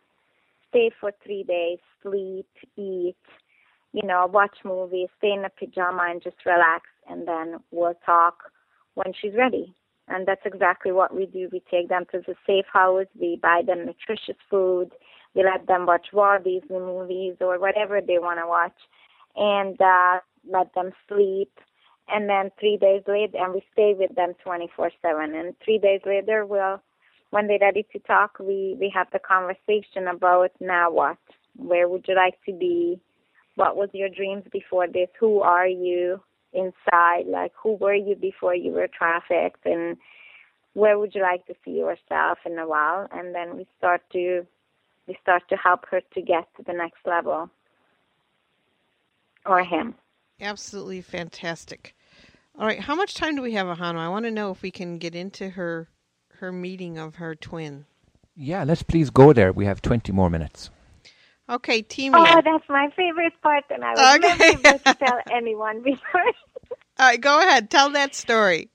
stay 0.70 0.90
for 0.98 1.12
three 1.24 1.42
days, 1.42 1.78
sleep, 2.02 2.48
eat, 2.76 3.16
you 3.92 4.02
know, 4.02 4.26
watch 4.26 4.56
movies, 4.64 5.08
stay 5.18 5.32
in 5.32 5.44
a 5.44 5.50
pajama 5.50 6.06
and 6.10 6.22
just 6.22 6.36
relax 6.46 6.86
and 7.08 7.28
then 7.28 7.60
we'll 7.70 7.94
talk 8.06 8.44
when 8.94 9.12
she's 9.20 9.34
ready. 9.34 9.74
And 10.08 10.26
that's 10.26 10.44
exactly 10.44 10.92
what 10.92 11.14
we 11.14 11.26
do. 11.26 11.48
We 11.50 11.62
take 11.70 11.88
them 11.88 12.04
to 12.12 12.20
the 12.26 12.34
safe 12.46 12.66
house, 12.72 13.06
we 13.18 13.38
buy 13.42 13.62
them 13.66 13.86
nutritious 13.86 14.36
food, 14.50 14.90
we 15.34 15.42
let 15.44 15.66
them 15.66 15.86
watch 15.86 16.08
Walt 16.12 16.44
Disney 16.44 16.78
movies 16.78 17.36
or 17.40 17.58
whatever 17.58 18.00
they 18.00 18.18
want 18.18 18.38
to 18.38 18.46
watch, 18.46 18.76
and 19.36 19.80
uh, 19.80 20.20
let 20.48 20.74
them 20.74 20.92
sleep. 21.08 21.50
And 22.08 22.28
then 22.28 22.50
three 22.60 22.76
days 22.76 23.02
later, 23.08 23.38
and 23.38 23.54
we 23.54 23.62
stay 23.72 23.94
with 23.98 24.14
them 24.14 24.34
24 24.44 24.90
7. 25.00 25.34
And 25.34 25.54
three 25.64 25.78
days 25.78 26.02
later, 26.04 26.44
we'll, 26.44 26.82
when 27.30 27.46
they're 27.46 27.58
ready 27.60 27.86
to 27.92 27.98
talk, 28.00 28.36
we, 28.38 28.76
we 28.78 28.92
have 28.94 29.06
the 29.12 29.18
conversation 29.18 30.08
about 30.08 30.50
now 30.60 30.90
what? 30.90 31.16
Where 31.56 31.88
would 31.88 32.04
you 32.06 32.14
like 32.14 32.34
to 32.46 32.52
be? 32.52 33.00
What 33.56 33.76
was 33.76 33.88
your 33.92 34.08
dreams 34.08 34.44
before 34.52 34.86
this? 34.86 35.08
Who 35.18 35.40
are 35.40 35.66
you? 35.66 36.20
Inside 36.54 37.26
like 37.26 37.52
who 37.60 37.74
were 37.74 37.94
you 37.94 38.14
before 38.14 38.54
you 38.54 38.72
were 38.72 38.88
trafficked 38.88 39.66
and 39.66 39.96
where 40.74 40.98
would 40.98 41.14
you 41.14 41.22
like 41.22 41.46
to 41.46 41.54
see 41.64 41.72
yourself 41.72 42.38
in 42.44 42.58
a 42.58 42.66
while? 42.66 43.08
And 43.12 43.34
then 43.34 43.56
we 43.56 43.66
start 43.78 44.02
to 44.12 44.46
we 45.06 45.16
start 45.22 45.42
to 45.48 45.56
help 45.56 45.86
her 45.90 46.00
to 46.14 46.22
get 46.22 46.48
to 46.56 46.62
the 46.62 46.72
next 46.72 47.06
level. 47.06 47.50
Or 49.46 49.62
him. 49.62 49.94
Absolutely 50.40 51.00
fantastic. 51.00 51.94
All 52.58 52.66
right 52.66 52.80
how 52.80 52.94
much 52.94 53.14
time 53.14 53.36
do 53.36 53.42
we 53.42 53.52
have 53.54 53.66
ahanu 53.66 53.98
i 53.98 54.08
want 54.08 54.24
to 54.24 54.30
know 54.30 54.50
if 54.50 54.62
we 54.62 54.70
can 54.70 54.98
get 54.98 55.14
into 55.14 55.50
her 55.50 55.88
her 56.38 56.52
meeting 56.52 56.98
of 56.98 57.16
her 57.16 57.34
twin. 57.34 57.86
Yeah 58.36 58.64
let's 58.64 58.82
please 58.82 59.10
go 59.10 59.32
there. 59.32 59.52
We 59.52 59.66
have 59.66 59.80
20 59.82 60.12
more 60.12 60.30
minutes 60.30 60.70
Okay, 61.48 61.82
Timi. 61.82 62.14
Oh, 62.14 62.40
that's 62.42 62.68
my 62.68 62.88
favorite 62.96 63.34
part, 63.42 63.64
and 63.70 63.84
I 63.84 63.90
would 63.90 64.24
okay. 64.24 64.38
never 64.38 64.44
able 64.44 64.78
to 64.78 64.94
tell 65.04 65.20
anyone 65.30 65.82
before. 65.82 66.24
All 66.98 67.06
right, 67.06 67.20
go 67.20 67.38
ahead. 67.38 67.70
Tell 67.70 67.90
that 67.90 68.14
story. 68.14 68.70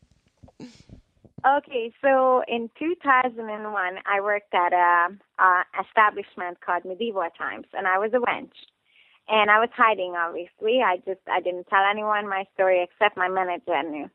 Okay, 1.45 1.93
so 2.01 2.43
in 2.47 2.69
2001, 2.77 3.95
I 4.05 4.21
worked 4.21 4.53
at 4.53 4.73
a, 4.73 5.07
a 5.41 5.63
establishment 5.81 6.59
called 6.61 6.83
Medieval 6.85 7.27
Times, 7.37 7.65
and 7.73 7.87
I 7.87 7.97
was 7.97 8.11
a 8.13 8.17
wench. 8.19 8.51
And 9.29 9.49
I 9.49 9.59
was 9.59 9.69
hiding, 9.75 10.15
obviously. 10.17 10.81
I 10.83 10.97
just 10.97 11.21
I 11.31 11.39
didn't 11.39 11.67
tell 11.67 11.83
anyone 11.89 12.27
my 12.27 12.45
story 12.55 12.83
except 12.83 13.15
my 13.15 13.29
manager 13.29 13.81
knew. 13.83 14.09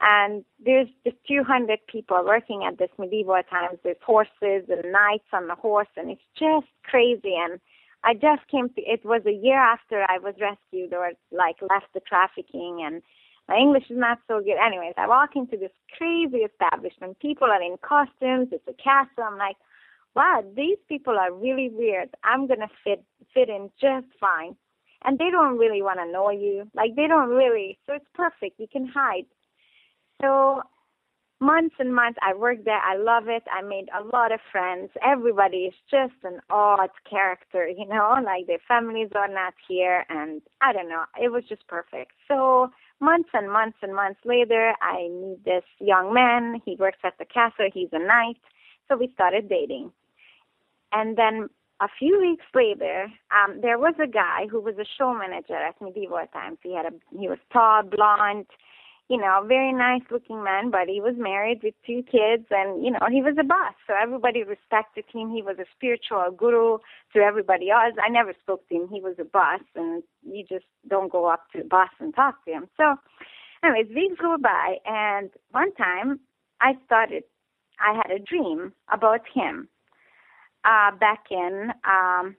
And 0.00 0.44
there's 0.62 0.88
just 1.04 1.16
200 1.26 1.78
people 1.86 2.22
working 2.24 2.64
at 2.68 2.76
this 2.76 2.90
Medieval 2.98 3.40
Times. 3.48 3.78
There's 3.82 3.96
horses 4.04 4.68
and 4.68 4.92
knights 4.92 5.30
on 5.32 5.46
the 5.46 5.54
horse, 5.54 5.88
and 5.96 6.10
it's 6.10 6.28
just 6.38 6.66
crazy. 6.84 7.34
And 7.36 7.58
I 8.06 8.14
just 8.14 8.46
came 8.48 8.68
to, 8.70 8.80
it 8.80 9.04
was 9.04 9.22
a 9.26 9.32
year 9.32 9.58
after 9.58 10.06
I 10.08 10.18
was 10.18 10.34
rescued 10.40 10.94
or 10.94 11.10
like 11.32 11.56
left 11.60 11.92
the 11.92 12.00
trafficking 12.00 12.82
and 12.86 13.02
my 13.48 13.56
English 13.56 13.90
is 13.90 13.98
not 13.98 14.18
so 14.28 14.40
good. 14.40 14.56
Anyways, 14.64 14.94
I 14.96 15.08
walk 15.08 15.30
into 15.34 15.56
this 15.56 15.72
crazy 15.98 16.38
establishment. 16.38 17.18
People 17.18 17.48
are 17.48 17.62
in 17.62 17.76
costumes. 17.82 18.48
It's 18.52 18.66
a 18.68 18.72
castle. 18.74 19.24
I'm 19.24 19.38
like, 19.38 19.56
wow, 20.14 20.44
these 20.56 20.78
people 20.88 21.18
are 21.18 21.32
really 21.32 21.68
weird. 21.68 22.10
I'm 22.22 22.46
gonna 22.46 22.70
fit 22.84 23.02
fit 23.34 23.48
in 23.48 23.70
just 23.80 24.06
fine. 24.20 24.56
And 25.04 25.18
they 25.18 25.30
don't 25.30 25.58
really 25.58 25.82
want 25.82 25.98
to 25.98 26.10
know 26.10 26.30
you. 26.30 26.68
Like 26.74 26.96
they 26.96 27.06
don't 27.06 27.28
really. 27.30 27.78
So 27.86 27.92
it's 27.94 28.10
perfect. 28.14 28.58
You 28.58 28.66
can 28.70 28.86
hide. 28.86 29.26
So 30.20 30.62
months 31.40 31.76
and 31.78 31.94
months 31.94 32.18
I 32.22 32.34
worked 32.34 32.64
there. 32.64 32.80
I 32.80 32.96
love 32.96 33.28
it. 33.28 33.42
I 33.52 33.62
made 33.62 33.88
a 33.98 34.02
lot 34.04 34.32
of 34.32 34.40
friends. 34.50 34.90
Everybody 35.04 35.68
is 35.68 35.74
just 35.90 36.14
an 36.24 36.40
odd 36.50 36.90
character, 37.08 37.68
you 37.76 37.86
know, 37.86 38.16
like 38.24 38.46
their 38.46 38.62
families 38.66 39.10
are 39.14 39.28
not 39.28 39.54
here 39.68 40.04
and 40.08 40.42
I 40.60 40.72
don't 40.72 40.88
know. 40.88 41.04
It 41.20 41.30
was 41.30 41.44
just 41.48 41.66
perfect. 41.68 42.12
So 42.28 42.70
months 43.00 43.28
and 43.34 43.52
months 43.52 43.78
and 43.82 43.94
months 43.94 44.20
later 44.24 44.74
I 44.80 45.08
meet 45.08 45.44
this 45.44 45.64
young 45.80 46.14
man. 46.14 46.62
He 46.64 46.76
works 46.76 46.98
at 47.04 47.18
the 47.18 47.26
castle, 47.26 47.68
he's 47.72 47.90
a 47.92 47.98
knight. 47.98 48.38
So 48.88 48.96
we 48.96 49.10
started 49.14 49.48
dating. 49.48 49.92
And 50.92 51.18
then 51.18 51.48
a 51.80 51.88
few 51.98 52.18
weeks 52.18 52.44
later, 52.54 53.08
um, 53.34 53.60
there 53.60 53.78
was 53.78 53.94
a 54.02 54.06
guy 54.06 54.46
who 54.50 54.60
was 54.60 54.76
a 54.78 54.86
show 54.96 55.12
manager 55.12 55.56
at 55.56 55.80
Medieval 55.80 56.24
Times. 56.32 56.58
He 56.62 56.74
had 56.74 56.86
a 56.86 56.92
he 57.18 57.28
was 57.28 57.38
tall, 57.52 57.82
blonde, 57.82 58.46
you 59.08 59.18
know, 59.18 59.44
very 59.46 59.72
nice 59.72 60.02
looking 60.10 60.42
man, 60.42 60.70
but 60.70 60.88
he 60.88 61.00
was 61.00 61.14
married 61.16 61.60
with 61.62 61.74
two 61.86 62.02
kids 62.10 62.44
and, 62.50 62.84
you 62.84 62.90
know, 62.90 63.06
he 63.08 63.22
was 63.22 63.36
a 63.38 63.44
boss. 63.44 63.74
So 63.86 63.94
everybody 64.00 64.42
respected 64.42 65.04
him. 65.12 65.30
He 65.30 65.42
was 65.42 65.56
a 65.60 65.64
spiritual 65.76 66.32
guru 66.36 66.78
to 67.14 67.20
everybody 67.20 67.70
else. 67.70 67.94
I 68.04 68.10
never 68.10 68.34
spoke 68.40 68.68
to 68.68 68.74
him. 68.74 68.88
He 68.90 69.00
was 69.00 69.14
a 69.20 69.24
boss 69.24 69.60
and 69.76 70.02
you 70.28 70.44
just 70.48 70.64
don't 70.88 71.12
go 71.12 71.26
up 71.26 71.44
to 71.52 71.62
the 71.62 71.68
boss 71.68 71.90
and 72.00 72.14
talk 72.14 72.44
to 72.46 72.52
him. 72.52 72.66
So 72.76 72.96
anyways, 73.62 73.94
weeks 73.94 74.20
go 74.20 74.36
by 74.42 74.78
and 74.84 75.30
one 75.52 75.72
time 75.74 76.18
I 76.60 76.72
started, 76.86 77.22
I 77.78 77.94
had 77.94 78.10
a 78.10 78.18
dream 78.18 78.72
about 78.92 79.20
him, 79.32 79.68
uh, 80.64 80.90
back 80.98 81.26
in, 81.30 81.70
um, 81.84 82.34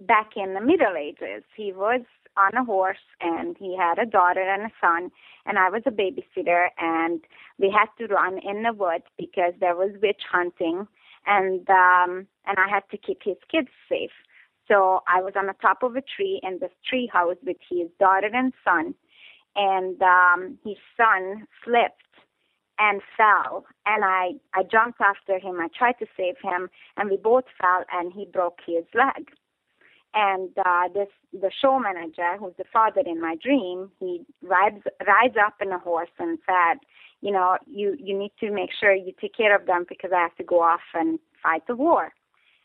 back 0.00 0.32
in 0.36 0.52
the 0.52 0.60
Middle 0.60 0.96
Ages. 0.98 1.44
He 1.56 1.72
was 1.72 2.02
on 2.38 2.54
a 2.54 2.64
horse 2.64 3.04
and 3.20 3.56
he 3.58 3.76
had 3.76 3.98
a 3.98 4.06
daughter 4.06 4.40
and 4.40 4.62
a 4.62 4.74
son 4.80 5.10
and 5.46 5.58
I 5.58 5.68
was 5.70 5.82
a 5.86 5.90
babysitter 5.90 6.68
and 6.78 7.20
we 7.58 7.70
had 7.70 7.88
to 7.98 8.12
run 8.12 8.38
in 8.38 8.62
the 8.62 8.72
woods 8.72 9.04
because 9.18 9.54
there 9.60 9.76
was 9.76 9.90
witch 10.02 10.22
hunting 10.30 10.86
and 11.26 11.68
um 11.68 12.26
and 12.46 12.58
I 12.58 12.68
had 12.68 12.84
to 12.90 12.96
keep 12.96 13.22
his 13.22 13.36
kids 13.50 13.68
safe. 13.88 14.12
So 14.68 15.02
I 15.08 15.22
was 15.22 15.32
on 15.36 15.46
the 15.46 15.54
top 15.60 15.82
of 15.82 15.96
a 15.96 16.02
tree 16.02 16.40
in 16.42 16.58
this 16.60 16.72
tree 16.88 17.10
house 17.12 17.36
with 17.44 17.56
his 17.68 17.88
daughter 17.98 18.30
and 18.32 18.52
son 18.64 18.94
and 19.56 20.00
um 20.02 20.58
his 20.64 20.76
son 20.96 21.46
slipped 21.64 22.02
and 22.78 23.00
fell 23.16 23.66
and 23.86 24.04
I 24.04 24.32
I 24.54 24.62
jumped 24.62 25.00
after 25.00 25.38
him. 25.38 25.60
I 25.60 25.68
tried 25.76 25.98
to 25.98 26.06
save 26.16 26.36
him 26.42 26.70
and 26.96 27.10
we 27.10 27.16
both 27.16 27.44
fell 27.60 27.84
and 27.92 28.12
he 28.12 28.24
broke 28.24 28.58
his 28.64 28.84
leg 28.94 29.30
And 30.14 30.50
uh, 30.58 30.88
this 30.92 31.08
the 31.32 31.50
show 31.60 31.78
manager, 31.78 32.36
who's 32.38 32.54
the 32.56 32.64
father 32.72 33.02
in 33.04 33.20
my 33.20 33.36
dream, 33.42 33.90
he 34.00 34.22
rides 34.42 34.82
rides 35.06 35.36
up 35.44 35.54
in 35.60 35.70
a 35.70 35.78
horse 35.78 36.08
and 36.18 36.38
said, 36.46 36.78
you 37.20 37.30
know, 37.30 37.58
you 37.66 37.96
you 37.98 38.18
need 38.18 38.32
to 38.40 38.50
make 38.50 38.70
sure 38.78 38.94
you 38.94 39.12
take 39.20 39.36
care 39.36 39.54
of 39.54 39.66
them 39.66 39.84
because 39.88 40.10
I 40.14 40.20
have 40.20 40.36
to 40.36 40.44
go 40.44 40.62
off 40.62 40.80
and 40.94 41.18
fight 41.42 41.66
the 41.66 41.76
war. 41.76 42.12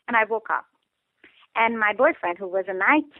And 0.08 0.16
I 0.16 0.24
woke 0.24 0.48
up, 0.50 0.66
and 1.54 1.78
my 1.78 1.92
boyfriend, 1.92 2.38
who 2.38 2.48
was 2.48 2.66
a 2.68 2.74
knight, 2.74 3.10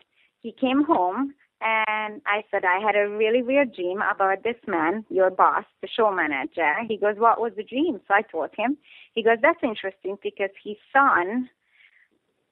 he 0.41 0.53
came 0.53 0.85
home 0.85 1.35
and 1.61 2.21
I 2.27 2.45
said, 2.51 2.65
I 2.65 2.79
had 2.79 2.95
a 2.95 3.09
really 3.09 3.43
weird 3.43 3.75
dream 3.75 4.03
about 4.03 4.43
this 4.45 4.57
man, 4.67 5.05
your 5.09 5.31
boss, 5.31 5.65
the 5.81 5.89
show 5.89 6.13
manager. 6.13 6.75
He 6.87 6.99
goes, 6.99 7.17
What 7.17 7.41
was 7.41 7.53
the 7.57 7.65
dream? 7.65 8.01
So 8.07 8.15
I 8.15 8.23
told 8.23 8.51
him. 8.57 8.77
He 9.15 9.23
goes, 9.23 9.39
That's 9.41 9.61
interesting 9.63 10.19
because 10.23 10.51
his 10.63 10.77
son 10.93 11.49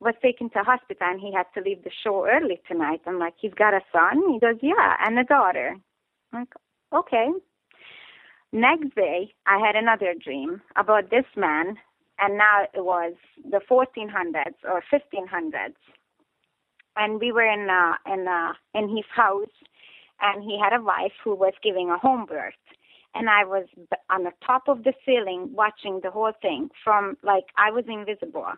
was 0.02 0.14
taken 0.22 0.50
to 0.50 0.60
hospital 0.60 1.06
and 1.08 1.20
he 1.20 1.32
had 1.32 1.46
to 1.54 1.60
leave 1.60 1.84
the 1.84 1.90
show 2.02 2.26
early 2.26 2.60
tonight. 2.68 3.00
I'm 3.06 3.18
like, 3.18 3.34
He's 3.38 3.54
got 3.54 3.74
a 3.74 3.80
son? 3.92 4.32
He 4.32 4.38
goes, 4.38 4.56
Yeah, 4.60 4.96
and 5.00 5.18
a 5.18 5.24
daughter. 5.24 5.76
I'm 6.32 6.40
like, 6.40 6.54
Okay. 6.92 7.28
Next 8.52 8.94
day, 8.94 9.32
I 9.46 9.58
had 9.64 9.76
another 9.76 10.14
dream 10.22 10.60
about 10.76 11.08
this 11.10 11.24
man, 11.36 11.78
and 12.18 12.36
now 12.36 12.64
it 12.74 12.84
was 12.84 13.14
the 13.50 13.60
1400s 13.70 14.56
or 14.64 14.82
1500s 14.92 15.74
and 16.96 17.20
we 17.20 17.32
were 17.32 17.46
in 17.46 17.68
uh, 17.70 17.94
in 18.12 18.26
uh, 18.28 18.52
in 18.74 18.88
his 18.94 19.04
house, 19.14 19.50
and 20.20 20.42
he 20.42 20.58
had 20.62 20.78
a 20.78 20.82
wife 20.82 21.12
who 21.22 21.34
was 21.34 21.54
giving 21.62 21.90
a 21.90 21.98
home 21.98 22.26
birth, 22.26 22.54
and 23.14 23.28
I 23.28 23.44
was 23.44 23.66
on 24.10 24.24
the 24.24 24.32
top 24.44 24.68
of 24.68 24.84
the 24.84 24.92
ceiling 25.04 25.50
watching 25.52 26.00
the 26.02 26.10
whole 26.10 26.32
thing 26.40 26.70
from 26.84 27.16
like 27.22 27.44
I 27.56 27.70
was 27.70 27.84
invisible, 27.88 28.52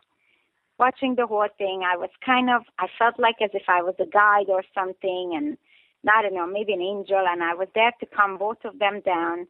watching 0.78 1.14
the 1.14 1.26
whole 1.26 1.48
thing. 1.58 1.82
I 1.84 1.96
was 1.96 2.10
kind 2.24 2.50
of 2.50 2.62
I 2.78 2.86
felt 2.98 3.18
like 3.18 3.36
as 3.42 3.50
if 3.54 3.64
I 3.68 3.82
was 3.82 3.94
a 3.98 4.06
guide 4.06 4.48
or 4.48 4.62
something, 4.74 5.32
and 5.36 5.56
I 6.10 6.22
don't 6.22 6.34
know 6.34 6.46
maybe 6.46 6.72
an 6.72 6.82
angel, 6.82 7.24
and 7.28 7.42
I 7.42 7.54
was 7.54 7.68
there 7.74 7.92
to 8.00 8.06
calm 8.06 8.38
both 8.38 8.64
of 8.64 8.78
them 8.78 9.00
down. 9.04 9.46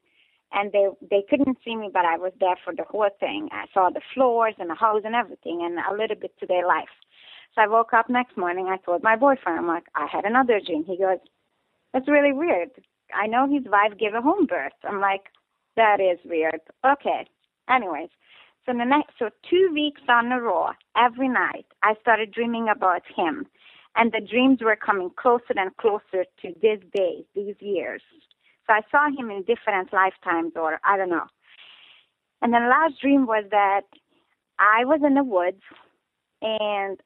And 0.52 0.70
they 0.72 0.86
they 1.10 1.24
couldn't 1.28 1.58
see 1.64 1.74
me, 1.74 1.90
but 1.92 2.04
I 2.04 2.16
was 2.16 2.32
there 2.38 2.56
for 2.64 2.74
the 2.74 2.84
whole 2.84 3.10
thing. 3.18 3.48
I 3.50 3.64
saw 3.72 3.90
the 3.90 4.00
floors 4.12 4.54
and 4.58 4.70
the 4.70 4.74
house 4.74 5.02
and 5.04 5.14
everything, 5.14 5.62
and 5.64 5.78
a 5.78 5.96
little 6.00 6.16
bit 6.16 6.38
to 6.40 6.46
their 6.46 6.66
life. 6.66 6.94
So 7.54 7.62
I 7.62 7.68
woke 7.68 7.92
up 7.92 8.10
next 8.10 8.36
morning. 8.36 8.66
I 8.66 8.78
told 8.78 9.02
my 9.02 9.16
boyfriend, 9.16 9.58
I'm 9.58 9.66
like, 9.68 9.84
I 9.94 10.06
had 10.10 10.24
another 10.24 10.60
dream. 10.64 10.84
He 10.84 10.98
goes, 10.98 11.18
That's 11.92 12.08
really 12.08 12.32
weird. 12.32 12.70
I 13.14 13.26
know 13.26 13.46
his 13.48 13.64
wife 13.70 13.98
gave 13.98 14.14
a 14.14 14.20
home 14.20 14.46
birth. 14.46 14.72
I'm 14.82 15.00
like, 15.00 15.26
That 15.76 16.00
is 16.00 16.18
weird. 16.24 16.60
Okay. 16.84 17.26
Anyways, 17.68 18.10
so 18.66 18.72
the 18.72 18.84
next, 18.84 19.14
so 19.18 19.30
two 19.48 19.70
weeks 19.74 20.00
on 20.08 20.32
a 20.32 20.40
row, 20.40 20.70
every 20.96 21.28
night, 21.28 21.66
I 21.82 21.94
started 22.00 22.32
dreaming 22.32 22.68
about 22.68 23.02
him, 23.14 23.46
and 23.96 24.12
the 24.12 24.20
dreams 24.20 24.60
were 24.62 24.76
coming 24.76 25.10
closer 25.16 25.54
and 25.56 25.76
closer 25.76 26.24
to 26.42 26.54
this 26.62 26.80
day, 26.94 27.24
these 27.34 27.56
years. 27.60 28.02
So 28.66 28.72
I 28.72 28.80
saw 28.90 29.08
him 29.08 29.30
in 29.30 29.42
different 29.42 29.92
lifetimes, 29.92 30.52
or 30.56 30.80
I 30.84 30.96
don't 30.96 31.10
know. 31.10 31.26
And 32.40 32.52
then 32.52 32.62
the 32.62 32.68
last 32.68 33.00
dream 33.00 33.26
was 33.26 33.44
that 33.50 33.82
I 34.58 34.84
was 34.84 35.00
in 35.06 35.14
the 35.14 35.24
woods, 35.24 35.62
and 36.40 36.98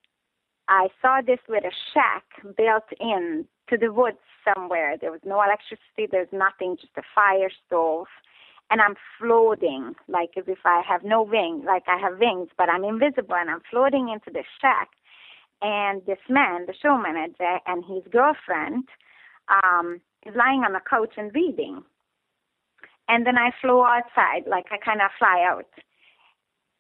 I 0.69 0.89
saw 1.03 1.21
this 1.21 1.41
little 1.49 1.71
shack 1.93 2.25
built 2.57 2.85
in 3.01 3.47
to 3.69 3.77
the 3.77 3.93
woods 3.93 4.19
somewhere. 4.45 4.97
There 5.01 5.11
was 5.11 5.21
no 5.25 5.43
electricity, 5.43 6.07
there's 6.11 6.29
nothing, 6.33 6.77
just 6.81 6.93
a 6.97 7.03
fire 7.15 7.51
stove. 7.67 8.07
And 8.71 8.81
I'm 8.83 8.97
floating 9.19 9.95
like 10.09 10.31
as 10.37 10.45
if 10.47 10.59
I 10.65 10.83
have 10.87 11.03
no 11.03 11.23
wings, 11.23 11.65
like 11.67 11.85
I 11.89 11.99
have 11.99 12.19
wings, 12.19 12.49
but 12.59 12.69
I'm 12.69 12.85
invisible 12.85 13.35
and 13.35 13.51
I'm 13.51 13.63
floating 13.71 14.11
into 14.11 14.31
the 14.31 14.45
shack. 14.61 14.91
And 15.63 16.03
this 16.07 16.19
man, 16.29 16.67
the 16.67 16.75
show 16.81 16.99
manager, 16.99 17.59
and 17.67 17.85
his 17.85 18.05
girlfriend 18.13 18.85
um, 19.49 20.01
is 20.27 20.35
lying 20.37 20.65
on 20.65 20.73
the 20.73 20.81
couch 20.89 21.15
and 21.17 21.35
reading. 21.35 21.83
And 23.09 23.27
then 23.27 23.39
I 23.39 23.51
flew 23.61 23.83
outside, 23.83 24.47
like 24.47 24.67
I 24.71 24.77
kind 24.77 25.01
of 25.01 25.11
fly 25.19 25.45
out. 25.49 25.67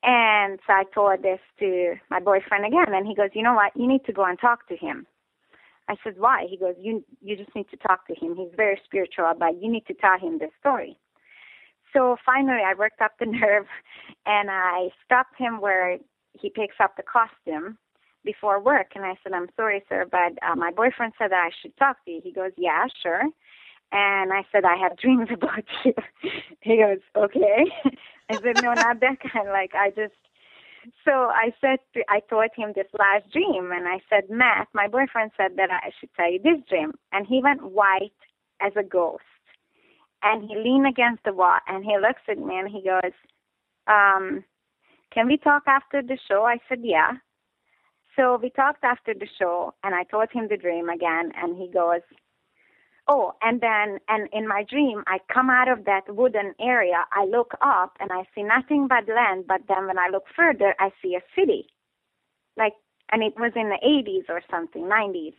And 0.02 0.60
so 0.66 0.72
I 0.74 0.84
told 0.94 1.22
this 1.22 1.40
to 1.58 1.94
my 2.10 2.20
boyfriend 2.20 2.66
again, 2.66 2.94
and 2.94 3.06
he 3.06 3.14
goes, 3.14 3.30
"You 3.34 3.42
know 3.42 3.54
what? 3.54 3.72
You 3.74 3.88
need 3.88 4.04
to 4.04 4.12
go 4.12 4.24
and 4.24 4.38
talk 4.38 4.68
to 4.68 4.76
him." 4.76 5.06
I 5.88 5.96
said, 6.04 6.18
"Why?" 6.18 6.46
He 6.48 6.56
goes, 6.56 6.76
"You 6.78 7.04
you 7.20 7.36
just 7.36 7.54
need 7.56 7.68
to 7.70 7.76
talk 7.76 8.06
to 8.06 8.14
him. 8.14 8.36
He's 8.36 8.54
very 8.54 8.80
spiritual, 8.84 9.32
but 9.38 9.60
you 9.60 9.68
need 9.70 9.86
to 9.86 9.94
tell 9.94 10.18
him 10.18 10.38
this 10.38 10.52
story." 10.60 10.98
So 11.92 12.16
finally, 12.24 12.62
I 12.64 12.74
worked 12.74 13.00
up 13.00 13.12
the 13.18 13.26
nerve, 13.40 13.66
and 14.26 14.50
I 14.50 14.90
stopped 15.04 15.36
him 15.38 15.60
where 15.60 15.98
he 16.38 16.50
picks 16.50 16.76
up 16.80 16.96
the 16.96 17.02
costume 17.02 17.78
before 18.24 18.60
work, 18.60 18.88
and 18.94 19.04
I 19.04 19.14
said, 19.22 19.32
"I'm 19.32 19.48
sorry, 19.56 19.82
sir, 19.88 20.06
but 20.10 20.38
uh, 20.46 20.54
my 20.56 20.70
boyfriend 20.70 21.14
said 21.18 21.30
that 21.30 21.44
I 21.46 21.50
should 21.62 21.76
talk 21.76 22.04
to 22.04 22.10
you." 22.10 22.20
He 22.22 22.32
goes, 22.32 22.52
"Yeah, 22.56 22.86
sure." 23.02 23.24
And 23.92 24.32
I 24.32 24.42
said, 24.52 24.64
I 24.64 24.76
have 24.76 24.98
dreams 24.98 25.28
about 25.32 25.64
you. 25.84 25.94
he 26.60 26.76
goes, 26.76 26.98
okay. 27.16 27.64
I 28.30 28.34
said, 28.42 28.56
no, 28.56 28.74
not 28.74 29.00
that 29.00 29.18
kind. 29.32 29.48
Like, 29.48 29.72
I 29.74 29.90
just, 29.90 30.14
so 31.04 31.10
I 31.10 31.52
said, 31.60 31.78
I 32.08 32.20
told 32.28 32.50
him 32.56 32.72
this 32.74 32.86
last 32.98 33.30
dream. 33.32 33.70
And 33.72 33.88
I 33.88 34.00
said, 34.08 34.28
Matt, 34.30 34.68
my 34.74 34.88
boyfriend 34.88 35.32
said 35.36 35.56
that 35.56 35.70
I 35.70 35.90
should 35.98 36.10
tell 36.14 36.30
you 36.30 36.38
this 36.42 36.60
dream. 36.68 36.92
And 37.12 37.26
he 37.26 37.40
went 37.42 37.62
white 37.72 38.12
as 38.60 38.72
a 38.76 38.82
ghost. 38.82 39.22
And 40.22 40.48
he 40.48 40.56
leaned 40.56 40.86
against 40.86 41.24
the 41.24 41.32
wall 41.32 41.58
and 41.68 41.84
he 41.84 41.96
looks 41.96 42.22
at 42.28 42.38
me 42.38 42.58
and 42.58 42.68
he 42.68 42.82
goes, 42.82 43.12
um, 43.86 44.44
can 45.12 45.26
we 45.26 45.36
talk 45.36 45.62
after 45.66 46.02
the 46.02 46.18
show? 46.28 46.44
I 46.44 46.58
said, 46.68 46.80
yeah. 46.82 47.12
So 48.16 48.38
we 48.42 48.50
talked 48.50 48.82
after 48.82 49.14
the 49.14 49.28
show 49.38 49.74
and 49.84 49.94
I 49.94 50.02
told 50.04 50.28
him 50.32 50.48
the 50.48 50.56
dream 50.56 50.88
again 50.88 51.32
and 51.36 51.56
he 51.56 51.70
goes, 51.72 52.00
oh, 53.08 53.34
and 53.42 53.60
then, 53.60 53.98
and 54.08 54.28
in 54.32 54.46
my 54.46 54.64
dream, 54.68 55.02
I 55.06 55.18
come 55.32 55.50
out 55.50 55.68
of 55.68 55.86
that 55.86 56.14
wooden 56.14 56.54
area. 56.60 57.06
I 57.12 57.24
look 57.24 57.54
up 57.62 57.96
and 58.00 58.12
I 58.12 58.24
see 58.34 58.42
nothing 58.42 58.86
but 58.86 59.08
land. 59.12 59.46
But 59.48 59.62
then 59.66 59.86
when 59.86 59.98
I 59.98 60.08
look 60.12 60.24
further, 60.36 60.74
I 60.78 60.90
see 61.02 61.16
a 61.16 61.22
city. 61.34 61.66
Like, 62.56 62.74
and 63.10 63.22
it 63.22 63.34
was 63.38 63.52
in 63.56 63.70
the 63.70 63.78
80s 63.84 64.28
or 64.28 64.42
something, 64.50 64.82
90s, 64.82 65.34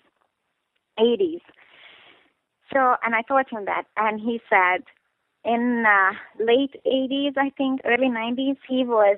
80s. 0.97 1.41
So, 2.74 2.96
and 3.04 3.16
I 3.16 3.22
told 3.24 3.46
him 3.50 3.66
that, 3.66 3.84
and 3.98 4.20
he 4.20 4.40
said, 4.50 4.84
in 5.44 5.86
uh, 5.88 6.14
late 6.44 6.76
80s, 6.86 7.38
I 7.38 7.50
think, 7.58 7.82
early 7.86 8.10
90s, 8.10 8.58
he 8.68 8.84
was 8.84 9.18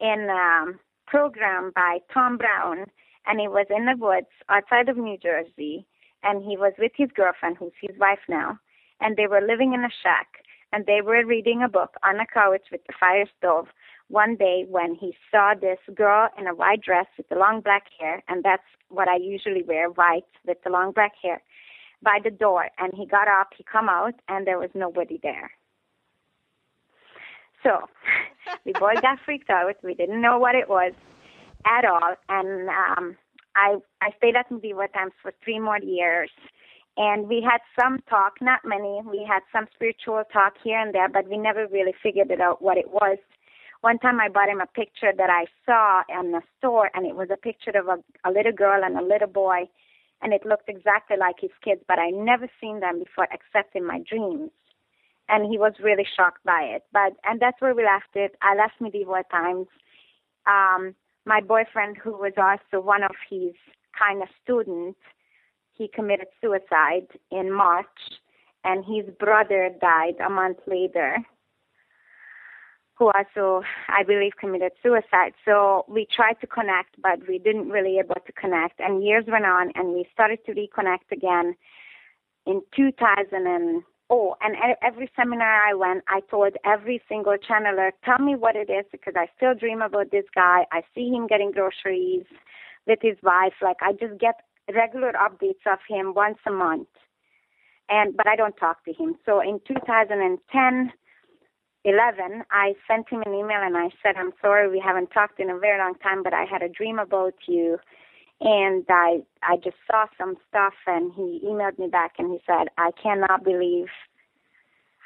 in 0.00 0.28
a 0.28 0.62
um, 0.62 0.80
program 1.06 1.72
by 1.74 1.98
Tom 2.12 2.36
Brown, 2.36 2.86
and 3.26 3.40
he 3.40 3.48
was 3.48 3.66
in 3.70 3.86
the 3.86 3.96
woods 3.96 4.26
outside 4.48 4.88
of 4.88 4.96
New 4.96 5.16
Jersey 5.16 5.86
and 6.26 6.42
he 6.42 6.56
was 6.56 6.72
with 6.78 6.92
his 6.96 7.10
girlfriend, 7.14 7.56
who's 7.56 7.72
his 7.80 7.96
wife 7.98 8.18
now, 8.28 8.58
and 9.00 9.16
they 9.16 9.26
were 9.26 9.40
living 9.40 9.72
in 9.72 9.84
a 9.84 9.96
shack, 10.02 10.26
and 10.72 10.84
they 10.84 11.00
were 11.00 11.24
reading 11.24 11.62
a 11.62 11.68
book 11.68 11.94
on 12.04 12.20
a 12.20 12.26
couch 12.26 12.66
with 12.72 12.80
the 12.86 12.94
fire 12.98 13.26
stove. 13.38 13.68
One 14.08 14.36
day, 14.36 14.64
when 14.68 14.94
he 14.94 15.16
saw 15.30 15.54
this 15.54 15.78
girl 15.94 16.28
in 16.38 16.46
a 16.46 16.54
white 16.54 16.82
dress 16.82 17.06
with 17.16 17.28
the 17.28 17.36
long 17.36 17.60
black 17.60 17.84
hair, 17.98 18.22
and 18.28 18.42
that's 18.42 18.66
what 18.88 19.08
I 19.08 19.16
usually 19.16 19.62
wear, 19.62 19.88
white 19.88 20.30
with 20.46 20.58
the 20.64 20.70
long 20.70 20.92
black 20.92 21.12
hair, 21.22 21.42
by 22.06 22.20
the 22.22 22.30
door, 22.30 22.68
and 22.78 22.92
he 22.94 23.04
got 23.04 23.26
up, 23.26 23.48
he 23.58 23.64
come 23.64 23.88
out, 23.88 24.14
and 24.28 24.46
there 24.46 24.60
was 24.60 24.70
nobody 24.74 25.18
there. 25.24 25.50
So 27.64 27.80
we 28.64 28.72
both 28.72 29.02
got 29.02 29.18
freaked 29.24 29.50
out. 29.50 29.74
We 29.82 29.94
didn't 29.94 30.22
know 30.22 30.38
what 30.38 30.54
it 30.54 30.68
was 30.68 30.92
at 31.66 31.84
all, 31.84 32.14
and 32.28 32.68
um, 32.68 33.16
I 33.56 33.78
I 34.00 34.10
stayed 34.18 34.36
at 34.36 34.50
Medieval 34.52 34.86
Times 34.94 35.12
for 35.20 35.32
three 35.44 35.58
more 35.58 35.80
years, 35.80 36.30
and 36.96 37.28
we 37.28 37.42
had 37.42 37.60
some 37.78 37.98
talk, 38.08 38.34
not 38.40 38.60
many. 38.64 39.00
We 39.04 39.26
had 39.28 39.42
some 39.52 39.66
spiritual 39.74 40.22
talk 40.32 40.54
here 40.62 40.78
and 40.80 40.94
there, 40.94 41.08
but 41.08 41.28
we 41.28 41.36
never 41.36 41.66
really 41.66 41.94
figured 42.00 42.30
it 42.30 42.40
out 42.40 42.62
what 42.62 42.78
it 42.78 42.90
was. 42.92 43.18
One 43.80 43.98
time 43.98 44.20
I 44.20 44.28
bought 44.28 44.48
him 44.48 44.60
a 44.60 44.66
picture 44.66 45.12
that 45.16 45.30
I 45.30 45.46
saw 45.66 46.02
in 46.08 46.30
the 46.30 46.42
store, 46.58 46.88
and 46.94 47.04
it 47.04 47.16
was 47.16 47.28
a 47.32 47.36
picture 47.36 47.72
of 47.74 47.88
a, 47.88 47.98
a 48.28 48.30
little 48.30 48.52
girl 48.52 48.84
and 48.84 48.96
a 48.96 49.02
little 49.02 49.28
boy, 49.28 49.68
and 50.22 50.32
it 50.32 50.46
looked 50.46 50.68
exactly 50.68 51.16
like 51.16 51.36
his 51.40 51.50
kids, 51.62 51.82
but 51.88 51.98
I 51.98 52.10
never 52.10 52.48
seen 52.60 52.80
them 52.80 53.00
before 53.00 53.28
except 53.30 53.76
in 53.76 53.86
my 53.86 54.00
dreams. 54.08 54.50
And 55.28 55.50
he 55.50 55.58
was 55.58 55.72
really 55.82 56.06
shocked 56.16 56.44
by 56.44 56.62
it. 56.62 56.84
But 56.92 57.14
and 57.24 57.40
that's 57.40 57.60
where 57.60 57.74
we 57.74 57.84
left 57.84 58.14
it. 58.14 58.36
I 58.42 58.54
left 58.54 58.80
medieval 58.80 59.20
times. 59.30 59.66
Um, 60.46 60.94
my 61.24 61.40
boyfriend, 61.40 61.96
who 61.96 62.12
was 62.12 62.34
also 62.36 62.84
one 62.84 63.02
of 63.02 63.16
his 63.28 63.52
kind 63.98 64.22
of 64.22 64.28
students, 64.42 64.98
he 65.72 65.88
committed 65.88 66.28
suicide 66.40 67.08
in 67.30 67.52
March, 67.52 67.86
and 68.64 68.84
his 68.84 69.12
brother 69.18 69.70
died 69.80 70.14
a 70.24 70.30
month 70.30 70.58
later, 70.66 71.18
who 72.98 73.10
also, 73.12 73.62
I 73.88 74.02
believe, 74.02 74.32
committed 74.40 74.72
suicide. 74.82 75.34
So 75.44 75.84
we 75.86 76.06
tried 76.10 76.40
to 76.40 76.46
connect, 76.46 77.00
but 77.00 77.28
we 77.28 77.38
didn't 77.38 77.68
really 77.68 77.98
able 77.98 78.16
to 78.26 78.32
connect. 78.32 78.80
And 78.80 79.04
years 79.04 79.24
went 79.28 79.44
on, 79.44 79.70
and 79.74 79.92
we 79.92 80.06
started 80.12 80.38
to 80.46 80.52
reconnect 80.52 81.12
again 81.12 81.56
in 82.46 82.62
2000 82.74 83.46
and 83.46 83.82
Oh, 84.08 84.36
and 84.40 84.54
every 84.82 85.10
seminar 85.16 85.64
I 85.68 85.74
went, 85.74 86.04
I 86.06 86.20
told 86.30 86.54
every 86.64 87.02
single 87.08 87.34
channeler, 87.36 87.90
tell 88.04 88.24
me 88.24 88.36
what 88.36 88.54
it 88.54 88.70
is 88.70 88.84
because 88.92 89.14
I 89.16 89.26
still 89.36 89.52
dream 89.52 89.82
about 89.82 90.12
this 90.12 90.26
guy. 90.32 90.64
I 90.70 90.82
see 90.94 91.08
him 91.08 91.26
getting 91.26 91.50
groceries 91.50 92.24
with 92.86 93.00
his 93.02 93.16
wife. 93.24 93.54
Like 93.60 93.78
I 93.82 93.94
just 93.94 94.20
get 94.20 94.42
regular 94.72 95.12
updates 95.14 95.66
of 95.66 95.80
him 95.88 96.14
once 96.14 96.38
a 96.46 96.52
month, 96.52 96.86
and 97.88 98.16
but 98.16 98.28
I 98.28 98.36
don't 98.36 98.56
talk 98.56 98.84
to 98.84 98.92
him. 98.92 99.16
So 99.26 99.40
in 99.40 99.60
2010. 99.66 100.92
11, 101.86 102.42
I 102.50 102.74
sent 102.88 103.08
him 103.08 103.22
an 103.24 103.32
email 103.32 103.62
and 103.62 103.76
I 103.76 103.90
said, 104.02 104.16
I'm 104.16 104.32
sorry, 104.42 104.68
we 104.68 104.82
haven't 104.84 105.12
talked 105.12 105.38
in 105.38 105.50
a 105.50 105.56
very 105.56 105.78
long 105.78 105.94
time, 106.02 106.24
but 106.24 106.34
I 106.34 106.44
had 106.44 106.60
a 106.60 106.68
dream 106.68 106.98
about 106.98 107.34
you. 107.46 107.78
And 108.40 108.84
I, 108.88 109.20
I 109.44 109.56
just 109.56 109.76
saw 109.88 110.06
some 110.18 110.34
stuff 110.48 110.74
and 110.88 111.12
he 111.14 111.40
emailed 111.46 111.78
me 111.78 111.86
back 111.86 112.14
and 112.18 112.28
he 112.32 112.38
said, 112.44 112.66
I 112.76 112.90
cannot 113.00 113.44
believe 113.44 113.86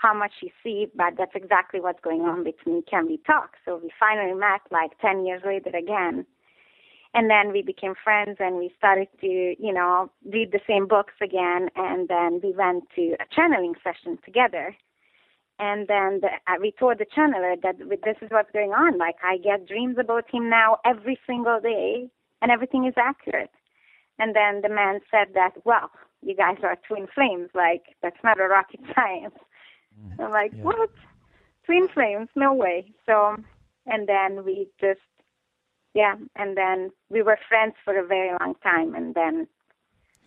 how 0.00 0.14
much 0.14 0.32
you 0.40 0.48
see, 0.64 0.86
but 0.96 1.12
that's 1.18 1.34
exactly 1.34 1.80
what's 1.80 2.00
going 2.00 2.22
on 2.22 2.44
between 2.44 2.82
Can 2.90 3.06
We 3.06 3.18
Talk? 3.26 3.56
So 3.66 3.78
we 3.82 3.90
finally 4.00 4.34
met 4.34 4.62
like 4.70 4.98
10 5.02 5.26
years 5.26 5.42
later 5.44 5.76
again. 5.76 6.24
And 7.12 7.28
then 7.28 7.52
we 7.52 7.60
became 7.60 7.92
friends 8.02 8.38
and 8.40 8.56
we 8.56 8.72
started 8.78 9.08
to, 9.20 9.26
you 9.26 9.72
know, 9.74 10.10
read 10.24 10.52
the 10.52 10.60
same 10.66 10.88
books 10.88 11.14
again. 11.20 11.68
And 11.76 12.08
then 12.08 12.40
we 12.42 12.54
went 12.56 12.84
to 12.96 13.16
a 13.20 13.26
channeling 13.34 13.74
session 13.84 14.18
together 14.24 14.74
and 15.60 15.86
then 15.88 16.20
the, 16.22 16.28
uh, 16.48 16.56
we 16.58 16.72
told 16.72 16.98
the 16.98 17.04
channeler 17.04 17.60
that 17.62 17.78
this 17.78 18.16
is 18.22 18.30
what's 18.30 18.50
going 18.50 18.70
on. 18.70 18.96
Like 18.96 19.16
I 19.22 19.36
get 19.36 19.68
dreams 19.68 19.96
about 20.00 20.24
him 20.32 20.48
now 20.48 20.78
every 20.86 21.18
single 21.26 21.60
day, 21.60 22.08
and 22.40 22.50
everything 22.50 22.86
is 22.86 22.94
accurate. 22.96 23.50
And 24.18 24.34
then 24.34 24.62
the 24.62 24.74
man 24.74 25.00
said 25.10 25.34
that, 25.34 25.52
well, 25.64 25.90
you 26.22 26.34
guys 26.34 26.56
are 26.62 26.78
twin 26.88 27.06
flames. 27.14 27.50
Like 27.54 27.82
that's 28.02 28.22
not 28.24 28.40
a 28.40 28.44
rocket 28.44 28.80
science. 28.94 29.34
Mm, 30.00 30.24
I'm 30.24 30.30
like, 30.30 30.52
yeah. 30.56 30.62
what? 30.62 30.90
Twin 31.66 31.88
flames? 31.88 32.28
No 32.34 32.54
way. 32.54 32.90
So, 33.04 33.36
and 33.86 34.08
then 34.08 34.44
we 34.46 34.66
just, 34.80 35.00
yeah, 35.92 36.14
and 36.36 36.56
then 36.56 36.90
we 37.10 37.20
were 37.20 37.38
friends 37.48 37.74
for 37.84 37.98
a 37.98 38.06
very 38.06 38.30
long 38.40 38.54
time, 38.62 38.94
and 38.94 39.14
then 39.14 39.46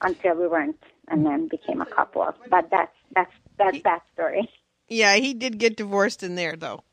until 0.01 0.35
we 0.35 0.47
weren't, 0.47 0.83
and 1.07 1.25
then 1.25 1.47
became 1.47 1.81
a 1.81 1.87
couple. 1.87 2.27
But 2.51 2.69
that's 2.69 2.95
that's 3.15 3.33
that's 3.57 3.81
that 3.81 4.03
story. 4.13 4.47
Yeah, 4.93 5.15
he 5.15 5.33
did 5.33 5.57
get 5.57 5.75
divorced 5.75 6.21
in 6.21 6.35
there, 6.35 6.55
though. 6.55 6.83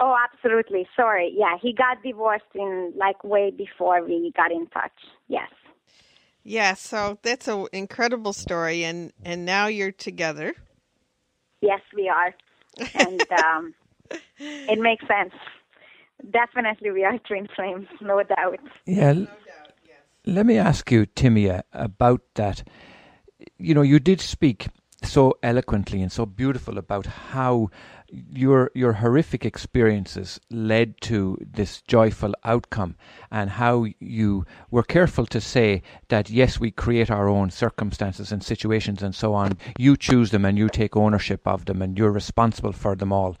Oh, 0.00 0.16
absolutely. 0.32 0.86
Sorry. 0.96 1.34
Yeah, 1.36 1.56
he 1.60 1.74
got 1.74 2.02
divorced 2.02 2.54
in 2.54 2.94
like 2.96 3.22
way 3.24 3.50
before 3.50 4.02
we 4.02 4.32
got 4.34 4.50
in 4.50 4.66
touch. 4.68 4.92
Yes. 5.28 5.50
Yeah, 6.44 6.74
so 6.74 7.18
that's 7.22 7.46
an 7.46 7.66
incredible 7.72 8.32
story, 8.32 8.84
and 8.84 9.12
and 9.22 9.44
now 9.44 9.66
you're 9.66 9.92
together. 9.92 10.54
Yes, 11.60 11.80
we 11.94 12.08
are, 12.08 12.34
and 12.94 13.26
um, 13.32 13.74
it 14.40 14.78
makes 14.78 15.04
sense. 15.06 15.34
Definitely, 16.30 16.90
we 16.90 17.04
are 17.04 17.18
twin 17.18 17.48
flames, 17.54 17.88
no 18.00 18.22
doubt. 18.22 18.60
Yeah. 18.86 19.12
No 19.12 19.24
doubt, 19.24 19.74
yes. 19.84 19.98
Let 20.24 20.46
me 20.46 20.56
ask 20.56 20.90
you, 20.90 21.04
Timea, 21.04 21.64
about 21.72 22.22
that. 22.36 22.62
You 23.58 23.74
know, 23.74 23.82
you 23.82 23.98
did 23.98 24.20
speak 24.20 24.68
so 25.02 25.38
eloquently 25.42 26.02
and 26.02 26.10
so 26.10 26.26
beautiful 26.26 26.76
about 26.76 27.06
how 27.06 27.70
your 28.10 28.70
your 28.74 28.94
horrific 28.94 29.44
experiences 29.44 30.40
led 30.50 31.00
to 31.00 31.36
this 31.40 31.82
joyful 31.82 32.34
outcome 32.44 32.96
and 33.30 33.50
how 33.50 33.86
you 34.00 34.44
were 34.70 34.82
careful 34.82 35.26
to 35.26 35.40
say 35.40 35.82
that 36.08 36.30
yes 36.30 36.58
we 36.58 36.70
create 36.70 37.10
our 37.10 37.28
own 37.28 37.50
circumstances 37.50 38.32
and 38.32 38.42
situations 38.42 39.02
and 39.02 39.14
so 39.14 39.34
on. 39.34 39.58
You 39.76 39.96
choose 39.96 40.30
them 40.30 40.44
and 40.44 40.56
you 40.56 40.68
take 40.68 40.96
ownership 40.96 41.46
of 41.46 41.66
them 41.66 41.82
and 41.82 41.98
you're 41.98 42.10
responsible 42.12 42.72
for 42.72 42.96
them 42.96 43.12
all 43.12 43.36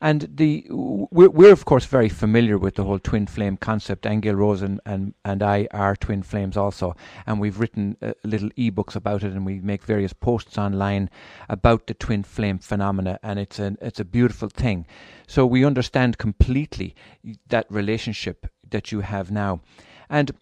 and 0.00 0.28
the 0.34 0.66
we're, 0.70 1.30
we're, 1.30 1.52
of 1.52 1.64
course 1.64 1.86
very 1.86 2.08
familiar 2.08 2.58
with 2.58 2.74
the 2.74 2.84
whole 2.84 2.98
twin 2.98 3.26
flame 3.26 3.56
concept. 3.56 4.04
Aingeal 4.04 4.36
Rose 4.36 4.62
and, 4.62 4.80
and, 4.84 5.14
and 5.24 5.42
I 5.42 5.68
are 5.70 5.96
twin 5.96 6.22
flames 6.22 6.56
also, 6.56 6.94
and 7.26 7.40
we've 7.40 7.58
written 7.58 7.96
uh, 8.02 8.12
little 8.24 8.50
e-books 8.56 8.96
about 8.96 9.22
it, 9.22 9.32
and 9.32 9.46
we 9.46 9.60
make 9.60 9.84
various 9.84 10.12
posts 10.12 10.58
online 10.58 11.10
about 11.48 11.86
the 11.86 11.94
twin 11.94 12.22
flame 12.22 12.58
phenomena, 12.58 13.18
and 13.22 13.38
it's 13.38 13.58
an 13.58 13.76
it's 13.80 14.00
a 14.00 14.04
beautiful 14.04 14.48
thing. 14.48 14.86
So 15.26 15.46
we 15.46 15.64
understand 15.64 16.18
completely 16.18 16.94
that 17.48 17.66
relationship 17.70 18.46
that 18.70 18.92
you 18.92 19.00
have 19.00 19.30
now, 19.30 19.60
and 20.08 20.32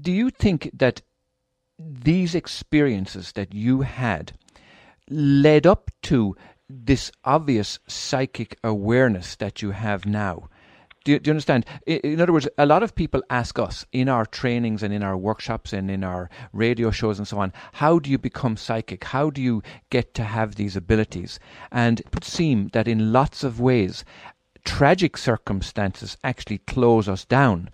do 0.00 0.12
you 0.12 0.30
think 0.30 0.70
that 0.72 1.02
these 1.78 2.34
experiences 2.34 3.32
that 3.32 3.54
you 3.54 3.80
had 3.80 4.32
led 5.08 5.66
up 5.66 5.90
to 6.02 6.36
this 6.70 7.10
obvious 7.24 7.78
psychic 7.86 8.58
awareness 8.62 9.36
that 9.36 9.62
you 9.62 9.72
have 9.72 10.06
now. 10.06 10.48
Do 11.04 11.12
you, 11.12 11.18
do 11.18 11.28
you, 11.28 11.32
understand? 11.32 11.64
In 11.86 12.20
other 12.20 12.32
words, 12.32 12.46
a 12.58 12.66
lot 12.66 12.82
of 12.82 12.94
people 12.94 13.22
ask 13.30 13.58
us 13.58 13.86
in 13.90 14.08
our 14.08 14.26
trainings 14.26 14.82
and 14.82 14.92
in 14.92 15.02
our 15.02 15.16
workshops 15.16 15.72
and 15.72 15.90
in 15.90 16.04
our 16.04 16.28
radio 16.52 16.90
shows 16.90 17.18
and 17.18 17.26
so 17.26 17.38
on, 17.38 17.54
how 17.72 17.98
do 17.98 18.10
you 18.10 18.18
become 18.18 18.58
psychic? 18.58 19.04
How 19.04 19.30
do 19.30 19.40
you 19.40 19.62
get 19.88 20.12
to 20.14 20.24
have 20.24 20.56
these 20.56 20.76
abilities? 20.76 21.40
And 21.72 22.00
it 22.00 22.08
would 22.12 22.24
seem 22.24 22.68
that 22.74 22.86
in 22.86 23.14
lots 23.14 23.42
of 23.44 23.60
ways, 23.60 24.04
tragic 24.64 25.16
circumstances 25.16 26.18
actually 26.22 26.58
close 26.58 27.08
us 27.08 27.24
down 27.24 27.70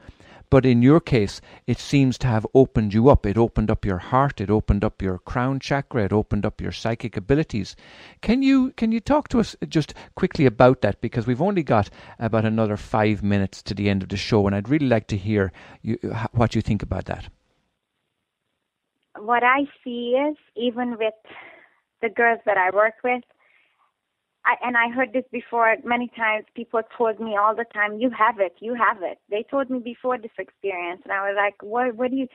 but 0.50 0.64
in 0.64 0.82
your 0.82 1.00
case, 1.00 1.40
it 1.66 1.78
seems 1.78 2.18
to 2.18 2.26
have 2.26 2.46
opened 2.54 2.94
you 2.94 3.08
up. 3.08 3.26
It 3.26 3.36
opened 3.36 3.70
up 3.70 3.84
your 3.84 3.98
heart. 3.98 4.40
It 4.40 4.50
opened 4.50 4.84
up 4.84 5.02
your 5.02 5.18
crown 5.18 5.60
chakra. 5.60 6.04
It 6.04 6.12
opened 6.12 6.46
up 6.46 6.60
your 6.60 6.72
psychic 6.72 7.16
abilities. 7.16 7.76
Can 8.20 8.42
you 8.42 8.72
can 8.72 8.92
you 8.92 9.00
talk 9.00 9.28
to 9.28 9.40
us 9.40 9.56
just 9.68 9.94
quickly 10.14 10.46
about 10.46 10.82
that? 10.82 11.00
Because 11.00 11.26
we've 11.26 11.42
only 11.42 11.62
got 11.62 11.90
about 12.18 12.44
another 12.44 12.76
five 12.76 13.22
minutes 13.22 13.62
to 13.62 13.74
the 13.74 13.88
end 13.88 14.02
of 14.02 14.08
the 14.08 14.16
show, 14.16 14.46
and 14.46 14.54
I'd 14.54 14.68
really 14.68 14.88
like 14.88 15.06
to 15.08 15.16
hear 15.16 15.52
you, 15.82 15.98
what 16.32 16.54
you 16.54 16.62
think 16.62 16.82
about 16.82 17.06
that. 17.06 17.28
What 19.18 19.42
I 19.42 19.66
see 19.82 20.10
is 20.10 20.36
even 20.56 20.98
with 20.98 21.14
the 22.02 22.08
girls 22.10 22.40
that 22.44 22.58
I 22.58 22.70
work 22.70 22.94
with, 23.02 23.24
I, 24.46 24.54
and 24.62 24.76
I 24.76 24.90
heard 24.90 25.12
this 25.12 25.24
before 25.32 25.76
many 25.84 26.08
times. 26.16 26.46
People 26.54 26.82
told 26.96 27.20
me 27.20 27.36
all 27.36 27.54
the 27.54 27.66
time, 27.74 27.98
"You 28.00 28.10
have 28.10 28.40
it, 28.40 28.56
you 28.60 28.74
have 28.74 29.02
it." 29.02 29.18
They 29.30 29.44
told 29.50 29.70
me 29.70 29.80
before 29.80 30.18
this 30.18 30.38
experience, 30.38 31.02
and 31.04 31.12
I 31.12 31.28
was 31.28 31.36
like, 31.36 31.56
"What? 31.62 31.96
What 31.96 32.10
do 32.12 32.16
you?" 32.16 32.28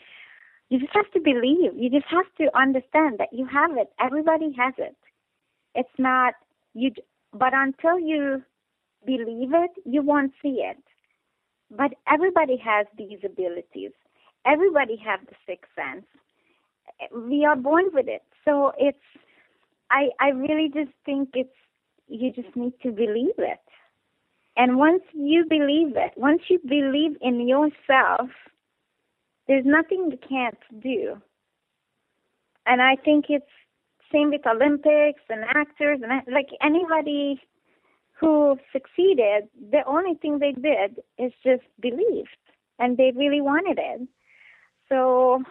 You 0.69 0.79
just 0.79 0.93
have 0.93 1.11
to 1.11 1.19
believe. 1.21 1.73
You 1.75 1.89
just 1.89 2.07
have 2.07 2.27
to 2.39 2.55
understand 2.57 3.19
that 3.19 3.33
you 3.33 3.45
have 3.45 3.77
it. 3.77 3.89
Everybody 3.99 4.53
has 4.57 4.73
it. 4.77 4.95
It's 5.75 5.97
not 5.99 6.35
you, 6.73 6.91
but 7.33 7.53
until 7.53 7.99
you 7.99 8.43
believe 9.05 9.53
it, 9.53 9.71
you 9.85 10.01
won't 10.01 10.33
see 10.41 10.61
it. 10.63 10.77
But 11.71 11.93
everybody 12.07 12.57
has 12.57 12.87
these 12.97 13.19
abilities. 13.23 13.91
Everybody 14.45 14.97
has 14.97 15.19
the 15.29 15.35
sixth 15.45 15.71
sense. 15.75 16.05
We 17.15 17.45
are 17.45 17.55
born 17.55 17.85
with 17.93 18.07
it. 18.07 18.23
So 18.45 18.73
it's 18.77 19.07
I 19.91 20.09
I 20.19 20.29
really 20.29 20.69
just 20.73 20.91
think 21.05 21.29
it's 21.33 21.60
you 22.11 22.31
just 22.31 22.55
need 22.55 22.73
to 22.83 22.91
believe 22.91 23.37
it. 23.37 23.59
And 24.57 24.77
once 24.77 25.03
you 25.13 25.45
believe 25.49 25.95
it, 25.95 26.11
once 26.17 26.41
you 26.49 26.59
believe 26.67 27.17
in 27.21 27.47
yourself, 27.47 28.29
there's 29.47 29.65
nothing 29.65 30.11
you 30.11 30.19
can't 30.27 30.59
do. 30.81 31.21
And 32.65 32.81
I 32.81 32.95
think 32.95 33.25
it's 33.29 33.45
same 34.11 34.29
with 34.31 34.45
Olympics 34.45 35.21
and 35.29 35.45
actors 35.55 35.99
and 36.03 36.21
like 36.33 36.49
anybody 36.61 37.41
who 38.19 38.57
succeeded, 38.73 39.47
the 39.71 39.83
only 39.87 40.15
thing 40.15 40.39
they 40.39 40.51
did 40.51 40.99
is 41.17 41.31
just 41.43 41.63
believed 41.79 42.37
and 42.77 42.97
they 42.97 43.11
really 43.15 43.41
wanted 43.41 43.79
it. 43.79 44.07
So 44.89 45.43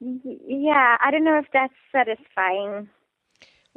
yeah, 0.00 0.96
I 1.04 1.10
don't 1.10 1.24
know 1.24 1.38
if 1.38 1.46
that's 1.52 1.74
satisfying 1.92 2.88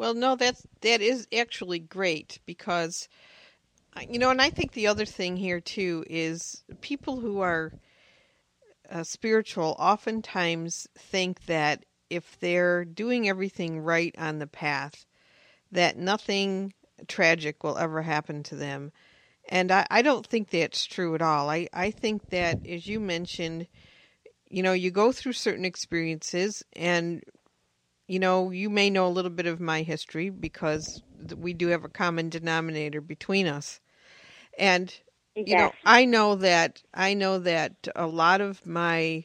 well, 0.02 0.16
no, 0.16 0.36
that's 0.36 0.66
that 0.82 1.00
is 1.00 1.28
actually 1.32 1.78
great 1.78 2.40
because 2.48 3.08
you 4.10 4.18
know, 4.18 4.32
and 4.32 4.42
I 4.42 4.50
think 4.50 4.72
the 4.72 4.88
other 4.88 5.06
thing 5.06 5.38
here 5.38 5.62
too 5.62 6.04
is 6.10 6.64
people 6.82 7.20
who 7.20 7.40
are 7.42 7.72
uh, 8.90 9.04
spiritual 9.04 9.76
oftentimes 9.78 10.88
think 10.98 11.46
that 11.46 11.86
if 12.10 12.40
they're 12.40 12.84
doing 12.84 13.30
everything 13.30 13.80
right 13.80 14.16
on 14.18 14.40
the 14.40 14.48
path, 14.48 15.06
that 15.72 15.98
nothing 16.00 16.74
tragic 17.08 17.64
will 17.64 17.78
ever 17.78 18.02
happen 18.02 18.42
to 18.42 18.56
them. 18.56 18.92
And 19.50 19.72
I, 19.72 19.86
I 19.92 20.02
don't 20.02 20.26
think 20.26 20.50
that's 20.50 20.84
true 20.84 21.14
at 21.14 21.22
all. 21.22 21.48
I, 21.48 21.68
I 21.74 21.92
think 21.92 22.30
that, 22.30 22.66
as 22.66 22.88
you 22.88 23.00
mentioned, 23.00 23.68
you 24.50 24.64
know, 24.64 24.74
you 24.74 24.90
go 24.90 25.12
through 25.12 25.34
certain 25.34 25.64
experiences 25.64 26.64
and 26.74 27.22
you 28.12 28.20
know, 28.20 28.52
you 28.52 28.70
may 28.70 28.90
know 28.90 29.08
a 29.08 29.16
little 29.18 29.32
bit 29.32 29.46
of 29.46 29.62
my 29.62 29.84
history 29.84 30.30
because 30.30 31.02
we 31.38 31.54
do 31.54 31.68
have 31.68 31.86
a 31.86 31.90
common 31.90 32.28
denominator 32.28 33.00
between 33.00 33.48
us. 33.48 33.80
And 34.60 34.94
you 35.34 35.56
know, 35.56 35.72
I 35.86 36.04
know 36.04 36.36
that 36.36 36.84
I 36.94 37.14
know 37.14 37.40
that 37.40 37.88
a 37.96 38.06
lot 38.08 38.42
of 38.42 38.66
my 38.66 39.24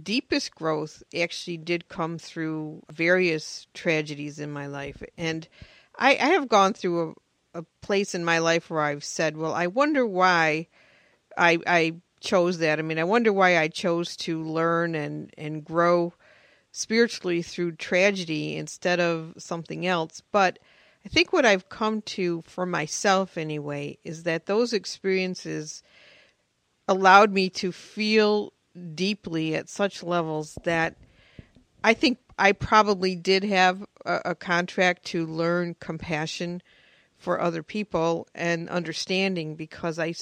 deepest 0.00 0.54
growth 0.54 1.02
actually 1.12 1.56
did 1.56 1.88
come 1.88 2.18
through 2.18 2.84
various 2.92 3.66
tragedies 3.74 4.38
in 4.38 4.52
my 4.52 4.68
life. 4.68 5.02
And 5.16 5.48
I, 5.98 6.10
I 6.10 6.28
have 6.28 6.48
gone 6.48 6.74
through 6.74 7.16
a, 7.52 7.58
a 7.58 7.64
place 7.82 8.14
in 8.14 8.24
my 8.24 8.38
life 8.38 8.70
where 8.70 8.82
I've 8.82 9.02
said, 9.02 9.36
well, 9.36 9.54
I 9.54 9.66
wonder 9.66 10.06
why 10.06 10.68
I 11.36 11.58
I 11.66 11.94
chose 12.20 12.58
that. 12.58 12.78
I 12.78 12.82
mean, 12.82 13.00
I 13.00 13.04
wonder 13.04 13.32
why 13.32 13.58
I 13.58 13.66
chose 13.66 14.16
to 14.18 14.40
learn 14.44 14.94
and 14.94 15.34
and 15.36 15.64
grow 15.64 16.14
spiritually 16.78 17.42
through 17.42 17.72
tragedy 17.72 18.56
instead 18.56 19.00
of 19.00 19.34
something 19.36 19.84
else. 19.84 20.22
But 20.30 20.60
I 21.04 21.08
think 21.08 21.32
what 21.32 21.44
I've 21.44 21.68
come 21.68 22.02
to 22.02 22.42
for 22.42 22.66
myself 22.66 23.36
anyway 23.36 23.98
is 24.04 24.22
that 24.22 24.46
those 24.46 24.72
experiences 24.72 25.82
allowed 26.86 27.32
me 27.32 27.50
to 27.50 27.72
feel 27.72 28.52
deeply 28.94 29.56
at 29.56 29.68
such 29.68 30.04
levels 30.04 30.56
that 30.62 30.96
I 31.82 31.94
think 31.94 32.18
I 32.38 32.52
probably 32.52 33.16
did 33.16 33.42
have 33.42 33.84
a, 34.06 34.20
a 34.26 34.34
contract 34.36 35.04
to 35.06 35.26
learn 35.26 35.74
compassion 35.80 36.62
for 37.16 37.40
other 37.40 37.64
people 37.64 38.28
and 38.36 38.68
understanding 38.68 39.56
because 39.56 39.98
I, 39.98 40.14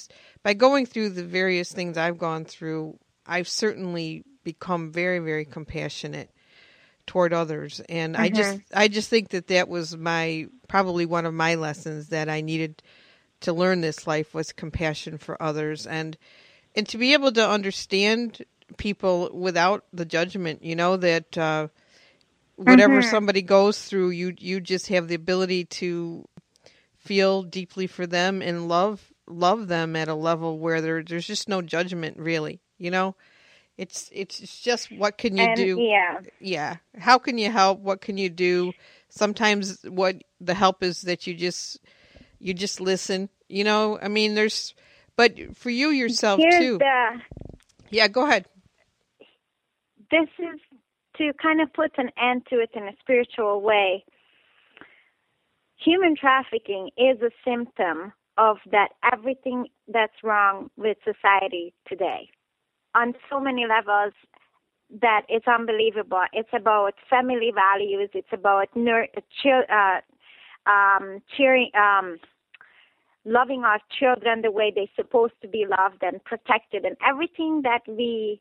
by 0.43 0.55
going 0.55 0.87
through 0.87 1.11
the 1.11 1.25
various 1.25 1.71
things 1.71 1.99
I've 1.99 2.17
gone 2.17 2.47
through, 2.47 2.99
I've 3.27 3.49
certainly 3.49 4.25
become 4.43 4.91
very, 4.91 5.19
very 5.19 5.45
compassionate 5.45 6.31
toward 7.07 7.33
others. 7.33 7.81
And 7.89 8.15
mm-hmm. 8.15 8.23
I 8.23 8.29
just, 8.29 8.59
mm-hmm. 8.59 8.79
I 8.79 8.89
just 8.89 9.09
think 9.11 9.31
that 9.31 9.49
that 9.49 9.69
was 9.69 9.97
my, 9.97 10.47
probably 10.69 11.07
one 11.07 11.27
of 11.27 11.35
my 11.35 11.55
lessons 11.55 12.09
that 12.09 12.29
I 12.29 12.41
needed 12.41 12.83
to 13.41 13.53
learn 13.53 13.81
this 13.81 14.07
life 14.07 14.35
was 14.35 14.53
compassion 14.53 15.19
for 15.19 15.41
others 15.43 15.87
and, 15.87 16.17
and 16.75 16.89
to 16.89 16.99
be 16.99 17.13
able 17.13 17.33
to 17.33 17.49
understand 17.49 18.45
people 18.77 19.31
without 19.33 19.85
the 19.93 20.05
judgment, 20.05 20.63
you 20.63 20.75
know, 20.75 20.97
that, 20.97 21.37
uh, 21.39 21.69
whatever 22.57 23.01
mm-hmm. 23.01 23.11
somebody 23.11 23.43
goes 23.43 23.83
through, 23.83 24.11
you, 24.11 24.35
you 24.39 24.61
just 24.61 24.89
have 24.89 25.09
the 25.09 25.15
ability 25.15 25.67
to 25.67 26.27
feel 27.07 27.43
deeply 27.43 27.87
for 27.87 28.07
them 28.07 28.43
and 28.43 28.69
love 28.69 29.13
love 29.29 29.69
them 29.69 29.97
at 29.97 30.09
a 30.09 30.15
level 30.15 30.59
where 30.59 30.81
there 30.81 31.03
there's 31.03 31.27
just 31.27 31.49
no 31.49 31.63
judgment 31.63 32.17
really 32.19 32.61
you 32.79 32.91
know 32.91 33.15
it's 33.79 34.09
it's 34.13 34.63
just 34.63 34.91
what 34.91 35.19
can 35.19 35.37
you 35.37 35.45
and, 35.45 35.57
do? 35.57 35.79
yeah. 35.81 36.21
Yeah. 36.41 36.77
How 36.99 37.19
can 37.19 37.39
you 37.39 37.51
help? 37.51 37.81
What 37.81 38.01
can 38.01 38.17
you 38.17 38.31
do? 38.31 38.73
Sometimes 39.09 39.79
what 39.87 40.17
the 40.41 40.55
help 40.55 40.83
is 40.83 41.03
that 41.03 41.27
you 41.27 41.35
just 41.35 41.81
you 42.39 42.55
just 42.55 42.81
listen 42.81 43.29
you 43.49 43.65
know? 43.65 43.99
I 44.01 44.09
mean 44.09 44.35
there's 44.35 44.75
but 45.17 45.57
for 45.57 45.71
you 45.71 45.91
yourself 45.91 46.41
Here's 46.41 46.59
too. 46.59 46.79
the, 46.79 47.21
yeah 47.91 48.09
go 48.09 48.27
ahead. 48.27 48.47
This 50.11 50.29
is 50.39 50.61
to 51.19 51.33
kind 51.41 51.61
of 51.61 51.73
put 51.73 51.93
an 51.99 52.11
end 52.21 52.47
to 52.51 52.57
it 52.61 52.71
in 52.75 52.85
a 52.85 52.93
spiritual 53.01 53.61
way. 53.61 54.05
Human 55.79 56.15
trafficking 56.17 56.91
is 56.97 57.21
a 57.23 57.31
symptom 57.45 58.13
of 58.39 58.59
that 58.71 58.89
everything 59.13 59.67
that's 59.89 60.23
wrong 60.23 60.71
with 60.77 60.99
society 61.05 61.73
today 61.87 62.29
on 62.97 63.15
so 63.31 63.39
many 63.39 63.67
levels 63.67 64.15
that 65.03 65.23
it's 65.29 65.47
unbelievable. 65.47 66.25
It's 66.33 66.49
about 66.53 66.95
family 67.11 67.53
values. 67.55 68.11
It's 68.15 68.33
about 68.33 68.69
nur- 68.75 69.09
uh, 69.45 70.01
um, 70.71 71.23
cheering, 71.37 71.71
um, 71.75 72.19
loving 73.25 73.65
our 73.65 73.81
children 73.99 74.43
the 74.43 74.51
way 74.51 74.73
they're 74.75 74.87
supposed 74.97 75.35
to 75.43 75.49
be 75.49 75.67
loved 75.67 76.03
and 76.03 76.25
protected, 76.25 76.85
and 76.85 76.97
everything 77.07 77.63
that 77.63 77.83
we 77.87 78.41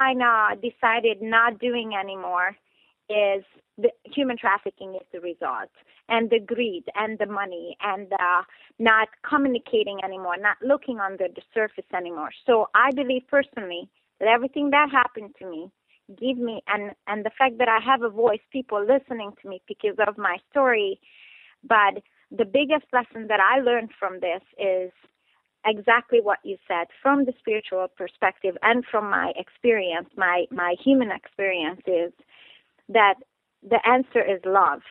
kind 0.00 0.22
of 0.22 0.60
decided 0.62 1.20
not 1.20 1.58
doing 1.58 1.92
anymore 1.94 2.56
is 3.08 3.44
the 3.78 3.90
human 4.04 4.36
trafficking 4.38 4.94
is 4.94 5.06
the 5.12 5.20
result 5.20 5.70
and 6.08 6.30
the 6.30 6.40
greed 6.40 6.84
and 6.94 7.18
the 7.18 7.26
money 7.26 7.76
and 7.82 8.12
uh, 8.12 8.42
not 8.78 9.08
communicating 9.28 9.98
anymore 10.04 10.36
not 10.38 10.56
looking 10.62 10.98
under 10.98 11.26
the 11.28 11.42
surface 11.54 11.84
anymore. 11.94 12.30
So 12.46 12.68
i 12.74 12.90
believe 12.92 13.22
personally 13.28 13.88
that 14.18 14.28
everything 14.28 14.70
that 14.70 14.90
happened 14.90 15.34
to 15.38 15.50
me 15.50 15.70
give 16.18 16.38
me 16.38 16.62
and 16.68 16.92
and 17.06 17.24
the 17.24 17.30
fact 17.36 17.58
that 17.58 17.68
i 17.68 17.78
have 17.84 18.02
a 18.02 18.08
voice 18.08 18.40
people 18.52 18.80
listening 18.80 19.32
to 19.42 19.48
me 19.48 19.60
because 19.66 19.96
of 20.06 20.16
my 20.16 20.36
story 20.50 21.00
but 21.64 22.02
the 22.30 22.44
biggest 22.44 22.86
lesson 22.92 23.26
that 23.28 23.40
i 23.40 23.60
learned 23.60 23.90
from 23.98 24.20
this 24.20 24.42
is 24.58 24.92
exactly 25.66 26.20
what 26.22 26.38
you 26.44 26.56
said 26.68 26.86
from 27.02 27.24
the 27.24 27.32
spiritual 27.38 27.88
perspective 27.96 28.56
and 28.62 28.84
from 28.88 29.10
my 29.10 29.32
experience 29.36 30.08
my 30.16 30.44
my 30.50 30.76
human 30.82 31.10
experience 31.10 31.80
is 31.86 32.12
that 32.88 33.14
the 33.68 33.78
answer 33.86 34.22
is 34.22 34.40
love 34.44 34.82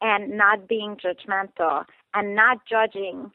and 0.00 0.36
not 0.36 0.68
being 0.68 0.96
judgmental 0.96 1.84
and 2.14 2.34
not 2.34 2.58
judging 2.68 3.30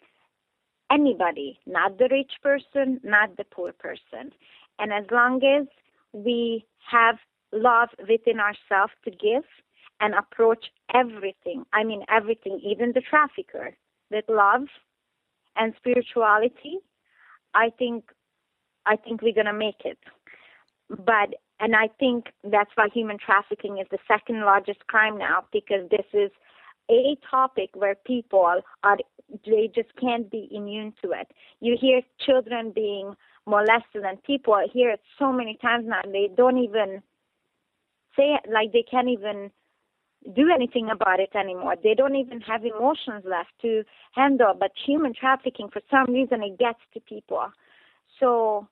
anybody, 0.91 1.59
not 1.65 1.97
the 1.97 2.07
rich 2.11 2.31
person, 2.41 2.99
not 3.03 3.37
the 3.37 3.45
poor 3.45 3.71
person. 3.73 4.31
And 4.79 4.91
as 4.91 5.05
long 5.11 5.41
as 5.43 5.67
we 6.13 6.65
have 6.89 7.17
love 7.51 7.89
within 8.07 8.39
ourselves 8.39 8.93
to 9.05 9.11
give 9.11 9.43
and 9.99 10.13
approach 10.15 10.65
everything, 10.93 11.65
I 11.73 11.83
mean 11.83 12.03
everything, 12.09 12.59
even 12.63 12.91
the 12.93 13.01
trafficker, 13.01 13.75
with 14.09 14.25
love 14.27 14.63
and 15.55 15.73
spirituality, 15.77 16.79
I 17.53 17.69
think 17.77 18.05
I 18.85 18.95
think 18.95 19.21
we're 19.21 19.33
gonna 19.33 19.53
make 19.53 19.81
it. 19.85 19.99
But 20.89 21.35
and 21.61 21.75
I 21.75 21.89
think 21.99 22.25
that's 22.43 22.71
why 22.75 22.87
human 22.91 23.17
trafficking 23.23 23.77
is 23.77 23.87
the 23.91 23.99
second 24.07 24.41
largest 24.41 24.85
crime 24.87 25.17
now 25.17 25.45
because 25.53 25.87
this 25.91 26.05
is 26.11 26.31
a 26.89 27.15
topic 27.29 27.69
where 27.75 27.95
people 27.95 28.61
are 28.83 28.97
they 29.45 29.69
just 29.73 29.95
can't 29.95 30.29
be 30.29 30.49
immune 30.51 30.93
to 31.01 31.11
it. 31.11 31.27
You 31.61 31.77
hear 31.79 32.01
children 32.19 32.71
being 32.73 33.13
molested 33.47 34.03
and 34.03 34.21
people 34.23 34.59
hear 34.73 34.89
it 34.89 34.99
so 35.17 35.31
many 35.31 35.57
times 35.61 35.85
now 35.87 36.01
they 36.03 36.29
don't 36.35 36.57
even 36.57 37.01
say 38.17 38.33
it 38.33 38.51
like 38.51 38.73
they 38.73 38.83
can't 38.83 39.07
even 39.07 39.51
do 40.35 40.49
anything 40.53 40.89
about 40.91 41.19
it 41.19 41.35
anymore. 41.35 41.75
They 41.81 41.93
don't 41.93 42.15
even 42.15 42.41
have 42.41 42.65
emotions 42.65 43.23
left 43.23 43.51
to 43.61 43.83
handle. 44.13 44.53
But 44.59 44.71
human 44.85 45.13
trafficking 45.13 45.69
for 45.71 45.81
some 45.89 46.13
reason 46.13 46.43
it 46.43 46.59
gets 46.59 46.79
to 46.93 46.99
people. 46.99 47.51
So 48.19 48.67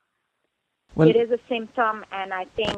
well, 1.00 1.10
it 1.10 1.16
is 1.16 1.32
a 1.32 1.40
symptom, 1.48 2.04
and 2.12 2.34
I 2.34 2.46
think, 2.58 2.78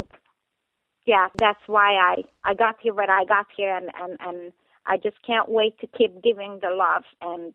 yeah, 1.07 1.27
that's 1.39 1.59
why 1.65 1.95
I 1.95 2.23
I 2.43 2.53
got 2.53 2.75
here 2.79 2.93
where 2.93 3.09
I 3.09 3.25
got 3.25 3.47
here, 3.57 3.75
and 3.75 3.89
and 3.99 4.17
and 4.19 4.53
I 4.85 4.97
just 4.97 5.17
can't 5.25 5.49
wait 5.49 5.79
to 5.79 5.87
keep 5.87 6.21
giving 6.21 6.59
the 6.61 6.69
love 6.69 7.03
and 7.21 7.53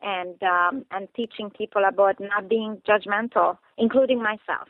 and 0.00 0.40
um, 0.44 0.84
and 0.92 1.08
teaching 1.16 1.50
people 1.50 1.82
about 1.88 2.20
not 2.20 2.48
being 2.48 2.80
judgmental, 2.88 3.58
including 3.76 4.22
myself. 4.22 4.68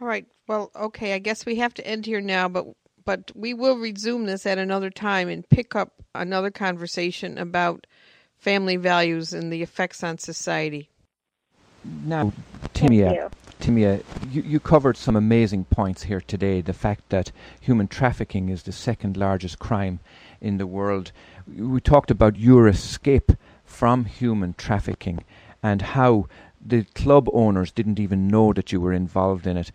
All 0.00 0.06
right. 0.06 0.26
Well, 0.46 0.70
okay. 0.76 1.14
I 1.14 1.18
guess 1.18 1.46
we 1.46 1.56
have 1.56 1.72
to 1.74 1.86
end 1.86 2.04
here 2.04 2.20
now, 2.20 2.48
but 2.48 2.66
but 3.06 3.32
we 3.34 3.54
will 3.54 3.78
resume 3.78 4.26
this 4.26 4.44
at 4.44 4.58
another 4.58 4.90
time 4.90 5.30
and 5.30 5.48
pick 5.48 5.74
up 5.74 5.94
another 6.14 6.50
conversation 6.50 7.38
about 7.38 7.86
family 8.36 8.76
values 8.76 9.32
and 9.32 9.50
the 9.50 9.62
effects 9.62 10.04
on 10.04 10.18
society. 10.18 10.90
Now, 11.84 12.32
Timea, 12.74 13.30
Timea, 13.60 14.02
you, 14.30 14.42
you 14.42 14.60
covered 14.60 14.96
some 14.96 15.16
amazing 15.16 15.64
points 15.64 16.02
here 16.02 16.20
today. 16.20 16.60
The 16.60 16.72
fact 16.72 17.08
that 17.10 17.32
human 17.60 17.88
trafficking 17.88 18.48
is 18.48 18.64
the 18.64 18.72
second 18.72 19.16
largest 19.16 19.58
crime 19.58 20.00
in 20.40 20.58
the 20.58 20.66
world. 20.66 21.12
We 21.46 21.80
talked 21.80 22.10
about 22.10 22.36
your 22.36 22.68
escape 22.68 23.32
from 23.64 24.04
human 24.04 24.54
trafficking 24.58 25.24
and 25.62 25.80
how 25.80 26.26
the 26.64 26.84
club 26.94 27.28
owners 27.32 27.70
didn't 27.70 28.00
even 28.00 28.28
know 28.28 28.52
that 28.52 28.72
you 28.72 28.80
were 28.80 28.92
involved 28.92 29.46
in 29.46 29.56
it, 29.56 29.70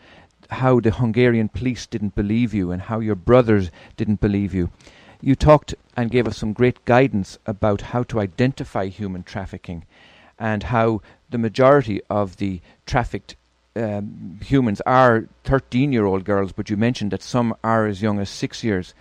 how 0.49 0.79
the 0.79 0.91
Hungarian 0.91 1.49
police 1.49 1.87
didn't 1.87 2.15
believe 2.15 2.53
you, 2.53 2.71
and 2.71 2.83
how 2.83 2.99
your 2.99 3.15
brothers 3.15 3.71
didn't 3.95 4.19
believe 4.19 4.53
you. 4.53 4.71
You 5.21 5.35
talked 5.35 5.73
and 5.95 6.11
gave 6.11 6.27
us 6.27 6.37
some 6.37 6.53
great 6.53 6.83
guidance 6.85 7.37
about 7.45 7.81
how 7.81 8.03
to 8.03 8.19
identify 8.19 8.87
human 8.87 9.23
trafficking 9.23 9.85
and 10.39 10.63
how 10.63 11.01
the 11.29 11.37
majority 11.37 12.01
of 12.09 12.37
the 12.37 12.61
trafficked 12.85 13.35
um, 13.75 14.39
humans 14.43 14.81
are 14.85 15.27
13 15.43 15.93
year 15.93 16.05
old 16.05 16.25
girls, 16.25 16.51
but 16.51 16.69
you 16.69 16.77
mentioned 16.77 17.11
that 17.11 17.21
some 17.21 17.55
are 17.63 17.85
as 17.85 18.01
young 18.01 18.19
as 18.19 18.29
six 18.29 18.63
years. 18.63 18.93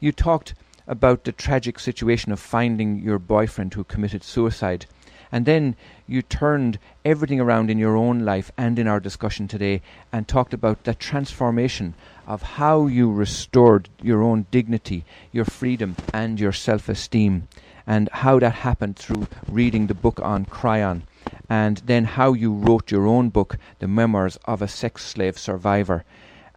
You 0.00 0.12
talked 0.12 0.54
about 0.86 1.24
the 1.24 1.32
tragic 1.32 1.78
situation 1.78 2.32
of 2.32 2.40
finding 2.40 2.98
your 2.98 3.18
boyfriend 3.18 3.74
who 3.74 3.84
committed 3.84 4.22
suicide. 4.22 4.86
And 5.32 5.46
then 5.46 5.74
you 6.06 6.22
turned 6.22 6.78
everything 7.04 7.40
around 7.40 7.70
in 7.70 7.78
your 7.78 7.96
own 7.96 8.20
life 8.20 8.52
and 8.56 8.78
in 8.78 8.86
our 8.86 9.00
discussion 9.00 9.48
today 9.48 9.80
and 10.12 10.28
talked 10.28 10.54
about 10.54 10.84
the 10.84 10.94
transformation 10.94 11.94
of 12.26 12.42
how 12.42 12.86
you 12.86 13.10
restored 13.10 13.88
your 14.02 14.22
own 14.22 14.46
dignity, 14.50 15.04
your 15.32 15.44
freedom, 15.44 15.96
and 16.12 16.38
your 16.38 16.52
self 16.52 16.88
esteem 16.88 17.48
and 17.86 18.08
how 18.12 18.38
that 18.38 18.54
happened 18.54 18.96
through 18.96 19.26
reading 19.48 19.86
the 19.86 19.94
book 19.94 20.20
on 20.22 20.46
Kryon, 20.46 21.02
and 21.48 21.78
then 21.86 22.04
how 22.04 22.32
you 22.32 22.52
wrote 22.52 22.90
your 22.90 23.06
own 23.06 23.28
book, 23.30 23.58
The 23.78 23.88
Memoirs 23.88 24.38
of 24.44 24.62
a 24.62 24.68
Sex 24.68 25.04
Slave 25.04 25.38
Survivor, 25.38 26.04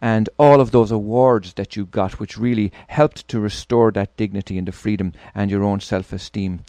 and 0.00 0.28
all 0.38 0.60
of 0.60 0.70
those 0.70 0.90
awards 0.90 1.54
that 1.54 1.76
you 1.76 1.86
got, 1.86 2.20
which 2.20 2.38
really 2.38 2.72
helped 2.86 3.26
to 3.28 3.40
restore 3.40 3.90
that 3.92 4.16
dignity 4.16 4.56
and 4.58 4.68
the 4.68 4.72
freedom 4.72 5.12
and 5.34 5.50
your 5.50 5.64
own 5.64 5.80
self 5.80 6.12
esteem. 6.12 6.60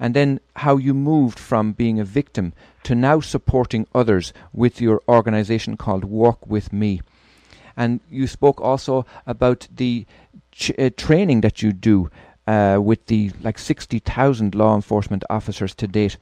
and 0.00 0.14
then 0.14 0.40
how 0.56 0.76
you 0.76 0.94
moved 0.94 1.38
from 1.38 1.72
being 1.72 1.98
a 1.98 2.04
victim 2.04 2.52
to 2.84 2.94
now 2.94 3.20
supporting 3.20 3.86
others 3.94 4.32
with 4.52 4.80
your 4.80 5.02
organization 5.08 5.76
called 5.76 6.04
Walk 6.04 6.46
With 6.46 6.72
Me. 6.72 7.00
And 7.76 8.00
you 8.10 8.26
spoke 8.26 8.60
also 8.60 9.06
about 9.26 9.68
the 9.74 10.06
ch- 10.52 10.72
uh, 10.78 10.90
training 10.96 11.40
that 11.42 11.62
you 11.62 11.72
do 11.72 12.10
uh, 12.46 12.78
with 12.80 13.06
the 13.06 13.30
like 13.42 13.58
60,000 13.58 14.54
law 14.54 14.74
enforcement 14.74 15.24
officers 15.28 15.74
to 15.76 15.86
date. 15.86 16.16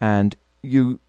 And 0.00 0.36
you 0.62 1.00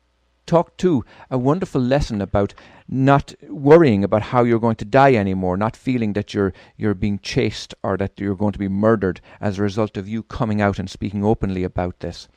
talked 0.45 0.79
to 0.79 1.05
a 1.29 1.37
wonderful 1.37 1.79
lesson 1.79 2.21
about 2.21 2.55
not 2.87 3.35
worrying 3.47 4.03
about 4.03 4.23
how 4.23 4.43
you're 4.43 4.59
going 4.59 4.75
to 4.75 4.85
die 4.85 5.13
anymore, 5.13 5.55
not 5.55 5.75
feeling 5.75 6.13
that 6.13 6.33
you're 6.33 6.53
you're 6.75 6.95
being 6.95 7.19
chased 7.19 7.75
or 7.83 7.97
that 7.97 8.19
you're 8.19 8.35
going 8.35 8.53
to 8.53 8.59
be 8.59 8.67
murdered 8.67 9.21
as 9.39 9.59
a 9.59 9.61
result 9.61 9.95
of 9.95 10.07
you 10.07 10.23
coming 10.23 10.59
out 10.59 10.79
and 10.79 10.89
speaking 10.89 11.23
openly 11.23 11.63
about 11.63 11.99
this. 11.99 12.27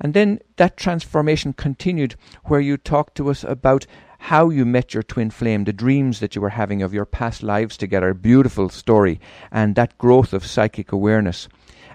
And 0.00 0.14
then 0.14 0.40
that 0.56 0.76
transformation 0.76 1.54
continued 1.54 2.16
where 2.44 2.60
you 2.60 2.76
talked 2.76 3.16
to 3.16 3.30
us 3.30 3.44
about 3.44 3.86
how 4.18 4.50
you 4.50 4.66
met 4.66 4.92
your 4.92 5.02
twin 5.02 5.30
flame, 5.30 5.64
the 5.64 5.72
dreams 5.72 6.20
that 6.20 6.34
you 6.34 6.42
were 6.42 6.50
having 6.50 6.82
of 6.82 6.92
your 6.92 7.06
past 7.06 7.42
lives 7.42 7.76
together, 7.76 8.12
beautiful 8.12 8.68
story, 8.68 9.20
and 9.50 9.74
that 9.74 9.96
growth 9.96 10.32
of 10.32 10.46
psychic 10.46 10.92
awareness, 10.92 11.48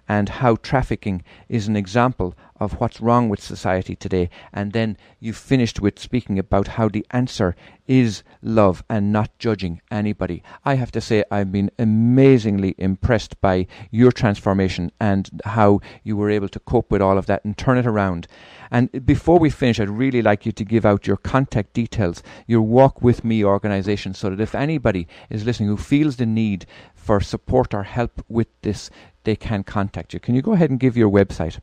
and 0.08 0.30
how 0.30 0.56
trafficking 0.56 1.24
is 1.48 1.68
an 1.68 1.76
example 1.76 2.34
of 2.64 2.80
what's 2.80 3.02
wrong 3.02 3.30
with 3.30 3.42
society 3.42 3.96
today. 3.96 4.30
And 4.52 4.72
then 4.72 4.98
you 5.20 5.34
finished 5.34 5.80
with 5.80 6.00
speaking 6.00 6.40
about 6.40 6.70
how 6.70 6.90
the 6.90 7.06
answer 7.12 7.56
is 7.88 8.24
love 8.42 8.84
and 8.90 9.12
not 9.12 9.38
judging 9.40 9.82
anybody. 9.92 10.42
I 10.64 10.76
have 10.76 10.92
to 10.94 11.02
say, 11.02 11.24
I've 11.30 11.52
been 11.52 11.70
amazingly 11.78 12.76
impressed 12.78 13.40
by 13.42 13.68
your 13.92 14.12
transformation 14.12 14.92
and 15.00 15.30
how 15.46 15.82
you 16.04 16.16
were 16.16 16.30
able 16.30 16.50
to 16.50 16.60
cope 16.60 16.90
with 16.92 17.02
all 17.02 17.18
of 17.18 17.26
that 17.26 17.44
and 17.44 17.58
turn 17.58 17.78
it 17.78 17.86
around. 17.86 18.28
And 18.72 19.06
before 19.06 19.38
we 19.38 19.50
finish, 19.50 19.80
I'd 19.80 19.90
really 19.90 20.22
like 20.22 20.46
you 20.46 20.52
to 20.54 20.64
give 20.64 20.86
out 20.86 21.06
your 21.06 21.18
contact 21.18 21.74
details, 21.74 22.24
your 22.48 22.62
Walk 22.62 23.02
With 23.02 23.24
Me 23.24 23.44
organization, 23.44 24.14
so 24.14 24.30
that 24.30 24.40
if 24.40 24.56
anybody 24.56 25.08
is 25.30 25.46
listening 25.46 25.70
who 25.70 25.78
feels 25.78 26.16
the 26.16 26.26
need 26.26 26.66
for 26.96 27.20
support 27.20 27.74
or 27.74 27.84
help 27.84 28.24
with 28.30 28.48
this, 28.62 28.90
they 29.26 29.36
can 29.36 29.64
contact 29.64 30.14
you. 30.14 30.20
Can 30.20 30.36
you 30.36 30.42
go 30.42 30.54
ahead 30.54 30.70
and 30.70 30.80
give 30.80 30.98
your 30.98 31.10
website? 31.10 31.60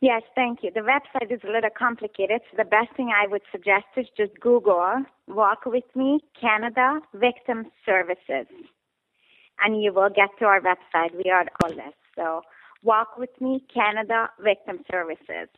Yes, 0.00 0.22
thank 0.36 0.62
you. 0.62 0.70
The 0.72 0.80
website 0.80 1.32
is 1.32 1.40
a 1.42 1.50
little 1.50 1.70
complicated, 1.76 2.40
so 2.50 2.56
the 2.56 2.64
best 2.64 2.94
thing 2.96 3.10
I 3.10 3.26
would 3.26 3.42
suggest 3.50 3.86
is 3.96 4.06
just 4.16 4.38
Google 4.38 5.02
Walk 5.26 5.66
With 5.66 5.84
Me 5.96 6.20
Canada 6.40 7.00
Victim 7.14 7.66
Services. 7.84 8.46
And 9.60 9.82
you 9.82 9.92
will 9.92 10.08
get 10.08 10.28
to 10.38 10.44
our 10.44 10.60
website. 10.60 11.16
We 11.16 11.30
are 11.30 11.46
all 11.62 11.70
this. 11.70 11.94
So 12.14 12.42
Walk 12.84 13.18
With 13.18 13.40
Me 13.40 13.64
Canada 13.74 14.30
Victim 14.40 14.84
Services. 14.88 15.48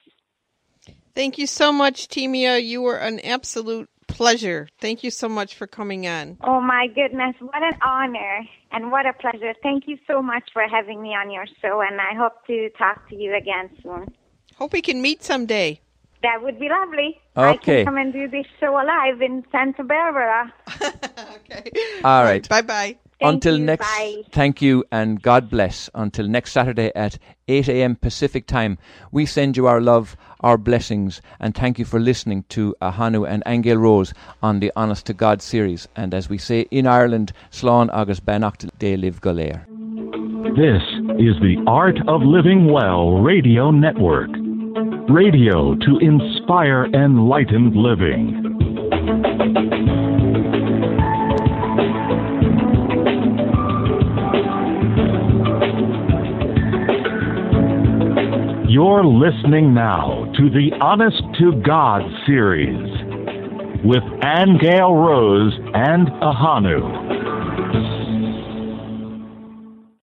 Thank 1.15 1.37
you 1.37 1.47
so 1.47 1.71
much, 1.71 2.09
Timea. 2.09 2.65
You 2.65 2.81
were 2.81 2.97
an 2.97 3.21
absolute 3.21 3.91
pleasure. 4.07 4.69
Thank 4.81 5.05
you 5.05 5.11
so 5.11 5.29
much 5.29 5.55
for 5.55 5.67
coming 5.67 6.07
on. 6.07 6.39
Oh 6.43 6.63
my 6.63 6.87
goodness, 6.87 7.35
what 7.41 7.63
an 7.63 7.79
honor 7.85 8.41
and 8.73 8.91
what 8.91 9.05
a 9.05 9.13
pleasure. 9.13 9.53
Thank 9.63 9.87
you 9.87 9.99
so 10.07 10.23
much 10.23 10.49
for 10.55 10.63
having 10.67 11.03
me 11.03 11.11
on 11.11 11.31
your 11.31 11.47
show, 11.61 11.83
and 11.83 12.01
I 12.01 12.15
hope 12.17 12.47
to 12.47 12.71
talk 12.79 13.07
to 13.11 13.17
you 13.17 13.37
again 13.37 13.69
soon. 13.83 14.07
Hope 14.61 14.75
we 14.75 14.83
can 14.83 15.01
meet 15.01 15.25
someday. 15.25 15.81
That 16.23 16.43
would 16.43 16.61
be 16.61 16.69
lovely. 16.69 17.19
Okay. 17.35 17.49
I 17.49 17.57
can 17.57 17.85
come 17.87 17.97
and 17.97 18.13
do 18.13 18.29
this 18.29 18.45
show 18.61 18.75
live 18.75 19.23
in 19.23 19.43
Santa 19.51 19.83
Barbara. 19.83 20.53
okay. 20.83 21.71
All 22.05 22.23
right. 22.23 22.47
Bye 22.47 22.61
bye. 22.61 22.97
Until 23.23 23.59
you. 23.59 23.65
next, 23.65 23.87
Bye. 23.87 24.23
thank 24.33 24.61
you 24.61 24.85
and 24.93 25.21
God 25.23 25.49
bless. 25.49 25.89
Until 25.95 26.29
next 26.29 26.53
Saturday 26.53 26.93
at 26.95 27.19
8 27.49 27.69
a.m. 27.69 27.97
Pacific 27.97 28.47
time, 28.47 28.77
we 29.13 29.25
send 29.25 29.57
you 29.57 29.67
our 29.67 29.81
love, 29.81 30.15
our 30.41 30.59
blessings, 30.59 31.23
and 31.39 31.55
thank 31.55 31.79
you 31.79 31.85
for 31.87 32.01
listening 32.01 32.45
to 32.51 32.75
Ahanu 32.83 33.29
and 33.29 33.43
Aingeal 33.45 33.79
Rose 33.79 34.13
on 34.43 34.61
the 34.61 34.73
Honest 34.77 35.07
to 35.07 35.15
God 35.15 35.41
series. 35.43 35.89
And 35.97 36.13
as 36.15 36.29
we 36.29 36.39
say 36.39 36.67
in 36.71 36.87
Ireland, 36.87 37.33
Slán 37.51 37.91
agus 37.95 38.21
Benacht 38.21 38.69
de 38.79 38.97
Liv 38.97 39.21
Golair. 39.21 39.67
This 40.57 40.83
is 41.21 41.37
the 41.41 41.63
Art 41.67 41.99
of 42.09 42.23
Living 42.23 42.73
Well 42.73 43.21
Radio 43.21 43.71
Network. 43.71 44.31
Radio 44.73 45.75
to 45.75 45.99
inspire 46.01 46.85
enlightened 46.95 47.75
living. 47.75 48.37
You're 58.69 59.05
listening 59.05 59.75
now 59.75 60.31
to 60.37 60.51
the 60.51 60.71
Honest 60.81 61.21
to 61.41 61.61
God 61.67 62.03
series 62.25 62.79
with 63.85 64.05
Aingeal 64.23 64.95
Rose 64.95 65.59
and 65.75 66.07
Ahanu. 66.23 68.00